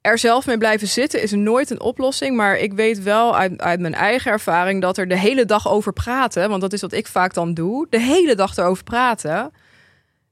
er 0.00 0.18
zelf 0.18 0.46
mee 0.46 0.58
blijven 0.58 0.88
zitten 0.88 1.22
is 1.22 1.32
nooit 1.32 1.70
een 1.70 1.80
oplossing. 1.80 2.36
Maar 2.36 2.56
ik 2.56 2.72
weet 2.72 3.02
wel 3.02 3.36
uit, 3.36 3.60
uit 3.60 3.80
mijn 3.80 3.94
eigen 3.94 4.30
ervaring 4.30 4.82
dat 4.82 4.98
er 4.98 5.08
de 5.08 5.18
hele 5.18 5.44
dag 5.44 5.68
over 5.68 5.92
praten, 5.92 6.48
want 6.48 6.60
dat 6.60 6.72
is 6.72 6.80
wat 6.80 6.92
ik 6.92 7.06
vaak 7.06 7.34
dan 7.34 7.54
doe, 7.54 7.86
de 7.90 8.00
hele 8.00 8.34
dag 8.34 8.56
erover 8.56 8.84
praten. 8.84 9.52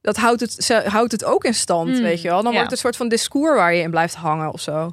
Dat 0.01 0.17
houdt 0.17 0.41
het, 0.41 0.85
houdt 0.87 1.12
het 1.12 1.25
ook 1.25 1.45
in 1.45 1.55
stand, 1.55 1.91
Hmm, 1.91 2.03
weet 2.03 2.23
je 2.23 2.29
wel. 2.29 2.43
Dan 2.43 2.53
ja. 2.53 2.59
wordt 2.59 2.62
het 2.62 2.73
een 2.73 2.85
soort 2.85 2.97
van 2.97 3.09
discours 3.09 3.57
waar 3.57 3.75
je 3.75 3.83
in 3.83 3.91
blijft 3.91 4.14
hangen 4.14 4.53
of 4.53 4.61
zo. 4.61 4.91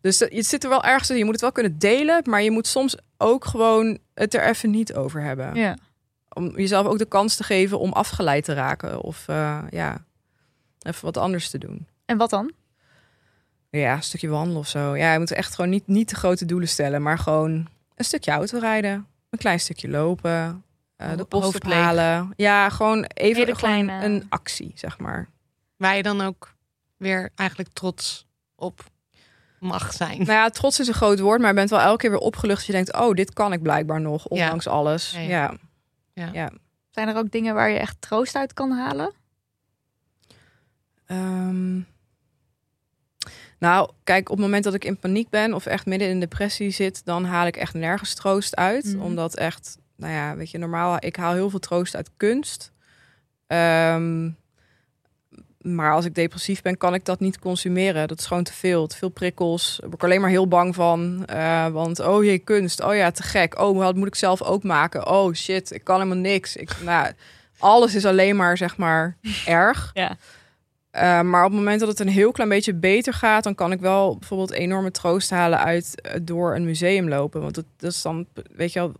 Dus 0.00 0.18
je 0.18 0.42
zit 0.42 0.62
er 0.62 0.68
wel 0.68 0.84
ergens 0.84 1.10
in. 1.10 1.16
Je 1.16 1.24
moet 1.24 1.32
het 1.32 1.42
wel 1.42 1.52
kunnen 1.52 1.78
delen, 1.78 2.22
maar 2.24 2.42
je 2.42 2.50
moet 2.50 2.66
soms 2.66 2.96
ook 3.24 3.44
gewoon 3.44 3.98
het 4.14 4.34
er 4.34 4.48
even 4.48 4.70
niet 4.70 4.94
over 4.94 5.22
hebben 5.22 5.54
ja. 5.54 5.76
om 6.32 6.56
jezelf 6.58 6.86
ook 6.86 6.98
de 6.98 7.04
kans 7.04 7.36
te 7.36 7.44
geven 7.44 7.78
om 7.78 7.92
afgeleid 7.92 8.44
te 8.44 8.52
raken. 8.54 9.00
Of 9.00 9.28
eh, 9.28 9.58
ja, 9.70 10.04
even 10.80 11.04
wat 11.04 11.16
anders 11.16 11.50
te 11.50 11.58
doen. 11.58 11.86
En 12.04 12.16
wat 12.16 12.30
dan? 12.30 12.52
Ja, 13.70 13.94
een 13.96 14.02
stukje 14.02 14.28
wandelen 14.28 14.58
of 14.58 14.68
zo. 14.68 14.96
Ja, 14.96 15.12
je 15.12 15.18
moet 15.18 15.30
echt 15.32 15.54
gewoon 15.54 15.70
niet, 15.70 15.86
niet 15.86 16.08
te 16.08 16.14
grote 16.14 16.44
doelen 16.44 16.68
stellen. 16.68 17.02
Maar 17.02 17.18
gewoon 17.18 17.50
een 17.94 18.04
stukje 18.04 18.30
auto 18.30 18.58
rijden. 18.58 19.06
Een 19.30 19.38
klein 19.38 19.60
stukje 19.60 19.88
lopen. 19.88 20.64
eh, 20.96 21.16
de 21.16 21.24
post 21.24 21.54
ophalen. 21.54 22.32
Ja, 22.36 22.68
gewoon 22.68 23.04
even 23.04 23.42
gewoon 23.42 23.56
kleine- 23.56 24.04
een 24.04 24.26
actie, 24.28 24.72
zeg 24.74 24.98
maar. 24.98 25.28
waar 25.76 25.96
je 25.96 26.02
dan 26.02 26.20
ook 26.20 26.54
weer 26.96 27.30
eigenlijk 27.34 27.70
trots 27.72 28.26
op 28.54 28.84
mag 29.64 29.92
zijn. 29.92 30.18
Nou 30.18 30.32
ja, 30.32 30.48
trots 30.48 30.80
is 30.80 30.88
een 30.88 30.94
groot 30.94 31.20
woord. 31.20 31.40
Maar 31.40 31.48
je 31.48 31.54
bent 31.54 31.70
wel 31.70 31.80
elke 31.80 31.96
keer 31.98 32.10
weer 32.10 32.18
opgelucht. 32.18 32.56
als 32.56 32.66
Je 32.66 32.72
denkt, 32.72 32.92
oh, 32.92 33.14
dit 33.14 33.32
kan 33.32 33.52
ik 33.52 33.62
blijkbaar 33.62 34.00
nog. 34.00 34.26
Ondanks 34.26 34.66
alles. 34.66 35.14
Ja, 35.16 35.54
Ja, 36.12 36.30
ja. 36.32 36.50
Zijn 36.90 37.08
er 37.08 37.16
ook 37.16 37.30
dingen 37.30 37.54
waar 37.54 37.70
je 37.70 37.78
echt 37.78 37.96
troost 38.00 38.36
uit 38.36 38.52
kan 38.52 38.70
halen? 38.70 39.12
Ehm, 41.06 41.80
nou, 43.58 43.90
kijk, 44.04 44.28
op 44.30 44.36
het 44.36 44.44
moment 44.44 44.64
dat 44.64 44.74
ik 44.74 44.84
in 44.84 44.98
paniek 44.98 45.28
ben 45.28 45.54
of 45.54 45.66
echt 45.66 45.86
midden 45.86 46.08
in 46.08 46.20
depressie 46.20 46.70
zit, 46.70 47.04
dan 47.04 47.24
haal 47.24 47.46
ik 47.46 47.56
echt 47.56 47.74
nergens 47.74 48.14
troost 48.14 48.56
uit. 48.56 48.84
Mhm. 48.84 49.00
Omdat 49.00 49.36
echt, 49.36 49.78
nou 49.96 50.12
ja, 50.12 50.36
weet 50.36 50.50
je, 50.50 50.58
normaal, 50.58 50.96
ik 50.98 51.16
haal 51.16 51.32
heel 51.32 51.50
veel 51.50 51.58
troost 51.58 51.96
uit 51.96 52.10
kunst. 52.16 52.72
Ehm, 53.46 54.30
maar 55.64 55.92
als 55.92 56.04
ik 56.04 56.14
depressief 56.14 56.62
ben, 56.62 56.76
kan 56.76 56.94
ik 56.94 57.04
dat 57.04 57.20
niet 57.20 57.38
consumeren. 57.38 58.08
Dat 58.08 58.18
is 58.18 58.26
gewoon 58.26 58.42
te 58.42 58.52
veel. 58.52 58.86
Te 58.86 58.96
veel 58.96 59.08
prikkels. 59.08 59.76
Daar 59.80 59.88
word 59.88 60.02
ik 60.02 60.08
alleen 60.08 60.20
maar 60.20 60.30
heel 60.30 60.48
bang 60.48 60.74
van. 60.74 61.24
Eh, 61.26 61.68
want, 61.68 62.00
oh 62.00 62.24
jee, 62.24 62.38
kunst. 62.38 62.82
Oh 62.82 62.94
ja, 62.94 63.10
te 63.10 63.22
gek. 63.22 63.60
Oh, 63.60 63.76
wat 63.76 63.96
moet 63.96 64.06
ik 64.06 64.14
zelf 64.14 64.42
ook 64.42 64.62
maken? 64.62 65.06
Oh 65.06 65.34
shit, 65.34 65.72
ik 65.72 65.84
kan 65.84 65.96
helemaal 66.00 66.18
niks. 66.18 66.56
Ik, 66.56 66.70
nou, 66.82 67.12
alles 67.58 67.94
is 67.94 68.04
alleen 68.04 68.36
maar, 68.36 68.56
zeg 68.56 68.76
maar, 68.76 69.16
erg. 69.46 69.90
Ja. 69.94 70.16
Uh, 70.92 71.20
maar 71.20 71.44
op 71.44 71.50
het 71.50 71.58
moment 71.58 71.80
dat 71.80 71.88
het 71.88 72.00
een 72.00 72.08
heel 72.08 72.32
klein 72.32 72.48
beetje 72.48 72.74
beter 72.74 73.12
gaat, 73.12 73.44
dan 73.44 73.54
kan 73.54 73.72
ik 73.72 73.80
wel 73.80 74.16
bijvoorbeeld 74.18 74.52
enorme 74.52 74.90
troost 74.90 75.30
halen 75.30 75.58
uit 75.58 75.94
uh, 76.06 76.12
door 76.22 76.54
een 76.54 76.64
museum 76.64 77.08
lopen. 77.08 77.40
Want 77.40 77.54
dat, 77.54 77.64
dat 77.76 77.90
is 77.90 78.02
dan, 78.02 78.26
weet 78.56 78.72
je 78.72 78.78
wel, 78.78 78.92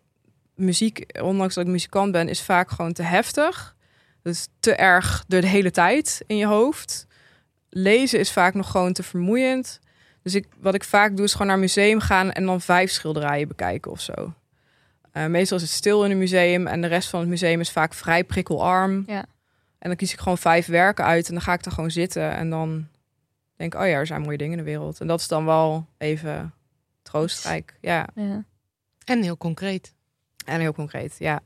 muziek, 0.54 1.20
ondanks 1.22 1.54
dat 1.54 1.64
ik 1.64 1.70
muzikant 1.70 2.12
ben, 2.12 2.28
is 2.28 2.42
vaak 2.42 2.70
gewoon 2.70 2.92
te 2.92 3.02
heftig. 3.02 3.73
Dus 4.24 4.48
te 4.60 4.74
erg 4.74 5.24
de 5.26 5.46
hele 5.46 5.70
tijd 5.70 6.22
in 6.26 6.36
je 6.36 6.46
hoofd. 6.46 7.06
Lezen 7.68 8.18
is 8.18 8.32
vaak 8.32 8.54
nog 8.54 8.70
gewoon 8.70 8.92
te 8.92 9.02
vermoeiend. 9.02 9.80
Dus 10.22 10.34
ik, 10.34 10.46
wat 10.58 10.74
ik 10.74 10.84
vaak 10.84 11.16
doe, 11.16 11.24
is 11.24 11.32
gewoon 11.32 11.46
naar 11.46 11.56
een 11.56 11.62
museum 11.62 12.00
gaan 12.00 12.32
en 12.32 12.46
dan 12.46 12.60
vijf 12.60 12.90
schilderijen 12.90 13.48
bekijken 13.48 13.90
of 13.90 14.00
zo. 14.00 14.34
Uh, 15.12 15.26
meestal 15.26 15.56
is 15.56 15.62
het 15.62 15.72
stil 15.72 16.04
in 16.04 16.10
een 16.10 16.18
museum 16.18 16.66
en 16.66 16.80
de 16.80 16.86
rest 16.86 17.08
van 17.08 17.20
het 17.20 17.28
museum 17.28 17.60
is 17.60 17.70
vaak 17.70 17.94
vrij 17.94 18.24
prikkelarm. 18.24 19.02
Ja. 19.06 19.24
En 19.78 19.88
dan 19.88 19.96
kies 19.96 20.12
ik 20.12 20.18
gewoon 20.18 20.38
vijf 20.38 20.66
werken 20.66 21.04
uit 21.04 21.26
en 21.28 21.32
dan 21.32 21.42
ga 21.42 21.52
ik 21.52 21.64
er 21.64 21.72
gewoon 21.72 21.90
zitten. 21.90 22.30
En 22.30 22.50
dan 22.50 22.88
denk 23.56 23.74
ik, 23.74 23.80
oh 23.80 23.86
ja, 23.86 23.94
er 23.94 24.06
zijn 24.06 24.22
mooie 24.22 24.36
dingen 24.36 24.58
in 24.58 24.64
de 24.64 24.70
wereld. 24.70 25.00
En 25.00 25.06
dat 25.06 25.20
is 25.20 25.28
dan 25.28 25.44
wel 25.44 25.86
even 25.98 26.54
troostrijk. 27.02 27.74
Ja. 27.80 28.06
ja. 28.14 28.44
En 29.04 29.22
heel 29.22 29.36
concreet. 29.36 29.94
En 30.44 30.60
heel 30.60 30.72
concreet, 30.72 31.16
ja. 31.18 31.40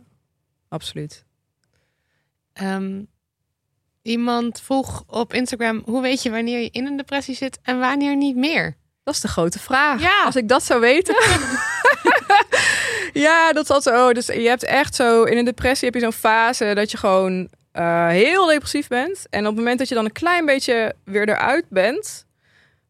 Absoluut. 0.68 1.26
Um, 2.62 3.09
iemand 4.02 4.61
vroeg 4.61 5.04
op 5.06 5.34
Instagram, 5.34 5.82
hoe 5.84 6.02
weet 6.02 6.22
je 6.22 6.30
wanneer 6.30 6.61
je 6.61 6.70
in 6.70 6.86
een 6.86 6.96
depressie 6.96 7.34
zit 7.34 7.59
en 7.62 7.78
wanneer 7.78 8.16
niet 8.16 8.36
meer? 8.36 8.76
Dat 9.04 9.14
is 9.14 9.20
de 9.20 9.28
grote 9.28 9.59
vraag. 9.59 10.00
Ja. 10.00 10.22
Als 10.24 10.36
ik 10.36 10.48
dat 10.48 10.64
zou 10.64 10.80
weten. 10.80 11.14
ja, 13.26 13.52
dat 13.52 13.64
is 13.64 13.70
altijd 13.70 13.96
zo. 13.96 14.12
Dus 14.12 14.26
je 14.26 14.48
hebt 14.48 14.64
echt 14.64 14.94
zo, 14.94 15.22
in 15.22 15.38
een 15.38 15.44
depressie 15.44 15.84
heb 15.84 15.94
je 15.94 16.00
zo'n 16.00 16.12
fase 16.12 16.74
dat 16.74 16.90
je 16.90 16.96
gewoon 16.96 17.48
uh, 17.74 18.09
heel 18.09 18.46
depressief 18.46 18.88
bent. 18.88 19.26
En 19.30 19.40
op 19.40 19.46
het 19.46 19.56
moment 19.56 19.78
dat 19.78 19.88
je 19.88 19.94
dan 19.94 20.04
een 20.04 20.12
klein 20.12 20.46
beetje 20.46 20.94
weer 21.04 21.28
eruit 21.28 21.64
bent, 21.68 22.26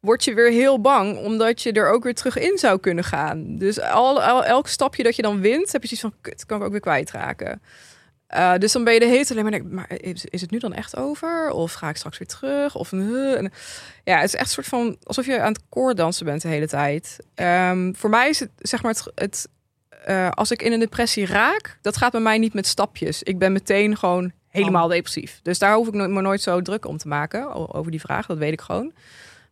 word 0.00 0.24
je 0.24 0.34
weer 0.34 0.50
heel 0.50 0.80
bang, 0.80 1.18
omdat 1.18 1.62
je 1.62 1.72
er 1.72 1.90
ook 1.90 2.02
weer 2.02 2.14
terug 2.14 2.38
in 2.38 2.58
zou 2.58 2.78
kunnen 2.78 3.04
gaan. 3.04 3.56
Dus 3.58 3.80
al, 3.80 4.22
al, 4.22 4.44
elk 4.44 4.68
stapje 4.68 5.02
dat 5.02 5.16
je 5.16 5.22
dan 5.22 5.40
wint, 5.40 5.72
heb 5.72 5.82
je 5.82 5.96
zoiets 5.96 6.00
van, 6.00 6.14
kut, 6.20 6.46
kan 6.46 6.58
ik 6.58 6.64
ook 6.64 6.70
weer 6.70 6.80
kwijtraken. 6.80 7.62
Uh, 8.34 8.54
dus 8.54 8.72
dan 8.72 8.84
ben 8.84 8.94
je 8.94 9.00
de 9.00 9.06
hele 9.06 9.26
alleen 9.30 9.44
maar, 9.44 9.64
maar 9.64 10.00
is, 10.00 10.24
is, 10.24 10.40
het 10.40 10.50
nu 10.50 10.58
dan 10.58 10.72
echt 10.72 10.96
over? 10.96 11.50
Of 11.50 11.72
ga 11.72 11.88
ik 11.88 11.96
straks 11.96 12.18
weer 12.18 12.28
terug? 12.28 12.74
Of 12.74 12.92
uh, 12.92 13.36
en, 13.36 13.52
ja, 14.04 14.16
het 14.16 14.24
is 14.24 14.34
echt 14.34 14.44
een 14.44 14.52
soort 14.52 14.66
van 14.66 14.96
alsof 15.02 15.26
je 15.26 15.40
aan 15.40 15.52
het 15.52 15.62
koordansen 15.68 16.24
bent 16.24 16.42
de 16.42 16.48
hele 16.48 16.68
tijd. 16.68 17.18
Um, 17.34 17.96
voor 17.96 18.10
mij 18.10 18.28
is 18.28 18.40
het 18.40 18.50
zeg 18.58 18.82
maar 18.82 18.92
het, 18.92 19.12
het 19.14 19.48
uh, 20.08 20.30
als 20.30 20.50
ik 20.50 20.62
in 20.62 20.72
een 20.72 20.80
depressie 20.80 21.26
raak, 21.26 21.78
dat 21.82 21.96
gaat 21.96 22.12
bij 22.12 22.20
mij 22.20 22.38
niet 22.38 22.54
met 22.54 22.66
stapjes. 22.66 23.22
Ik 23.22 23.38
ben 23.38 23.52
meteen 23.52 23.96
gewoon 23.96 24.32
helemaal 24.48 24.84
oh. 24.84 24.90
depressief. 24.90 25.40
Dus 25.42 25.58
daar 25.58 25.74
hoef 25.74 25.88
ik 25.88 25.94
me 25.94 26.20
nooit 26.20 26.40
zo 26.40 26.62
druk 26.62 26.86
om 26.86 26.96
te 26.96 27.08
maken 27.08 27.74
over 27.74 27.90
die 27.90 28.00
vraag. 28.00 28.26
Dat 28.26 28.38
weet 28.38 28.52
ik 28.52 28.60
gewoon. 28.60 28.92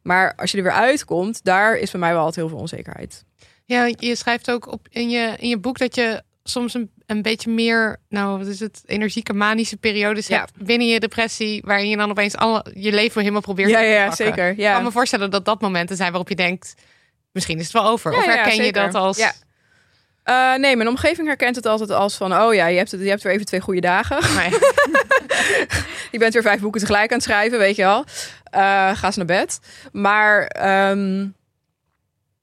Maar 0.03 0.35
als 0.37 0.51
je 0.51 0.57
er 0.57 0.62
weer 0.62 0.72
uitkomt, 0.72 1.45
daar 1.45 1.77
is 1.77 1.91
bij 1.91 2.01
mij 2.01 2.11
wel 2.11 2.18
altijd 2.18 2.37
heel 2.37 2.49
veel 2.49 2.59
onzekerheid. 2.59 3.24
Ja, 3.64 3.93
je 3.97 4.14
schrijft 4.16 4.51
ook 4.51 4.72
op 4.72 4.87
in 4.91 5.11
je, 5.11 5.35
in 5.39 5.49
je 5.49 5.59
boek 5.59 5.79
dat 5.79 5.95
je 5.95 6.22
soms 6.43 6.74
een, 6.74 6.91
een 7.07 7.22
beetje 7.22 7.50
meer, 7.50 7.96
nou, 8.09 8.38
wat 8.38 8.46
is 8.46 8.61
het, 8.61 8.82
energieke 8.86 9.32
manische 9.32 9.76
periodes 9.76 10.26
ja. 10.26 10.38
hebt 10.38 10.52
binnen 10.57 10.88
je 10.88 11.00
depressie, 11.00 11.62
waarin 11.64 11.88
je 11.88 11.96
dan 11.96 12.11
opeens 12.11 12.36
alle, 12.36 12.64
je 12.74 12.92
leven 12.92 13.20
helemaal 13.20 13.40
probeert 13.40 13.70
ja, 13.70 13.78
te 13.78 13.84
ja, 13.84 14.07
pakken. 14.07 14.26
zeker. 14.26 14.54
Ja. 14.57 14.68
Ik 14.68 14.74
kan 14.74 14.84
me 14.84 14.90
voorstellen 14.90 15.30
dat 15.30 15.44
dat 15.44 15.61
momenten 15.61 15.96
zijn 15.96 16.11
waarop 16.11 16.28
je 16.28 16.34
denkt, 16.34 16.74
misschien 17.32 17.59
is 17.59 17.64
het 17.64 17.72
wel 17.72 17.86
over. 17.86 18.12
Ja, 18.12 18.18
of 18.18 18.24
herken 18.24 18.64
je 18.64 18.72
dat 18.72 18.94
als... 18.94 19.16
Ja. 19.16 19.32
Uh, 20.24 20.59
nee, 20.59 20.76
mijn 20.76 20.88
omgeving 20.88 21.26
herkent 21.26 21.57
het 21.57 21.66
altijd 21.66 21.90
als 21.90 22.16
van... 22.16 22.36
oh 22.36 22.54
ja, 22.54 22.66
je 22.66 22.76
hebt, 22.76 22.90
het, 22.90 23.00
je 23.00 23.09
hebt 23.09 23.22
weer 23.22 23.32
even 23.32 23.46
twee 23.46 23.61
goede 23.61 23.80
dagen. 23.80 24.18
Nee. 24.36 24.50
je 26.12 26.18
bent 26.18 26.32
weer 26.32 26.42
vijf 26.42 26.61
boeken 26.61 26.80
tegelijk 26.80 27.11
aan 27.11 27.16
het 27.16 27.26
schrijven, 27.26 27.59
weet 27.59 27.76
je 27.76 27.82
wel. 27.82 28.04
Uh, 28.54 28.96
ga 28.96 29.07
eens 29.07 29.16
naar 29.16 29.26
bed. 29.26 29.59
Maar 29.92 30.57
um, 30.90 31.34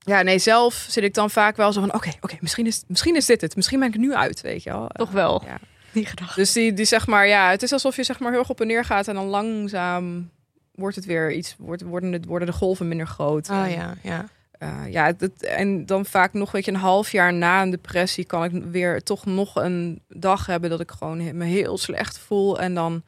ja, 0.04 0.22
nee, 0.22 0.40
zelf 0.40 0.86
zit 0.90 1.04
ik 1.04 1.14
dan 1.14 1.30
vaak 1.30 1.56
wel 1.56 1.74
zo 1.74 1.80
van... 1.80 1.90
oké, 1.90 1.98
okay, 1.98 2.14
oké, 2.14 2.26
okay, 2.26 2.38
misschien, 2.42 2.66
is, 2.66 2.84
misschien 2.88 3.16
is 3.16 3.26
dit 3.26 3.42
het. 3.42 3.56
Misschien 3.56 3.80
ben 3.80 3.88
ik 3.88 3.98
nu 3.98 4.14
uit, 4.14 4.42
weet 4.42 4.64
je 4.64 4.70
wel. 4.70 4.88
Toch 5.04 5.12
wel, 5.12 5.42
uh, 5.42 5.48
ja. 5.48 5.60
die 5.92 6.06
gedachte. 6.06 6.40
Dus 6.40 6.52
die, 6.52 6.74
die 6.74 6.86
zeg 6.86 7.08
maar, 7.08 7.28
ja, 7.28 7.50
het 7.50 7.64
is 7.64 7.72
alsof 7.72 7.96
je 7.96 8.04
zeg 8.04 8.20
maar 8.20 8.32
heel 8.32 8.40
erg 8.40 8.50
op 8.50 8.62
en 8.62 8.68
neer 8.68 8.86
gaat... 8.86 9.08
en 9.08 9.16
dan 9.16 9.26
langzaam 9.26 10.30
wordt 10.76 10.96
het 10.96 11.06
weer 11.06 11.32
iets... 11.32 11.56
Wordt, 11.58 11.82
worden, 11.82 12.12
het, 12.12 12.26
worden 12.26 12.48
de 12.48 12.54
golven 12.54 12.88
minder 12.88 13.08
groot. 13.08 13.50
Oh 13.50 13.66
ja, 13.70 13.94
ja. 14.02 14.26
Uh, 14.60 14.92
ja, 14.92 15.12
dat, 15.12 15.32
en 15.42 15.86
dan 15.86 16.06
vaak 16.06 16.34
nog 16.34 16.52
weet 16.52 16.66
je, 16.66 16.72
een 16.72 16.78
half 16.78 17.12
jaar 17.12 17.34
na 17.34 17.62
een 17.62 17.70
depressie 17.70 18.26
kan 18.26 18.44
ik 18.44 18.64
weer 18.72 19.04
toch 19.04 19.26
nog 19.26 19.56
een 19.56 20.02
dag 20.08 20.46
hebben 20.46 20.70
dat 20.70 20.80
ik 20.80 20.92
gewoon 20.92 21.38
me 21.38 21.46
heel 21.46 21.78
slecht 21.78 22.18
voel. 22.18 22.60
En 22.60 22.74
dan 22.74 23.04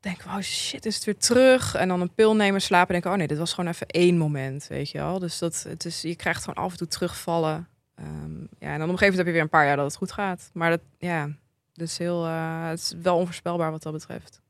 denk 0.00 0.24
oh 0.26 0.40
shit, 0.40 0.86
is 0.86 0.94
het 0.94 1.04
weer 1.04 1.18
terug? 1.18 1.74
En 1.74 1.88
dan 1.88 2.00
een 2.00 2.14
pil 2.14 2.36
nemen, 2.36 2.60
slapen 2.60 2.86
en 2.86 2.92
denken, 2.92 3.10
oh 3.10 3.16
nee, 3.16 3.26
dit 3.26 3.38
was 3.38 3.52
gewoon 3.52 3.70
even 3.70 3.86
één 3.86 4.18
moment, 4.18 4.66
weet 4.66 4.90
je 4.90 4.98
wel. 4.98 5.18
Dus 5.18 5.38
dat, 5.38 5.64
het 5.68 5.84
is, 5.84 6.02
je 6.02 6.16
krijgt 6.16 6.44
gewoon 6.44 6.64
af 6.64 6.70
en 6.70 6.78
toe 6.78 6.86
terugvallen. 6.86 7.68
Um, 8.00 8.48
ja, 8.58 8.72
en 8.72 8.78
dan 8.78 8.88
op 8.88 8.92
een 8.92 8.98
gegeven 8.98 8.98
moment 8.98 9.16
heb 9.16 9.26
je 9.26 9.32
weer 9.32 9.42
een 9.42 9.48
paar 9.48 9.66
jaar 9.66 9.76
dat 9.76 9.84
het 9.84 9.96
goed 9.96 10.12
gaat. 10.12 10.50
Maar 10.52 10.70
dat, 10.70 10.80
ja, 10.98 11.28
dat 11.72 11.86
is 11.86 11.98
heel, 11.98 12.26
uh, 12.26 12.68
het 12.68 12.78
is 12.78 12.94
wel 13.02 13.16
onvoorspelbaar 13.16 13.70
wat 13.70 13.82
dat 13.82 13.92
betreft. 13.92 14.40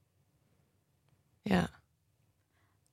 Ja. 1.42 1.68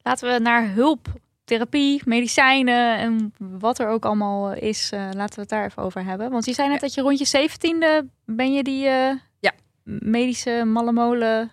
Laten 0.01 0.33
we 0.33 0.39
naar 0.39 0.73
hulp 0.73 1.07
therapie, 1.43 2.01
medicijnen 2.05 2.97
en 2.97 3.33
wat 3.37 3.79
er 3.79 3.87
ook 3.87 4.05
allemaal 4.05 4.53
is, 4.53 4.91
uh, 4.91 5.09
laten 5.13 5.35
we 5.35 5.41
het 5.41 5.49
daar 5.49 5.65
even 5.65 5.83
over 5.83 6.03
hebben. 6.03 6.31
Want 6.31 6.45
je 6.45 6.53
zei 6.53 6.67
net 6.67 6.81
ja. 6.81 6.85
dat 6.85 6.93
je 6.93 7.01
rond 7.01 7.19
je 7.19 7.25
zeventiende 7.25 8.05
ben 8.25 8.53
je 8.53 8.63
die 8.63 8.85
uh, 8.85 9.13
ja. 9.39 9.53
medische 9.83 10.63
malle 10.65 10.91
molen. 10.91 11.51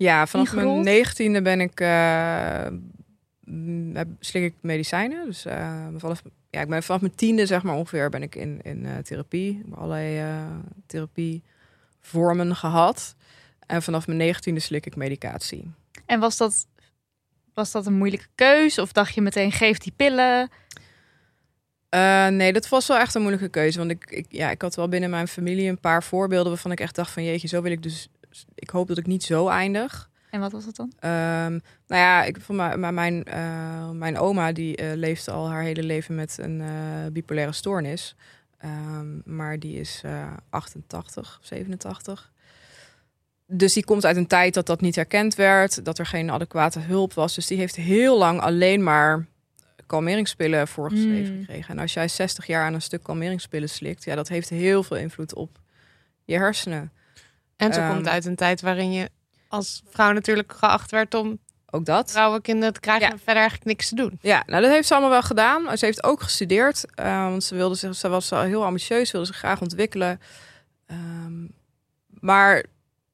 Ja, 0.00 0.26
vanaf 0.26 0.54
mijn 0.54 0.80
negentiende 0.80 1.42
ben 1.42 1.60
ik 1.60 1.80
uh, 1.80 2.66
slik 4.20 4.42
ik 4.42 4.54
medicijnen. 4.60 5.26
Dus 5.26 5.42
vanaf, 5.96 6.22
ja, 6.50 6.60
ik 6.60 6.68
ben 6.68 6.82
vanaf 6.82 7.00
mijn 7.00 7.14
tiende 7.14 7.46
zeg 7.46 7.62
maar 7.62 7.74
ongeveer 7.74 8.08
ben 8.08 8.22
ik 8.22 8.34
in, 8.34 8.60
in 8.62 8.86
therapie, 9.02 9.50
ik 9.50 9.64
heb 9.64 9.78
allerlei 9.78 10.36
therapievormen 10.86 12.56
gehad. 12.56 13.14
En 13.66 13.82
vanaf 13.82 14.06
mijn 14.06 14.18
negentiende 14.18 14.60
slik 14.60 14.86
ik 14.86 14.96
medicatie. 14.96 15.70
En 16.06 16.20
was 16.20 16.36
dat 16.36 16.66
was 17.54 17.70
dat 17.70 17.86
een 17.86 17.94
moeilijke 17.94 18.28
keus? 18.34 18.78
Of 18.78 18.92
dacht 18.92 19.14
je 19.14 19.20
meteen, 19.20 19.52
geef 19.52 19.78
die 19.78 19.92
pillen? 19.96 20.50
Uh, 21.94 22.26
nee, 22.26 22.52
dat 22.52 22.68
was 22.68 22.86
wel 22.86 22.98
echt 22.98 23.14
een 23.14 23.20
moeilijke 23.20 23.48
keuze. 23.48 23.78
Want 23.78 23.90
ik, 23.90 24.10
ik, 24.10 24.26
ja, 24.28 24.50
ik 24.50 24.62
had 24.62 24.74
wel 24.74 24.88
binnen 24.88 25.10
mijn 25.10 25.28
familie 25.28 25.68
een 25.68 25.80
paar 25.80 26.02
voorbeelden 26.02 26.48
waarvan 26.48 26.72
ik 26.72 26.80
echt 26.80 26.94
dacht 26.94 27.10
van 27.10 27.24
jeetje, 27.24 27.48
zo 27.48 27.62
wil 27.62 27.72
ik 27.72 27.82
dus. 27.82 28.08
Ik 28.54 28.70
hoop 28.70 28.88
dat 28.88 28.98
ik 28.98 29.06
niet 29.06 29.22
zo 29.22 29.48
eindig. 29.48 30.10
En 30.30 30.40
wat 30.40 30.52
was 30.52 30.64
het 30.64 30.76
dan? 30.76 30.92
Um, 31.10 31.60
nou 31.86 32.00
ja, 32.02 32.24
ik, 32.24 32.40
van 32.40 32.56
mijn, 32.56 32.94
mijn, 32.94 33.24
uh, 33.28 33.90
mijn 33.90 34.18
oma 34.18 34.52
die 34.52 34.82
uh, 34.82 34.94
leeft 34.94 35.28
al 35.28 35.48
haar 35.48 35.62
hele 35.62 35.82
leven 35.82 36.14
met 36.14 36.38
een 36.40 36.62
bipolaire 37.12 37.52
stoornis. 37.52 38.16
Um, 38.64 39.22
maar 39.24 39.58
die 39.58 39.80
is 39.80 40.02
88, 40.50 41.38
87. 41.42 42.32
Dus 43.46 43.72
die 43.72 43.84
komt 43.84 44.04
uit 44.04 44.16
een 44.16 44.26
tijd 44.26 44.54
dat 44.54 44.66
dat 44.66 44.80
niet 44.80 44.94
herkend 44.94 45.34
werd, 45.34 45.84
dat 45.84 45.98
er 45.98 46.06
geen 46.06 46.30
adequate 46.30 46.78
hulp 46.80 47.14
was. 47.14 47.34
Dus 47.34 47.46
die 47.46 47.58
heeft 47.58 47.76
heel 47.76 48.18
lang 48.18 48.40
alleen 48.40 48.82
maar 48.82 49.26
kalmeringspillen 49.90 50.68
voorgeschreven 50.68 51.34
Mm. 51.34 51.40
gekregen. 51.40 51.74
En 51.74 51.80
als 51.80 51.92
jij 51.92 52.08
60 52.08 52.46
jaar 52.46 52.64
aan 52.64 52.74
een 52.74 52.82
stuk 52.82 53.02
kalmeringspillen 53.02 53.68
slikt, 53.68 54.04
ja, 54.04 54.14
dat 54.14 54.28
heeft 54.28 54.48
heel 54.48 54.82
veel 54.82 54.96
invloed 54.96 55.34
op 55.34 55.58
je 56.24 56.34
hersenen. 56.34 56.92
En 57.60 57.72
ze 57.72 57.80
Ehm, 57.80 57.92
komt 57.92 58.08
uit 58.08 58.24
een 58.24 58.36
tijd 58.36 58.60
waarin 58.60 58.92
je 58.92 59.08
als 59.48 59.82
vrouw 59.90 60.12
natuurlijk 60.12 60.52
geacht 60.52 60.90
werd 60.90 61.14
om 61.14 61.38
Ook 61.70 61.84
dat. 61.84 62.10
vrouwen 62.10 62.42
kinderen 62.42 62.74
te 62.74 62.80
krijgen 62.80 63.06
Ja. 63.06 63.12
en 63.12 63.18
verder 63.18 63.36
eigenlijk 63.36 63.64
niks 63.64 63.88
te 63.88 63.94
doen. 63.94 64.18
Ja, 64.20 64.42
nou 64.46 64.62
dat 64.62 64.70
heeft 64.70 64.86
ze 64.86 64.92
allemaal 64.92 65.10
wel 65.12 65.22
gedaan. 65.22 65.78
Ze 65.78 65.84
heeft 65.84 66.04
ook 66.04 66.20
gestudeerd, 66.22 66.84
eh, 66.94 67.24
want 67.24 67.44
ze 67.44 67.54
wilde 67.54 67.74
zich, 67.74 67.94
ze 67.94 68.08
was 68.08 68.32
al 68.32 68.42
heel 68.42 68.64
ambitieus, 68.64 69.10
wilde 69.10 69.26
zich 69.26 69.36
graag 69.36 69.60
ontwikkelen. 69.60 70.20
Ehm, 70.86 71.46
maar 72.08 72.64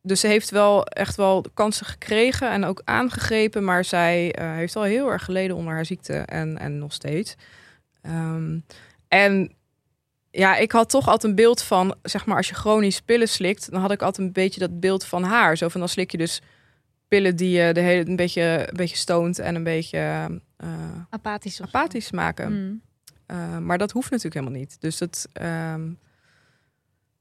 dus 0.02 0.20
ze 0.20 0.26
heeft 0.26 0.50
wel 0.50 0.84
echt 0.86 1.16
wel 1.16 1.42
de 1.42 1.50
kansen 1.54 1.86
gekregen 1.86 2.50
en 2.50 2.64
ook 2.64 2.82
aangegrepen, 2.84 3.64
maar 3.64 3.84
zij 3.84 4.32
eh, 4.32 4.52
heeft 4.52 4.76
al 4.76 4.82
heel 4.82 5.10
erg 5.10 5.24
geleden 5.24 5.56
onder 5.56 5.72
haar 5.74 5.84
ziekte 5.86 6.14
en, 6.18 6.58
en 6.58 6.78
nog 6.78 6.92
steeds. 6.92 7.34
Ehm, 8.02 8.58
en 9.08 9.54
ja, 10.36 10.56
ik 10.56 10.72
had 10.72 10.90
toch 10.90 11.06
altijd 11.08 11.24
een 11.24 11.34
beeld 11.34 11.62
van, 11.62 11.94
zeg 12.02 12.26
maar, 12.26 12.36
als 12.36 12.48
je 12.48 12.54
chronisch 12.54 13.00
pillen 13.00 13.28
slikt, 13.28 13.70
dan 13.70 13.80
had 13.80 13.90
ik 13.90 14.02
altijd 14.02 14.26
een 14.26 14.32
beetje 14.32 14.60
dat 14.60 14.80
beeld 14.80 15.04
van 15.04 15.22
haar. 15.22 15.56
Zo 15.56 15.68
van 15.68 15.80
dan 15.80 15.88
slik 15.88 16.10
je 16.10 16.18
dus 16.18 16.42
pillen 17.08 17.36
die 17.36 17.50
je 17.50 17.72
de 17.72 17.80
hele 17.80 18.06
een 18.06 18.16
beetje, 18.16 18.64
een 18.68 18.76
beetje 18.76 18.96
stoont 18.96 19.38
en 19.38 19.54
een 19.54 19.64
beetje 19.64 19.98
eh, 20.56 20.66
Apathisch. 21.10 21.56
zo. 21.56 21.62
apathisch 21.62 22.10
maken. 22.10 22.52
Mm. 22.52 22.82
Uh, 23.26 23.58
maar 23.58 23.78
dat 23.78 23.90
hoeft 23.90 24.10
natuurlijk 24.10 24.34
helemaal 24.34 24.60
niet. 24.60 24.80
Dus 24.80 24.98
dat. 24.98 25.28
ehm, 25.32 25.90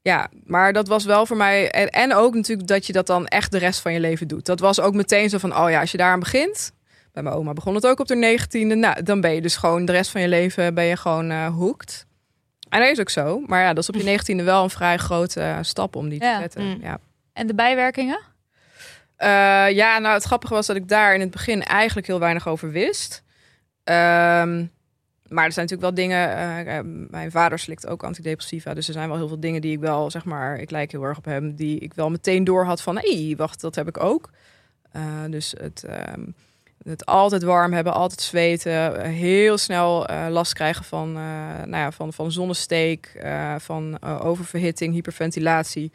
ja, 0.01 0.29
maar 0.43 0.73
dat 0.73 0.87
was 0.87 1.05
wel 1.05 1.25
voor 1.25 1.37
mij. 1.37 1.71
En, 1.71 1.89
en 1.89 2.13
ook 2.13 2.33
natuurlijk 2.35 2.67
dat 2.67 2.85
je 2.85 2.93
dat 2.93 3.07
dan 3.07 3.27
echt 3.27 3.51
de 3.51 3.57
rest 3.57 3.79
van 3.79 3.93
je 3.93 3.99
leven 3.99 4.27
doet. 4.27 4.45
Dat 4.45 4.59
was 4.59 4.79
ook 4.79 4.93
meteen 4.93 5.29
zo 5.29 5.37
van: 5.37 5.57
oh 5.57 5.69
ja, 5.69 5.79
als 5.79 5.91
je 5.91 5.97
daaraan 5.97 6.19
begint. 6.19 6.71
Bij 7.11 7.23
mijn 7.23 7.35
oma 7.35 7.53
begon 7.53 7.75
het 7.75 7.87
ook 7.87 7.99
op 7.99 8.07
de 8.07 8.15
negentiende. 8.15 8.75
Nou, 8.75 9.03
dan 9.03 9.21
ben 9.21 9.33
je 9.33 9.41
dus 9.41 9.55
gewoon 9.55 9.85
de 9.85 9.91
rest 9.91 10.11
van 10.11 10.21
je 10.21 10.27
leven 10.27 10.73
ben 10.73 10.85
je 10.85 10.97
gewoon 10.97 11.31
eh 11.31 11.47
hooked. 11.55 12.05
En 12.69 12.79
dat 12.79 12.89
is 12.89 12.99
ook 12.99 13.09
zo. 13.09 13.43
Maar 13.45 13.61
ja, 13.61 13.67
dat 13.73 13.83
is 13.83 13.89
op 13.89 13.95
je 13.95 14.03
negentiende 14.11 14.43
wel 14.43 14.63
een 14.63 14.69
vrij 14.69 14.97
grote 14.97 15.41
eh, 15.41 15.57
stap 15.61 15.95
om 15.95 16.09
die 16.09 16.19
te 16.19 16.25
Ja. 16.25 16.39
zetten. 16.39 16.63
Mm. 16.63 16.77
Ja. 16.81 16.99
En 17.33 17.47
de 17.47 17.55
bijwerkingen? 17.55 18.19
Eh, 19.15 19.27
ja, 19.71 19.99
nou 19.99 20.13
het 20.13 20.23
grappige 20.23 20.53
was 20.53 20.67
dat 20.67 20.75
ik 20.75 20.87
daar 20.87 21.13
in 21.13 21.19
het 21.19 21.31
begin 21.31 21.63
eigenlijk 21.63 22.07
heel 22.07 22.19
weinig 22.19 22.47
over 22.47 22.71
wist. 22.71 23.23
Ehm, 23.83 24.65
maar 25.27 25.45
er 25.45 25.51
zijn 25.51 25.65
natuurlijk 25.67 25.81
wel 25.81 25.93
dingen. 25.93 26.37
eh, 26.67 26.79
mijn 27.09 27.31
vader 27.31 27.59
slikt 27.59 27.87
ook 27.87 28.03
antidepressiva. 28.03 28.73
Dus 28.73 28.87
er 28.87 28.93
zijn 28.93 29.07
wel 29.09 29.17
heel 29.17 29.27
veel 29.27 29.39
dingen 29.39 29.61
die 29.61 29.71
ik 29.71 29.79
wel, 29.79 30.11
zeg 30.11 30.25
maar, 30.25 30.57
ik 30.59 30.71
lijk 30.71 30.91
heel 30.91 31.03
erg 31.03 31.17
op 31.17 31.25
hem, 31.25 31.55
die 31.55 31.79
ik 31.79 31.93
wel 31.93 32.09
meteen 32.09 32.43
door 32.43 32.65
had 32.65 32.81
van 32.81 32.97
hé, 32.97 33.25
hey, 33.25 33.35
wacht, 33.35 33.61
dat 33.61 33.75
heb 33.75 33.87
ik 33.87 34.03
ook. 34.03 34.29
Dus 35.29 35.53
het, 35.59 35.83
ehm, 35.83 36.23
het 36.85 37.05
altijd 37.05 37.43
warm 37.43 37.73
hebben, 37.73 37.93
altijd 37.93 38.21
zweten, 38.21 39.01
heel 39.01 39.57
snel 39.57 40.07
eh, 40.07 40.25
last 40.29 40.53
krijgen 40.53 40.85
van, 40.85 41.07
eh, 41.07 41.23
nou 41.65 41.83
ja, 41.83 41.91
van, 41.91 42.13
van 42.13 42.31
zonnesteek, 42.31 43.11
eh, 43.19 43.55
van 43.57 44.01
oververhitting, 44.21 44.93
hyperventilatie. 44.93 45.91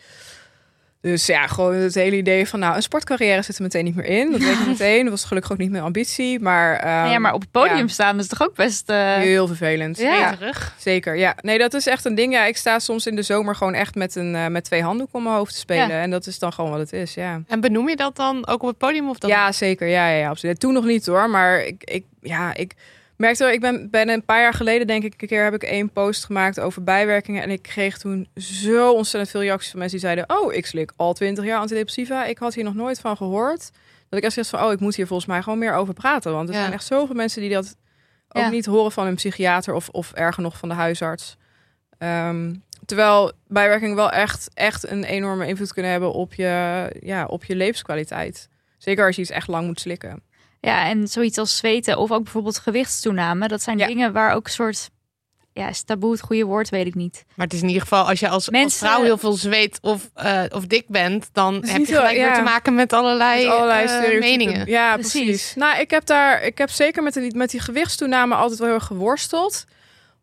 Dus 1.03 1.27
ja, 1.27 1.47
gewoon 1.47 1.75
het 1.75 1.95
hele 1.95 2.17
idee 2.17 2.49
van 2.49 2.59
nou, 2.61 2.77
een 2.77 2.83
sportcarrière 2.83 3.43
zit 3.43 3.57
er 3.57 3.63
meteen 3.63 3.85
niet 3.85 3.95
meer 3.95 4.05
in. 4.05 4.31
Dat 4.31 4.41
weet 4.41 4.59
ik 4.59 4.67
meteen. 4.77 5.03
Dat 5.03 5.11
was 5.11 5.25
gelukkig 5.25 5.53
ook 5.53 5.59
niet 5.59 5.71
mijn 5.71 5.83
ambitie. 5.83 6.41
Maar, 6.41 6.77
ehm, 6.77 7.11
ja, 7.11 7.19
maar 7.19 7.33
op 7.35 7.41
het 7.41 7.51
podium 7.51 7.77
ja. 7.77 7.87
staan 7.87 8.19
is 8.19 8.27
toch 8.27 8.43
ook 8.43 8.55
best... 8.55 8.89
eh, 8.89 9.15
heel 9.15 9.47
vervelend. 9.47 9.99
Ja. 9.99 10.35
Terug. 10.35 10.75
zeker. 10.79 11.17
Ja, 11.17 11.37
nee, 11.41 11.59
dat 11.59 11.75
is 11.75 11.87
echt 11.87 12.05
een 12.05 12.15
ding. 12.15 12.33
Ja, 12.33 12.45
ik 12.45 12.57
sta 12.57 12.79
soms 12.79 13.07
in 13.07 13.17
de 13.17 13.23
zomer 13.23 13.55
gewoon 13.57 13.75
echt 13.75 13.95
met, 13.95 14.15
een, 14.15 14.35
eh, 14.35 14.47
met 14.47 14.65
twee 14.65 14.83
handdoeken 14.83 15.19
om 15.19 15.23
mijn 15.25 15.37
hoofd 15.37 15.53
te 15.53 15.59
spelen. 15.59 15.89
Ja. 15.89 16.03
En 16.03 16.11
dat 16.11 16.27
is 16.27 16.39
dan 16.39 16.53
gewoon 16.53 16.71
wat 16.71 16.81
het 16.81 16.93
is. 16.93 17.15
Ja, 17.15 17.43
En 17.47 17.61
benoem 17.61 17.89
je 17.89 17.97
dat 17.97 18.17
dan 18.17 18.47
ook 18.47 18.63
op 18.63 18.69
het 18.69 18.79
podium? 18.79 19.09
Of 19.09 19.19
dat 19.19 19.31
ja 19.31 19.53
zeker. 19.53 19.87
Ja, 19.89 20.09
ja, 20.09 20.17
ja, 20.17 20.29
absoluut. 20.29 20.61
Toen 20.61 20.73
nog 20.73 20.85
niet 20.85 21.07
hoor. 21.07 21.31
Maar 21.31 21.61
ik, 21.65 21.85
ik, 21.85 22.05
ja, 22.21 22.55
ik 22.55 22.75
merkte 23.21 23.45
wel, 23.45 23.53
ik 23.53 23.61
ben, 23.61 23.91
ben 23.91 24.09
een 24.09 24.25
paar 24.25 24.41
jaar 24.41 24.55
geleden, 24.55 24.87
denk 24.87 25.03
ik, 25.05 25.23
een 25.23 25.29
keer 25.29 25.45
heb 25.45 25.55
ik 25.55 25.63
één 25.63 25.93
post 25.93 26.25
gemaakt 26.25 26.61
over 26.61 26.83
bijwerkingen. 26.85 27.43
En 27.43 27.51
ik 27.51 27.63
kreeg 27.63 27.99
toen 27.99 28.29
zo 28.37 28.93
ontzettend 28.93 29.31
veel 29.31 29.41
reacties 29.43 29.71
van 29.71 29.79
mensen 29.79 29.99
die 29.99 30.07
zeiden: 30.09 30.39
Oh, 30.39 30.53
ik 30.55 30.67
slik 30.67 30.93
al 30.97 31.13
twintig 31.13 31.45
jaar 31.45 31.59
antidepressiva. 31.61 32.25
Ik 32.25 32.39
had 32.39 32.55
hier 32.55 32.65
nog 32.65 32.75
nooit 32.75 33.01
van 33.01 33.17
gehoord. 33.17 33.71
Dat 34.09 34.19
ik 34.19 34.25
echt 34.25 34.33
zoiets 34.35 34.51
van: 34.53 34.63
Oh, 34.65 34.73
ik 34.73 34.81
moet 34.81 34.95
hier 34.97 35.07
volgens 35.07 35.29
mij 35.29 35.43
gewoon 35.43 35.59
meer 35.59 35.75
over 35.75 35.95
praten. 35.95 36.33
Want 36.33 36.49
er 36.49 36.55
Ja. 36.55 36.61
zijn 36.61 36.73
echt 36.73 36.85
zoveel 36.87 37.15
mensen 37.15 37.41
die 37.41 37.51
dat 37.51 37.77
ook 38.29 38.43
Ja. 38.43 38.49
niet 38.51 38.67
horen 38.67 38.93
van 38.93 39.07
een 39.07 39.15
psychiater 39.15 39.75
of, 39.75 39.89
of 39.89 40.13
erger 40.13 40.43
nog 40.43 40.57
van 40.59 40.69
de 40.69 40.75
huisarts. 40.75 41.37
Ehm, 41.99 42.55
terwijl 42.87 43.33
bijwerkingen 43.49 43.97
wel 43.97 44.11
echt, 44.11 44.49
echt 44.55 44.91
een 44.91 45.05
enorme 45.05 45.47
invloed 45.47 45.73
kunnen 45.73 45.91
hebben 45.91 46.13
op 46.13 46.35
je, 46.35 46.91
ja, 47.01 47.25
op 47.27 47.45
je 47.45 47.57
levenskwaliteit. 47.57 48.49
Zeker 48.79 49.07
als 49.07 49.17
je 49.17 49.23
iets 49.23 49.31
echt 49.31 49.49
lang 49.49 49.67
moet 49.67 49.81
slikken. 49.81 50.23
Ja, 50.61 50.87
en 50.89 51.09
zoiets 51.09 51.39
als 51.39 51.57
zweten 51.57 51.99
of 51.99 52.11
ook 52.11 52.23
bijvoorbeeld 52.23 52.59
gewichtstoename. 52.59 53.49
Dat 53.49 53.63
zijn 53.63 53.79
Ja. 53.79 53.87
dingen 53.87 54.13
waar 54.13 54.35
ook 54.35 54.47
een 54.47 54.53
soort... 54.53 54.91
Ja, 55.53 55.69
is 55.69 55.83
taboe 55.83 56.13
het 56.13 56.21
goede 56.21 56.45
woord? 56.45 56.69
Weet 56.69 56.87
ik 56.87 56.95
niet. 56.95 57.25
Maar 57.35 57.47
het 57.47 57.55
is 57.55 57.61
in 57.63 57.67
ieder 57.67 57.83
geval, 57.83 58.09
als 58.09 58.21
je 58.21 58.29
als, 58.29 58.49
vrouw 58.69 59.03
heel 59.03 59.19
veel 59.19 59.33
zweet 59.33 59.79
of, 59.83 60.11
eh, 60.15 60.43
of 60.49 60.67
dik 60.67 60.89
bent, 60.89 61.29
dan 61.33 61.55
heb 61.67 61.87
je 61.87 61.95
gelijk 61.95 62.17
ja. 62.17 62.35
te 62.35 62.43
maken 62.43 62.75
met 62.75 62.93
allerlei, 62.93 63.45
Met 63.45 63.55
allerlei 63.55 63.87
eh, 63.87 64.21
meningen. 64.21 64.67
Ja, 64.67 64.95
Precies. 64.95 65.25
precies. 65.25 65.55
Nou, 65.55 65.81
ik 65.81 65.91
heb 65.91 66.07
daar, 66.07 66.43
ik 66.43 66.59
heb 66.59 66.71
zeker 66.71 67.03
met 67.03 67.15
die, 67.15 67.37
met 67.37 67.51
die 67.51 67.61
gewichtstoename 67.61 68.35
altijd 68.35 68.59
wel 68.59 68.69
heel 68.69 68.77
erg 68.77 68.87
geworsteld. 68.87 69.65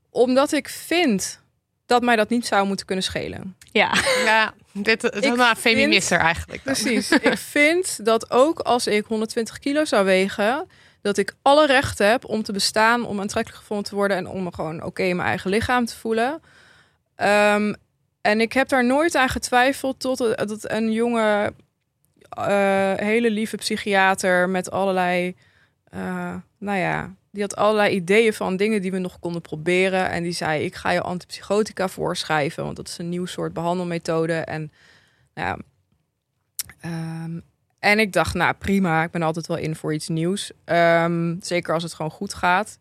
Omdat 0.09 0.51
ik 0.51 0.69
vind 0.69 1.41
dat 1.85 2.01
mij 2.01 2.15
dat 2.15 2.29
niet 2.29 2.45
zou 2.47 2.67
moeten 2.67 2.85
kunnen 2.85 3.03
schelen. 3.03 3.56
Ja, 3.77 3.93
Ja, 4.25 4.53
dit 4.71 5.03
is 5.03 5.25
een 5.25 5.55
feminister 5.57 6.19
eigenlijk. 6.19 6.63
dan. 6.63 6.73
Precies. 6.73 7.11
ik 7.31 7.37
vind 7.37 8.05
dat 8.05 8.31
ook 8.31 8.59
als 8.59 8.87
ik 8.87 9.05
120 9.05 9.59
kilo 9.59 9.85
zou 9.85 10.05
wegen, 10.05 10.67
dat 11.01 11.17
ik 11.17 11.33
alle 11.41 11.65
recht 11.65 11.97
heb 11.97 12.25
om 12.25 12.43
te 12.43 12.51
bestaan, 12.51 13.05
om 13.05 13.19
aantrekkelijk 13.19 13.61
gevonden 13.61 13.85
te 13.89 13.95
worden 13.95 14.17
en 14.17 14.27
om 14.27 14.43
me 14.43 14.53
gewoon 14.53 14.83
oké 14.83 15.03
in 15.03 15.15
mijn 15.15 15.27
eigen 15.27 15.49
lichaam 15.49 15.85
te 15.85 15.95
voelen. 15.97 16.41
Ehm, 17.15 17.73
en 18.21 18.41
ik 18.41 18.53
heb 18.53 18.67
daar 18.69 18.85
nooit 18.85 19.15
aan 19.15 19.29
getwijfeld 19.29 19.99
tot 19.99 20.19
het- 20.19 20.37
dat 20.47 20.71
een 20.71 20.91
jonge, 20.91 21.53
eh, 22.29 22.93
hele 22.95 23.29
lieve 23.31 23.55
psychiater 23.57 24.49
met 24.49 24.71
allerlei, 24.71 25.35
eh, 25.89 26.35
nou 26.59 26.77
ja, 26.77 27.13
die 27.37 27.45
had 27.45 27.55
allerlei 27.55 27.95
ideeën 27.95 28.33
van 28.33 28.57
dingen 28.57 28.81
die 28.81 28.91
we 28.91 28.99
nog 28.99 29.19
konden 29.19 29.41
proberen. 29.41 30.09
En 30.09 30.23
die 30.23 30.31
zei: 30.31 30.63
Ik 30.63 30.75
ga 30.75 30.91
je 30.91 31.01
antipsychotica 31.01 31.87
voorschrijven, 31.87 32.63
want 32.63 32.75
dat 32.75 32.87
is 32.87 32.97
een 32.97 33.09
nieuw 33.09 33.25
soort 33.25 33.53
behandelmethode. 33.53 34.33
En 34.33 34.71
nou 35.33 35.47
ja, 35.47 35.57
Ehm, 36.79 37.39
en 37.79 37.99
ik 37.99 38.13
dacht, 38.13 38.33
nou 38.33 38.53
prima, 38.53 39.03
ik 39.03 39.11
ben 39.11 39.21
altijd 39.21 39.47
wel 39.47 39.57
in 39.57 39.75
voor 39.75 39.93
iets 39.93 40.07
nieuws. 40.07 40.51
Ehm, 40.65 41.35
zeker 41.39 41.73
als 41.73 41.83
het 41.83 41.93
gewoon 41.93 42.11
goed 42.11 42.33
gaat. 42.33 42.79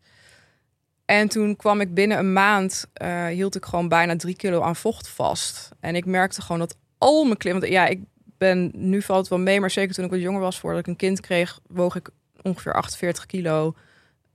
En 1.04 1.28
toen 1.28 1.56
kwam 1.56 1.80
ik 1.80 1.94
binnen 1.94 2.18
een 2.18 2.32
maand, 2.32 2.86
eh, 2.92 3.26
hield 3.26 3.56
ik 3.56 3.64
gewoon 3.64 3.88
bijna 3.88 4.16
drie 4.16 4.36
kilo 4.36 4.60
aan 4.60 4.76
vocht 4.76 5.08
vast. 5.08 5.68
En 5.80 5.96
ik 5.96 6.04
merkte 6.04 6.42
gewoon 6.42 6.58
dat 6.58 6.76
al 6.98 7.24
mijn 7.24 7.36
klim... 7.36 7.60
Want 7.60 7.72
ja, 7.72 7.86
ik 7.86 8.00
ben, 8.38 8.70
nu 8.74 9.02
valt 9.02 9.20
het 9.20 9.28
wel 9.28 9.38
mee, 9.38 9.60
maar 9.60 9.70
zeker 9.70 9.94
toen 9.94 10.04
ik 10.04 10.10
wat 10.10 10.20
jonger 10.20 10.40
was, 10.40 10.58
voordat 10.58 10.80
ik 10.80 10.86
een 10.86 10.96
kind 10.96 11.20
kreeg, 11.20 11.60
woog 11.66 11.94
ik 11.94 12.08
ongeveer 12.42 12.74
48 12.74 13.26
kilo. 13.26 13.74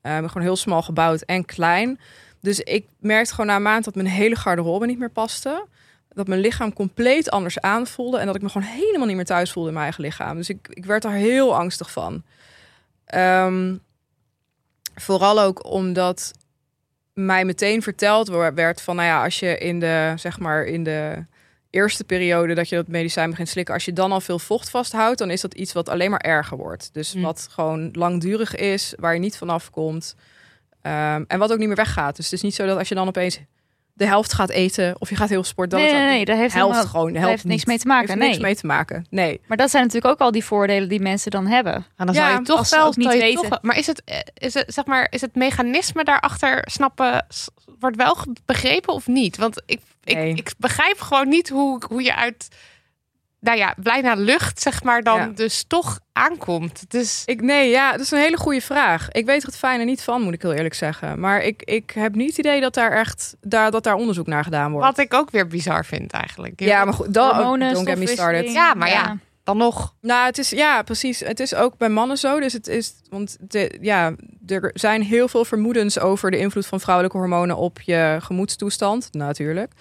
Ben 0.01 0.27
gewoon 0.27 0.43
heel 0.43 0.55
smal 0.55 0.81
gebouwd 0.81 1.21
en 1.21 1.45
klein. 1.45 1.99
Dus 2.39 2.59
ik 2.59 2.87
merkte 2.99 3.31
gewoon 3.31 3.45
na 3.45 3.55
een 3.55 3.61
maand 3.61 3.83
dat 3.83 3.95
mijn 3.95 4.07
hele 4.07 4.35
garderobe 4.35 4.85
niet 4.85 4.99
meer 4.99 5.11
paste 5.11 5.65
dat 6.13 6.27
mijn 6.27 6.39
lichaam 6.39 6.73
compleet 6.73 7.29
anders 7.29 7.59
aanvoelde 7.59 8.17
en 8.17 8.25
dat 8.25 8.35
ik 8.35 8.41
me 8.41 8.49
gewoon 8.49 8.67
helemaal 8.67 9.07
niet 9.07 9.15
meer 9.15 9.25
thuis 9.25 9.51
voelde 9.51 9.67
in 9.67 9.73
mijn 9.73 9.85
eigen 9.85 10.03
lichaam. 10.03 10.35
Dus 10.35 10.49
ik, 10.49 10.67
ik 10.69 10.85
werd 10.85 11.01
daar 11.01 11.13
heel 11.13 11.55
angstig 11.55 11.91
van. 11.91 12.23
Ehm, 13.05 13.77
vooral 14.95 15.41
ook 15.41 15.65
omdat 15.65 16.31
mij 17.13 17.45
meteen 17.45 17.81
verteld 17.81 18.27
werd 18.53 18.81
van, 18.81 18.95
nou 18.95 19.07
ja, 19.07 19.23
als 19.23 19.39
je 19.39 19.57
in 19.57 19.79
de, 19.79 20.13
zeg 20.15 20.39
maar, 20.39 20.63
in 20.63 20.83
de 20.83 21.25
eerste 21.71 22.03
periode 22.03 22.53
dat 22.53 22.69
je 22.69 22.75
dat 22.75 22.87
medicijn 22.87 23.29
begint 23.29 23.49
slikken, 23.49 23.73
als 23.73 23.85
je 23.85 23.93
dan 23.93 24.11
al 24.11 24.21
veel 24.21 24.39
vocht 24.39 24.69
vasthoudt, 24.69 25.17
dan 25.19 25.29
is 25.29 25.41
dat 25.41 25.53
iets 25.53 25.73
wat 25.73 25.89
alleen 25.89 26.09
maar 26.09 26.19
erger 26.19 26.57
wordt. 26.57 26.89
Dus 26.93 27.13
Hm. 27.13 27.21
wat 27.21 27.47
gewoon 27.51 27.89
langdurig 27.93 28.55
is, 28.55 28.93
waar 28.99 29.13
je 29.13 29.19
niet 29.19 29.37
vanaf 29.37 29.69
komt. 29.69 30.15
Ehm, 30.81 31.23
en 31.27 31.39
wat 31.39 31.51
ook 31.51 31.57
niet 31.57 31.67
meer 31.67 31.75
weggaat. 31.75 32.15
Dus 32.15 32.25
het 32.25 32.33
is 32.33 32.41
niet 32.41 32.55
zo 32.55 32.65
dat 32.65 32.77
als 32.77 32.87
je 32.89 32.95
dan 32.95 33.07
opeens 33.07 33.39
de 33.93 34.05
helft 34.05 34.33
gaat 34.33 34.49
eten 34.49 34.95
of 34.99 35.09
je 35.09 35.15
gaat 35.15 35.29
heel 35.29 35.43
sport, 35.43 35.69
dan 35.69 35.79
nee, 35.79 35.91
nee, 35.91 35.99
dat 36.01 36.09
nee, 36.11 36.25
daar 36.25 36.35
heeft 36.35 36.53
helft 36.53 36.75
helemaal- 36.75 36.91
gewoon 36.91 37.29
heeft 37.29 37.43
niks 37.43 37.65
mee 37.65 37.77
te 37.77 37.87
maken. 37.87 38.07
Heeft 38.07 38.19
Nee. 38.19 38.29
niks 38.29 38.41
mee 38.41 38.55
te 38.55 38.65
maken. 38.65 39.05
Nee. 39.09 39.41
Maar 39.47 39.57
dat 39.57 39.69
zijn 39.69 39.83
natuurlijk 39.83 40.13
ook 40.13 40.19
al 40.19 40.31
die 40.31 40.43
voordelen 40.45 40.89
die 40.89 40.99
mensen 40.99 41.31
dan 41.31 41.47
hebben. 41.47 41.73
En 41.73 42.05
dan 42.05 42.15
Ja, 42.15 42.27
zou 42.27 42.39
je 42.39 42.45
toch 42.45 42.69
wel 42.69 42.93
niet 42.95 43.07
weten. 43.07 43.49
toch 43.49 43.61
maar 43.61 43.77
is 43.77 43.87
het, 43.87 44.03
eh, 44.03 44.17
is 44.33 44.53
het, 44.53 44.73
zeg 44.73 44.85
maar, 44.85 45.07
is 45.09 45.21
het 45.21 45.35
mechanisme 45.35 46.03
daarachter 46.03 46.61
snappen, 46.71 47.25
wordt 47.79 47.95
wel 47.97 48.17
begrepen 48.45 48.93
of 48.93 49.07
niet? 49.07 49.37
Want 49.37 49.61
ik, 49.65 49.81
ik, 49.90 49.90
Nee. 50.03 50.33
ik 50.35 50.53
begrijp 50.57 50.99
gewoon 50.99 51.27
niet 51.27 51.49
hoe, 51.49 51.81
hoe 51.87 52.03
je 52.03 52.15
uit, 52.15 52.47
nou 53.39 53.57
ja, 53.57 53.73
bijna 53.77 54.13
lucht, 54.13 54.61
zeg 54.61 54.83
maar, 54.83 55.01
dan 55.01 55.19
Ja. 55.19 55.25
dus 55.27 55.63
toch 55.67 55.99
aankomt. 56.13 56.83
Dus 56.87 57.23
Ik, 57.25 57.41
nee, 57.41 57.69
ja, 57.69 57.91
dat 57.91 57.99
is 57.99 58.11
een 58.11 58.19
hele 58.19 58.37
goede 58.37 58.61
vraag. 58.61 59.09
Ik 59.09 59.25
weet 59.25 59.41
er 59.41 59.47
het 59.47 59.57
fijne 59.57 59.83
niet 59.83 60.01
van, 60.03 60.21
moet 60.21 60.33
ik 60.33 60.41
heel 60.41 60.53
eerlijk 60.53 60.73
zeggen. 60.73 61.19
Maar 61.19 61.41
ik, 61.41 61.63
ik 61.63 61.91
heb 61.91 62.15
niet 62.15 62.29
het 62.29 62.37
idee 62.37 62.61
dat 62.61 62.73
daar 62.73 62.91
echt 62.91 63.35
daar, 63.41 63.71
dat 63.71 63.83
daar 63.83 63.95
onderzoek 63.95 64.27
naar 64.27 64.43
gedaan 64.43 64.71
wordt. 64.71 64.85
wat 64.85 64.97
ik 64.97 65.13
ook 65.13 65.31
weer 65.31 65.47
bizar 65.47 65.85
vind 65.85 66.11
eigenlijk. 66.11 66.59
Ja, 66.59 66.85
maar 66.85 66.93
goed, 66.93 67.13
dan, 67.13 67.35
Hormonen, 67.35 67.73
don't 67.73 67.87
get 67.87 67.97
me 67.97 68.07
started. 68.07 68.51
Ja, 68.51 68.73
maar 68.73 68.89
ja. 68.89 69.17
Dan 69.43 69.57
nog. 69.57 69.95
Nou, 70.01 70.25
het 70.25 70.37
is 70.37 70.49
ja, 70.49 70.81
precies. 70.81 71.19
Het 71.19 71.39
is 71.39 71.55
ook 71.55 71.77
bij 71.77 71.89
mannen 71.89 72.17
zo. 72.17 72.39
Dus 72.39 72.53
het 72.53 72.67
is, 72.67 72.93
want 73.09 73.37
de, 73.39 73.77
ja, 73.81 74.15
er 74.45 74.71
zijn 74.73 75.01
heel 75.01 75.27
veel 75.27 75.45
vermoedens 75.45 75.99
over 75.99 76.31
de 76.31 76.37
invloed 76.37 76.65
van 76.65 76.79
vrouwelijke 76.79 77.17
hormonen 77.17 77.57
op 77.57 77.81
je 77.81 78.17
gemoedstoestand, 78.21 79.09
natuurlijk. 79.11 79.73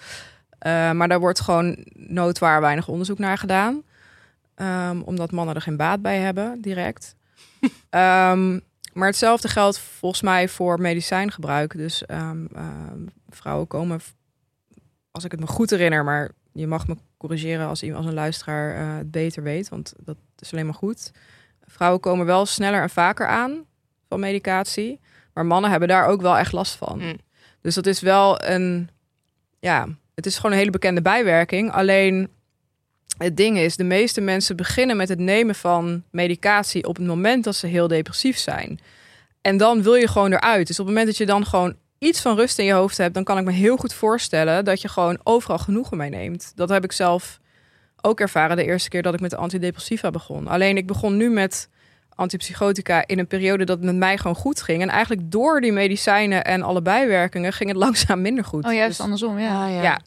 Eh, 0.59 0.91
maar 0.91 1.07
daar 1.07 1.19
wordt 1.19 1.39
gewoon 1.39 1.85
noodwaar 1.93 2.61
weinig 2.61 2.87
onderzoek 2.87 3.17
naar 3.17 3.37
gedaan, 3.37 3.83
Ehm, 4.61 5.01
omdat 5.01 5.31
mannen 5.31 5.55
er 5.55 5.61
geen 5.61 5.77
baat 5.77 6.01
bij 6.01 6.17
hebben, 6.17 6.61
direct. 6.61 7.15
Ehm, 7.89 8.59
maar 8.93 9.07
hetzelfde 9.07 9.47
geldt 9.47 9.79
volgens 9.79 10.21
mij 10.21 10.49
voor 10.49 10.81
medicijngebruik. 10.81 11.77
Dus 11.77 12.05
ehm, 12.05 12.45
vrouwen 13.29 13.67
komen, 13.67 13.99
als 15.11 15.23
ik 15.23 15.31
het 15.31 15.39
me 15.39 15.47
goed 15.47 15.69
herinner, 15.69 16.03
maar 16.03 16.31
je 16.51 16.67
mag 16.67 16.87
me 16.87 16.95
corrigeren 17.21 17.67
als 17.67 17.83
iemand 17.83 17.99
als 17.99 18.07
een 18.07 18.13
luisteraar 18.13 18.75
eh, 18.75 18.97
het 18.97 19.11
beter 19.11 19.43
weet, 19.43 19.69
want 19.69 19.93
dat 20.03 20.17
is 20.39 20.51
alleen 20.51 20.65
maar 20.65 20.73
goed. 20.73 21.11
Vrouwen 21.65 21.99
komen 21.99 22.25
wel 22.25 22.45
sneller 22.45 22.81
en 22.81 22.89
vaker 22.89 23.27
aan 23.27 23.65
van 24.07 24.19
medicatie, 24.19 24.99
maar 25.33 25.45
mannen 25.45 25.71
hebben 25.71 25.87
daar 25.87 26.05
ook 26.05 26.21
wel 26.21 26.37
echt 26.37 26.51
last 26.51 26.75
van. 26.75 26.99
Mm. 26.99 27.17
Dus 27.61 27.75
dat 27.75 27.85
is 27.85 27.99
wel 27.99 28.43
een 28.43 28.89
ja, 29.59 29.87
het 30.15 30.25
is 30.25 30.35
gewoon 30.35 30.51
een 30.51 30.57
hele 30.57 30.71
bekende 30.71 31.01
bijwerking. 31.01 31.71
Alleen 31.71 32.29
het 33.17 33.37
ding 33.37 33.57
is, 33.57 33.75
de 33.75 33.83
meeste 33.83 34.21
mensen 34.21 34.55
beginnen 34.55 34.97
met 34.97 35.09
het 35.09 35.19
nemen 35.19 35.55
van 35.55 36.03
medicatie 36.11 36.87
op 36.87 36.95
het 36.95 37.05
moment 37.05 37.43
dat 37.43 37.55
ze 37.55 37.67
heel 37.67 37.87
depressief 37.87 38.37
zijn. 38.37 38.79
En 39.41 39.57
dan 39.57 39.83
wil 39.83 39.95
je 39.95 40.07
gewoon 40.07 40.33
eruit. 40.33 40.67
Dus 40.67 40.79
op 40.79 40.85
het 40.85 40.95
moment 40.95 41.11
dat 41.11 41.17
je 41.17 41.25
dan 41.25 41.45
gewoon 41.45 41.75
iets 42.01 42.21
van 42.21 42.35
rust 42.35 42.59
in 42.59 42.65
je 42.65 42.73
hoofd 42.73 42.97
hebt, 42.97 43.13
dan 43.13 43.23
kan 43.23 43.37
ik 43.37 43.45
me 43.45 43.51
heel 43.51 43.77
goed 43.77 43.93
voorstellen 43.93 44.65
dat 44.65 44.81
je 44.81 44.87
gewoon 44.87 45.19
overal 45.23 45.57
genoegen 45.57 45.97
mee 45.97 46.09
neemt. 46.09 46.51
Dat 46.55 46.69
heb 46.69 46.83
ik 46.83 46.91
zelf 46.91 47.39
ook 48.01 48.19
ervaren 48.19 48.55
de 48.55 48.63
eerste 48.65 48.89
keer 48.89 49.01
dat 49.01 49.13
ik 49.13 49.19
met 49.19 49.29
de 49.29 49.35
antidepressiva 49.35 50.09
begon. 50.11 50.47
Alleen 50.47 50.77
ik 50.77 50.87
begon 50.87 51.17
nu 51.17 51.29
met 51.29 51.69
antipsychotica 52.15 53.03
in 53.07 53.19
een 53.19 53.27
periode 53.27 53.63
dat 53.65 53.77
het 53.77 53.85
met 53.85 53.95
mij 53.95 54.17
gewoon 54.17 54.35
goed 54.35 54.61
ging. 54.61 54.81
En 54.81 54.89
eigenlijk 54.89 55.31
door 55.31 55.61
die 55.61 55.71
medicijnen 55.71 56.43
en 56.45 56.61
alle 56.61 56.81
bijwerkingen 56.81 57.53
ging 57.53 57.69
het 57.69 57.79
langzaam 57.85 58.21
minder 58.21 58.43
goed. 58.45 58.65
Oh, 58.65 58.73
juist 58.73 58.89
Dus- 58.89 58.99
andersom, 58.99 59.39
ja. 59.39 59.65
Ah, 59.65 59.71
ja. 59.73 59.81
ja. 59.81 59.99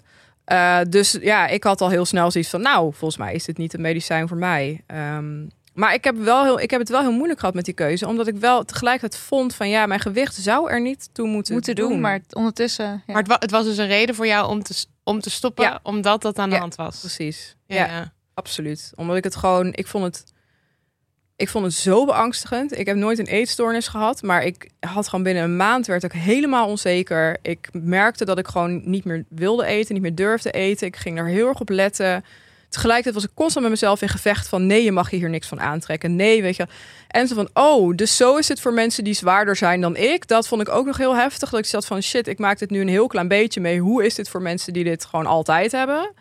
Eh, 0.45 0.87
dus 0.89 1.19
ja, 1.21 1.47
ik 1.47 1.65
had 1.65 1.81
al 1.81 1.89
heel 1.91 2.05
snel 2.05 2.31
zoiets 2.31 2.51
van, 2.51 2.61
nou, 2.61 2.93
volgens 2.95 3.17
mij 3.17 3.35
is 3.35 3.45
dit 3.45 3.59
niet 3.59 3.75
een 3.75 3.81
medicijn 3.81 4.29
voor 4.29 4.37
mij. 4.37 4.83
Ehm, 4.87 5.47
maar 5.75 5.95
ik 5.95 6.05
heb, 6.05 6.17
wel 6.17 6.43
heel, 6.45 6.61
ik 6.61 6.71
heb 6.71 6.81
het 6.81 6.89
wel 6.89 7.01
heel 7.01 7.13
moeilijk 7.13 7.39
gehad 7.41 7.55
met 7.55 7.65
die 7.65 7.75
keuze, 7.75 8.07
omdat 8.07 8.27
ik 8.27 8.37
wel 8.37 8.65
tegelijkertijd 8.65 9.23
vond 9.23 9.55
van, 9.55 9.69
ja, 9.69 9.87
mijn 9.87 10.01
gewicht 10.01 10.35
zou 10.35 10.71
er 10.71 10.81
niet 10.81 11.09
toe 11.13 11.27
moeten, 11.29 11.55
Moeten 11.55 11.75
doen, 11.75 12.01
maar 12.01 12.21
ondertussen... 12.33 12.85
Ja. 12.85 13.01
Maar 13.07 13.17
het, 13.17 13.27
wa- 13.29 13.37
het 13.39 13.51
was 13.51 13.65
dus 13.65 13.77
een 13.77 13.87
reden 13.87 14.15
voor 14.15 14.27
jou 14.27 14.49
om 14.49 14.63
te, 14.63 14.85
om 15.05 15.21
te 15.21 15.31
stoppen, 15.31 15.65
Ja. 15.65 15.81
omdat 15.83 16.23
dat 16.23 16.39
aan 16.39 16.49
de 16.49 16.55
Ja. 16.55 16.61
hand 16.61 16.75
was. 16.75 17.01
precies. 17.01 17.57
Ja, 17.67 17.77
ja. 17.77 17.87
ja. 17.87 18.13
Absoluut. 18.35 18.93
Omdat 18.95 19.17
ik 19.17 19.25
het 19.25 19.37
gewoon, 19.37 19.73
ik 19.73 19.87
vond 19.87 20.05
het, 20.05 20.33
ik 21.37 21.49
vond 21.49 21.65
het 21.65 21.75
zo 21.75 22.05
beangstigend. 22.05 22.79
Ik 22.79 22.87
heb 22.87 22.97
nooit 22.97 23.19
een 23.19 23.27
eetstoornis 23.27 23.89
gehad, 23.89 24.23
maar 24.23 24.43
ik 24.45 24.71
had 24.81 25.09
gewoon 25.09 25.25
binnen 25.25 25.43
een 25.43 25.57
maand 25.57 25.87
werd 25.87 26.03
ik 26.03 26.13
helemaal 26.13 26.69
onzeker. 26.69 27.39
Ik 27.43 27.69
merkte 27.73 28.25
dat 28.25 28.39
ik 28.39 28.47
gewoon 28.49 28.83
niet 28.91 29.05
meer 29.05 29.25
wilde 29.29 29.65
eten, 29.67 29.95
niet 29.95 30.03
meer 30.03 30.15
durfde 30.15 30.51
eten. 30.51 30.87
Ik 30.87 30.97
ging 30.97 31.19
er 31.19 31.27
heel 31.27 31.49
erg 31.49 31.61
op 31.61 31.69
letten. 31.69 32.25
Tegelijkertijd 32.75 33.15
was 33.15 33.25
ik 33.25 33.31
constant 33.35 33.65
met 33.65 33.75
mezelf 33.75 34.03
in 34.03 34.09
gevecht 34.09 34.49
van 34.49 34.67
nee, 34.67 34.85
je 34.85 34.93
mag 34.93 35.11
hier 35.11 35.31
niks 35.31 35.49
van 35.49 35.61
aantrekken. 35.61 36.17
Nee, 36.17 36.43
weet 36.43 36.57
je. 36.57 36.67
En 37.09 37.29
zo 37.29 37.35
van, 37.35 37.49
oh, 37.53 37.97
dus 37.97 38.17
zo 38.17 38.37
is 38.37 38.49
het 38.49 38.61
voor 38.61 38.73
mensen 38.73 39.05
die 39.05 39.15
zwaarder 39.15 39.57
zijn 39.57 39.81
dan 39.81 39.97
ik. 39.97 40.29
Dat 40.29 40.49
vond 40.49 40.61
ik 40.61 40.69
ook 40.69 40.87
nog 40.87 40.97
heel 40.97 41.17
heftig. 41.17 41.51
Dat 41.51 41.59
ik 41.59 41.67
zat 41.67 41.87
van, 41.87 42.03
shit, 42.03 42.29
ik 42.29 42.39
maak 42.39 42.59
dit 42.59 42.71
nu 42.71 42.81
een 42.81 42.89
heel 42.89 43.07
klein 43.07 43.29
beetje 43.29 43.61
mee. 43.61 43.81
Hoe 43.81 44.05
is 44.05 44.15
dit 44.15 44.29
voor 44.29 44.43
mensen 44.43 44.73
die 44.73 44.85
dit 44.85 45.05
gewoon 45.05 45.27
altijd 45.27 45.73
hebben? 45.73 46.13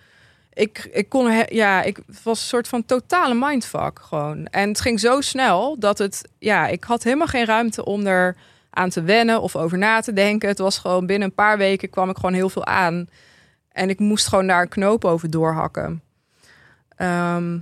ik, 0.53 0.89
ik 0.91 1.09
kon, 1.09 1.45
ja, 1.49 1.81
ik 1.81 1.99
was 2.23 2.39
een 2.39 2.47
soort 2.47 2.67
van 2.67 2.85
totale 2.85 3.33
mindfuck 3.33 3.99
gewoon. 4.01 4.45
En 4.45 4.69
het 4.69 4.81
ging 4.81 4.99
zo 4.99 5.21
snel 5.21 5.79
dat 5.79 5.97
het, 5.97 6.29
ja, 6.39 6.67
ik 6.67 6.83
had 6.83 7.03
helemaal 7.03 7.27
geen 7.27 7.45
ruimte 7.45 7.85
om 7.85 8.05
er 8.05 8.35
aan 8.69 8.89
te 8.89 9.01
wennen 9.01 9.41
of 9.41 9.55
over 9.55 9.77
na 9.77 10.01
te 10.01 10.13
denken. 10.13 10.49
Het 10.49 10.57
was 10.57 10.77
gewoon 10.77 11.05
binnen 11.05 11.27
een 11.27 11.35
paar 11.35 11.57
weken 11.57 11.89
kwam 11.89 12.09
ik 12.09 12.15
gewoon 12.15 12.33
heel 12.33 12.49
veel 12.49 12.65
aan. 12.65 13.09
En 13.71 13.89
ik 13.89 13.99
moest 13.99 14.27
gewoon 14.27 14.47
daar 14.47 14.61
een 14.61 14.69
knoop 14.69 15.05
over 15.05 15.29
doorhakken. 15.29 16.01
Ehm, 17.03 17.57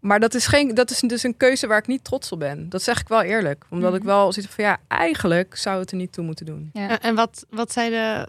maar 0.00 0.20
dat 0.20 0.34
is, 0.34 0.46
geen, 0.46 0.74
dat 0.74 0.90
is 0.90 1.00
dus 1.00 1.22
een 1.22 1.36
keuze 1.36 1.66
waar 1.66 1.78
ik 1.78 1.86
niet 1.86 2.04
trots 2.04 2.32
op 2.32 2.38
ben. 2.38 2.68
Dat 2.68 2.82
zeg 2.82 3.00
ik 3.00 3.08
wel 3.08 3.22
eerlijk. 3.22 3.64
Omdat 3.70 3.92
ik 3.94 3.98
Mhm. 4.00 4.08
wel 4.08 4.32
zoiets 4.32 4.52
van, 4.54 4.64
ja, 4.64 4.78
eigenlijk 4.88 5.56
zou 5.56 5.80
het 5.80 5.90
er 5.90 5.96
niet 5.96 6.12
toe 6.12 6.24
moeten 6.24 6.46
doen. 6.46 6.70
Ja. 6.72 7.00
En- 7.00 7.14
wat, 7.14 7.46
wat 7.50 7.72
zei 7.72 7.90
de... 7.90 8.28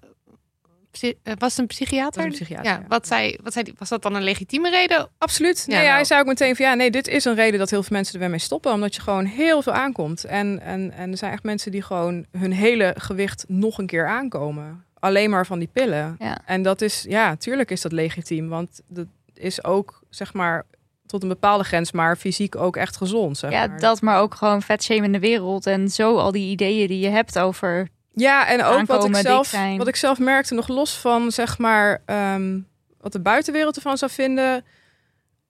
eh, 1.23 1.33
Was 1.37 1.51
het 1.51 1.59
een 1.59 1.67
psychiater? 1.67 2.21
Dat 2.23 2.31
is 2.33 2.39
een 2.39 2.45
psychiater, 2.45 2.71
Ja, 2.71 2.77
ja. 2.79 2.85
wat 2.87 3.07
zei, 3.07 3.37
wat 3.43 3.53
zei 3.53 3.65
die? 3.65 3.73
Was 3.77 3.89
dat 3.89 4.01
dan 4.01 4.15
een 4.15 4.23
legitieme 4.23 4.69
reden? 4.69 5.09
Absoluut. 5.17 5.63
Ja, 5.67 5.77
Nee, 5.77 5.87
hij 5.87 6.03
zei 6.05 6.19
ook 6.21 6.27
meteen 6.27 6.55
van 6.55 6.65
ja, 6.65 6.73
nee, 6.73 6.91
dit 6.91 7.07
is 7.07 7.25
een 7.25 7.35
reden 7.35 7.59
dat 7.59 7.69
heel 7.69 7.83
veel 7.83 7.95
mensen 7.95 8.13
er 8.13 8.19
weer 8.19 8.29
mee 8.29 8.39
stoppen. 8.39 8.71
Omdat 8.71 8.95
je 8.95 9.01
gewoon 9.01 9.25
heel 9.25 9.61
veel 9.61 9.73
aankomt. 9.73 10.23
En, 10.25 10.61
en, 10.61 10.91
en 10.91 11.11
er 11.11 11.17
zijn 11.17 11.31
echt 11.31 11.43
mensen 11.43 11.71
die 11.71 11.81
gewoon 11.81 12.25
hun 12.31 12.51
hele 12.51 12.93
gewicht 12.97 13.45
nog 13.47 13.77
een 13.77 13.85
keer 13.87 14.07
aankomen. 14.07 14.83
Alleen 14.99 15.29
maar 15.29 15.45
van 15.45 15.59
die 15.59 15.69
pillen. 15.73 16.15
Ja. 16.19 16.37
En 16.45 16.61
dat 16.61 16.81
is, 16.81 17.05
ja, 17.09 17.35
tuurlijk 17.35 17.71
is 17.71 17.81
dat 17.81 17.91
legitiem. 17.91 18.47
Want 18.49 18.81
dat 18.87 19.05
is 19.33 19.63
ook, 19.63 20.01
zeg 20.17 20.33
maar, 20.33 20.65
tot 21.05 21.21
een 21.23 21.29
bepaalde 21.29 21.63
grens, 21.63 21.91
maar 21.91 22.15
fysiek 22.15 22.55
ook 22.55 22.75
echt 22.75 22.97
gezond. 22.97 23.37
Zeg 23.37 23.51
Ja, 23.51 23.67
maar. 23.67 23.79
dat, 23.79 24.01
maar 24.01 24.19
ook 24.19 24.35
gewoon 24.35 24.61
in 24.85 25.11
de 25.11 25.19
wereld. 25.19 25.65
En 25.65 25.89
zo 25.89 26.17
al 26.17 26.31
die 26.31 26.51
ideeën 26.51 26.87
die 26.87 26.99
je 26.99 27.09
hebt 27.09 27.39
over... 27.39 27.87
Ja, 28.13 28.47
en 28.47 28.63
ook 28.63 28.85
wat 28.85 29.05
ik, 29.05 29.15
zelf, 29.15 29.53
wat 29.77 29.87
ik 29.87 29.95
zelf 29.95 30.19
merkte, 30.19 30.53
nog 30.53 30.67
los 30.67 30.97
van 30.97 31.31
zeg 31.31 31.57
maar 31.57 32.01
ehm, 32.05 32.59
wat 33.01 33.11
de 33.11 33.19
buitenwereld 33.19 33.75
ervan 33.75 33.97
zou 33.97 34.11
vinden, 34.11 34.65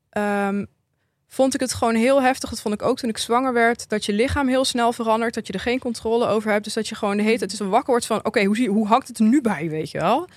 ehm, 0.10 0.66
vond 1.28 1.54
ik 1.54 1.60
het 1.60 1.74
gewoon 1.74 1.96
heel 1.96 2.22
heftig. 2.22 2.50
Dat 2.50 2.62
vond 2.62 2.74
ik 2.74 2.82
ook 2.82 2.98
toen 2.98 3.10
ik 3.10 3.18
zwanger 3.18 3.54
werd, 3.54 3.90
dat 3.90 4.06
je 4.06 4.14
lichaam 4.14 4.48
heel 4.48 4.66
snel 4.66 4.94
verandert, 4.94 5.34
dat 5.34 5.48
je 5.48 5.54
er 5.54 5.60
geen 5.60 5.80
controle 5.80 6.28
over 6.28 6.52
hebt. 6.52 6.64
Dus 6.64 6.74
dat 6.74 6.88
je 6.88 6.96
gewoon 6.96 7.18
de 7.18 7.24
hele 7.24 7.38
tijd 7.38 7.50
dus 7.50 7.60
wakker 7.60 7.90
wordt 7.90 8.06
van, 8.06 8.26
oké, 8.26 8.44
hoe 8.44 8.58
hoe, 8.58 8.68
hoe 8.70 8.88
hangt 8.88 9.08
het 9.08 9.20
er 9.20 9.26
nu 9.26 9.42
bij, 9.42 9.70
weet 9.70 9.92
je 9.92 10.00
wel? 10.00 10.28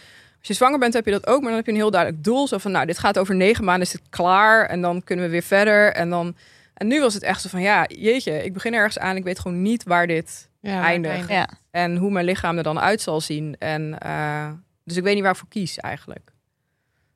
Als 0.40 0.48
je 0.48 0.54
zwanger 0.54 0.78
bent, 0.78 0.94
heb 0.94 1.04
je 1.04 1.10
dat 1.10 1.26
ook, 1.26 1.38
maar 1.40 1.48
dan 1.48 1.56
heb 1.56 1.64
je 1.66 1.70
een 1.72 1.76
heel 1.78 1.90
duidelijk 1.90 2.24
doel. 2.24 2.48
Zo 2.48 2.58
van, 2.58 2.70
nou, 2.72 2.86
dit 2.86 2.98
gaat 2.98 3.18
over 3.18 3.34
negen 3.34 3.64
maanden, 3.64 3.86
is 3.86 3.92
dit 3.92 4.02
klaar? 4.10 4.66
En 4.66 4.80
dan 4.80 5.04
kunnen 5.04 5.24
we 5.24 5.30
weer 5.30 5.42
verder. 5.42 5.92
En 5.92 6.10
dan, 6.10 6.36
en 6.74 6.86
nu 6.86 7.00
was 7.00 7.14
het 7.14 7.22
echt 7.22 7.40
zo 7.40 7.48
van, 7.48 7.60
ja, 7.60 7.84
jeetje, 7.88 8.44
ik 8.44 8.52
begin 8.52 8.74
ergens 8.74 8.98
aan, 8.98 9.16
ik 9.16 9.24
weet 9.24 9.38
gewoon 9.38 9.62
niet 9.62 9.82
waar 9.82 10.06
dit 10.06 10.48
Ja, 10.60 10.82
Eindig. 10.84 11.10
uiteindelijk. 11.12 11.50
Ja, 11.50 11.58
en 11.70 11.96
hoe 11.96 12.10
mijn 12.10 12.24
lichaam 12.24 12.56
er 12.56 12.62
dan 12.62 12.80
uit 12.80 13.00
zal 13.00 13.20
zien. 13.20 13.56
En 13.58 13.98
eh, 13.98 14.50
dus 14.84 14.96
ik 14.96 15.02
weet 15.02 15.14
niet 15.14 15.22
waarvoor 15.24 15.44
ik 15.44 15.50
kies 15.60 15.78
eigenlijk. 15.78 16.32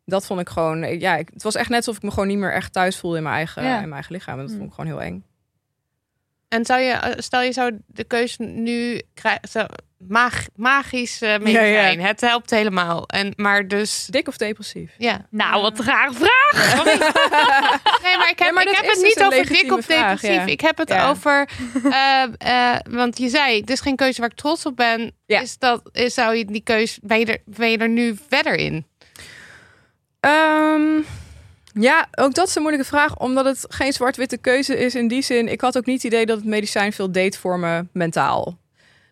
Dat 0.04 0.26
vond 0.26 0.40
ik 0.40 0.48
gewoon, 0.48 0.98
ja, 1.00 1.16
ik, 1.16 1.28
het 1.32 1.42
was 1.42 1.54
echt 1.54 1.68
net 1.68 1.78
alsof 1.78 1.96
ik 1.96 2.02
me 2.02 2.10
gewoon 2.10 2.28
niet 2.28 2.38
meer 2.38 2.52
echt 2.52 2.72
thuis 2.72 2.98
voelde 2.98 3.16
in 3.16 3.22
mijn 3.22 3.34
eigen, 3.34 3.62
Ja. 3.62 3.74
in 3.74 3.80
mijn 3.80 3.92
eigen 3.92 4.12
lichaam. 4.12 4.34
En 4.38 4.40
dat 4.44 4.50
Mm. 4.50 4.56
vond 4.58 4.68
ik 4.68 4.74
gewoon 4.74 4.90
heel 4.90 5.02
eng. 5.02 5.24
En 6.54 6.64
zou 6.64 6.80
je, 6.80 6.92
eh, 6.92 7.12
stel 7.16 7.42
je 7.42 7.52
zou 7.52 7.78
de 7.86 8.04
keuze 8.04 8.42
nu 8.42 9.02
krijgen, 9.14 9.68
mag, 10.08 10.44
magisch 10.56 11.20
eh 11.22 11.38
medicijn. 11.38 12.00
Het 12.00 12.20
helpt 12.20 12.50
helemaal. 12.50 13.06
En, 13.08 13.32
maar 13.36 13.68
dus, 13.68 14.06
Dik 14.10 14.28
of 14.28 14.36
depressief? 14.36 14.90
ja. 14.98 15.26
nou, 15.30 15.62
wat 15.62 15.78
een 15.78 15.84
rare 15.84 16.12
vraag. 16.12 16.32
Nee, 18.02 18.16
maar 18.16 18.30
ik 18.30 18.38
heb, 18.38 18.52
maar 18.54 18.62
ik 18.66 18.74
heb 18.76 18.84
het 18.84 18.94
dus 18.94 19.02
niet 19.02 19.22
over 19.22 19.46
dik 19.46 19.72
of 19.72 19.84
vraag, 19.84 20.20
depressief. 20.20 20.46
ja. 20.46 20.52
Ik 20.52 20.60
heb 20.60 20.78
het 20.78 20.88
Ja. 20.88 21.08
over, 21.08 21.48
eh, 21.84 22.22
eh, 22.72 22.80
want 22.90 23.18
je 23.18 23.28
zei, 23.28 23.60
het 23.60 23.70
is 23.70 23.80
geen 23.80 23.96
keuze 23.96 24.20
waar 24.20 24.30
ik 24.30 24.36
trots 24.36 24.66
op 24.66 24.76
ben. 24.76 25.12
Ja. 25.26 25.40
Is 25.40 25.58
dat, 25.58 25.82
is, 25.92 26.14
zou 26.14 26.34
je 26.36 26.44
die 26.44 26.62
keuze, 26.62 26.98
ben 27.02 27.18
je, 27.18 27.26
er, 27.26 27.38
ben 27.44 27.70
je 27.70 27.78
er 27.78 27.88
nu 27.88 28.16
verder 28.28 28.54
in? 28.54 28.86
Ehm, 30.20 31.00
ja, 31.74 32.06
ook 32.14 32.34
dat 32.34 32.48
is 32.48 32.54
een 32.54 32.62
moeilijke 32.62 32.88
vraag, 32.88 33.16
omdat 33.18 33.44
het 33.44 33.64
geen 33.68 33.92
zwart-witte 33.92 34.36
keuze 34.36 34.78
is 34.78 34.94
in 34.94 35.08
die 35.08 35.22
zin. 35.22 35.48
Ik 35.48 35.60
had 35.60 35.76
ook 35.76 35.86
niet 35.86 36.02
het 36.02 36.12
idee 36.12 36.26
dat 36.26 36.36
het 36.36 36.46
medicijn 36.46 36.92
veel 36.92 37.12
deed 37.12 37.36
voor 37.38 37.58
me 37.58 37.86
mentaal. 37.92 38.58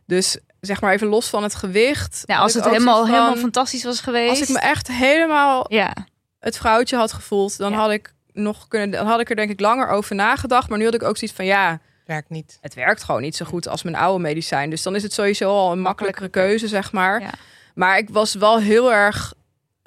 Dus 0.07 0.37
zeg 0.61 0.81
maar 0.81 0.93
even 0.93 1.07
los 1.07 1.29
van 1.29 1.43
het 1.43 1.55
gewicht. 1.55 2.23
Ja, 2.27 2.39
als 2.39 2.55
het 2.55 2.65
helemaal, 2.65 3.01
van, 3.01 3.15
helemaal 3.15 3.37
fantastisch 3.37 3.85
was 3.85 4.01
geweest. 4.01 4.31
Als 4.31 4.41
ik 4.41 4.49
me 4.49 4.59
echt 4.59 4.89
helemaal 4.89 5.65
Ja, 5.69 5.93
het 6.39 6.57
vrouwtje 6.57 6.97
had 6.97 7.13
gevoeld, 7.13 7.57
dan 7.59 7.73
Ja. 7.73 7.79
had 7.79 7.91
ik 7.91 8.13
nog 8.33 8.69
kunnen, 8.69 8.91
dan 8.91 9.07
had 9.07 9.21
ik 9.21 9.31
er 9.31 9.37
denk 9.37 9.51
ik 9.51 9.61
langer 9.61 9.89
over 9.89 10.15
nagedacht. 10.15 10.69
Maar 10.69 10.79
nu 10.79 10.85
had 10.85 10.95
ik 10.95 11.03
ook 11.03 11.17
zoiets 11.17 11.37
van 11.37 11.45
ja, 11.47 11.81
Werkt 12.07 12.31
niet. 12.31 12.59
het 12.61 12.75
werkt 12.75 13.03
gewoon 13.05 13.21
niet 13.21 13.37
zo 13.37 13.45
goed 13.45 13.69
als 13.69 13.83
mijn 13.83 13.97
oude 13.97 14.23
medicijn. 14.23 14.71
Dus 14.71 14.83
dan 14.83 14.95
is 14.95 15.03
het 15.03 15.13
sowieso 15.13 15.49
al 15.51 15.73
een 15.73 15.81
makkelijkere 15.81 16.29
keuze, 16.29 16.69
zeg 16.69 16.93
maar. 16.93 17.21
Ja. 17.21 17.31
Maar 17.75 17.99
ik 17.99 18.09
was 18.11 18.35
wel 18.35 18.59
heel 18.59 18.93
erg 18.93 19.33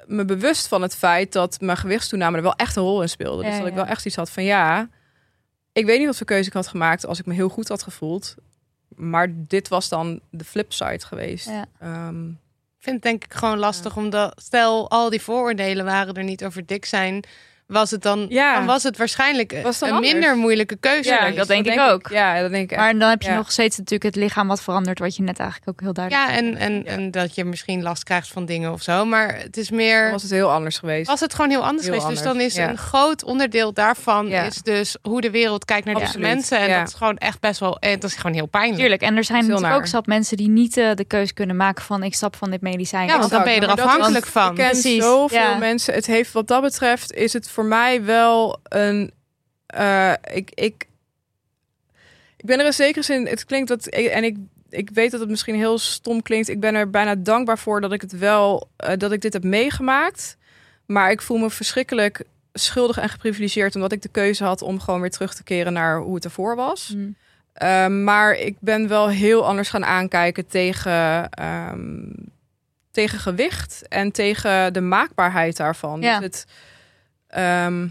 me 0.06 0.24
bewust 0.24 0.68
van 0.68 0.82
het 0.82 0.96
feit 0.96 1.32
dat 1.32 1.60
mijn 1.60 1.76
gewichtstoename 1.78 2.36
er 2.36 2.42
wel 2.42 2.54
echt 2.56 2.76
een 2.76 2.82
rol 2.82 3.02
in 3.02 3.08
speelde. 3.08 3.42
Dus 3.42 3.52
Ja, 3.52 3.58
dat 3.58 3.68
ik 3.68 3.74
wel 3.74 3.86
echt 3.86 4.06
iets 4.06 4.16
had 4.16 4.30
van 4.30 4.44
ja, 4.44 4.88
ik 5.72 5.86
weet 5.86 5.98
niet 5.98 6.06
wat 6.06 6.16
voor 6.16 6.26
keuze 6.26 6.48
ik 6.48 6.52
had 6.54 6.66
gemaakt 6.66 7.06
als 7.06 7.18
ik 7.18 7.26
me 7.26 7.34
heel 7.34 7.48
goed 7.48 7.68
had 7.68 7.82
gevoeld. 7.82 8.34
Maar 8.88 9.28
dit 9.32 9.68
was 9.68 9.88
dan 9.88 10.20
de 10.30 10.44
flipside 10.44 11.06
geweest. 11.06 11.48
Ja. 11.48 11.64
Ehm, 11.80 12.28
Ik 12.28 12.92
vind 12.92 13.04
het 13.04 13.12
denk 13.12 13.24
ik 13.24 13.34
gewoon 13.34 13.58
lastig, 13.58 13.96
omdat 13.96 14.40
stel 14.42 14.90
al 14.90 15.10
die 15.10 15.20
vooroordelen 15.22 15.84
waren 15.84 16.14
er 16.14 16.24
niet 16.24 16.44
over 16.44 16.66
dik 16.66 16.84
zijn, 16.84 17.22
was 17.66 17.90
het 17.90 18.02
dan, 18.02 18.26
Ja. 18.28 18.54
dan 18.54 18.66
was 18.66 18.82
het 18.82 18.96
waarschijnlijk 18.96 19.50
Was 19.62 19.64
het 19.64 19.78
dan 19.80 19.88
een 19.88 19.94
anders? 19.94 20.12
minder 20.12 20.36
moeilijke 20.36 20.76
keuze. 20.80 21.08
Ja, 21.10 21.30
dat 21.30 21.46
denk 21.46 21.66
ik 21.66 21.80
ook. 21.80 22.08
Ja, 22.08 22.40
dat 22.40 22.50
denk 22.50 22.70
ik 22.70 22.76
maar 22.78 22.98
dan 22.98 23.08
heb 23.08 23.22
je 23.22 23.28
Ja. 23.28 23.36
nog 23.36 23.52
steeds 23.52 23.76
natuurlijk 23.76 24.14
het 24.14 24.24
lichaam 24.24 24.48
wat 24.48 24.62
verandert, 24.62 24.98
wat 24.98 25.16
je 25.16 25.22
net 25.22 25.38
eigenlijk 25.38 25.70
ook 25.70 25.80
heel 25.80 25.92
duidelijk 25.92 26.30
Ja, 26.30 26.36
en, 26.36 26.56
en, 26.56 26.86
en 26.86 27.10
dat 27.10 27.34
je 27.34 27.44
misschien 27.44 27.82
last 27.82 28.02
krijgt 28.02 28.28
van 28.28 28.44
dingen 28.44 28.72
of 28.72 28.82
zo. 28.82 29.04
Maar 29.04 29.36
het 29.38 29.56
is 29.56 29.70
meer. 29.70 30.02
Dan 30.02 30.10
was 30.12 30.22
het 30.22 30.30
heel 30.30 30.52
anders 30.52 30.78
geweest. 30.78 31.06
Was 31.08 31.20
het 31.20 31.34
gewoon 31.34 31.50
heel 31.50 31.64
anders 31.66 31.86
Heel 31.86 32.00
geweest. 32.00 32.14
Dus 32.14 32.22
dan 32.22 32.40
is 32.40 32.54
ja. 32.54 32.68
een 32.68 32.78
groot 32.78 33.24
onderdeel 33.24 33.72
daarvan 33.72 34.28
Ja. 34.28 34.42
is 34.42 34.62
dus 34.62 34.96
hoe 35.02 35.20
de 35.20 35.30
wereld 35.30 35.64
kijkt 35.64 35.84
naar 35.86 35.94
deze 35.94 36.18
mensen. 36.18 36.58
En 36.58 36.68
ja. 36.68 36.78
dat 36.78 36.88
is 36.88 36.94
gewoon 36.94 37.16
echt 37.16 37.40
best 37.40 37.60
wel. 37.60 37.78
En 37.78 38.00
dat 38.00 38.10
is 38.10 38.16
gewoon 38.16 38.32
heel 38.36 38.46
pijnlijk. 38.46 38.78
Tuurlijk, 38.78 39.02
en 39.02 39.16
er 39.16 39.24
zijn 39.24 39.46
natuurlijk 39.46 39.74
ook 39.74 39.86
zat 39.86 40.06
mensen 40.06 40.36
die 40.36 40.48
niet 40.48 40.76
eh, 40.76 40.90
de 40.94 41.04
keuze 41.04 41.34
kunnen 41.34 41.56
maken 41.56 41.84
van 41.84 42.02
ik 42.02 42.14
stap 42.14 42.36
van 42.36 42.50
dit 42.50 42.60
medicijn. 42.60 43.06
Ja, 43.06 43.18
want 43.18 43.30
dan 43.30 43.42
ben 43.42 43.52
je 43.52 43.60
er 43.60 43.68
afhankelijk 43.68 44.26
van. 44.26 44.50
Ik 44.50 44.56
ken 44.56 44.70
Precies, 44.70 45.02
zoveel 45.02 45.38
ja. 45.38 45.56
mensen. 45.56 45.94
Het 45.94 46.06
heeft 46.06 46.32
wat 46.32 46.48
dat 46.48 46.62
betreft 46.62 47.12
is 47.12 47.32
het 47.32 47.48
voor 47.56 47.64
mij 47.64 48.04
wel 48.04 48.60
een. 48.62 49.10
eh, 49.66 50.12
ik, 50.32 50.50
ik, 50.54 50.86
ik 52.36 52.44
ben 52.46 52.58
er 52.58 52.66
in 52.66 52.72
zekere 52.72 53.04
zin. 53.04 53.26
Het 53.26 53.44
klinkt 53.44 53.68
dat 53.68 53.86
en 53.86 54.24
ik. 54.24 54.36
Ik 54.70 54.90
weet 54.90 55.10
dat 55.10 55.20
het 55.20 55.28
misschien 55.28 55.54
heel 55.54 55.78
stom 55.78 56.22
klinkt. 56.22 56.48
Ik 56.48 56.60
ben 56.60 56.74
er 56.74 56.90
bijna 56.90 57.14
dankbaar 57.14 57.58
voor 57.58 57.80
dat 57.80 57.92
ik 57.92 58.00
het 58.00 58.18
wel 58.18 58.68
eh, 58.76 58.96
dat 58.96 59.12
ik 59.12 59.20
dit 59.20 59.32
heb 59.32 59.44
meegemaakt. 59.44 60.36
Maar 60.86 61.10
ik 61.10 61.22
voel 61.22 61.38
me 61.38 61.50
verschrikkelijk 61.50 62.24
schuldig 62.52 62.98
en 62.98 63.08
geprivilegeerd 63.08 63.74
omdat 63.74 63.92
ik 63.92 64.02
de 64.02 64.08
keuze 64.08 64.44
had 64.44 64.62
om 64.62 64.80
gewoon 64.80 65.00
weer 65.00 65.10
terug 65.10 65.34
te 65.34 65.42
keren 65.42 65.72
naar 65.72 65.98
hoe 65.98 66.14
het 66.14 66.24
ervoor 66.24 66.56
was. 66.56 66.92
Mm. 66.94 67.16
Ehm, 67.52 68.04
maar 68.04 68.34
ik 68.34 68.56
ben 68.60 68.88
wel 68.88 69.08
heel 69.08 69.46
anders 69.46 69.68
gaan 69.68 69.84
aankijken 69.84 70.46
tegen, 70.46 71.30
ehm, 71.30 72.10
tegen 72.90 73.18
gewicht 73.18 73.88
en 73.88 74.12
tegen 74.12 74.72
de 74.72 74.80
maakbaarheid 74.80 75.56
daarvan. 75.56 76.00
Ja. 76.00 76.18
Dus 76.18 76.24
het, 76.24 76.46
ehm, 77.36 77.88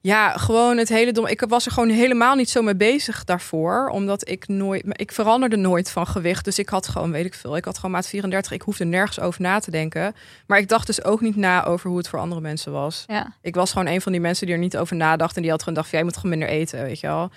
ja, 0.00 0.36
gewoon 0.36 0.76
het 0.76 0.88
hele 0.88 1.12
dom. 1.12 1.26
Ik 1.26 1.44
was 1.48 1.66
er 1.66 1.72
gewoon 1.72 1.88
helemaal 1.88 2.34
niet 2.34 2.50
zo 2.50 2.62
mee 2.62 2.76
bezig 2.76 3.24
daarvoor, 3.24 3.88
omdat 3.88 4.28
ik 4.28 4.48
nooit, 4.48 4.84
ik 4.88 5.12
veranderde 5.12 5.56
nooit 5.56 5.90
van 5.90 6.06
gewicht. 6.06 6.44
Dus 6.44 6.58
ik 6.58 6.68
had 6.68 6.88
gewoon, 6.88 7.10
weet 7.10 7.24
ik 7.24 7.34
veel, 7.34 7.56
ik 7.56 7.64
had 7.64 7.76
gewoon 7.76 7.90
maat 7.90 8.06
34. 8.06 8.52
Ik 8.52 8.62
hoefde 8.62 8.84
nergens 8.84 9.20
over 9.20 9.40
na 9.40 9.58
te 9.58 9.70
denken. 9.70 10.14
Maar 10.46 10.58
ik 10.58 10.68
dacht 10.68 10.86
dus 10.86 11.04
ook 11.04 11.20
niet 11.20 11.36
na 11.36 11.64
over 11.64 11.88
hoe 11.88 11.98
het 11.98 12.08
voor 12.08 12.18
andere 12.18 12.40
mensen 12.40 12.72
was. 12.72 13.04
Ja. 13.06 13.32
Ik 13.42 13.54
was 13.54 13.72
gewoon 13.72 13.86
een 13.86 14.00
van 14.00 14.12
die 14.12 14.20
mensen 14.20 14.46
die 14.46 14.54
er 14.54 14.60
niet 14.60 14.76
over 14.76 14.96
nadacht 14.96 15.36
en 15.36 15.42
die 15.42 15.50
had 15.50 15.62
gewoon 15.62 15.74
gedacht, 15.74 15.90
van, 15.90 15.98
jij 15.98 16.08
moet 16.08 16.16
gewoon 16.16 16.38
minder 16.38 16.58
eten, 16.58 16.82
weet 16.82 17.00
je 17.00 17.06
wel. 17.06 17.30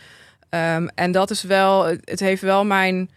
Ehm, 0.49 0.87
en 0.95 1.11
dat 1.11 1.29
is 1.29 1.43
wel, 1.43 1.85
het 1.85 2.01
het 2.03 2.19
heeft 2.19 2.41
wel 2.41 2.65
mijn, 2.65 3.11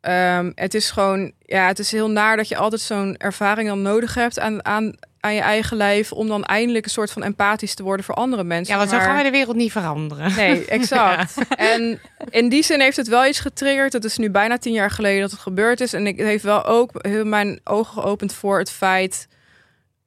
ehm, 0.00 0.52
het 0.54 0.74
is 0.74 0.90
gewoon, 0.90 1.32
ja, 1.38 1.66
het 1.66 1.78
is 1.78 1.92
heel 1.92 2.10
naar 2.10 2.36
dat 2.36 2.48
je 2.48 2.56
altijd 2.56 2.80
zo'n 2.80 3.16
ervaring 3.16 3.68
dan 3.68 3.82
nodig 3.82 4.14
hebt 4.14 4.38
aan, 4.38 4.64
aan, 4.64 4.94
aan 5.20 5.34
je 5.34 5.40
eigen 5.40 5.76
lijf 5.76 6.12
om 6.12 6.28
dan 6.28 6.44
eindelijk 6.44 6.84
een 6.84 6.90
soort 6.90 7.10
van 7.10 7.22
empathisch 7.22 7.74
te 7.74 7.82
worden 7.82 8.04
voor 8.04 8.14
andere 8.14 8.44
mensen. 8.44 8.74
Ja, 8.74 8.78
want 8.78 8.90
zo 8.90 8.98
gaan 8.98 9.16
we 9.16 9.22
de 9.22 9.30
wereld 9.30 9.56
niet 9.56 9.72
veranderen. 9.72 10.34
Nee, 10.36 10.64
exact. 10.78 11.34
En 11.56 12.00
in 12.30 12.48
die 12.48 12.62
zin 12.62 12.80
heeft 12.80 12.96
het 12.96 13.08
wel 13.08 13.26
iets 13.26 13.40
getriggerd. 13.40 13.92
Het 13.92 14.04
is 14.04 14.16
nu 14.16 14.30
bijna 14.30 14.58
tien 14.58 14.72
jaar 14.72 14.90
geleden 14.90 15.20
dat 15.20 15.30
het 15.30 15.40
gebeurd 15.40 15.80
is. 15.80 15.92
En 15.92 16.06
ik 16.06 16.16
heeft 16.16 16.44
wel 16.44 16.64
ook 16.64 16.90
heel 16.92 17.24
mijn 17.24 17.60
ogen 17.64 18.02
geopend 18.02 18.34
voor 18.34 18.58
het 18.58 18.70
feit 18.70 19.28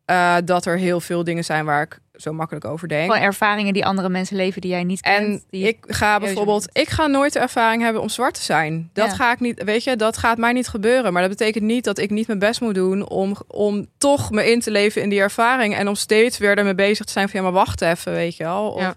eh, 0.05 0.35
dat 0.45 0.65
er 0.65 0.77
heel 0.77 0.99
veel 0.99 1.23
dingen 1.23 1.43
zijn 1.43 1.65
waar 1.65 1.81
ik 1.81 1.99
zo 2.15 2.33
makkelijk 2.33 2.65
over 2.65 2.87
denk. 2.87 3.11
Gewoon 3.11 3.25
ervaringen 3.27 3.73
die 3.73 3.85
andere 3.85 4.09
mensen 4.09 4.35
leven 4.35 4.61
die 4.61 4.69
jij 4.71 4.83
niet 4.83 5.01
kent. 5.01 5.43
En 5.51 5.59
ik 5.59 5.77
ga 5.87 6.19
bijvoorbeeld, 6.19 6.69
ik 6.71 6.89
ga 6.89 7.07
nooit 7.07 7.33
de 7.33 7.39
ervaring 7.39 7.81
hebben 7.83 8.01
om 8.01 8.09
zwart 8.09 8.33
te 8.33 8.41
zijn. 8.41 8.89
Dat 8.93 9.09
Ja. 9.09 9.15
ga 9.15 9.31
ik 9.31 9.39
niet, 9.39 9.63
weet 9.63 9.83
je, 9.83 9.95
dat 9.95 10.17
gaat 10.17 10.37
mij 10.37 10.53
niet 10.53 10.67
gebeuren. 10.67 11.13
Maar 11.13 11.21
dat 11.21 11.31
betekent 11.31 11.63
niet 11.63 11.83
dat 11.83 11.97
ik 11.97 12.09
niet 12.09 12.27
mijn 12.27 12.39
best 12.39 12.61
moet 12.61 12.75
doen 12.75 13.09
om, 13.09 13.35
om 13.47 13.87
toch 13.97 14.31
me 14.31 14.51
in 14.51 14.59
te 14.59 14.71
leven 14.71 15.01
in 15.01 15.09
die 15.09 15.19
ervaring. 15.19 15.75
En 15.75 15.87
om 15.87 15.95
steeds 15.95 16.37
weer 16.37 16.57
ermee 16.57 16.75
bezig 16.75 17.05
te 17.05 17.11
zijn 17.11 17.29
van 17.29 17.39
ja, 17.39 17.45
maar 17.45 17.55
wacht 17.55 17.81
even, 17.81 18.11
weet 18.11 18.37
je 18.37 18.43
wel. 18.43 18.69
Of, 18.71 18.81
Ja. 18.81 18.95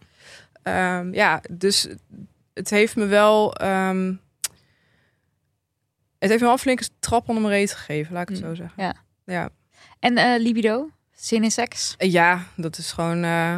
ja. 0.64 1.04
ja, 1.12 1.40
dus 1.50 1.88
het 2.54 2.70
heeft 2.70 2.96
me 2.96 3.06
wel. 3.06 3.54
ehm, 3.54 4.12
het 6.18 6.28
heeft 6.30 6.40
me 6.40 6.46
wel 6.46 6.52
een 6.52 6.58
flinke 6.62 6.88
trap 6.98 7.28
onder 7.28 7.42
mijn 7.44 7.54
reet 7.54 7.72
gegeven, 7.72 8.12
laat 8.12 8.22
ik 8.22 8.28
het 8.36 8.44
Mm, 8.44 8.48
zo 8.48 8.54
zeggen. 8.54 8.82
ja. 8.82 8.94
Ja. 9.26 9.48
En 9.98 10.16
eh, 10.16 10.40
libido? 10.40 10.88
Zin 11.26 11.42
in 11.44 11.50
seks? 11.50 11.94
Ja, 11.98 12.42
dat 12.56 12.78
is 12.78 12.92
gewoon. 12.92 13.24
eh, 13.24 13.56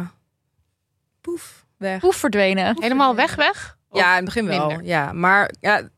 poef, 1.21 1.65
weg. 1.77 2.01
Hoe 2.01 2.13
verdwenen? 2.13 2.81
Helemaal 2.81 3.15
weg, 3.15 3.35
weg? 3.35 3.77
Ja, 3.91 4.09
in 4.09 4.15
het 4.15 4.25
begin 4.25 4.45
wel. 4.45 4.67
minder? 4.67 4.85
Ja, 4.85 5.11
maar 5.13 5.51
ja, 5.59 5.89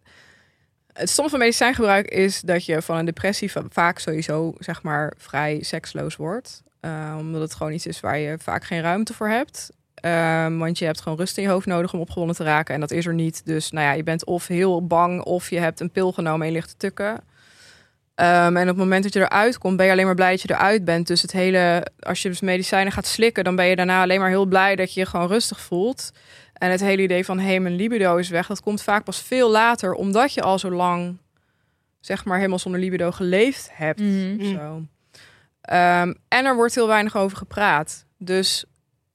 het 0.94 1.10
stom 1.10 1.30
van 1.30 1.40
medicijngebruik 1.40 2.08
is 2.08 2.42
dat 2.42 2.66
je 2.66 2.82
van 2.82 2.98
een 2.98 3.06
depressie 3.06 3.52
va- 3.52 3.64
vaak 3.70 4.00
sowieso 4.00 4.54
zeg 4.58 4.84
maar 4.84 5.14
vrij 5.18 5.64
seksloos 5.64 6.16
wordt. 6.16 6.64
Eh, 6.80 7.16
omdat 7.20 7.42
het 7.42 7.54
gewoon 7.56 7.72
iets 7.74 7.86
is 7.86 8.00
waar 8.00 8.18
je 8.18 8.38
vaak 8.40 8.64
geen 8.64 8.82
ruimte 8.82 9.14
voor 9.14 9.28
hebt. 9.30 9.70
Ehm, 9.96 10.58
want 10.58 10.78
je 10.80 10.86
hebt 10.86 11.02
gewoon 11.02 11.18
rust 11.18 11.38
in 11.38 11.44
je 11.44 11.50
hoofd 11.50 11.66
nodig 11.66 11.94
om 11.94 12.00
opgewonden 12.00 12.36
te 12.36 12.44
raken. 12.44 12.74
En 12.74 12.80
dat 12.80 12.92
is 12.92 13.06
er 13.06 13.14
niet. 13.14 13.46
Dus 13.46 13.72
nou 13.72 13.86
ja, 13.86 13.92
je 13.92 14.04
bent 14.04 14.26
of 14.26 14.48
heel 14.48 14.88
bang 14.88 15.22
of 15.24 15.50
je 15.50 15.60
hebt 15.60 15.80
een 15.80 15.92
pil 15.92 16.12
genomen 16.12 16.42
en 16.42 16.48
je 16.48 16.54
ligt 16.54 16.70
te 16.70 16.78
tukken. 16.78 17.20
Ehm, 18.22 18.58
en 18.58 18.62
op 18.62 18.68
het 18.68 18.78
moment 18.78 19.04
dat 19.04 19.14
je 19.14 19.20
eruit 19.20 19.58
komt, 19.58 19.78
ben 19.78 19.86
je 19.86 19.92
alleen 19.92 20.06
maar 20.06 20.16
blij 20.16 20.32
dat 20.32 20.42
je 20.42 20.52
eruit 20.52 20.86
bent. 20.86 21.08
Dus 21.08 21.22
het 21.22 21.32
hele, 21.32 21.88
als 22.00 22.22
je 22.22 22.30
dus 22.30 22.42
medicijnen 22.42 22.92
gaat 22.92 23.06
slikken, 23.06 23.44
dan 23.44 23.56
ben 23.56 23.66
je 23.66 23.76
daarna 23.76 24.02
alleen 24.02 24.20
maar 24.20 24.30
heel 24.30 24.46
blij 24.46 24.76
dat 24.76 24.94
je 24.94 25.00
je 25.00 25.06
gewoon 25.06 25.28
rustig 25.28 25.62
voelt. 25.62 26.12
En 26.54 26.72
het 26.72 26.80
hele 26.80 27.02
idee 27.02 27.26
van 27.26 27.40
hé, 27.40 27.46
hey, 27.46 27.60
mijn 27.60 27.76
libido 27.76 28.18
is 28.18 28.30
weg, 28.30 28.48
dat 28.48 28.62
komt 28.62 28.82
vaak 28.82 29.04
pas 29.04 29.22
veel 29.22 29.50
later, 29.50 29.94
omdat 29.94 30.34
je 30.34 30.42
al 30.42 30.60
zo 30.60 30.72
lang, 30.72 31.18
zeg 32.00 32.26
maar, 32.26 32.38
helemaal 32.38 32.60
zonder 32.60 32.82
libido 32.82 33.12
geleefd 33.12 33.70
hebt. 33.74 34.00
Mhm. 34.00 34.56
Zo. 34.56 34.86
Ehm, 35.62 36.14
en 36.28 36.46
er 36.46 36.56
wordt 36.56 36.76
heel 36.76 36.88
weinig 36.88 37.18
over 37.18 37.38
gepraat. 37.38 38.06
Dus 38.18 38.66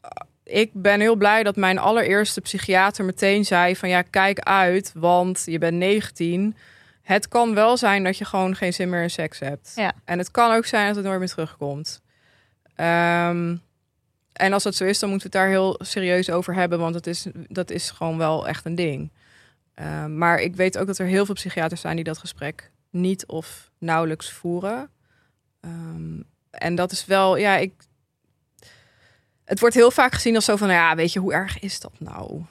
uh, 0.05 0.55
ik 0.59 0.71
ben 0.73 1.01
heel 1.01 1.17
blij 1.17 1.43
dat 1.43 1.57
mijn 1.57 1.79
allereerste 1.79 2.41
psychiater 2.41 3.05
meteen 3.05 3.45
zei 3.45 3.77
van 3.77 3.89
ja, 3.89 4.03
kijk 4.03 4.39
uit, 4.39 4.93
want 4.95 5.43
je 5.45 5.59
bent 5.59 5.77
19. 5.77 6.57
Het 7.07 7.29
kan 7.29 7.55
wel 7.55 7.77
zijn 7.77 8.05
dat 8.05 8.19
je 8.19 8.25
gewoon 8.25 8.57
geen 8.57 8.73
zin 8.73 8.89
meer 8.89 9.03
in 9.03 9.11
seks 9.11 9.39
hebt. 9.39 9.73
Ja. 9.75 9.93
En 10.05 10.19
het 10.19 10.31
kan 10.31 10.53
ook 10.53 10.67
zijn 10.67 10.87
dat 10.87 10.97
het 10.97 11.05
nooit 11.05 11.19
meer 11.19 11.29
terugkomt. 11.29 12.01
Ehm, 12.75 13.57
en 14.33 14.53
als 14.53 14.63
dat 14.63 14.75
zo 14.75 14.85
is, 14.85 14.99
dan 14.99 15.11
moeten 15.11 15.31
we 15.31 15.37
het 15.37 15.47
daar 15.47 15.55
heel 15.55 15.79
serieus 15.83 16.31
over 16.31 16.55
hebben, 16.55 16.79
want 16.79 16.95
het 16.95 17.07
is, 17.07 17.27
dat 17.49 17.71
is 17.71 17.91
gewoon 17.91 18.19
wel 18.19 18.49
echt 18.49 18.65
een 18.65 18.75
ding. 18.75 19.13
Ehm, 19.75 20.19
maar 20.19 20.41
ik 20.41 20.57
weet 20.57 20.79
ook 20.79 20.87
dat 20.87 20.99
er 20.99 21.07
heel 21.07 21.25
veel 21.25 21.35
psychiaters 21.35 21.81
zijn 21.81 21.97
die 21.97 22.05
dat 22.05 22.19
gesprek 22.19 22.71
niet 22.91 23.27
of 23.27 23.71
nauwelijks 23.79 24.31
voeren. 24.31 24.91
Ehm, 25.61 26.21
en 26.51 26.75
dat 26.75 26.93
is 26.93 27.05
wel, 27.05 27.37
ja, 27.37 27.57
ik. 27.57 27.73
Het 29.45 29.61
wordt 29.61 29.75
heel 29.75 29.91
vaak 29.91 30.13
gezien 30.15 30.35
als 30.35 30.45
zo 30.45 30.57
van, 30.57 30.69
ja, 30.69 30.95
weet 30.95 31.13
je, 31.13 31.19
hoe 31.19 31.33
erg 31.33 31.59
is 31.59 31.81
dat 31.81 32.01
nou? 32.01 32.45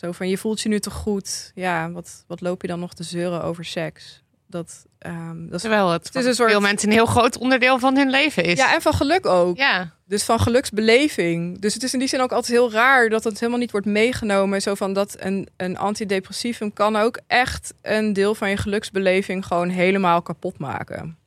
Zo 0.00 0.12
van, 0.12 0.28
je 0.28 0.38
voelt 0.38 0.60
je 0.60 0.68
nu 0.68 0.80
toch 0.80 0.92
goed? 0.94 1.52
Ja, 1.54 1.90
wat, 1.90 2.24
wat 2.26 2.40
loop 2.40 2.62
je 2.62 2.68
dan 2.68 2.80
nog 2.80 2.94
te 2.94 3.02
zeuren 3.02 3.42
over 3.42 3.64
seks? 3.64 4.22
Dat, 4.48 4.84
ehm, 4.98 5.44
dat 5.46 5.54
is, 5.54 5.60
Terwijl 5.60 5.90
het, 5.90 6.04
is 6.04 6.10
voor 6.12 6.22
een 6.24 6.34
soort- 6.34 6.50
veel 6.50 6.60
mensen 6.60 6.88
een 6.88 6.94
heel 6.94 7.06
groot 7.06 7.38
onderdeel 7.38 7.78
van 7.78 7.96
hun 7.96 8.10
leven 8.10 8.44
is. 8.44 8.58
ja, 8.58 8.74
en 8.74 8.82
van 8.82 8.92
geluk 8.94 9.26
ook. 9.26 9.56
ja. 9.56 9.94
Dus 10.08 10.22
van 10.24 10.40
geluksbeleving. 10.40 11.58
Dus 11.60 11.74
het 11.74 11.82
is 11.82 11.92
in 11.92 11.98
die 11.98 12.08
zin 12.08 12.20
ook 12.20 12.32
altijd 12.32 12.52
heel 12.52 12.70
raar 12.72 13.08
dat 13.08 13.24
het 13.24 13.38
helemaal 13.40 13.60
niet 13.60 13.70
wordt 13.70 13.86
meegenomen. 13.86 14.62
Zo 14.62 14.74
van 14.74 14.92
dat 14.92 15.16
een, 15.18 15.48
een 15.56 15.76
antidepressivum 15.78 16.72
kan 16.72 16.96
ook 16.96 17.18
echt 17.26 17.74
een 17.82 18.12
deel 18.12 18.34
van 18.34 18.50
je 18.50 18.56
geluksbeleving 18.56 19.46
gewoon 19.46 19.68
helemaal 19.68 20.22
kapot 20.22 20.58
maken. 20.58 21.18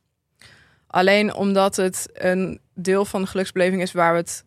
Alleen 0.86 1.34
omdat 1.34 1.76
het 1.76 2.08
een 2.12 2.60
deel 2.74 3.04
van 3.04 3.20
de 3.22 3.26
geluksbeleving 3.28 3.82
is 3.82 3.92
waar 3.92 4.12
we 4.12 4.18
het 4.18 4.44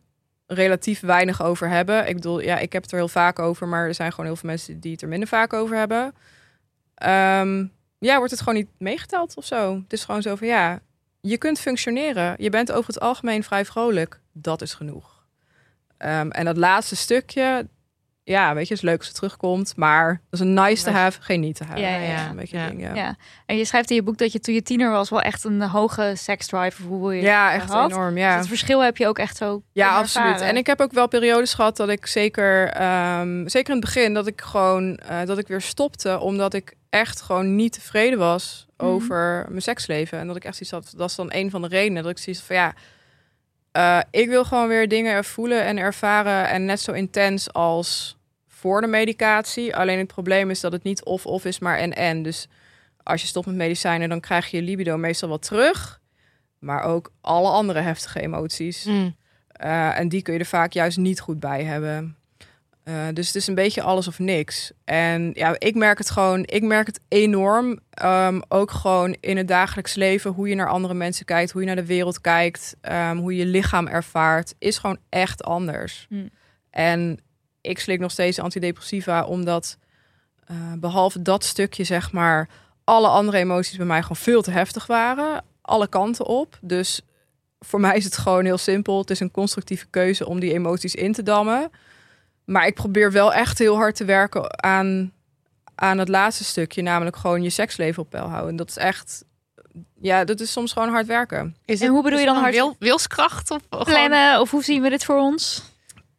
relatief 0.47 0.99
weinig 0.99 1.43
over 1.43 1.69
hebben. 1.69 2.07
Ik 2.07 2.15
bedoel, 2.15 2.39
ja, 2.39 2.57
ik 2.57 2.73
heb 2.73 2.81
het 2.81 2.91
er 2.91 2.97
heel 2.97 3.07
vaak 3.07 3.39
over, 3.39 3.67
maar 3.67 3.87
er 3.87 3.93
zijn 3.93 4.11
gewoon 4.11 4.25
heel 4.25 4.35
veel 4.35 4.49
mensen 4.49 4.79
die 4.79 4.91
het 4.91 5.01
er 5.01 5.07
minder 5.07 5.27
vaak 5.27 5.53
over 5.53 5.77
hebben. 5.77 6.13
Ehm, 6.95 7.65
ja, 7.99 8.17
wordt 8.17 8.31
het 8.31 8.39
gewoon 8.39 8.55
niet 8.55 8.69
meegeteld 8.77 9.35
of 9.35 9.45
zo. 9.45 9.75
Het 9.75 9.93
is 9.93 10.03
gewoon 10.03 10.21
zo 10.21 10.35
van 10.35 10.47
ja, 10.47 10.79
je 11.21 11.37
kunt 11.37 11.59
functioneren. 11.59 12.35
Je 12.37 12.49
bent 12.49 12.71
over 12.71 12.93
het 12.93 12.99
algemeen 12.99 13.43
vrij 13.43 13.65
vrolijk. 13.65 14.19
Dat 14.31 14.61
is 14.61 14.73
genoeg. 14.73 15.25
Ehm, 15.97 16.29
en 16.29 16.45
dat 16.45 16.57
laatste 16.57 16.95
stukje, 16.95 17.67
ja, 18.25 18.53
weet 18.53 18.67
je, 18.67 18.73
is 18.73 18.81
leuk 18.81 18.97
als 18.97 19.07
het 19.07 19.15
terugkomt, 19.15 19.73
maar 19.75 20.07
dat 20.29 20.39
is 20.39 20.45
een 20.45 20.53
nice 20.53 20.83
to 20.83 20.91
have, 20.91 21.21
geen 21.21 21.39
niet 21.39 21.55
te 21.55 21.63
have. 21.63 21.79
Ja, 21.79 21.95
ja. 21.95 22.29
Een 22.29 22.35
beetje 22.35 22.57
Ja. 22.57 22.67
ding, 22.67 22.81
ja. 22.81 22.93
Ja. 22.95 23.15
En 23.45 23.57
je 23.57 23.65
schrijft 23.65 23.89
in 23.89 23.95
je 23.95 24.03
boek 24.03 24.17
dat 24.17 24.31
je 24.31 24.39
toen 24.39 24.53
je 24.53 24.61
tiener 24.61 24.91
was 24.91 25.09
wel 25.09 25.21
echt 25.21 25.43
een 25.43 25.61
hoge 25.61 26.13
seksdrive 26.17 26.81
of 26.83 26.87
hoe 26.87 27.15
je 27.15 27.21
Ja, 27.21 27.51
het 27.51 27.61
echt 27.61 27.71
had. 27.71 27.91
enorm. 27.91 28.13
Dus 28.13 28.23
Ja. 28.23 28.37
het 28.37 28.47
verschil 28.47 28.83
heb 28.83 28.97
je 28.97 29.07
ook 29.07 29.17
echt 29.19 29.37
zo 29.37 29.61
Ja, 29.71 29.95
absoluut. 29.97 30.27
ervaren. 30.27 30.47
En 30.47 30.57
ik 30.57 30.67
heb 30.67 30.81
ook 30.81 30.91
wel 30.91 31.07
periodes 31.07 31.53
gehad 31.53 31.77
dat 31.77 31.89
ik 31.89 32.05
zeker, 32.05 32.69
ehm, 32.69 33.47
zeker 33.47 33.73
in 33.73 33.79
het 33.81 33.85
begin, 33.85 34.13
dat 34.13 34.27
ik 34.27 34.41
gewoon 34.41 34.95
eh, 34.97 35.25
dat 35.25 35.37
ik 35.37 35.47
weer 35.47 35.61
stopte, 35.61 36.19
omdat 36.19 36.53
ik 36.53 36.73
echt 36.89 37.21
gewoon 37.21 37.55
niet 37.55 37.73
tevreden 37.73 38.19
was 38.19 38.65
Mhm. 38.77 38.87
over 38.89 39.45
mijn 39.49 39.61
seksleven. 39.61 40.19
En 40.19 40.27
dat 40.27 40.35
ik 40.35 40.43
echt 40.45 40.55
zoiets 40.65 40.71
had, 40.89 40.99
dat 40.99 41.09
is 41.09 41.15
dan 41.15 41.27
een 41.33 41.49
van 41.49 41.61
de 41.61 41.67
redenen 41.67 42.03
dat 42.03 42.11
ik 42.11 42.17
zoiets 42.17 42.41
van 42.41 42.55
ja, 42.55 42.73
eh, 43.73 43.99
ik 44.11 44.29
wil 44.29 44.45
gewoon 44.45 44.67
weer 44.67 44.87
dingen 44.87 45.23
voelen 45.23 45.63
en 45.63 45.77
ervaren 45.77 46.49
en 46.49 46.65
net 46.65 46.79
zo 46.79 46.91
intens 46.91 47.53
als 47.53 48.17
voor 48.47 48.81
de 48.81 48.87
medicatie. 48.87 49.75
Alleen 49.75 49.97
het 49.97 50.07
probleem 50.07 50.49
is 50.49 50.59
dat 50.59 50.71
het 50.71 50.83
niet 50.83 51.03
of-of 51.03 51.45
is, 51.45 51.59
maar 51.59 51.77
en-en. 51.77 52.23
Dus 52.23 52.47
als 53.03 53.21
je 53.21 53.27
stopt 53.27 53.45
met 53.45 53.55
medicijnen, 53.55 54.09
dan 54.09 54.19
krijg 54.19 54.51
je 54.51 54.57
je 54.57 54.63
libido 54.63 54.97
meestal 54.97 55.29
wel 55.29 55.39
terug. 55.39 56.01
Maar 56.59 56.83
ook 56.83 57.11
alle 57.21 57.49
andere 57.49 57.79
heftige 57.79 58.21
emoties. 58.21 58.83
Mm. 58.83 59.15
Uh, 59.63 59.99
en 59.99 60.09
die 60.09 60.21
kun 60.21 60.33
je 60.33 60.39
er 60.39 60.45
vaak 60.45 60.73
juist 60.73 60.97
niet 60.97 61.19
goed 61.19 61.39
bij 61.39 61.63
hebben. 61.63 62.17
Uh, 62.85 63.07
dus 63.13 63.27
het 63.27 63.35
is 63.35 63.47
een 63.47 63.55
beetje 63.55 63.81
alles 63.81 64.07
of 64.07 64.19
niks. 64.19 64.71
En 64.83 65.31
ja, 65.33 65.55
ik 65.57 65.75
merk 65.75 65.97
het 65.97 66.09
gewoon, 66.09 66.43
ik 66.45 66.63
merk 66.63 66.87
het 66.87 66.99
enorm. 67.07 67.79
Um, 68.03 68.41
ook 68.47 68.71
gewoon 68.71 69.15
in 69.19 69.37
het 69.37 69.47
dagelijks 69.47 69.95
leven, 69.95 70.31
hoe 70.31 70.47
je 70.47 70.55
naar 70.55 70.69
andere 70.69 70.93
mensen 70.93 71.25
kijkt, 71.25 71.51
hoe 71.51 71.61
je 71.61 71.67
naar 71.67 71.75
de 71.75 71.85
wereld 71.85 72.21
kijkt, 72.21 72.75
um, 72.81 73.17
hoe 73.17 73.35
je 73.35 73.39
je 73.39 73.45
lichaam 73.45 73.87
ervaart, 73.87 74.55
is 74.59 74.77
gewoon 74.77 74.97
echt 75.09 75.43
anders. 75.43 76.05
Hm. 76.09 76.27
En 76.69 77.19
ik 77.61 77.79
slik 77.79 77.99
nog 77.99 78.11
steeds 78.11 78.39
antidepressiva, 78.39 79.25
omdat 79.25 79.77
uh, 80.51 80.57
behalve 80.77 81.21
dat 81.21 81.43
stukje, 81.43 81.83
zeg 81.83 82.11
maar, 82.11 82.49
alle 82.83 83.07
andere 83.07 83.37
emoties 83.37 83.77
bij 83.77 83.85
mij 83.85 84.01
gewoon 84.01 84.17
veel 84.17 84.41
te 84.41 84.51
heftig 84.51 84.87
waren. 84.87 85.43
Alle 85.61 85.87
kanten 85.87 86.25
op. 86.25 86.57
Dus 86.61 87.01
voor 87.59 87.79
mij 87.79 87.95
is 87.95 88.03
het 88.03 88.17
gewoon 88.17 88.45
heel 88.45 88.57
simpel. 88.57 88.99
Het 88.99 89.09
is 89.09 89.19
een 89.19 89.31
constructieve 89.31 89.85
keuze 89.89 90.27
om 90.27 90.39
die 90.39 90.53
emoties 90.53 90.95
in 90.95 91.13
te 91.13 91.23
dammen. 91.23 91.71
Maar 92.45 92.65
ik 92.67 92.73
probeer 92.73 93.11
wel 93.11 93.33
echt 93.33 93.59
heel 93.59 93.75
hard 93.75 93.95
te 93.95 94.05
werken 94.05 94.63
aan, 94.63 95.11
aan 95.75 95.97
het 95.97 96.07
laatste 96.07 96.43
stukje, 96.43 96.81
namelijk 96.81 97.15
gewoon 97.15 97.43
je 97.43 97.49
seksleven 97.49 98.03
op 98.03 98.09
peil 98.09 98.27
houden. 98.27 98.55
Dat 98.55 98.69
is 98.69 98.77
echt, 98.77 99.23
ja, 100.01 100.23
dat 100.23 100.39
is 100.39 100.51
soms 100.51 100.73
gewoon 100.73 100.89
hard 100.89 101.05
werken. 101.05 101.55
Is 101.65 101.81
En 101.81 101.87
hoe 101.89 102.03
bedoel 102.03 102.17
is 102.19 102.23
je 102.25 102.31
dan 102.31 102.41
hard- 102.41 102.53
wil, 102.53 102.75
wilskracht? 102.79 103.51
Of 103.51 103.61
gewoon- 103.69 103.85
plannen 103.85 104.39
of 104.39 104.51
hoe 104.51 104.63
zien 104.63 104.81
we 104.81 104.89
dit 104.89 105.05
voor 105.05 105.17
ons? 105.17 105.63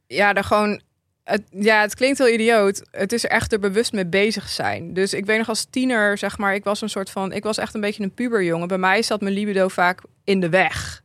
Ja, 0.06 0.34
er 0.34 0.44
gewoon 0.44 0.80
Het, 1.24 1.42
ja, 1.50 1.80
het 1.80 1.94
klinkt 1.94 2.18
heel 2.18 2.28
idioot. 2.28 2.82
Het 2.90 3.12
is 3.12 3.24
er 3.24 3.30
echt 3.30 3.52
er 3.52 3.58
bewust 3.58 3.92
mee 3.92 4.06
bezig 4.06 4.48
zijn. 4.48 4.94
Dus 4.94 5.14
ik 5.14 5.26
weet 5.26 5.38
nog 5.38 5.48
als 5.48 5.64
tiener, 5.70 6.18
zeg 6.18 6.38
maar, 6.38 6.54
ik 6.54 6.64
was 6.64 6.80
een 6.80 6.88
soort 6.90 7.10
van, 7.10 7.32
ik 7.32 7.42
was 7.42 7.58
echt 7.58 7.74
een 7.74 7.80
beetje 7.80 8.02
een 8.02 8.14
puberjongen. 8.14 8.68
Bij 8.68 8.78
mij 8.78 9.02
zat 9.02 9.20
mijn 9.20 9.34
libido 9.34 9.68
vaak 9.68 10.00
in 10.24 10.40
de 10.40 10.48
weg. 10.48 11.02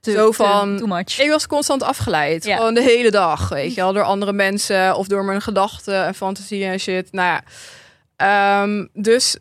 Te- 0.00 0.12
Zo 0.12 0.28
te- 0.30 0.36
van- 0.36 0.76
too 0.76 0.86
much. 0.86 1.20
Ik 1.20 1.30
was 1.30 1.46
constant 1.46 1.82
afgeleid. 1.82 2.44
Ja. 2.44 2.56
Gewoon 2.56 2.74
de 2.74 2.82
hele 2.82 3.10
dag, 3.10 3.48
weet 3.48 3.74
je 3.74 3.80
wel. 3.80 3.92
Door 3.92 4.02
andere 4.02 4.32
mensen 4.32 4.96
of 4.96 5.06
door 5.06 5.24
mijn 5.24 5.42
gedachten 5.42 6.04
en 6.04 6.14
fantasieën 6.14 6.70
en 6.72 6.78
shit. 6.80 7.12
Nou 7.12 7.28
ja. 7.28 7.42
Ehm, 8.16 8.86
dus 8.92 9.36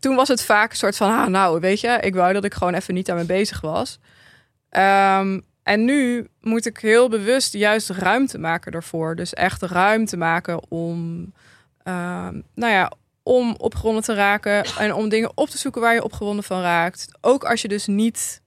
toen 0.00 0.14
was 0.16 0.28
het 0.28 0.42
vaak 0.42 0.70
een 0.70 0.76
soort 0.76 0.96
van... 0.96 1.10
Ah, 1.18 1.26
nou, 1.26 1.60
weet 1.60 1.80
je, 1.80 1.98
ik 2.00 2.14
wou 2.14 2.32
dat 2.32 2.44
ik 2.44 2.54
gewoon 2.54 2.74
even 2.74 2.94
niet 2.94 3.06
daarmee 3.06 3.24
bezig 3.24 3.60
was. 3.60 3.98
Ehm, 4.70 5.40
en 5.62 5.84
nu 5.84 6.28
moet 6.40 6.66
ik 6.66 6.78
heel 6.78 7.08
bewust 7.08 7.52
juist 7.52 7.88
ruimte 7.90 8.38
maken 8.38 8.72
daarvoor. 8.72 9.16
Dus 9.16 9.34
echt 9.34 9.62
ruimte 9.62 10.16
maken 10.16 10.70
om... 10.70 11.32
ehm, 11.82 12.40
nou 12.54 12.72
ja, 12.72 12.92
om 13.22 13.54
opgewonden 13.58 14.02
te 14.02 14.14
raken 14.14 14.64
en 14.78 14.94
om 14.94 15.08
dingen 15.08 15.30
op 15.34 15.48
te 15.48 15.58
zoeken 15.58 15.80
waar 15.80 15.94
je 15.94 16.04
opgewonden 16.04 16.44
van 16.44 16.60
raakt. 16.60 17.08
Ook 17.20 17.44
als 17.44 17.62
je 17.62 17.68
dus 17.68 17.86
niet 17.86 18.42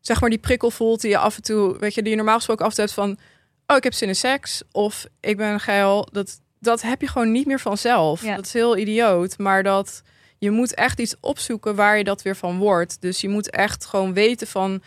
zeg 0.00 0.20
maar 0.20 0.30
die 0.30 0.38
prikkel 0.38 0.70
voelt 0.70 1.00
die 1.00 1.10
je 1.10 1.18
af 1.18 1.36
en 1.36 1.42
toe, 1.42 1.78
weet 1.78 1.94
je, 1.94 2.02
die 2.02 2.10
je 2.10 2.16
normaal 2.16 2.36
gesproken 2.36 2.64
af 2.66 2.76
hebt 2.76 2.92
van, 2.92 3.18
oh, 3.66 3.76
ik 3.76 3.84
heb 3.84 3.92
zin 3.92 4.08
in 4.08 4.16
seks 4.16 4.62
of 4.72 5.06
ik 5.20 5.36
ben 5.36 5.60
geil. 5.60 6.08
Dat, 6.12 6.40
dat 6.58 6.82
heb 6.82 7.00
je 7.00 7.08
gewoon 7.08 7.32
niet 7.32 7.46
meer 7.46 7.60
vanzelf. 7.60 8.22
Ja. 8.22 8.36
Dat 8.36 8.44
is 8.46 8.52
heel 8.52 8.76
idioot, 8.76 9.38
maar 9.38 9.62
dat 9.62 10.02
je 10.38 10.50
moet 10.50 10.74
echt 10.74 11.00
iets 11.00 11.14
opzoeken 11.20 11.74
waar 11.74 11.98
je 11.98 12.04
dat 12.04 12.22
weer 12.22 12.36
van 12.36 12.58
wordt. 12.58 13.00
Dus 13.00 13.20
je 13.20 13.28
moet 13.28 13.50
echt 13.50 13.84
gewoon 13.84 14.12
weten 14.12 14.46
van, 14.46 14.82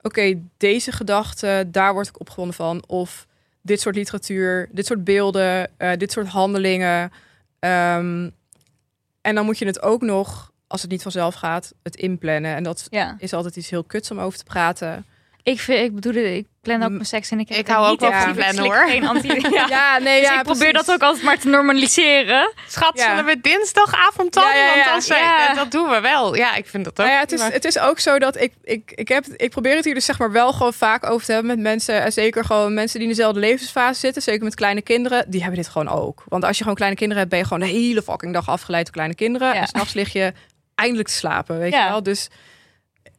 oké, 0.00 0.40
deze 0.56 0.92
gedachte, 0.92 1.68
daar 1.70 1.92
word 1.92 2.08
ik 2.08 2.20
opgewonden 2.20 2.54
van. 2.54 2.84
Of 2.86 3.26
dit 3.62 3.80
soort 3.80 3.94
literatuur, 3.94 4.68
dit 4.72 4.86
soort 4.86 5.04
beelden, 5.04 5.70
eh, 5.76 5.92
dit 5.96 6.12
soort 6.12 6.26
handelingen. 6.26 7.12
Ehm, 7.58 8.30
en 9.20 9.34
dan 9.34 9.44
moet 9.44 9.58
je 9.58 9.66
het 9.66 9.82
ook 9.82 10.02
nog, 10.02 10.52
als 10.66 10.82
het 10.82 10.90
niet 10.90 11.02
vanzelf 11.02 11.34
gaat, 11.34 11.72
het 11.82 11.96
inplannen. 11.96 12.54
En 12.54 12.62
dat 12.62 12.86
Ja. 12.90 13.16
is 13.18 13.32
altijd 13.32 13.56
iets 13.56 13.70
heel 13.70 13.84
kuts 13.84 14.10
om 14.10 14.18
over 14.20 14.38
te 14.38 14.44
praten. 14.44 15.06
Ik, 15.42 15.60
vind, 15.60 15.84
ik 15.84 15.94
bedoel, 15.94 16.14
ik 16.24 16.46
plan 16.62 16.82
ook 16.82 16.90
mijn 16.90 17.06
seks 17.06 17.30
en 17.30 17.38
ik, 17.40 17.48
heb 17.48 17.58
Ik 17.58 17.66
hou 17.68 17.84
ook 17.84 17.90
niet 17.90 18.10
wel 18.10 18.20
van 18.20 18.28
ik 18.28 18.34
plannen, 18.34 18.64
hoor. 18.64 18.88
Geen 18.88 19.06
anti 19.06 19.28
ja. 19.50 19.66
Ja, 19.68 19.98
nee, 19.98 20.20
Dus 20.20 20.28
ja, 20.28 20.36
ik 20.38 20.42
probeer 20.42 20.68
precies. 20.70 20.86
dat 20.86 20.94
ook 20.94 21.02
altijd 21.02 21.24
maar 21.24 21.38
te 21.38 21.48
normaliseren. 21.48 22.52
Schat, 22.68 22.98
Ja. 22.98 23.08
zullen 23.08 23.24
we 23.24 23.40
dinsdagavond 23.40 24.32
dan? 24.32 24.44
Ja, 24.44 24.54
ja, 24.54 24.66
ja. 24.66 24.74
Want 24.84 24.94
als 24.94 25.08
wij- 25.08 25.20
Ja. 25.20 25.54
dat 25.54 25.70
doen 25.70 25.88
we 25.90 26.00
wel. 26.00 26.36
Ja, 26.36 26.54
ik 26.54 26.66
vind 26.66 26.84
dat 26.84 26.92
ook. 27.00 27.06
Nou 27.06 27.10
ja, 27.18 27.18
het, 27.22 27.32
is, 27.32 27.42
het 27.42 27.64
is 27.64 27.78
ook 27.78 27.98
zo 27.98 28.18
dat 28.18 28.40
ik, 28.40 28.52
ik, 28.64 28.92
ik, 28.94 29.08
heb, 29.08 29.24
ik 29.26 29.50
probeer 29.50 29.74
het 29.76 29.84
hier 29.84 29.94
dus 29.94 30.04
zeg 30.04 30.18
maar 30.18 30.32
wel 30.32 30.52
gewoon 30.52 30.72
vaak 30.72 31.10
over 31.10 31.26
te 31.26 31.32
hebben 31.32 31.50
met 31.50 31.60
mensen. 31.60 32.02
En 32.02 32.12
zeker 32.12 32.44
gewoon 32.44 32.74
mensen 32.74 32.98
die 32.98 33.08
in 33.08 33.14
dezelfde 33.14 33.40
levensfase 33.40 34.00
zitten. 34.00 34.22
Zeker 34.22 34.44
met 34.44 34.54
kleine 34.54 34.82
kinderen. 34.82 35.30
Die 35.30 35.40
hebben 35.40 35.58
dit 35.58 35.68
gewoon 35.68 35.88
ook. 35.88 36.24
Want 36.28 36.44
als 36.44 36.56
je 36.56 36.62
gewoon 36.62 36.76
kleine 36.76 36.96
kinderen 36.96 37.22
hebt, 37.22 37.34
ben 37.34 37.42
je 37.42 37.48
gewoon 37.54 37.68
de 37.68 37.74
hele 37.74 38.02
fucking 38.02 38.32
dag 38.32 38.48
afgeleid 38.48 38.84
door 38.84 38.94
kleine 38.94 39.14
kinderen. 39.14 39.48
Ja. 39.54 39.60
En 39.60 39.66
s'nachts 39.68 39.92
lig 39.92 40.12
je 40.12 40.32
eindelijk 40.76 41.08
te 41.08 41.14
slapen, 41.14 41.58
weet 41.58 41.72
Ja. 41.72 41.84
je 41.84 41.90
wel. 41.90 42.02
Dus 42.02 42.28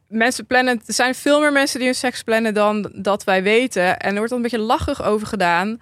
mensen 0.08 0.46
plannen, 0.46 0.82
er 0.86 0.92
zijn 0.94 1.14
veel 1.14 1.40
meer 1.40 1.52
mensen 1.52 1.78
die 1.78 1.88
hun 1.88 1.96
seks 1.96 2.22
plannen 2.22 2.54
dan 2.54 2.90
dat 2.94 3.24
wij 3.24 3.42
weten. 3.42 3.98
En 3.98 4.08
er 4.10 4.14
wordt 4.16 4.28
dan 4.28 4.36
een 4.38 4.42
beetje 4.50 4.58
lachig 4.66 5.02
over 5.02 5.26
gedaan. 5.26 5.80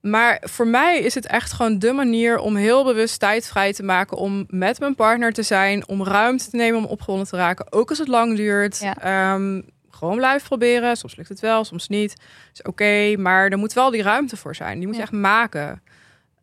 Maar 0.00 0.42
voor 0.44 0.66
mij 0.66 0.98
is 1.00 1.14
het 1.14 1.26
echt 1.26 1.52
gewoon 1.52 1.78
de 1.78 1.92
manier 1.92 2.38
om 2.38 2.56
heel 2.56 2.84
bewust 2.84 3.18
tijd 3.20 3.46
vrij 3.46 3.72
te 3.72 3.82
maken 3.82 4.16
om 4.16 4.44
met 4.48 4.80
mijn 4.80 4.94
partner 4.94 5.32
te 5.32 5.42
zijn, 5.42 5.88
om 5.88 6.04
ruimte 6.04 6.50
te 6.50 6.56
nemen 6.56 6.78
om 6.78 6.84
opgewonden 6.86 7.28
te 7.28 7.36
raken, 7.36 7.72
ook 7.72 7.88
als 7.88 7.98
het 7.98 8.08
lang 8.08 8.36
duurt. 8.36 8.78
Ja. 8.78 8.96
Ehm, 8.98 9.60
gewoon 9.90 10.16
blijven 10.16 10.48
proberen. 10.48 10.96
Soms 10.96 11.16
lukt 11.16 11.28
het 11.28 11.40
wel, 11.40 11.64
soms 11.64 11.88
niet. 11.88 12.14
Is 12.52 12.62
oké, 12.62 13.16
maar 13.16 13.48
er 13.50 13.58
moet 13.58 13.72
wel 13.72 13.90
die 13.90 14.02
ruimte 14.02 14.36
voor 14.36 14.54
zijn. 14.54 14.78
Die 14.78 14.86
moet 14.86 14.96
je 14.96 15.02
Ja. 15.02 15.06
echt 15.06 15.16
maken. 15.20 15.82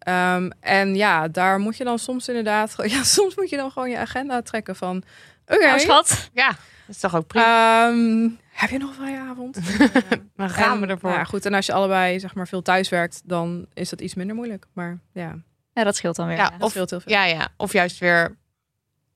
Ehm, 0.07 0.49
en 0.59 0.95
ja, 0.95 1.27
daar 1.27 1.59
moet 1.59 1.77
je 1.77 1.83
dan 1.83 1.99
soms 1.99 2.27
inderdaad, 2.27 2.75
ja, 2.93 3.03
soms 3.03 3.35
moet 3.35 3.49
je 3.49 3.57
dan 3.57 3.71
gewoon 3.71 3.89
je 3.89 3.97
agenda 3.97 4.41
trekken 4.41 4.75
van, 4.75 5.03
oké, 5.47 5.65
Nou, 5.65 5.79
schat. 5.79 6.29
Ja, 6.33 6.47
dat 6.47 6.95
is 6.95 6.99
toch 6.99 7.15
ook 7.15 7.27
prima. 7.27 7.87
ehm, 7.87 8.29
heb 8.51 8.69
je 8.69 8.77
nog 8.77 8.89
een 8.89 8.95
vrije 8.95 9.19
avond? 9.19 9.59
Dan 10.35 10.49
gaan 10.49 10.73
En, 10.73 10.79
we 10.81 10.87
ervoor. 10.87 11.09
nou 11.09 11.21
ja, 11.21 11.25
goed, 11.25 11.45
en 11.45 11.53
als 11.53 11.65
je 11.65 11.73
allebei 11.73 12.19
zeg 12.19 12.35
maar 12.35 12.47
veel 12.47 12.61
thuis 12.61 12.89
werkt, 12.89 13.21
dan 13.25 13.65
is 13.73 13.89
dat 13.89 14.01
iets 14.01 14.13
minder 14.13 14.35
moeilijk. 14.35 14.65
Maar 14.73 14.99
ja, 15.13 15.35
Ja, 15.73 15.83
dat 15.83 15.95
scheelt 15.95 16.15
dan 16.15 16.27
weer. 16.27 16.37
Ja, 16.37 16.51
of, 16.59 16.69
scheelt 16.71 16.89
heel 16.89 16.99
veel. 16.99 17.11
ja, 17.11 17.23
ja, 17.23 17.47
of 17.57 17.73
juist 17.73 17.97
weer 17.99 18.35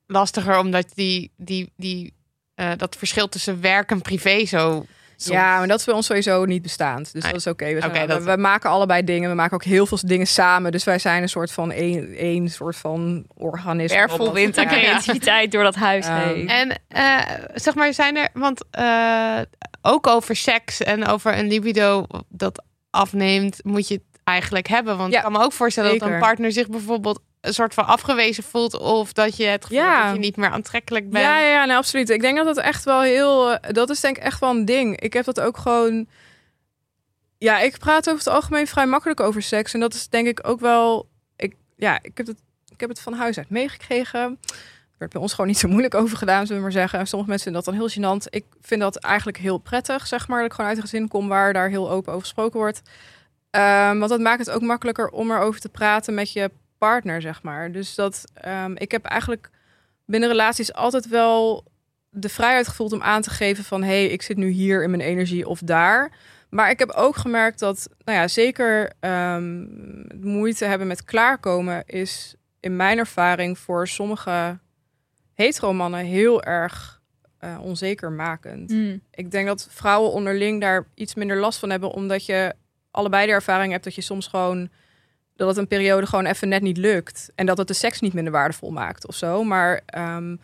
lastiger, 0.07 0.57
omdat 0.57 0.91
die, 0.95 1.31
die, 1.37 1.73
die, 1.77 2.13
eh, 2.55 2.71
dat 2.77 2.95
verschil 2.95 3.29
tussen 3.29 3.61
werk 3.61 3.91
en 3.91 4.01
privé 4.01 4.45
zo. 4.45 4.85
Soms- 5.21 5.37
Ja, 5.37 5.57
maar 5.57 5.67
dat 5.67 5.79
is 5.79 5.85
bij 5.85 5.93
ons 5.93 6.05
sowieso 6.05 6.45
niet 6.45 6.61
bestaand. 6.61 7.13
Dus 7.13 7.23
Nee. 7.23 7.31
dat 7.31 7.41
is 7.41 7.47
oké. 7.47 7.73
We, 7.73 8.05
dat- 8.07 8.23
we, 8.23 8.31
we 8.31 8.37
maken 8.41 8.69
allebei 8.69 9.03
dingen. 9.03 9.29
We 9.29 9.35
maken 9.35 9.53
ook 9.53 9.63
heel 9.63 9.85
veel 9.85 9.97
dingen 10.01 10.27
samen. 10.27 10.71
Dus 10.71 10.83
wij 10.83 10.99
zijn 10.99 11.21
een 11.21 11.29
soort 11.29 11.51
van 11.51 11.71
één, 11.71 12.13
één 12.15 12.49
soort 12.49 12.75
van 12.75 13.25
organisme. 13.33 13.97
Wervelwind 13.97 14.57
aan 14.57 14.63
Ja. 14.63 14.69
creativiteit 14.69 15.51
door 15.51 15.63
dat 15.63 15.75
huis 15.75 16.07
heen. 16.09 16.47
En 16.47 16.79
eh, 16.87 17.17
zeg 17.53 17.75
maar, 17.75 17.93
zijn 17.93 18.17
er, 18.17 18.29
want 18.33 18.63
eh, 18.71 19.39
ook 19.81 20.07
over 20.07 20.35
seks 20.35 20.81
en 20.81 21.05
over 21.07 21.37
een 21.37 21.47
libido 21.47 22.05
dat 22.29 22.63
afneemt, 22.89 23.59
moet 23.63 23.87
je 23.87 23.93
het 23.93 24.03
eigenlijk 24.23 24.67
hebben. 24.67 24.97
Want 24.97 25.11
Ja, 25.11 25.17
ik 25.17 25.23
kan 25.23 25.31
me 25.33 25.39
ook 25.43 25.53
voorstellen 25.53 25.99
dat 25.99 26.09
een 26.09 26.19
partner 26.19 26.51
zich 26.51 26.67
bijvoorbeeld 26.67 27.21
een 27.41 27.53
soort 27.53 27.73
van 27.73 27.85
afgewezen 27.85 28.43
voelt, 28.43 28.79
of 28.79 29.13
dat 29.13 29.37
je 29.37 29.45
het 29.45 29.65
gevoel 29.65 29.77
Ja. 29.83 30.03
dat 30.05 30.13
je 30.13 30.19
niet 30.19 30.35
meer 30.37 30.49
aantrekkelijk 30.49 31.09
bent. 31.09 31.23
Ja, 31.25 31.39
ja, 31.39 31.47
ja 31.49 31.65
nee, 31.65 31.75
absoluut. 31.75 32.09
Ik 32.09 32.21
denk 32.21 32.37
dat 32.37 32.45
dat 32.45 32.57
echt 32.57 32.83
wel 32.83 33.01
heel... 33.01 33.51
eh, 33.53 33.73
Dat 33.73 33.89
is 33.89 33.99
denk 33.99 34.17
ik 34.17 34.23
echt 34.23 34.39
wel 34.39 34.49
een 34.49 34.65
ding. 34.65 34.99
Ik 34.99 35.13
heb 35.13 35.25
dat 35.25 35.39
ook 35.39 35.57
gewoon... 35.57 36.07
Ja, 37.37 37.59
ik 37.59 37.77
praat 37.77 38.09
over 38.09 38.23
het 38.25 38.33
algemeen 38.33 38.67
vrij 38.67 38.85
makkelijk 38.85 39.19
over 39.19 39.41
seks. 39.41 39.73
En 39.73 39.79
dat 39.79 39.93
is 39.93 40.07
denk 40.09 40.27
ik 40.27 40.47
ook 40.47 40.59
wel... 40.59 41.09
Ik, 41.35 41.55
ja, 41.75 41.99
ik 42.01 42.17
heb, 42.17 42.27
het, 42.27 42.37
ik 42.73 42.79
heb 42.79 42.89
het 42.89 42.99
van 43.01 43.13
huis 43.13 43.37
uit 43.37 43.49
meegekregen. 43.49 44.19
Er 44.21 44.97
werd 44.97 45.11
bij 45.11 45.21
ons 45.21 45.31
gewoon 45.31 45.47
niet 45.47 45.57
zo 45.59 45.67
moeilijk 45.67 45.95
over 45.95 46.17
gedaan, 46.17 46.41
zullen 46.45 46.55
we 46.55 46.61
maar 46.63 46.71
zeggen. 46.81 47.07
Sommige 47.07 47.29
mensen 47.29 47.51
vinden 47.51 47.63
dat 47.63 47.73
dan 47.73 48.03
heel 48.05 48.19
gênant. 48.19 48.25
Ik 48.29 48.45
vind 48.61 48.81
dat 48.81 48.95
eigenlijk 48.95 49.37
heel 49.37 49.57
prettig, 49.57 50.07
zeg 50.07 50.27
maar. 50.27 50.37
Dat 50.37 50.45
ik 50.47 50.51
gewoon 50.53 50.69
uit 50.69 50.77
een 50.77 50.83
gezin 50.89 51.07
kom 51.07 51.27
waar 51.27 51.53
daar 51.53 51.69
heel 51.69 51.89
open 51.91 52.09
over 52.13 52.23
gesproken 52.25 52.59
wordt. 52.59 52.81
Ehm, 53.49 53.97
want 53.97 54.09
dat 54.09 54.19
maakt 54.19 54.39
het 54.39 54.49
ook 54.49 54.61
makkelijker 54.61 55.09
om 55.09 55.31
erover 55.31 55.59
te 55.61 55.69
praten 55.69 56.13
met 56.13 56.31
je 56.33 56.51
partner, 56.81 57.21
zeg 57.21 57.43
maar. 57.43 57.71
Dus 57.71 57.95
dat... 57.95 58.25
ehm, 58.33 58.73
ik 58.75 58.91
heb 58.91 59.05
eigenlijk 59.05 59.49
binnen 60.05 60.29
relaties 60.29 60.73
altijd 60.73 61.07
wel 61.07 61.65
de 62.09 62.29
vrijheid 62.29 62.67
gevoeld 62.67 62.93
om 62.93 63.01
aan 63.01 63.21
te 63.21 63.29
geven 63.29 63.63
van... 63.63 63.83
hé, 63.83 63.87
hey, 63.87 64.05
ik 64.05 64.21
zit 64.21 64.37
nu 64.37 64.49
hier 64.49 64.83
in 64.83 64.89
mijn 64.89 65.01
energie 65.01 65.47
of 65.47 65.59
daar. 65.59 66.11
Maar 66.49 66.69
ik 66.69 66.79
heb 66.79 66.91
ook 66.91 67.15
gemerkt 67.15 67.59
dat, 67.59 67.89
nou 68.03 68.17
ja, 68.17 68.27
zeker 68.27 68.91
ehm, 68.99 69.65
moeite 70.19 70.65
hebben 70.65 70.87
met 70.87 71.03
klaarkomen... 71.03 71.83
is 71.85 72.35
in 72.59 72.75
mijn 72.75 72.97
ervaring 72.97 73.57
voor 73.57 73.87
sommige 73.87 74.59
hetero-mannen 75.33 76.05
heel 76.05 76.43
erg 76.43 77.01
eh, 77.37 77.57
onzeker 77.61 78.11
makend. 78.11 78.71
Hmm. 78.71 79.01
Ik 79.11 79.31
denk 79.31 79.47
dat 79.47 79.67
vrouwen 79.69 80.11
onderling 80.11 80.61
daar 80.61 80.87
iets 80.95 81.15
minder 81.15 81.37
last 81.37 81.59
van 81.59 81.69
hebben... 81.69 81.91
omdat 81.91 82.25
je 82.25 82.53
allebei 82.91 83.25
de 83.25 83.31
ervaring 83.31 83.71
hebt 83.71 83.83
dat 83.83 83.95
je 83.95 84.01
soms 84.01 84.27
gewoon... 84.27 84.69
dat 85.45 85.49
het 85.49 85.57
een 85.57 85.67
periode 85.77 86.05
gewoon 86.07 86.25
even 86.25 86.47
net 86.49 86.61
niet 86.61 86.77
lukt. 86.77 87.29
En 87.35 87.45
dat 87.45 87.57
het 87.57 87.67
de 87.67 87.73
seks 87.73 87.99
niet 87.99 88.13
minder 88.13 88.33
waardevol 88.33 88.71
maakt 88.71 89.07
of 89.07 89.15
zo. 89.15 89.43
Maar 89.43 89.81
ehm, 89.85 90.35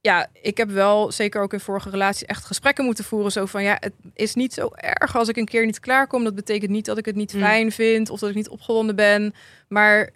ja, 0.00 0.26
ik 0.42 0.56
heb 0.56 0.70
wel, 0.70 1.12
zeker 1.12 1.40
ook 1.42 1.52
in 1.52 1.60
vorige 1.60 1.90
relaties... 1.90 2.24
echt 2.26 2.44
gesprekken 2.44 2.84
moeten 2.84 3.04
voeren. 3.04 3.32
Zo 3.32 3.46
van, 3.46 3.62
ja, 3.62 3.76
het 3.80 3.92
is 4.14 4.34
niet 4.34 4.54
zo 4.54 4.68
erg 4.74 5.16
als 5.16 5.28
ik 5.28 5.36
een 5.36 5.44
keer 5.44 5.66
niet 5.66 5.80
klaarkom. 5.80 6.24
Dat 6.24 6.34
betekent 6.34 6.70
niet 6.70 6.84
dat 6.84 6.98
ik 6.98 7.04
het 7.04 7.16
niet 7.16 7.34
Mm. 7.34 7.40
fijn 7.40 7.72
vind... 7.72 8.10
of 8.10 8.20
dat 8.20 8.28
ik 8.28 8.34
niet 8.34 8.48
opgewonden 8.48 8.96
ben. 8.96 9.34
Maar 9.68 10.10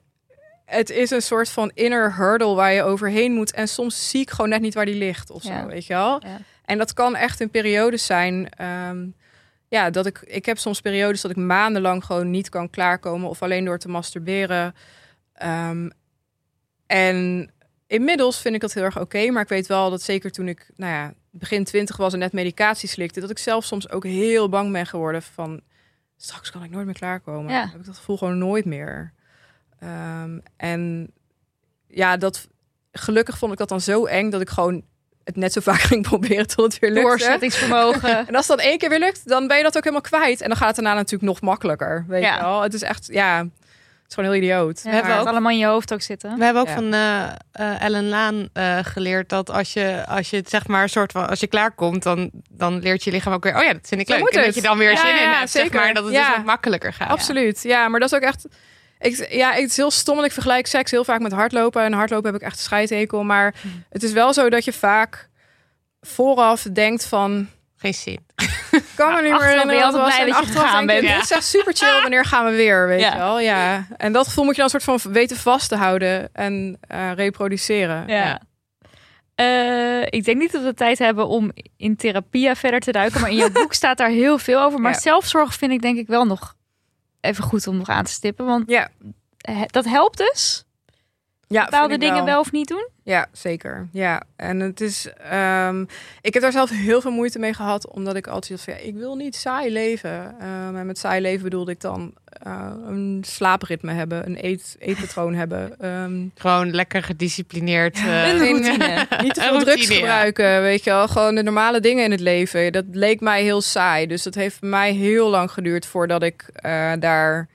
het 0.64 0.90
is 0.90 1.10
een 1.10 1.22
soort 1.22 1.48
van 1.48 1.70
inner 1.74 2.16
hurdle 2.16 2.54
waar 2.54 2.72
je 2.72 2.82
overheen 2.82 3.32
moet. 3.32 3.52
En 3.52 3.68
soms 3.68 4.10
zie 4.10 4.20
ik 4.20 4.30
gewoon 4.30 4.48
net 4.50 4.60
niet 4.60 4.74
waar 4.74 4.84
die 4.86 4.94
ligt 4.98 5.30
of 5.30 5.42
zo, 5.42 5.52
Ja. 5.52 5.66
weet 5.66 5.86
je 5.86 5.92
wel. 5.94 6.20
Ja. 6.26 6.38
En 6.64 6.78
dat 6.78 6.92
kan 6.92 7.16
echt 7.16 7.40
in 7.40 7.50
periodes 7.50 8.06
zijn. 8.06 8.48
ehm, 8.50 9.06
ja, 9.68 9.90
dat 9.90 10.06
ik, 10.06 10.18
ik 10.18 10.46
heb 10.46 10.58
soms 10.58 10.80
periodes 10.80 11.20
dat 11.20 11.30
ik 11.30 11.36
maandenlang 11.36 12.04
gewoon 12.04 12.30
niet 12.30 12.48
kan 12.48 12.70
klaarkomen 12.70 13.28
of 13.28 13.42
alleen 13.42 13.64
door 13.64 13.78
te 13.78 13.88
masturberen. 13.88 14.74
Ehm, 15.32 15.90
en 16.86 17.50
inmiddels 17.86 18.40
vind 18.40 18.54
ik 18.54 18.60
dat 18.60 18.72
heel 18.72 18.82
erg 18.82 19.00
oké, 19.00 19.30
maar 19.30 19.42
ik 19.42 19.48
weet 19.48 19.66
wel 19.66 19.90
dat 19.90 20.02
zeker 20.02 20.30
toen 20.30 20.48
ik, 20.48 20.70
nou 20.76 20.92
ja, 20.92 21.14
begin 21.30 21.64
twintig 21.64 21.96
was 21.96 22.12
en 22.12 22.18
net 22.18 22.32
medicatie 22.32 22.88
slikte, 22.88 23.20
dat 23.20 23.30
ik 23.30 23.38
zelf 23.38 23.64
soms 23.64 23.90
ook 23.90 24.04
heel 24.04 24.48
bang 24.48 24.72
ben 24.72 24.86
geworden 24.86 25.22
van 25.22 25.60
straks 26.16 26.50
kan 26.50 26.64
ik 26.64 26.70
nooit 26.70 26.84
meer 26.84 26.94
klaarkomen. 26.94 27.52
Ja. 27.52 27.68
Heb 27.70 27.80
ik 27.80 27.86
dat 27.86 27.96
gevoel 27.96 28.16
gewoon 28.16 28.38
nooit 28.38 28.64
meer. 28.64 29.12
Ehm, 29.78 30.38
en 30.56 31.10
ja, 31.86 32.16
dat 32.16 32.48
gelukkig 32.92 33.38
vond 33.38 33.52
ik 33.52 33.58
dat 33.58 33.68
dan 33.68 33.80
zo 33.80 34.04
eng 34.06 34.30
dat 34.30 34.40
ik 34.40 34.50
gewoon 34.50 34.84
het 35.24 35.36
net 35.36 35.52
zo 35.52 35.60
vaak 35.60 35.80
ging 35.90 36.02
proberen 36.02 36.46
tot 36.46 36.64
het 36.72 36.78
weer 36.78 36.90
lukte. 36.90 37.08
Doorzettingsvermogen. 37.08 38.18
En 38.28 38.34
als 38.34 38.46
dan 38.46 38.58
één 38.58 38.78
keer 38.78 38.88
weer 38.88 38.98
lukt, 38.98 39.28
dan 39.28 39.46
ben 39.46 39.56
je 39.56 39.62
dat 39.62 39.76
ook 39.76 39.84
helemaal 39.84 40.08
kwijt. 40.10 40.40
En 40.40 40.48
dan 40.48 40.56
gaat 40.56 40.66
het 40.66 40.76
daarna 40.76 40.94
natuurlijk 40.94 41.22
nog 41.22 41.40
makkelijker. 41.40 42.04
Weet 42.08 42.22
Ja. 42.22 42.34
je 42.36 42.40
wel? 42.42 42.62
Het 42.62 42.74
is 42.74 42.82
echt, 42.82 43.06
ja. 43.12 43.38
Het 43.38 44.12
is 44.12 44.14
gewoon 44.14 44.30
heel 44.34 44.42
idioot. 44.42 44.80
Ja, 44.82 44.88
We 44.90 44.94
hebben 44.94 45.12
het 45.12 45.20
ook- 45.20 45.28
allemaal 45.28 45.50
in 45.52 45.58
je 45.58 45.66
hoofd 45.66 45.92
ook 45.92 46.00
zitten. 46.02 46.38
We 46.38 46.44
hebben 46.44 46.62
ook 46.62 46.68
Ja. 46.68 46.74
van 46.74 46.92
eh, 46.94 47.22
eh, 47.52 47.82
Ellen 47.82 48.08
Laan 48.08 48.48
eh, 48.52 48.78
geleerd 48.82 49.28
dat 49.28 49.50
als 49.50 49.72
je, 49.72 50.04
als 50.08 50.30
je 50.30 50.36
het 50.36 50.48
zeg 50.50 50.66
maar 50.66 50.82
een 50.82 50.88
soort 50.88 51.12
van 51.12 51.28
als 51.28 51.40
je 51.40 51.46
klaarkomt, 51.46 52.02
dan, 52.02 52.30
dan 52.50 52.78
leert 52.78 53.04
je 53.04 53.10
lichaam 53.10 53.32
ook 53.32 53.44
weer. 53.44 53.56
Oh 53.56 53.62
ja, 53.62 53.72
dat 53.72 53.88
vind 53.88 54.00
ik 54.00 54.06
Zo 54.06 54.12
leuk. 54.12 54.22
moet 54.22 54.36
En 54.36 54.44
dat 54.44 54.54
je 54.54 54.60
dan 54.62 54.78
weer 54.78 54.90
Ja, 54.90 54.96
zin 54.96 55.10
in 55.22 55.28
hebt, 55.30 55.50
zeg 55.50 55.72
maar. 55.72 55.94
Dat 55.94 56.04
het 56.04 56.12
Ja. 56.12 56.26
dus 56.26 56.36
wat 56.36 56.44
makkelijker 56.44 56.92
gaat. 56.92 57.08
Absoluut. 57.08 57.62
Ja, 57.62 57.88
maar 57.88 58.00
dat 58.00 58.12
is 58.12 58.18
ook 58.18 58.24
echt. 58.24 58.46
Ik, 59.04 59.26
ja, 59.32 59.52
het 59.52 59.70
is 59.70 59.76
heel 59.76 59.90
stom. 59.90 60.14
want 60.14 60.26
Ik 60.26 60.32
vergelijk 60.32 60.66
seks 60.66 60.90
heel 60.90 61.04
vaak 61.04 61.20
met 61.20 61.32
hardlopen. 61.32 61.82
En 61.82 61.92
hardlopen 61.92 62.32
heb 62.32 62.40
ik 62.40 62.46
echt 62.46 62.56
een 62.56 62.62
scheidhekel. 62.62 63.22
Maar 63.24 63.54
het 63.90 64.02
is 64.02 64.12
wel 64.12 64.32
zo 64.32 64.50
dat 64.50 64.64
je 64.64 64.72
vaak 64.72 65.28
vooraf 66.00 66.62
denkt 66.62 67.04
van... 67.06 67.48
Geen 67.76 67.94
zin. 67.94 68.26
Kan 68.96 69.12
me 69.14 69.22
niet 69.22 69.30
meer 69.30 69.44
herinneren 69.44 69.82
altijd 69.84 70.04
blij 70.04 70.20
En 70.20 70.26
dat 70.32 70.46
je 70.46 70.52
gegaan 70.52 70.86
bent. 70.86 71.02
Is 71.04 71.30
echt 71.30 71.44
super 71.44 71.74
chill. 71.76 72.00
Wanneer 72.00 72.24
gaan 72.24 72.44
we 72.44 72.50
weer? 72.52 72.86
Weet 72.86 73.00
Ja. 73.00 73.12
je 73.12 73.18
wel? 73.18 73.40
Ja. 73.40 73.86
En 73.96 74.12
dat 74.12 74.26
gevoel 74.26 74.44
moet 74.44 74.54
je 74.54 74.60
dan 74.60 74.70
soort 74.70 74.82
van 74.84 75.12
weten 75.12 75.36
vast 75.36 75.68
te 75.68 75.76
houden. 75.76 76.28
En 76.32 76.78
eh, 76.80 77.12
reproduceren. 77.14 78.04
Ja. 78.08 78.40
Eh, 79.34 80.02
ik 80.02 80.24
denk 80.24 80.38
niet 80.38 80.52
dat 80.52 80.62
we 80.62 80.74
tijd 80.74 80.98
hebben 80.98 81.26
om 81.28 81.52
in 81.76 81.96
therapie 81.96 82.54
verder 82.54 82.80
te 82.80 82.92
duiken. 82.92 83.20
Maar 83.20 83.30
in 83.30 83.36
jouw 83.36 83.50
boek 83.50 83.72
staat 83.80 83.98
daar 83.98 84.08
heel 84.08 84.38
veel 84.38 84.60
over. 84.62 84.80
Maar 84.80 84.92
Ja. 84.92 84.98
zelfzorg 84.98 85.54
vind 85.54 85.72
ik 85.72 85.82
denk 85.82 85.98
ik 85.98 86.06
wel 86.06 86.24
nog 86.24 86.54
even 87.24 87.44
goed 87.44 87.66
om 87.66 87.76
nog 87.76 87.88
aan 87.88 88.04
te 88.04 88.10
stippen. 88.10 88.46
Want 88.46 88.70
Ja. 88.70 88.88
dat 89.66 89.84
helpt 89.84 90.18
dus. 90.18 90.63
Ja, 91.48 91.64
Bepaalde 91.64 91.98
dingen 91.98 92.24
wel 92.24 92.40
of 92.40 92.52
niet 92.52 92.68
doen. 92.68 92.88
Ja, 93.02 93.26
zeker. 93.32 93.88
Ja, 93.92 94.22
en 94.36 94.60
het 94.60 94.80
is. 94.80 95.08
ehm, 95.30 95.84
ik 96.20 96.32
heb 96.34 96.42
daar 96.42 96.52
zelf 96.52 96.70
heel 96.70 97.00
veel 97.00 97.10
moeite 97.10 97.38
mee 97.38 97.54
gehad, 97.54 97.88
omdat 97.90 98.16
ik 98.16 98.26
altijd 98.26 98.60
van 98.60 98.74
ja, 98.74 98.78
ik 98.80 98.94
wil 98.94 99.14
niet 99.16 99.36
saai 99.36 99.72
leven. 99.72 100.34
Ehm, 100.40 100.76
en 100.76 100.86
met 100.86 100.98
saai 100.98 101.20
leven 101.20 101.42
bedoelde 101.42 101.70
ik 101.70 101.80
dan 101.80 102.14
eh, 102.42 102.70
een 102.86 103.22
slaapritme 103.26 103.92
hebben, 103.92 104.26
een 104.26 104.44
eet, 104.44 104.76
eetpatroon 104.78 105.34
hebben. 105.42 105.80
ehm, 105.80 106.26
Gewoon 106.34 106.70
lekker 106.70 107.02
gedisciplineerd. 107.02 107.96
eh, 107.96 108.28
Een 108.28 108.38
routine. 108.38 109.06
niet 109.22 109.34
te 109.34 109.40
veel 109.40 109.50
drugs 109.58 109.64
routine, 109.64 109.94
ja. 109.94 109.98
gebruiken, 109.98 110.62
weet 110.62 110.84
je 110.84 110.90
wel. 110.90 111.08
Gewoon 111.08 111.34
de 111.34 111.42
normale 111.42 111.80
dingen 111.80 112.04
in 112.04 112.10
het 112.10 112.20
leven. 112.20 112.72
Dat 112.72 112.84
leek 112.90 113.20
mij 113.20 113.42
heel 113.42 113.60
saai. 113.60 114.06
Dus 114.06 114.22
dat 114.22 114.34
heeft 114.34 114.60
bij 114.60 114.70
mij 114.70 114.92
heel 114.92 115.28
lang 115.30 115.50
geduurd 115.50 115.86
voordat 115.86 116.22
ik 116.22 116.42
eh, 116.54 116.92
daar, 116.98 117.48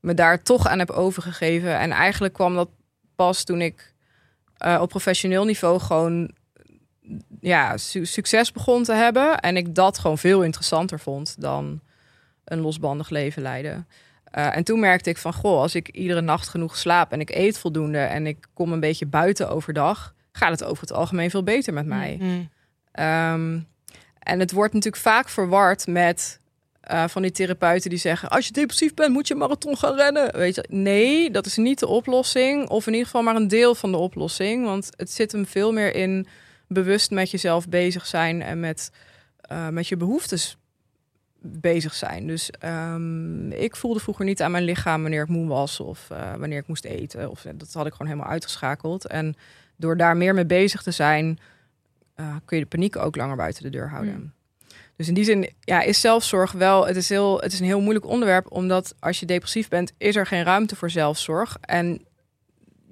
me 0.00 0.14
daar 0.14 0.42
toch 0.42 0.66
aan 0.66 0.78
heb 0.78 0.90
overgegeven. 0.90 1.78
En 1.78 1.90
eigenlijk 1.90 2.34
kwam 2.34 2.54
dat 2.54 2.68
pas 3.18 3.44
toen 3.44 3.60
ik 3.60 3.92
eh, 4.56 4.78
op 4.80 4.88
professioneel 4.88 5.44
niveau 5.44 5.80
gewoon 5.80 6.30
ja, 7.40 7.76
su- 7.76 8.04
succes 8.04 8.52
begon 8.52 8.82
te 8.84 8.92
hebben. 8.92 9.38
En 9.40 9.56
ik 9.56 9.74
dat 9.74 9.98
gewoon 9.98 10.18
veel 10.18 10.42
interessanter 10.42 11.00
vond 11.00 11.40
dan 11.40 11.80
een 12.44 12.60
losbandig 12.60 13.10
leven 13.10 13.42
leiden. 13.42 13.88
Eh, 14.24 14.56
en 14.56 14.64
toen 14.64 14.80
merkte 14.80 15.10
ik 15.10 15.16
van, 15.16 15.32
goh, 15.32 15.60
als 15.60 15.74
ik 15.74 15.88
iedere 15.88 16.20
nacht 16.20 16.48
genoeg 16.48 16.76
slaap 16.76 17.12
en 17.12 17.20
ik 17.20 17.30
eet 17.30 17.58
voldoende 17.58 17.98
en 17.98 18.26
ik 18.26 18.46
kom 18.54 18.72
een 18.72 18.80
beetje 18.80 19.06
buiten 19.06 19.48
overdag, 19.50 20.14
gaat 20.32 20.50
het 20.50 20.64
over 20.64 20.80
het 20.80 20.92
algemeen 20.92 21.30
veel 21.30 21.42
beter 21.42 21.72
met 21.72 21.86
mij. 21.86 22.16
mm. 22.20 22.48
Ehm, 22.92 23.58
en 24.18 24.40
het 24.40 24.52
wordt 24.52 24.74
natuurlijk 24.74 25.02
vaak 25.02 25.28
verward 25.28 25.86
met 25.86 26.40
eh, 26.88 27.08
van 27.08 27.22
die 27.22 27.30
therapeuten 27.30 27.90
die 27.90 27.98
zeggen: 27.98 28.28
als 28.28 28.46
je 28.46 28.52
depressief 28.52 28.94
bent, 28.94 29.12
moet 29.12 29.28
je 29.28 29.34
marathon 29.34 29.76
gaan 29.76 29.94
rennen. 29.94 30.36
Weet 30.36 30.54
je, 30.54 30.64
nee, 30.68 31.30
dat 31.30 31.46
is 31.46 31.56
niet 31.56 31.78
de 31.78 31.86
oplossing, 31.86 32.68
of 32.68 32.86
in 32.86 32.92
ieder 32.92 33.06
geval 33.06 33.22
maar 33.22 33.36
een 33.36 33.48
deel 33.48 33.74
van 33.74 33.90
de 33.90 33.96
oplossing, 33.96 34.64
want 34.64 34.90
het 34.96 35.10
zit 35.10 35.32
hem 35.32 35.46
veel 35.46 35.72
meer 35.72 35.94
in 35.94 36.26
bewust 36.68 37.10
met 37.10 37.30
jezelf 37.30 37.68
bezig 37.68 38.06
zijn 38.06 38.42
en 38.42 38.60
met, 38.60 38.92
eh, 39.40 39.68
met 39.68 39.88
je 39.88 39.96
behoeftes 39.96 40.56
bezig 41.40 41.94
zijn. 41.94 42.26
Dus 42.26 42.50
ehm, 42.50 43.50
ik 43.50 43.76
voelde 43.76 44.00
vroeger 44.00 44.24
niet 44.24 44.42
aan 44.42 44.50
mijn 44.50 44.64
lichaam 44.64 45.02
wanneer 45.02 45.22
ik 45.22 45.28
moe 45.28 45.46
was 45.46 45.80
of 45.80 46.10
eh, 46.10 46.34
wanneer 46.34 46.58
ik 46.58 46.66
moest 46.66 46.84
eten. 46.84 47.30
Of, 47.30 47.46
dat 47.54 47.72
had 47.72 47.86
ik 47.86 47.92
gewoon 47.92 48.12
helemaal 48.12 48.32
uitgeschakeld. 48.32 49.06
En 49.06 49.34
door 49.76 49.96
daar 49.96 50.16
meer 50.16 50.34
mee 50.34 50.46
bezig 50.46 50.82
te 50.82 50.90
zijn, 50.90 51.38
kun 52.44 52.56
je 52.56 52.62
de 52.62 52.68
paniek 52.68 52.96
ook 52.96 53.16
langer 53.16 53.36
buiten 53.36 53.62
de 53.62 53.70
deur 53.70 53.88
houden. 53.88 54.14
Hmm. 54.14 54.36
Dus 54.98 55.08
in 55.08 55.14
die 55.14 55.24
zin 55.24 55.52
ja, 55.60 55.80
is 55.82 56.00
zelfzorg 56.00 56.52
wel, 56.52 56.86
het 56.86 56.96
is, 56.96 57.08
heel, 57.08 57.40
het 57.40 57.52
is 57.52 57.60
een 57.60 57.66
heel 57.66 57.80
moeilijk 57.80 58.06
onderwerp, 58.06 58.52
omdat 58.52 58.94
als 59.00 59.20
je 59.20 59.26
depressief 59.26 59.68
bent, 59.68 59.92
is 59.98 60.16
er 60.16 60.26
geen 60.26 60.42
ruimte 60.42 60.76
voor 60.76 60.90
zelfzorg. 60.90 61.56
En 61.60 62.04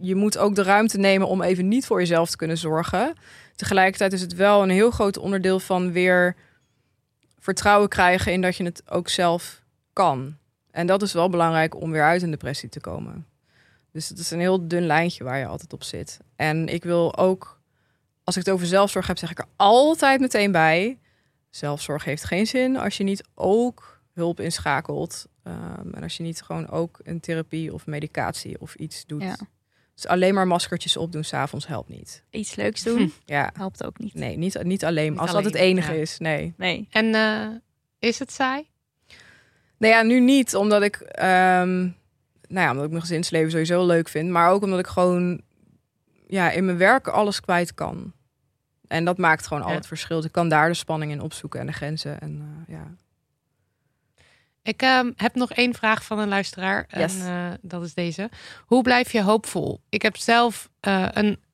je 0.01 0.15
moet 0.15 0.39
ook 0.39 0.55
de 0.55 0.63
ruimte 0.63 0.99
nemen 0.99 1.29
om 1.29 1.43
even 1.43 1.69
niet 1.69 1.87
voor 1.87 1.99
jezelf 1.99 2.31
te 2.31 2.37
kunnen 2.37 2.59
zorgen. 2.59 3.15
Tegelijkertijd 3.57 4.13
is 4.13 4.21
het 4.21 4.35
wel 4.35 4.63
een 4.63 4.71
heel 4.71 4.91
groot 4.91 5.19
onderdeel 5.19 5.61
van 5.61 5.93
weer 5.93 6.37
vertrouwen 7.39 7.89
krijgen 7.89 8.33
in 8.33 8.41
dat 8.41 8.57
je 8.57 8.65
het 8.65 8.83
ook 8.91 9.09
zelf 9.09 9.63
kan. 9.93 10.37
En 10.71 10.87
dat 10.87 11.03
is 11.03 11.13
wel 11.13 11.29
belangrijk 11.29 11.81
om 11.81 11.91
weer 11.91 12.05
uit 12.05 12.23
een 12.23 12.31
depressie 12.31 12.69
te 12.69 12.81
komen. 12.81 13.27
Dus 13.93 14.09
het 14.09 14.19
is 14.19 14.31
een 14.31 14.41
heel 14.41 14.69
dun 14.69 14.87
lijntje 14.87 15.25
waar 15.25 15.39
je 15.39 15.47
altijd 15.47 15.73
op 15.73 15.83
zit. 15.83 16.19
En 16.37 16.69
ik 16.69 16.85
wil 16.85 17.17
ook, 17.17 17.61
als 18.25 18.37
ik 18.37 18.45
het 18.45 18.55
over 18.55 18.67
zelfzorg 18.67 19.07
heb, 19.07 19.19
zeg 19.19 19.31
ik 19.31 19.39
er 19.39 19.49
altijd 19.57 20.21
meteen 20.21 20.53
bij. 20.53 20.99
Zelfzorg 21.57 22.05
heeft 22.05 22.25
geen 22.25 22.47
zin 22.47 22.77
als 22.77 22.97
je 22.97 23.05
niet 23.05 23.25
ook 23.35 24.01
hulp 24.13 24.41
inschakelt. 24.41 25.27
Ehm, 25.43 25.95
en 25.95 26.03
als 26.03 26.17
je 26.17 26.23
niet 26.23 26.43
gewoon 26.43 26.69
ook 26.69 27.01
een 27.03 27.21
therapie 27.21 27.73
of 27.73 27.87
medicatie 27.87 28.61
of 28.61 28.75
iets 28.75 29.07
doet. 29.07 29.23
Ja. 29.23 29.37
Dus 29.95 30.07
alleen 30.07 30.35
maar 30.35 30.47
maskertjes 30.47 30.97
opdoen 30.97 31.25
s'avonds 31.25 31.67
helpt 31.67 31.89
niet. 31.89 32.25
Iets 32.31 32.55
leuks 32.55 32.83
doen 32.83 33.13
Ja, 33.25 33.51
helpt 33.55 33.85
ook 33.85 33.99
niet. 33.99 34.15
nee, 34.15 34.37
niet, 34.37 34.63
niet 34.63 34.85
alleen. 34.85 35.11
Niet 35.11 35.21
als 35.21 35.33
dat 35.33 35.45
het 35.45 35.55
enige 35.55 35.93
ja. 35.93 36.01
is, 36.01 36.19
nee. 36.19 36.55
Nee. 36.57 36.89
En 36.91 37.15
eh, 37.15 37.49
is 37.99 38.19
het 38.19 38.33
saai? 38.33 38.69
Nou 39.79 39.93
ja, 39.95 40.03
nu 40.03 40.21
niet, 40.21 40.55
omdat 40.55 40.83
ik, 40.83 40.97
ehm, 40.97 41.79
nou 42.49 42.65
ja, 42.65 42.71
omdat 42.71 42.85
ik 42.85 42.91
mijn 42.91 43.03
gezinsleven 43.03 43.51
sowieso 43.51 43.87
leuk 43.87 44.09
vind, 44.09 44.31
maar 44.31 44.51
ook 44.51 44.63
omdat 44.63 44.79
ik 44.79 44.87
gewoon, 44.87 45.41
ja, 46.27 46.51
in 46.51 46.65
mijn 46.65 46.79
werk 46.79 47.09
alles 47.09 47.41
kwijt 47.41 47.75
kan. 47.75 48.13
En 48.89 49.05
dat 49.05 49.19
maakt 49.19 49.47
gewoon 49.47 49.63
al 49.63 49.73
het 49.73 49.87
verschil. 49.87 50.25
Ik 50.25 50.33
kan 50.33 50.49
daar 50.49 50.69
de 50.69 50.75
spanning 50.75 51.13
in 51.13 51.21
opzoeken 51.21 51.61
en 51.61 51.67
de 51.67 51.73
grenzen. 51.73 52.21
En 52.21 52.65
eh, 52.67 52.75
ja. 52.75 52.95
Ik 54.63 54.83
ehm, 54.83 55.13
heb 55.17 55.35
nog 55.35 55.53
één 55.53 55.75
vraag 55.75 56.05
van 56.05 56.19
een 56.19 56.29
luisteraar. 56.29 56.87
Yes. 56.89 57.21
En 57.21 57.27
eh, 57.27 57.59
dat 57.61 57.83
is 57.83 57.95
deze. 57.95 58.31
Hoe 58.67 58.83
blijf 58.83 59.13
je 59.13 59.23
hoopvol? 59.23 59.81
Ik 59.89 60.03
heb 60.03 60.17
zelf 60.17 60.71
eh, 60.81 61.09
een. 61.11 61.45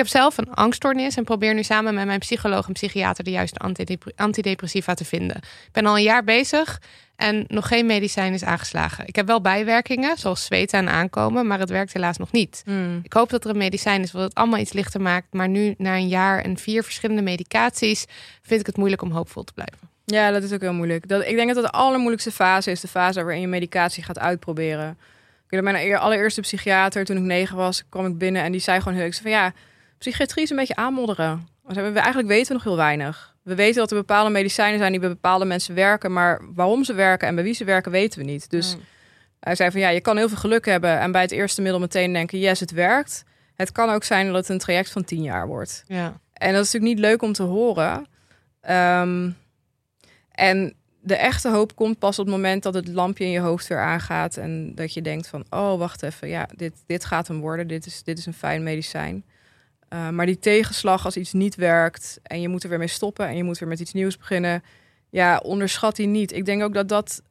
Ik 0.00 0.06
heb 0.06 0.14
zelf 0.20 0.38
een 0.38 0.54
angststoornis 0.54 1.16
en 1.16 1.24
probeer 1.24 1.54
nu 1.54 1.62
samen 1.62 1.94
met 1.94 2.06
mijn 2.06 2.18
psycholoog 2.18 2.66
en 2.66 2.72
psychiater 2.72 3.24
de 3.24 3.30
juiste 3.30 3.58
antidep- 3.58 4.12
antidepressiva 4.16 4.94
te 4.94 5.04
vinden. 5.04 5.36
Ik 5.36 5.72
ben 5.72 5.86
al 5.86 5.96
een 5.96 6.02
jaar 6.02 6.24
bezig 6.24 6.80
en 7.16 7.44
nog 7.48 7.68
geen 7.68 7.86
medicijn 7.86 8.32
is 8.32 8.44
aangeslagen. 8.44 9.06
Ik 9.06 9.16
heb 9.16 9.26
wel 9.26 9.40
bijwerkingen, 9.40 10.16
zoals 10.18 10.44
zweten 10.44 10.78
en 10.78 10.88
aankomen, 10.88 11.46
maar 11.46 11.58
het 11.58 11.70
werkt 11.70 11.92
helaas 11.92 12.16
nog 12.16 12.32
niet. 12.32 12.62
Ik 13.02 13.12
hoop 13.12 13.30
dat 13.30 13.44
er 13.44 13.50
een 13.50 13.56
medicijn 13.56 14.02
is 14.02 14.12
wat 14.12 14.22
het 14.22 14.34
allemaal 14.34 14.58
iets 14.58 14.72
lichter 14.72 15.00
maakt. 15.00 15.26
Maar 15.32 15.48
nu, 15.48 15.74
na 15.78 15.94
een 15.94 16.08
jaar 16.08 16.44
en 16.44 16.56
vier 16.56 16.82
verschillende 16.82 17.22
medicaties, 17.22 18.04
vind 18.42 18.60
ik 18.60 18.66
het 18.66 18.76
moeilijk 18.76 19.02
om 19.02 19.10
hoopvol 19.10 19.44
te 19.44 19.52
blijven. 19.52 19.78
Ja, 20.04 20.30
dat 20.30 20.42
is 20.42 20.52
ook 20.52 20.60
heel 20.60 20.72
moeilijk. 20.72 21.08
Dat, 21.08 21.24
ik 21.26 21.36
denk 21.36 21.46
dat 21.46 21.56
het 21.56 21.72
de 21.72 21.78
allermoeilijkste 21.78 22.32
fase 22.32 22.70
is. 22.70 22.80
De 22.80 22.88
fase 22.88 23.22
waarin 23.22 23.40
je 23.40 23.46
medicatie 23.48 24.02
gaat 24.02 24.18
uitproberen. 24.18 24.90
Ik 24.90 25.56
weet 25.56 25.62
dat 25.64 25.72
mijn 25.72 25.86
eer- 25.86 25.98
allereerste 25.98 26.40
psychiater, 26.40 27.04
toen 27.04 27.16
ik 27.16 27.22
negen 27.22 27.56
was, 27.56 27.82
kwam 27.88 28.06
ik 28.06 28.18
binnen 28.18 28.42
en 28.42 28.52
die 28.52 28.60
zei 28.60 28.78
gewoon 28.78 28.94
heel 28.94 29.06
erg 29.06 29.20
van 29.22 29.30
ja, 29.30 29.52
psychiatrie 30.00 30.44
is 30.44 30.50
een 30.50 30.56
beetje 30.56 30.76
aanmodderen. 30.76 31.48
We 31.62 31.80
eigenlijk 31.80 32.28
weten 32.28 32.48
we 32.48 32.52
nog 32.52 32.64
heel 32.64 32.76
weinig. 32.76 33.36
We 33.42 33.54
weten 33.54 33.80
dat 33.80 33.90
er 33.90 33.96
bepaalde 33.96 34.30
medicijnen 34.30 34.78
zijn 34.78 34.90
die 34.90 35.00
bij 35.00 35.08
bepaalde 35.08 35.44
mensen 35.44 35.74
werken, 35.74 36.12
maar 36.12 36.40
waarom 36.54 36.84
ze 36.84 36.94
werken 36.94 37.28
en 37.28 37.34
bij 37.34 37.44
wie 37.44 37.54
ze 37.54 37.64
werken 37.64 37.92
weten 37.92 38.18
we 38.18 38.24
niet. 38.24 38.50
Dus 38.50 38.76
hij 39.40 39.54
zei 39.54 39.70
van 39.70 39.80
ja, 39.80 39.88
je 39.88 40.00
kan 40.00 40.16
heel 40.16 40.28
veel 40.28 40.36
geluk 40.36 40.64
hebben 40.66 40.98
en 40.98 41.12
bij 41.12 41.22
het 41.22 41.30
eerste 41.30 41.62
middel 41.62 41.80
meteen 41.80 42.12
denken 42.12 42.38
yes, 42.38 42.60
het 42.60 42.70
werkt. 42.70 43.24
Het 43.54 43.72
kan 43.72 43.90
ook 43.90 44.04
zijn 44.04 44.26
dat 44.26 44.34
het 44.34 44.48
een 44.48 44.58
traject 44.58 44.90
van 44.90 45.04
tien 45.04 45.22
jaar 45.22 45.46
wordt. 45.46 45.84
Ja. 45.86 46.20
En 46.32 46.52
dat 46.52 46.64
is 46.64 46.72
natuurlijk 46.72 46.92
niet 46.92 46.98
leuk 46.98 47.22
om 47.22 47.32
te 47.32 47.42
horen. 47.42 48.06
Ehm, 48.60 49.30
en 50.30 50.74
de 51.00 51.16
echte 51.16 51.48
hoop 51.48 51.76
komt 51.76 51.98
pas 51.98 52.18
op 52.18 52.26
het 52.26 52.34
moment 52.34 52.62
dat 52.62 52.74
het 52.74 52.88
lampje 52.88 53.24
in 53.24 53.30
je 53.30 53.40
hoofd 53.40 53.66
weer 53.66 53.80
aangaat. 53.80 54.36
En 54.36 54.74
dat 54.74 54.94
je 54.94 55.02
denkt 55.02 55.26
van, 55.26 55.44
oh, 55.50 55.78
wacht 55.78 56.02
even. 56.02 56.28
Ja, 56.28 56.48
dit, 56.56 56.72
dit 56.86 57.04
gaat 57.04 57.28
hem 57.28 57.40
worden. 57.40 57.66
Dit 57.66 57.86
is, 57.86 58.02
dit 58.02 58.18
is 58.18 58.26
een 58.26 58.34
fijn 58.34 58.62
medicijn. 58.62 59.24
Uh, 59.92 60.08
maar 60.08 60.26
die 60.26 60.38
tegenslag 60.38 61.04
als 61.04 61.16
iets 61.16 61.32
niet 61.32 61.54
werkt 61.54 62.18
en 62.22 62.40
je 62.40 62.48
moet 62.48 62.62
er 62.62 62.68
weer 62.68 62.78
mee 62.78 62.86
stoppen 62.86 63.26
en 63.26 63.36
je 63.36 63.44
moet 63.44 63.58
weer 63.58 63.68
met 63.68 63.80
iets 63.80 63.92
nieuws 63.92 64.16
beginnen. 64.16 64.62
Ja, 65.10 65.38
onderschat 65.38 65.96
die 65.96 66.06
niet. 66.06 66.32
Ik 66.32 66.44
denk 66.44 66.62
ook 66.62 66.74
dat 66.74 66.88
dat 66.88 67.22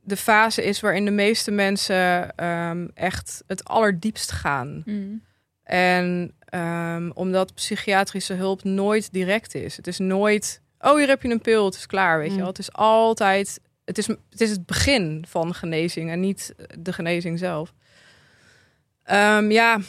de 0.00 0.16
fase 0.16 0.64
is 0.64 0.80
waarin 0.80 1.04
de 1.04 1.10
meeste 1.10 1.50
mensen 1.50 2.44
um, 2.46 2.90
echt 2.94 3.42
het 3.46 3.64
allerdiepst 3.64 4.32
gaan. 4.32 4.82
Mm. 4.84 5.22
En 5.62 6.34
um, 6.54 7.10
omdat 7.12 7.54
psychiatrische 7.54 8.34
hulp 8.34 8.64
nooit 8.64 9.12
direct 9.12 9.54
is. 9.54 9.76
Het 9.76 9.86
is 9.86 9.98
nooit, 9.98 10.60
oh 10.78 10.96
hier 10.96 11.08
heb 11.08 11.22
je 11.22 11.30
een 11.30 11.40
pil, 11.40 11.64
het 11.64 11.74
is 11.74 11.86
klaar, 11.86 12.18
weet 12.18 12.28
mm. 12.28 12.34
je 12.34 12.40
wel. 12.40 12.48
Het 12.48 12.58
is 12.58 12.72
altijd, 12.72 13.60
het 13.84 13.98
is, 13.98 14.06
het 14.06 14.40
is 14.40 14.50
het 14.50 14.66
begin 14.66 15.24
van 15.28 15.54
genezing 15.54 16.10
en 16.10 16.20
niet 16.20 16.54
de 16.78 16.92
genezing 16.92 17.38
zelf. 17.38 17.72
Um, 19.10 19.50
ja, 19.50 19.80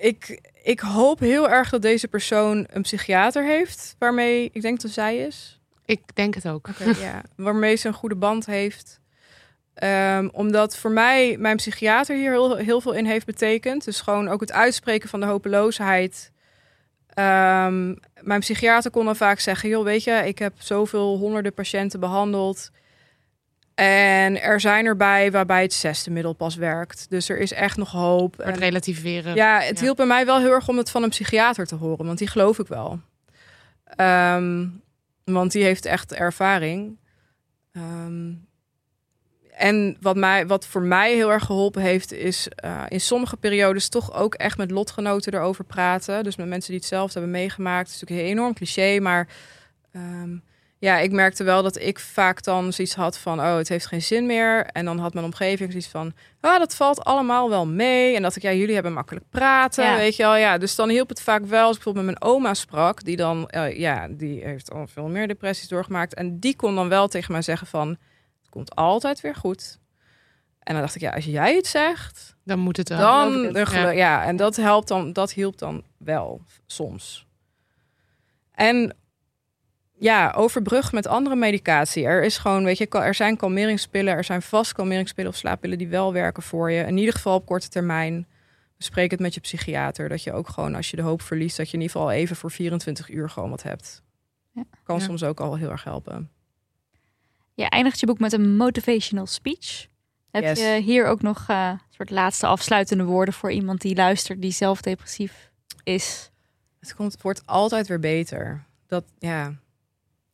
ik, 0.00 0.40
ik 0.62 0.80
hoop 0.80 1.18
heel 1.18 1.50
erg 1.50 1.70
dat 1.70 1.82
deze 1.82 2.08
persoon 2.08 2.66
een 2.70 2.82
psychiater 2.82 3.44
heeft, 3.44 3.96
waarmee 3.98 4.50
ik 4.52 4.62
denk 4.62 4.80
dat 4.80 4.90
zij 4.90 5.16
is. 5.18 5.60
Ik 5.84 6.00
denk 6.14 6.34
het 6.34 6.48
ook. 6.48 6.68
Okay, 6.68 6.94
ja, 7.00 7.22
waarmee 7.36 7.76
ze 7.76 7.88
een 7.88 7.94
goede 7.94 8.16
band 8.16 8.46
heeft. 8.46 9.00
Ehm, 9.74 10.28
omdat 10.32 10.76
voor 10.76 10.90
mij 10.90 11.36
mijn 11.38 11.56
psychiater 11.56 12.16
hier 12.16 12.30
heel, 12.30 12.56
heel 12.56 12.80
veel 12.80 12.92
in 12.92 13.04
heeft 13.04 13.26
betekend. 13.26 13.84
Dus 13.84 14.00
gewoon 14.00 14.28
ook 14.28 14.40
het 14.40 14.52
uitspreken 14.52 15.08
van 15.08 15.20
de 15.20 15.26
hopeloosheid. 15.26 16.32
Ehm, 17.08 17.94
mijn 18.20 18.40
psychiater 18.40 18.90
kon 18.90 19.04
dan 19.04 19.16
vaak 19.16 19.40
zeggen: 19.40 19.68
joh, 19.68 19.84
weet 19.84 20.04
je, 20.04 20.22
ik 20.26 20.38
heb 20.38 20.52
zoveel 20.58 21.16
honderden 21.18 21.54
patiënten 21.54 22.00
behandeld. 22.00 22.70
En 23.84 24.42
er 24.42 24.60
zijn 24.60 24.86
erbij 24.86 25.30
waarbij 25.30 25.62
het 25.62 25.72
zesde 25.72 26.10
middel 26.10 26.32
pas 26.32 26.54
werkt. 26.56 27.06
Dus 27.10 27.28
er 27.28 27.38
is 27.38 27.52
echt 27.52 27.76
nog 27.76 27.90
hoop. 27.90 28.36
Het 28.36 28.46
En- 28.46 28.56
relativeren. 28.58 29.34
ja, 29.34 29.60
het 29.60 29.78
Ja. 29.78 29.82
hielp 29.84 29.96
bij 29.96 30.06
mij 30.06 30.26
wel 30.26 30.38
heel 30.38 30.50
erg 30.52 30.68
om 30.68 30.76
het 30.76 30.90
van 30.90 31.02
een 31.02 31.08
psychiater 31.08 31.66
te 31.66 31.74
horen, 31.74 32.06
want 32.06 32.18
die 32.18 32.28
geloof 32.28 32.58
ik 32.58 32.66
wel. 32.66 33.00
Ehm, 33.84 34.66
want 35.24 35.52
die 35.52 35.64
heeft 35.64 35.84
echt 35.84 36.14
ervaring. 36.14 36.98
Ehm, 37.72 38.32
en 39.50 39.96
wat, 40.00 40.16
mij, 40.16 40.46
wat 40.46 40.66
voor 40.66 40.82
mij 40.82 41.14
heel 41.14 41.32
erg 41.32 41.44
geholpen 41.44 41.82
heeft, 41.82 42.12
is 42.12 42.48
eh, 42.48 42.82
in 42.88 43.00
sommige 43.00 43.36
periodes 43.36 43.88
toch 43.88 44.14
ook 44.14 44.34
echt 44.34 44.56
met 44.58 44.70
lotgenoten 44.70 45.34
erover 45.34 45.64
praten. 45.64 46.24
Dus 46.24 46.36
met 46.36 46.46
mensen 46.48 46.70
die 46.70 46.78
het 46.80 46.88
zelf 46.88 47.12
hebben 47.12 47.30
meegemaakt. 47.30 47.86
Het 47.86 47.94
is 47.94 48.00
natuurlijk 48.00 48.28
een 48.28 48.34
enorm 48.36 48.54
cliché, 48.54 48.98
maar 49.00 49.28
ehm, 49.92 50.36
ja, 50.80 50.98
ik 50.98 51.12
merkte 51.12 51.44
wel 51.44 51.62
dat 51.62 51.78
ik 51.78 51.98
vaak 51.98 52.42
dan 52.42 52.72
zoiets 52.72 52.94
had 52.94 53.18
van, 53.18 53.40
oh, 53.40 53.56
het 53.56 53.68
heeft 53.68 53.86
geen 53.86 54.02
zin 54.02 54.26
meer. 54.26 54.64
En 54.66 54.84
dan 54.84 54.98
had 54.98 55.12
mijn 55.14 55.24
omgeving 55.26 55.70
zoiets 55.70 55.88
van, 55.88 56.12
ah, 56.40 56.58
dat 56.58 56.74
valt 56.74 57.04
allemaal 57.04 57.48
wel 57.48 57.66
mee. 57.66 58.16
En 58.16 58.22
dat 58.22 58.36
ik, 58.36 58.42
ja, 58.42 58.52
jullie 58.52 58.74
hebben 58.74 58.92
makkelijk 58.92 59.24
praten, 59.30 59.84
Ja. 59.84 59.96
weet 59.96 60.16
je 60.16 60.22
wel. 60.22 60.36
Ja, 60.36 60.58
dus 60.58 60.74
dan 60.74 60.88
hielp 60.88 61.08
het 61.08 61.22
vaak 61.22 61.44
wel 61.44 61.66
als 61.66 61.76
ik 61.76 61.82
bijvoorbeeld 61.82 62.06
met 62.06 62.20
mijn 62.20 62.32
oma 62.34 62.54
sprak, 62.54 63.04
die 63.04 63.16
dan, 63.16 63.48
eh, 63.48 63.78
ja, 63.78 64.08
die 64.10 64.44
heeft 64.44 64.70
al 64.72 64.86
veel 64.86 65.08
meer 65.08 65.28
depressies 65.28 65.68
doorgemaakt. 65.68 66.14
En 66.14 66.38
die 66.38 66.56
kon 66.56 66.74
dan 66.74 66.88
wel 66.88 67.08
tegen 67.08 67.32
mij 67.32 67.42
zeggen 67.42 67.66
van, 67.66 67.88
het 67.88 68.48
komt 68.50 68.74
altijd 68.74 69.20
weer 69.20 69.34
goed. 69.34 69.78
En 70.60 70.72
dan 70.72 70.82
dacht 70.82 70.94
ik, 70.94 71.00
ja, 71.00 71.10
als 71.10 71.24
jij 71.24 71.54
het 71.54 71.66
zegt, 71.66 72.36
Dan 72.44 72.58
moet 72.58 72.76
het 72.76 72.88
wel. 72.88 72.98
dan, 72.98 73.54
het. 73.54 73.70
Ja. 73.70 73.90
ja. 73.90 74.24
en 74.24 74.36
dat 74.36 74.56
helpt 74.56 74.88
dan, 74.88 75.12
dat 75.12 75.32
hielp 75.32 75.58
dan 75.58 75.84
wel 75.98 76.40
soms. 76.66 77.26
En 78.52 78.94
ja, 80.00 80.32
overbrug 80.36 80.92
met 80.92 81.06
andere 81.06 81.36
medicatie. 81.36 82.04
Er 82.04 82.24
is 82.24 82.38
gewoon, 82.38 82.64
weet 82.64 82.78
je, 82.78 82.88
er 82.88 83.14
zijn 83.14 83.36
kalmeringspillen, 83.36 84.14
er 84.14 84.24
zijn 84.24 84.42
vast 84.42 84.72
kalmeringspillen 84.72 85.30
of 85.30 85.36
slaappillen 85.36 85.78
die 85.78 85.88
wel 85.88 86.12
werken 86.12 86.42
voor 86.42 86.70
je. 86.70 86.82
In 86.82 86.96
ieder 86.96 87.14
geval 87.14 87.34
op 87.34 87.46
korte 87.46 87.68
termijn. 87.68 88.26
Bespreek 88.76 89.10
het 89.10 89.20
met 89.20 89.34
je 89.34 89.40
psychiater. 89.40 90.08
Dat 90.08 90.22
je 90.22 90.32
ook 90.32 90.48
gewoon, 90.48 90.74
als 90.74 90.90
je 90.90 90.96
de 90.96 91.02
hoop 91.02 91.22
verliest, 91.22 91.56
dat 91.56 91.66
je 91.70 91.74
in 91.76 91.80
ieder 91.82 91.96
geval 91.96 92.12
even 92.12 92.36
voor 92.36 92.50
24 92.50 93.08
uur 93.10 93.30
gewoon 93.30 93.50
wat 93.50 93.62
hebt. 93.62 94.02
Ja. 94.52 94.62
Kan 94.84 94.98
Ja. 94.98 95.04
soms 95.04 95.22
ook 95.24 95.40
al 95.40 95.56
heel 95.56 95.70
erg 95.70 95.84
helpen. 95.84 96.30
Je 97.54 97.68
eindigt 97.68 98.00
je 98.00 98.06
boek 98.06 98.18
met 98.18 98.32
een 98.32 98.56
motivational 98.56 99.26
speech. 99.26 99.86
Heb 100.30 100.42
Yes. 100.42 100.60
je 100.60 100.80
hier 100.82 101.06
ook 101.06 101.22
nog 101.22 101.44
eh, 101.48 101.68
een 101.72 101.80
soort 101.90 102.10
laatste 102.10 102.46
afsluitende 102.46 103.04
woorden 103.04 103.34
voor 103.34 103.52
iemand 103.52 103.80
die 103.80 103.94
luistert, 103.96 104.40
die 104.42 104.52
zelf 104.52 104.80
depressief 104.80 105.50
is? 105.82 106.30
Het, 106.80 106.94
komt, 106.94 107.12
het 107.12 107.22
wordt 107.22 107.46
altijd 107.46 107.86
weer 107.88 108.00
beter. 108.00 108.64
Dat, 108.86 109.04
ja, 109.18 109.54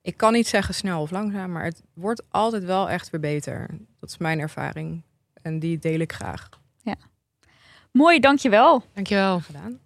ik 0.06 0.16
kan 0.16 0.32
niet 0.32 0.48
zeggen 0.48 0.74
snel 0.74 1.00
of 1.00 1.10
langzaam, 1.10 1.52
maar 1.52 1.64
het 1.64 1.82
wordt 1.94 2.22
altijd 2.30 2.64
wel 2.64 2.90
echt 2.90 3.10
weer 3.10 3.20
beter. 3.20 3.68
Dat 4.00 4.08
is 4.08 4.18
mijn 4.18 4.38
ervaring. 4.38 5.02
En 5.42 5.58
die 5.58 5.78
deel 5.78 5.98
ik 5.98 6.12
graag. 6.12 6.48
Mooi, 7.96 8.20
dankjewel. 8.20 8.82
Dankjewel. 8.94 9.40
Gedaan. 9.40 9.78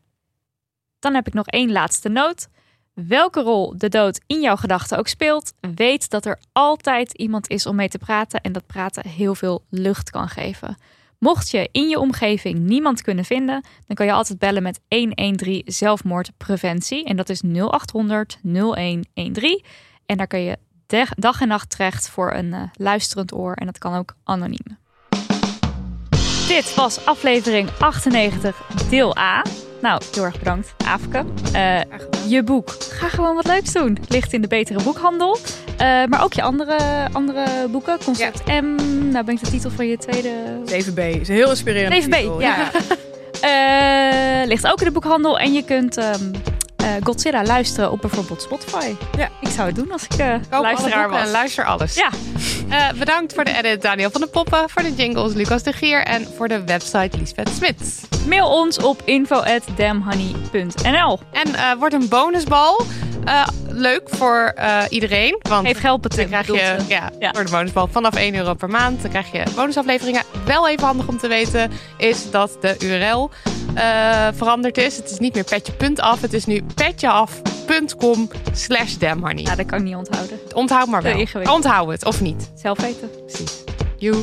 Dan 0.99 1.15
heb 1.15 1.27
ik 1.27 1.35
nog 1.35 1.47
één 1.47 1.73
laatste 1.73 2.09
noot. 2.09 2.49
Welke 2.95 3.41
rol 3.41 3.79
de 3.79 3.89
dood 3.89 4.21
in 4.27 4.41
jouw 4.41 4.57
gedachten 4.57 4.99
ook 4.99 5.09
speelt, 5.09 5.53
weet 5.61 6.11
dat 6.11 6.27
er 6.27 6.39
altijd 6.53 7.13
iemand 7.13 7.49
is 7.49 7.67
om 7.67 7.77
mee 7.77 7.89
te 7.89 7.99
praten 7.99 8.41
en 8.41 8.53
dat 8.53 8.67
praten 8.67 9.09
heel 9.09 9.35
veel 9.35 9.65
lucht 9.69 10.11
kan 10.11 10.29
geven. 10.29 10.77
Mocht 11.19 11.51
je 11.51 11.69
in 11.73 11.89
je 11.89 11.99
omgeving 11.99 12.59
niemand 12.59 13.03
kunnen 13.03 13.25
vinden, 13.25 13.65
dan 13.87 13.97
kan 13.97 14.07
je 14.07 14.13
altijd 14.13 14.39
bellen 14.39 14.63
met 14.63 14.81
113 14.89 15.63
zelfmoordpreventie 15.67 17.05
en 17.05 17.17
dat 17.17 17.29
is 17.29 17.43
0800 17.43 18.39
0113 18.43 19.65
en 20.11 20.17
daar 20.17 20.27
kan 20.27 20.43
je 20.43 20.57
dag 21.17 21.41
en 21.41 21.49
nacht 21.49 21.71
terecht 21.71 22.09
voor 22.09 22.33
een 22.33 22.53
eh, 22.53 22.63
luisterend 22.73 23.35
oor 23.35 23.53
en 23.53 23.67
dat 23.67 23.79
kan 23.79 23.95
ook 23.95 24.15
anoniem. 24.25 24.79
Dit 26.49 26.75
was 26.75 27.05
aflevering 27.05 27.69
98, 27.79 28.63
deel 28.89 29.19
A. 29.19 29.45
Nou, 29.81 30.03
heel 30.15 30.25
erg 30.25 30.39
bedankt, 30.39 30.75
Afke. 30.87 31.25
Eh, 31.53 31.81
je 32.29 32.43
boek. 32.43 32.71
Ga 32.71 33.09
gewoon 33.09 33.35
wat 33.35 33.47
leuks 33.47 33.73
doen. 33.73 33.99
Ligt 34.09 34.33
in 34.33 34.41
de 34.41 34.49
betere 34.49 34.83
boekhandel. 34.83 35.39
Eh, 35.77 36.05
maar 36.05 36.23
ook 36.23 36.33
je 36.33 36.43
andere, 36.43 37.09
andere 37.13 37.69
boeken. 37.69 37.99
Concept 38.05 38.47
M. 38.47 38.75
Nou 39.11 39.25
ben 39.25 39.35
ik 39.35 39.41
de 39.41 39.51
titel 39.51 39.71
van 39.71 39.87
je 39.87 39.97
tweede... 39.97 40.31
7B 40.65 41.21
is 41.21 41.29
een 41.29 41.35
heel 41.35 41.51
inspirerend. 41.51 42.05
7B, 42.05 42.09
titel. 42.09 42.41
ja. 42.41 42.71
Ligt 44.47 44.67
ook 44.67 44.79
in 44.79 44.87
de 44.87 44.93
boekhandel. 44.93 45.39
En 45.39 45.53
je 45.53 45.65
kunt 45.65 45.97
ehm, 45.97 46.35
eh, 46.35 46.41
Godzilla 47.03 47.43
luisteren 47.45 47.91
op 47.91 48.01
bijvoorbeeld 48.01 48.43
Spotify. 48.43 48.95
Ja. 49.17 49.29
Ik 49.41 49.49
zou 49.49 49.67
het 49.67 49.77
doen 49.77 49.93
als 49.93 50.05
ik 50.05 50.13
eh 50.15 50.35
Koop 50.51 50.63
luisteraar 50.63 51.11
was. 51.11 51.21
en 51.21 51.31
luister 51.31 51.65
alles. 51.65 51.95
Ja. 51.95 52.09
Eh, 52.71 52.89
bedankt 52.99 53.35
voor 53.35 53.45
de 53.45 53.53
edit 53.59 53.83
Daniel 53.83 54.11
van 54.11 54.21
de 54.21 54.27
Poppen, 54.27 54.71
voor 54.71 54.83
de 54.83 54.95
jingles 54.95 55.33
Lucas 55.33 55.63
de 55.63 55.73
Gier 55.73 56.05
en 56.05 56.27
voor 56.37 56.49
de 56.49 56.65
website 56.65 57.19
Liesbeth 57.19 57.49
Smit. 57.49 58.01
Mail 58.29 58.49
ons 58.49 58.79
op 58.79 59.03
info@damhoney.nl. 59.05 61.21
En 61.33 61.55
eh 61.55 61.73
wordt 61.79 61.95
een 61.95 62.09
bonusbal. 62.09 62.81
Eh, 63.25 63.47
leuk 63.69 64.03
voor 64.09 64.53
eh, 64.57 64.83
iedereen. 64.89 65.39
Want 65.49 65.67
Heeft 65.67 65.83
helpen 65.83 66.11
dan 66.17 66.27
krijg 66.27 66.47
je 66.47 66.77
ja, 66.89 67.11
Ja. 67.19 67.33
voor 67.33 67.45
de 67.45 67.51
bonusbal 67.51 67.89
vanaf 67.91 68.15
1 68.15 68.35
euro 68.35 68.55
per 68.55 68.69
maand. 68.69 69.03
Dan 69.03 69.11
krijg 69.11 69.33
je 69.33 69.43
bonusafleveringen. 69.55 70.23
Wel 70.45 70.69
even 70.69 70.87
handig 70.87 71.09
om 71.09 71.19
te 71.19 71.29
weten 71.29 71.71
is 71.97 72.31
dat 72.31 72.57
de 72.61 72.77
URL 72.79 73.31
eh, 73.75 74.29
veranderd 74.35 74.79
is. 74.79 74.97
Het 74.97 75.11
is 75.11 75.19
niet 75.19 75.35
meer 75.35 75.45
petje.af. 75.45 76.21
Het 76.21 76.33
is 76.33 76.47
nu 76.47 76.63
petjeaf.com 76.75 78.31
slash 78.53 78.95
damhoney. 78.95 79.43
Ja, 79.43 79.55
dat 79.57 79.67
kan 79.67 79.79
ik 79.79 79.85
niet 79.85 79.95
onthouden. 79.97 80.39
Onthoud 80.55 80.87
maar 80.89 81.03
wel. 81.03 81.27
Onthoud 81.53 81.91
het, 81.91 82.05
of 82.05 82.21
niet. 82.21 82.51
Zelf 82.55 82.81
weten. 82.81 83.11
Precies. 83.27 83.65
Joe. 83.97 84.23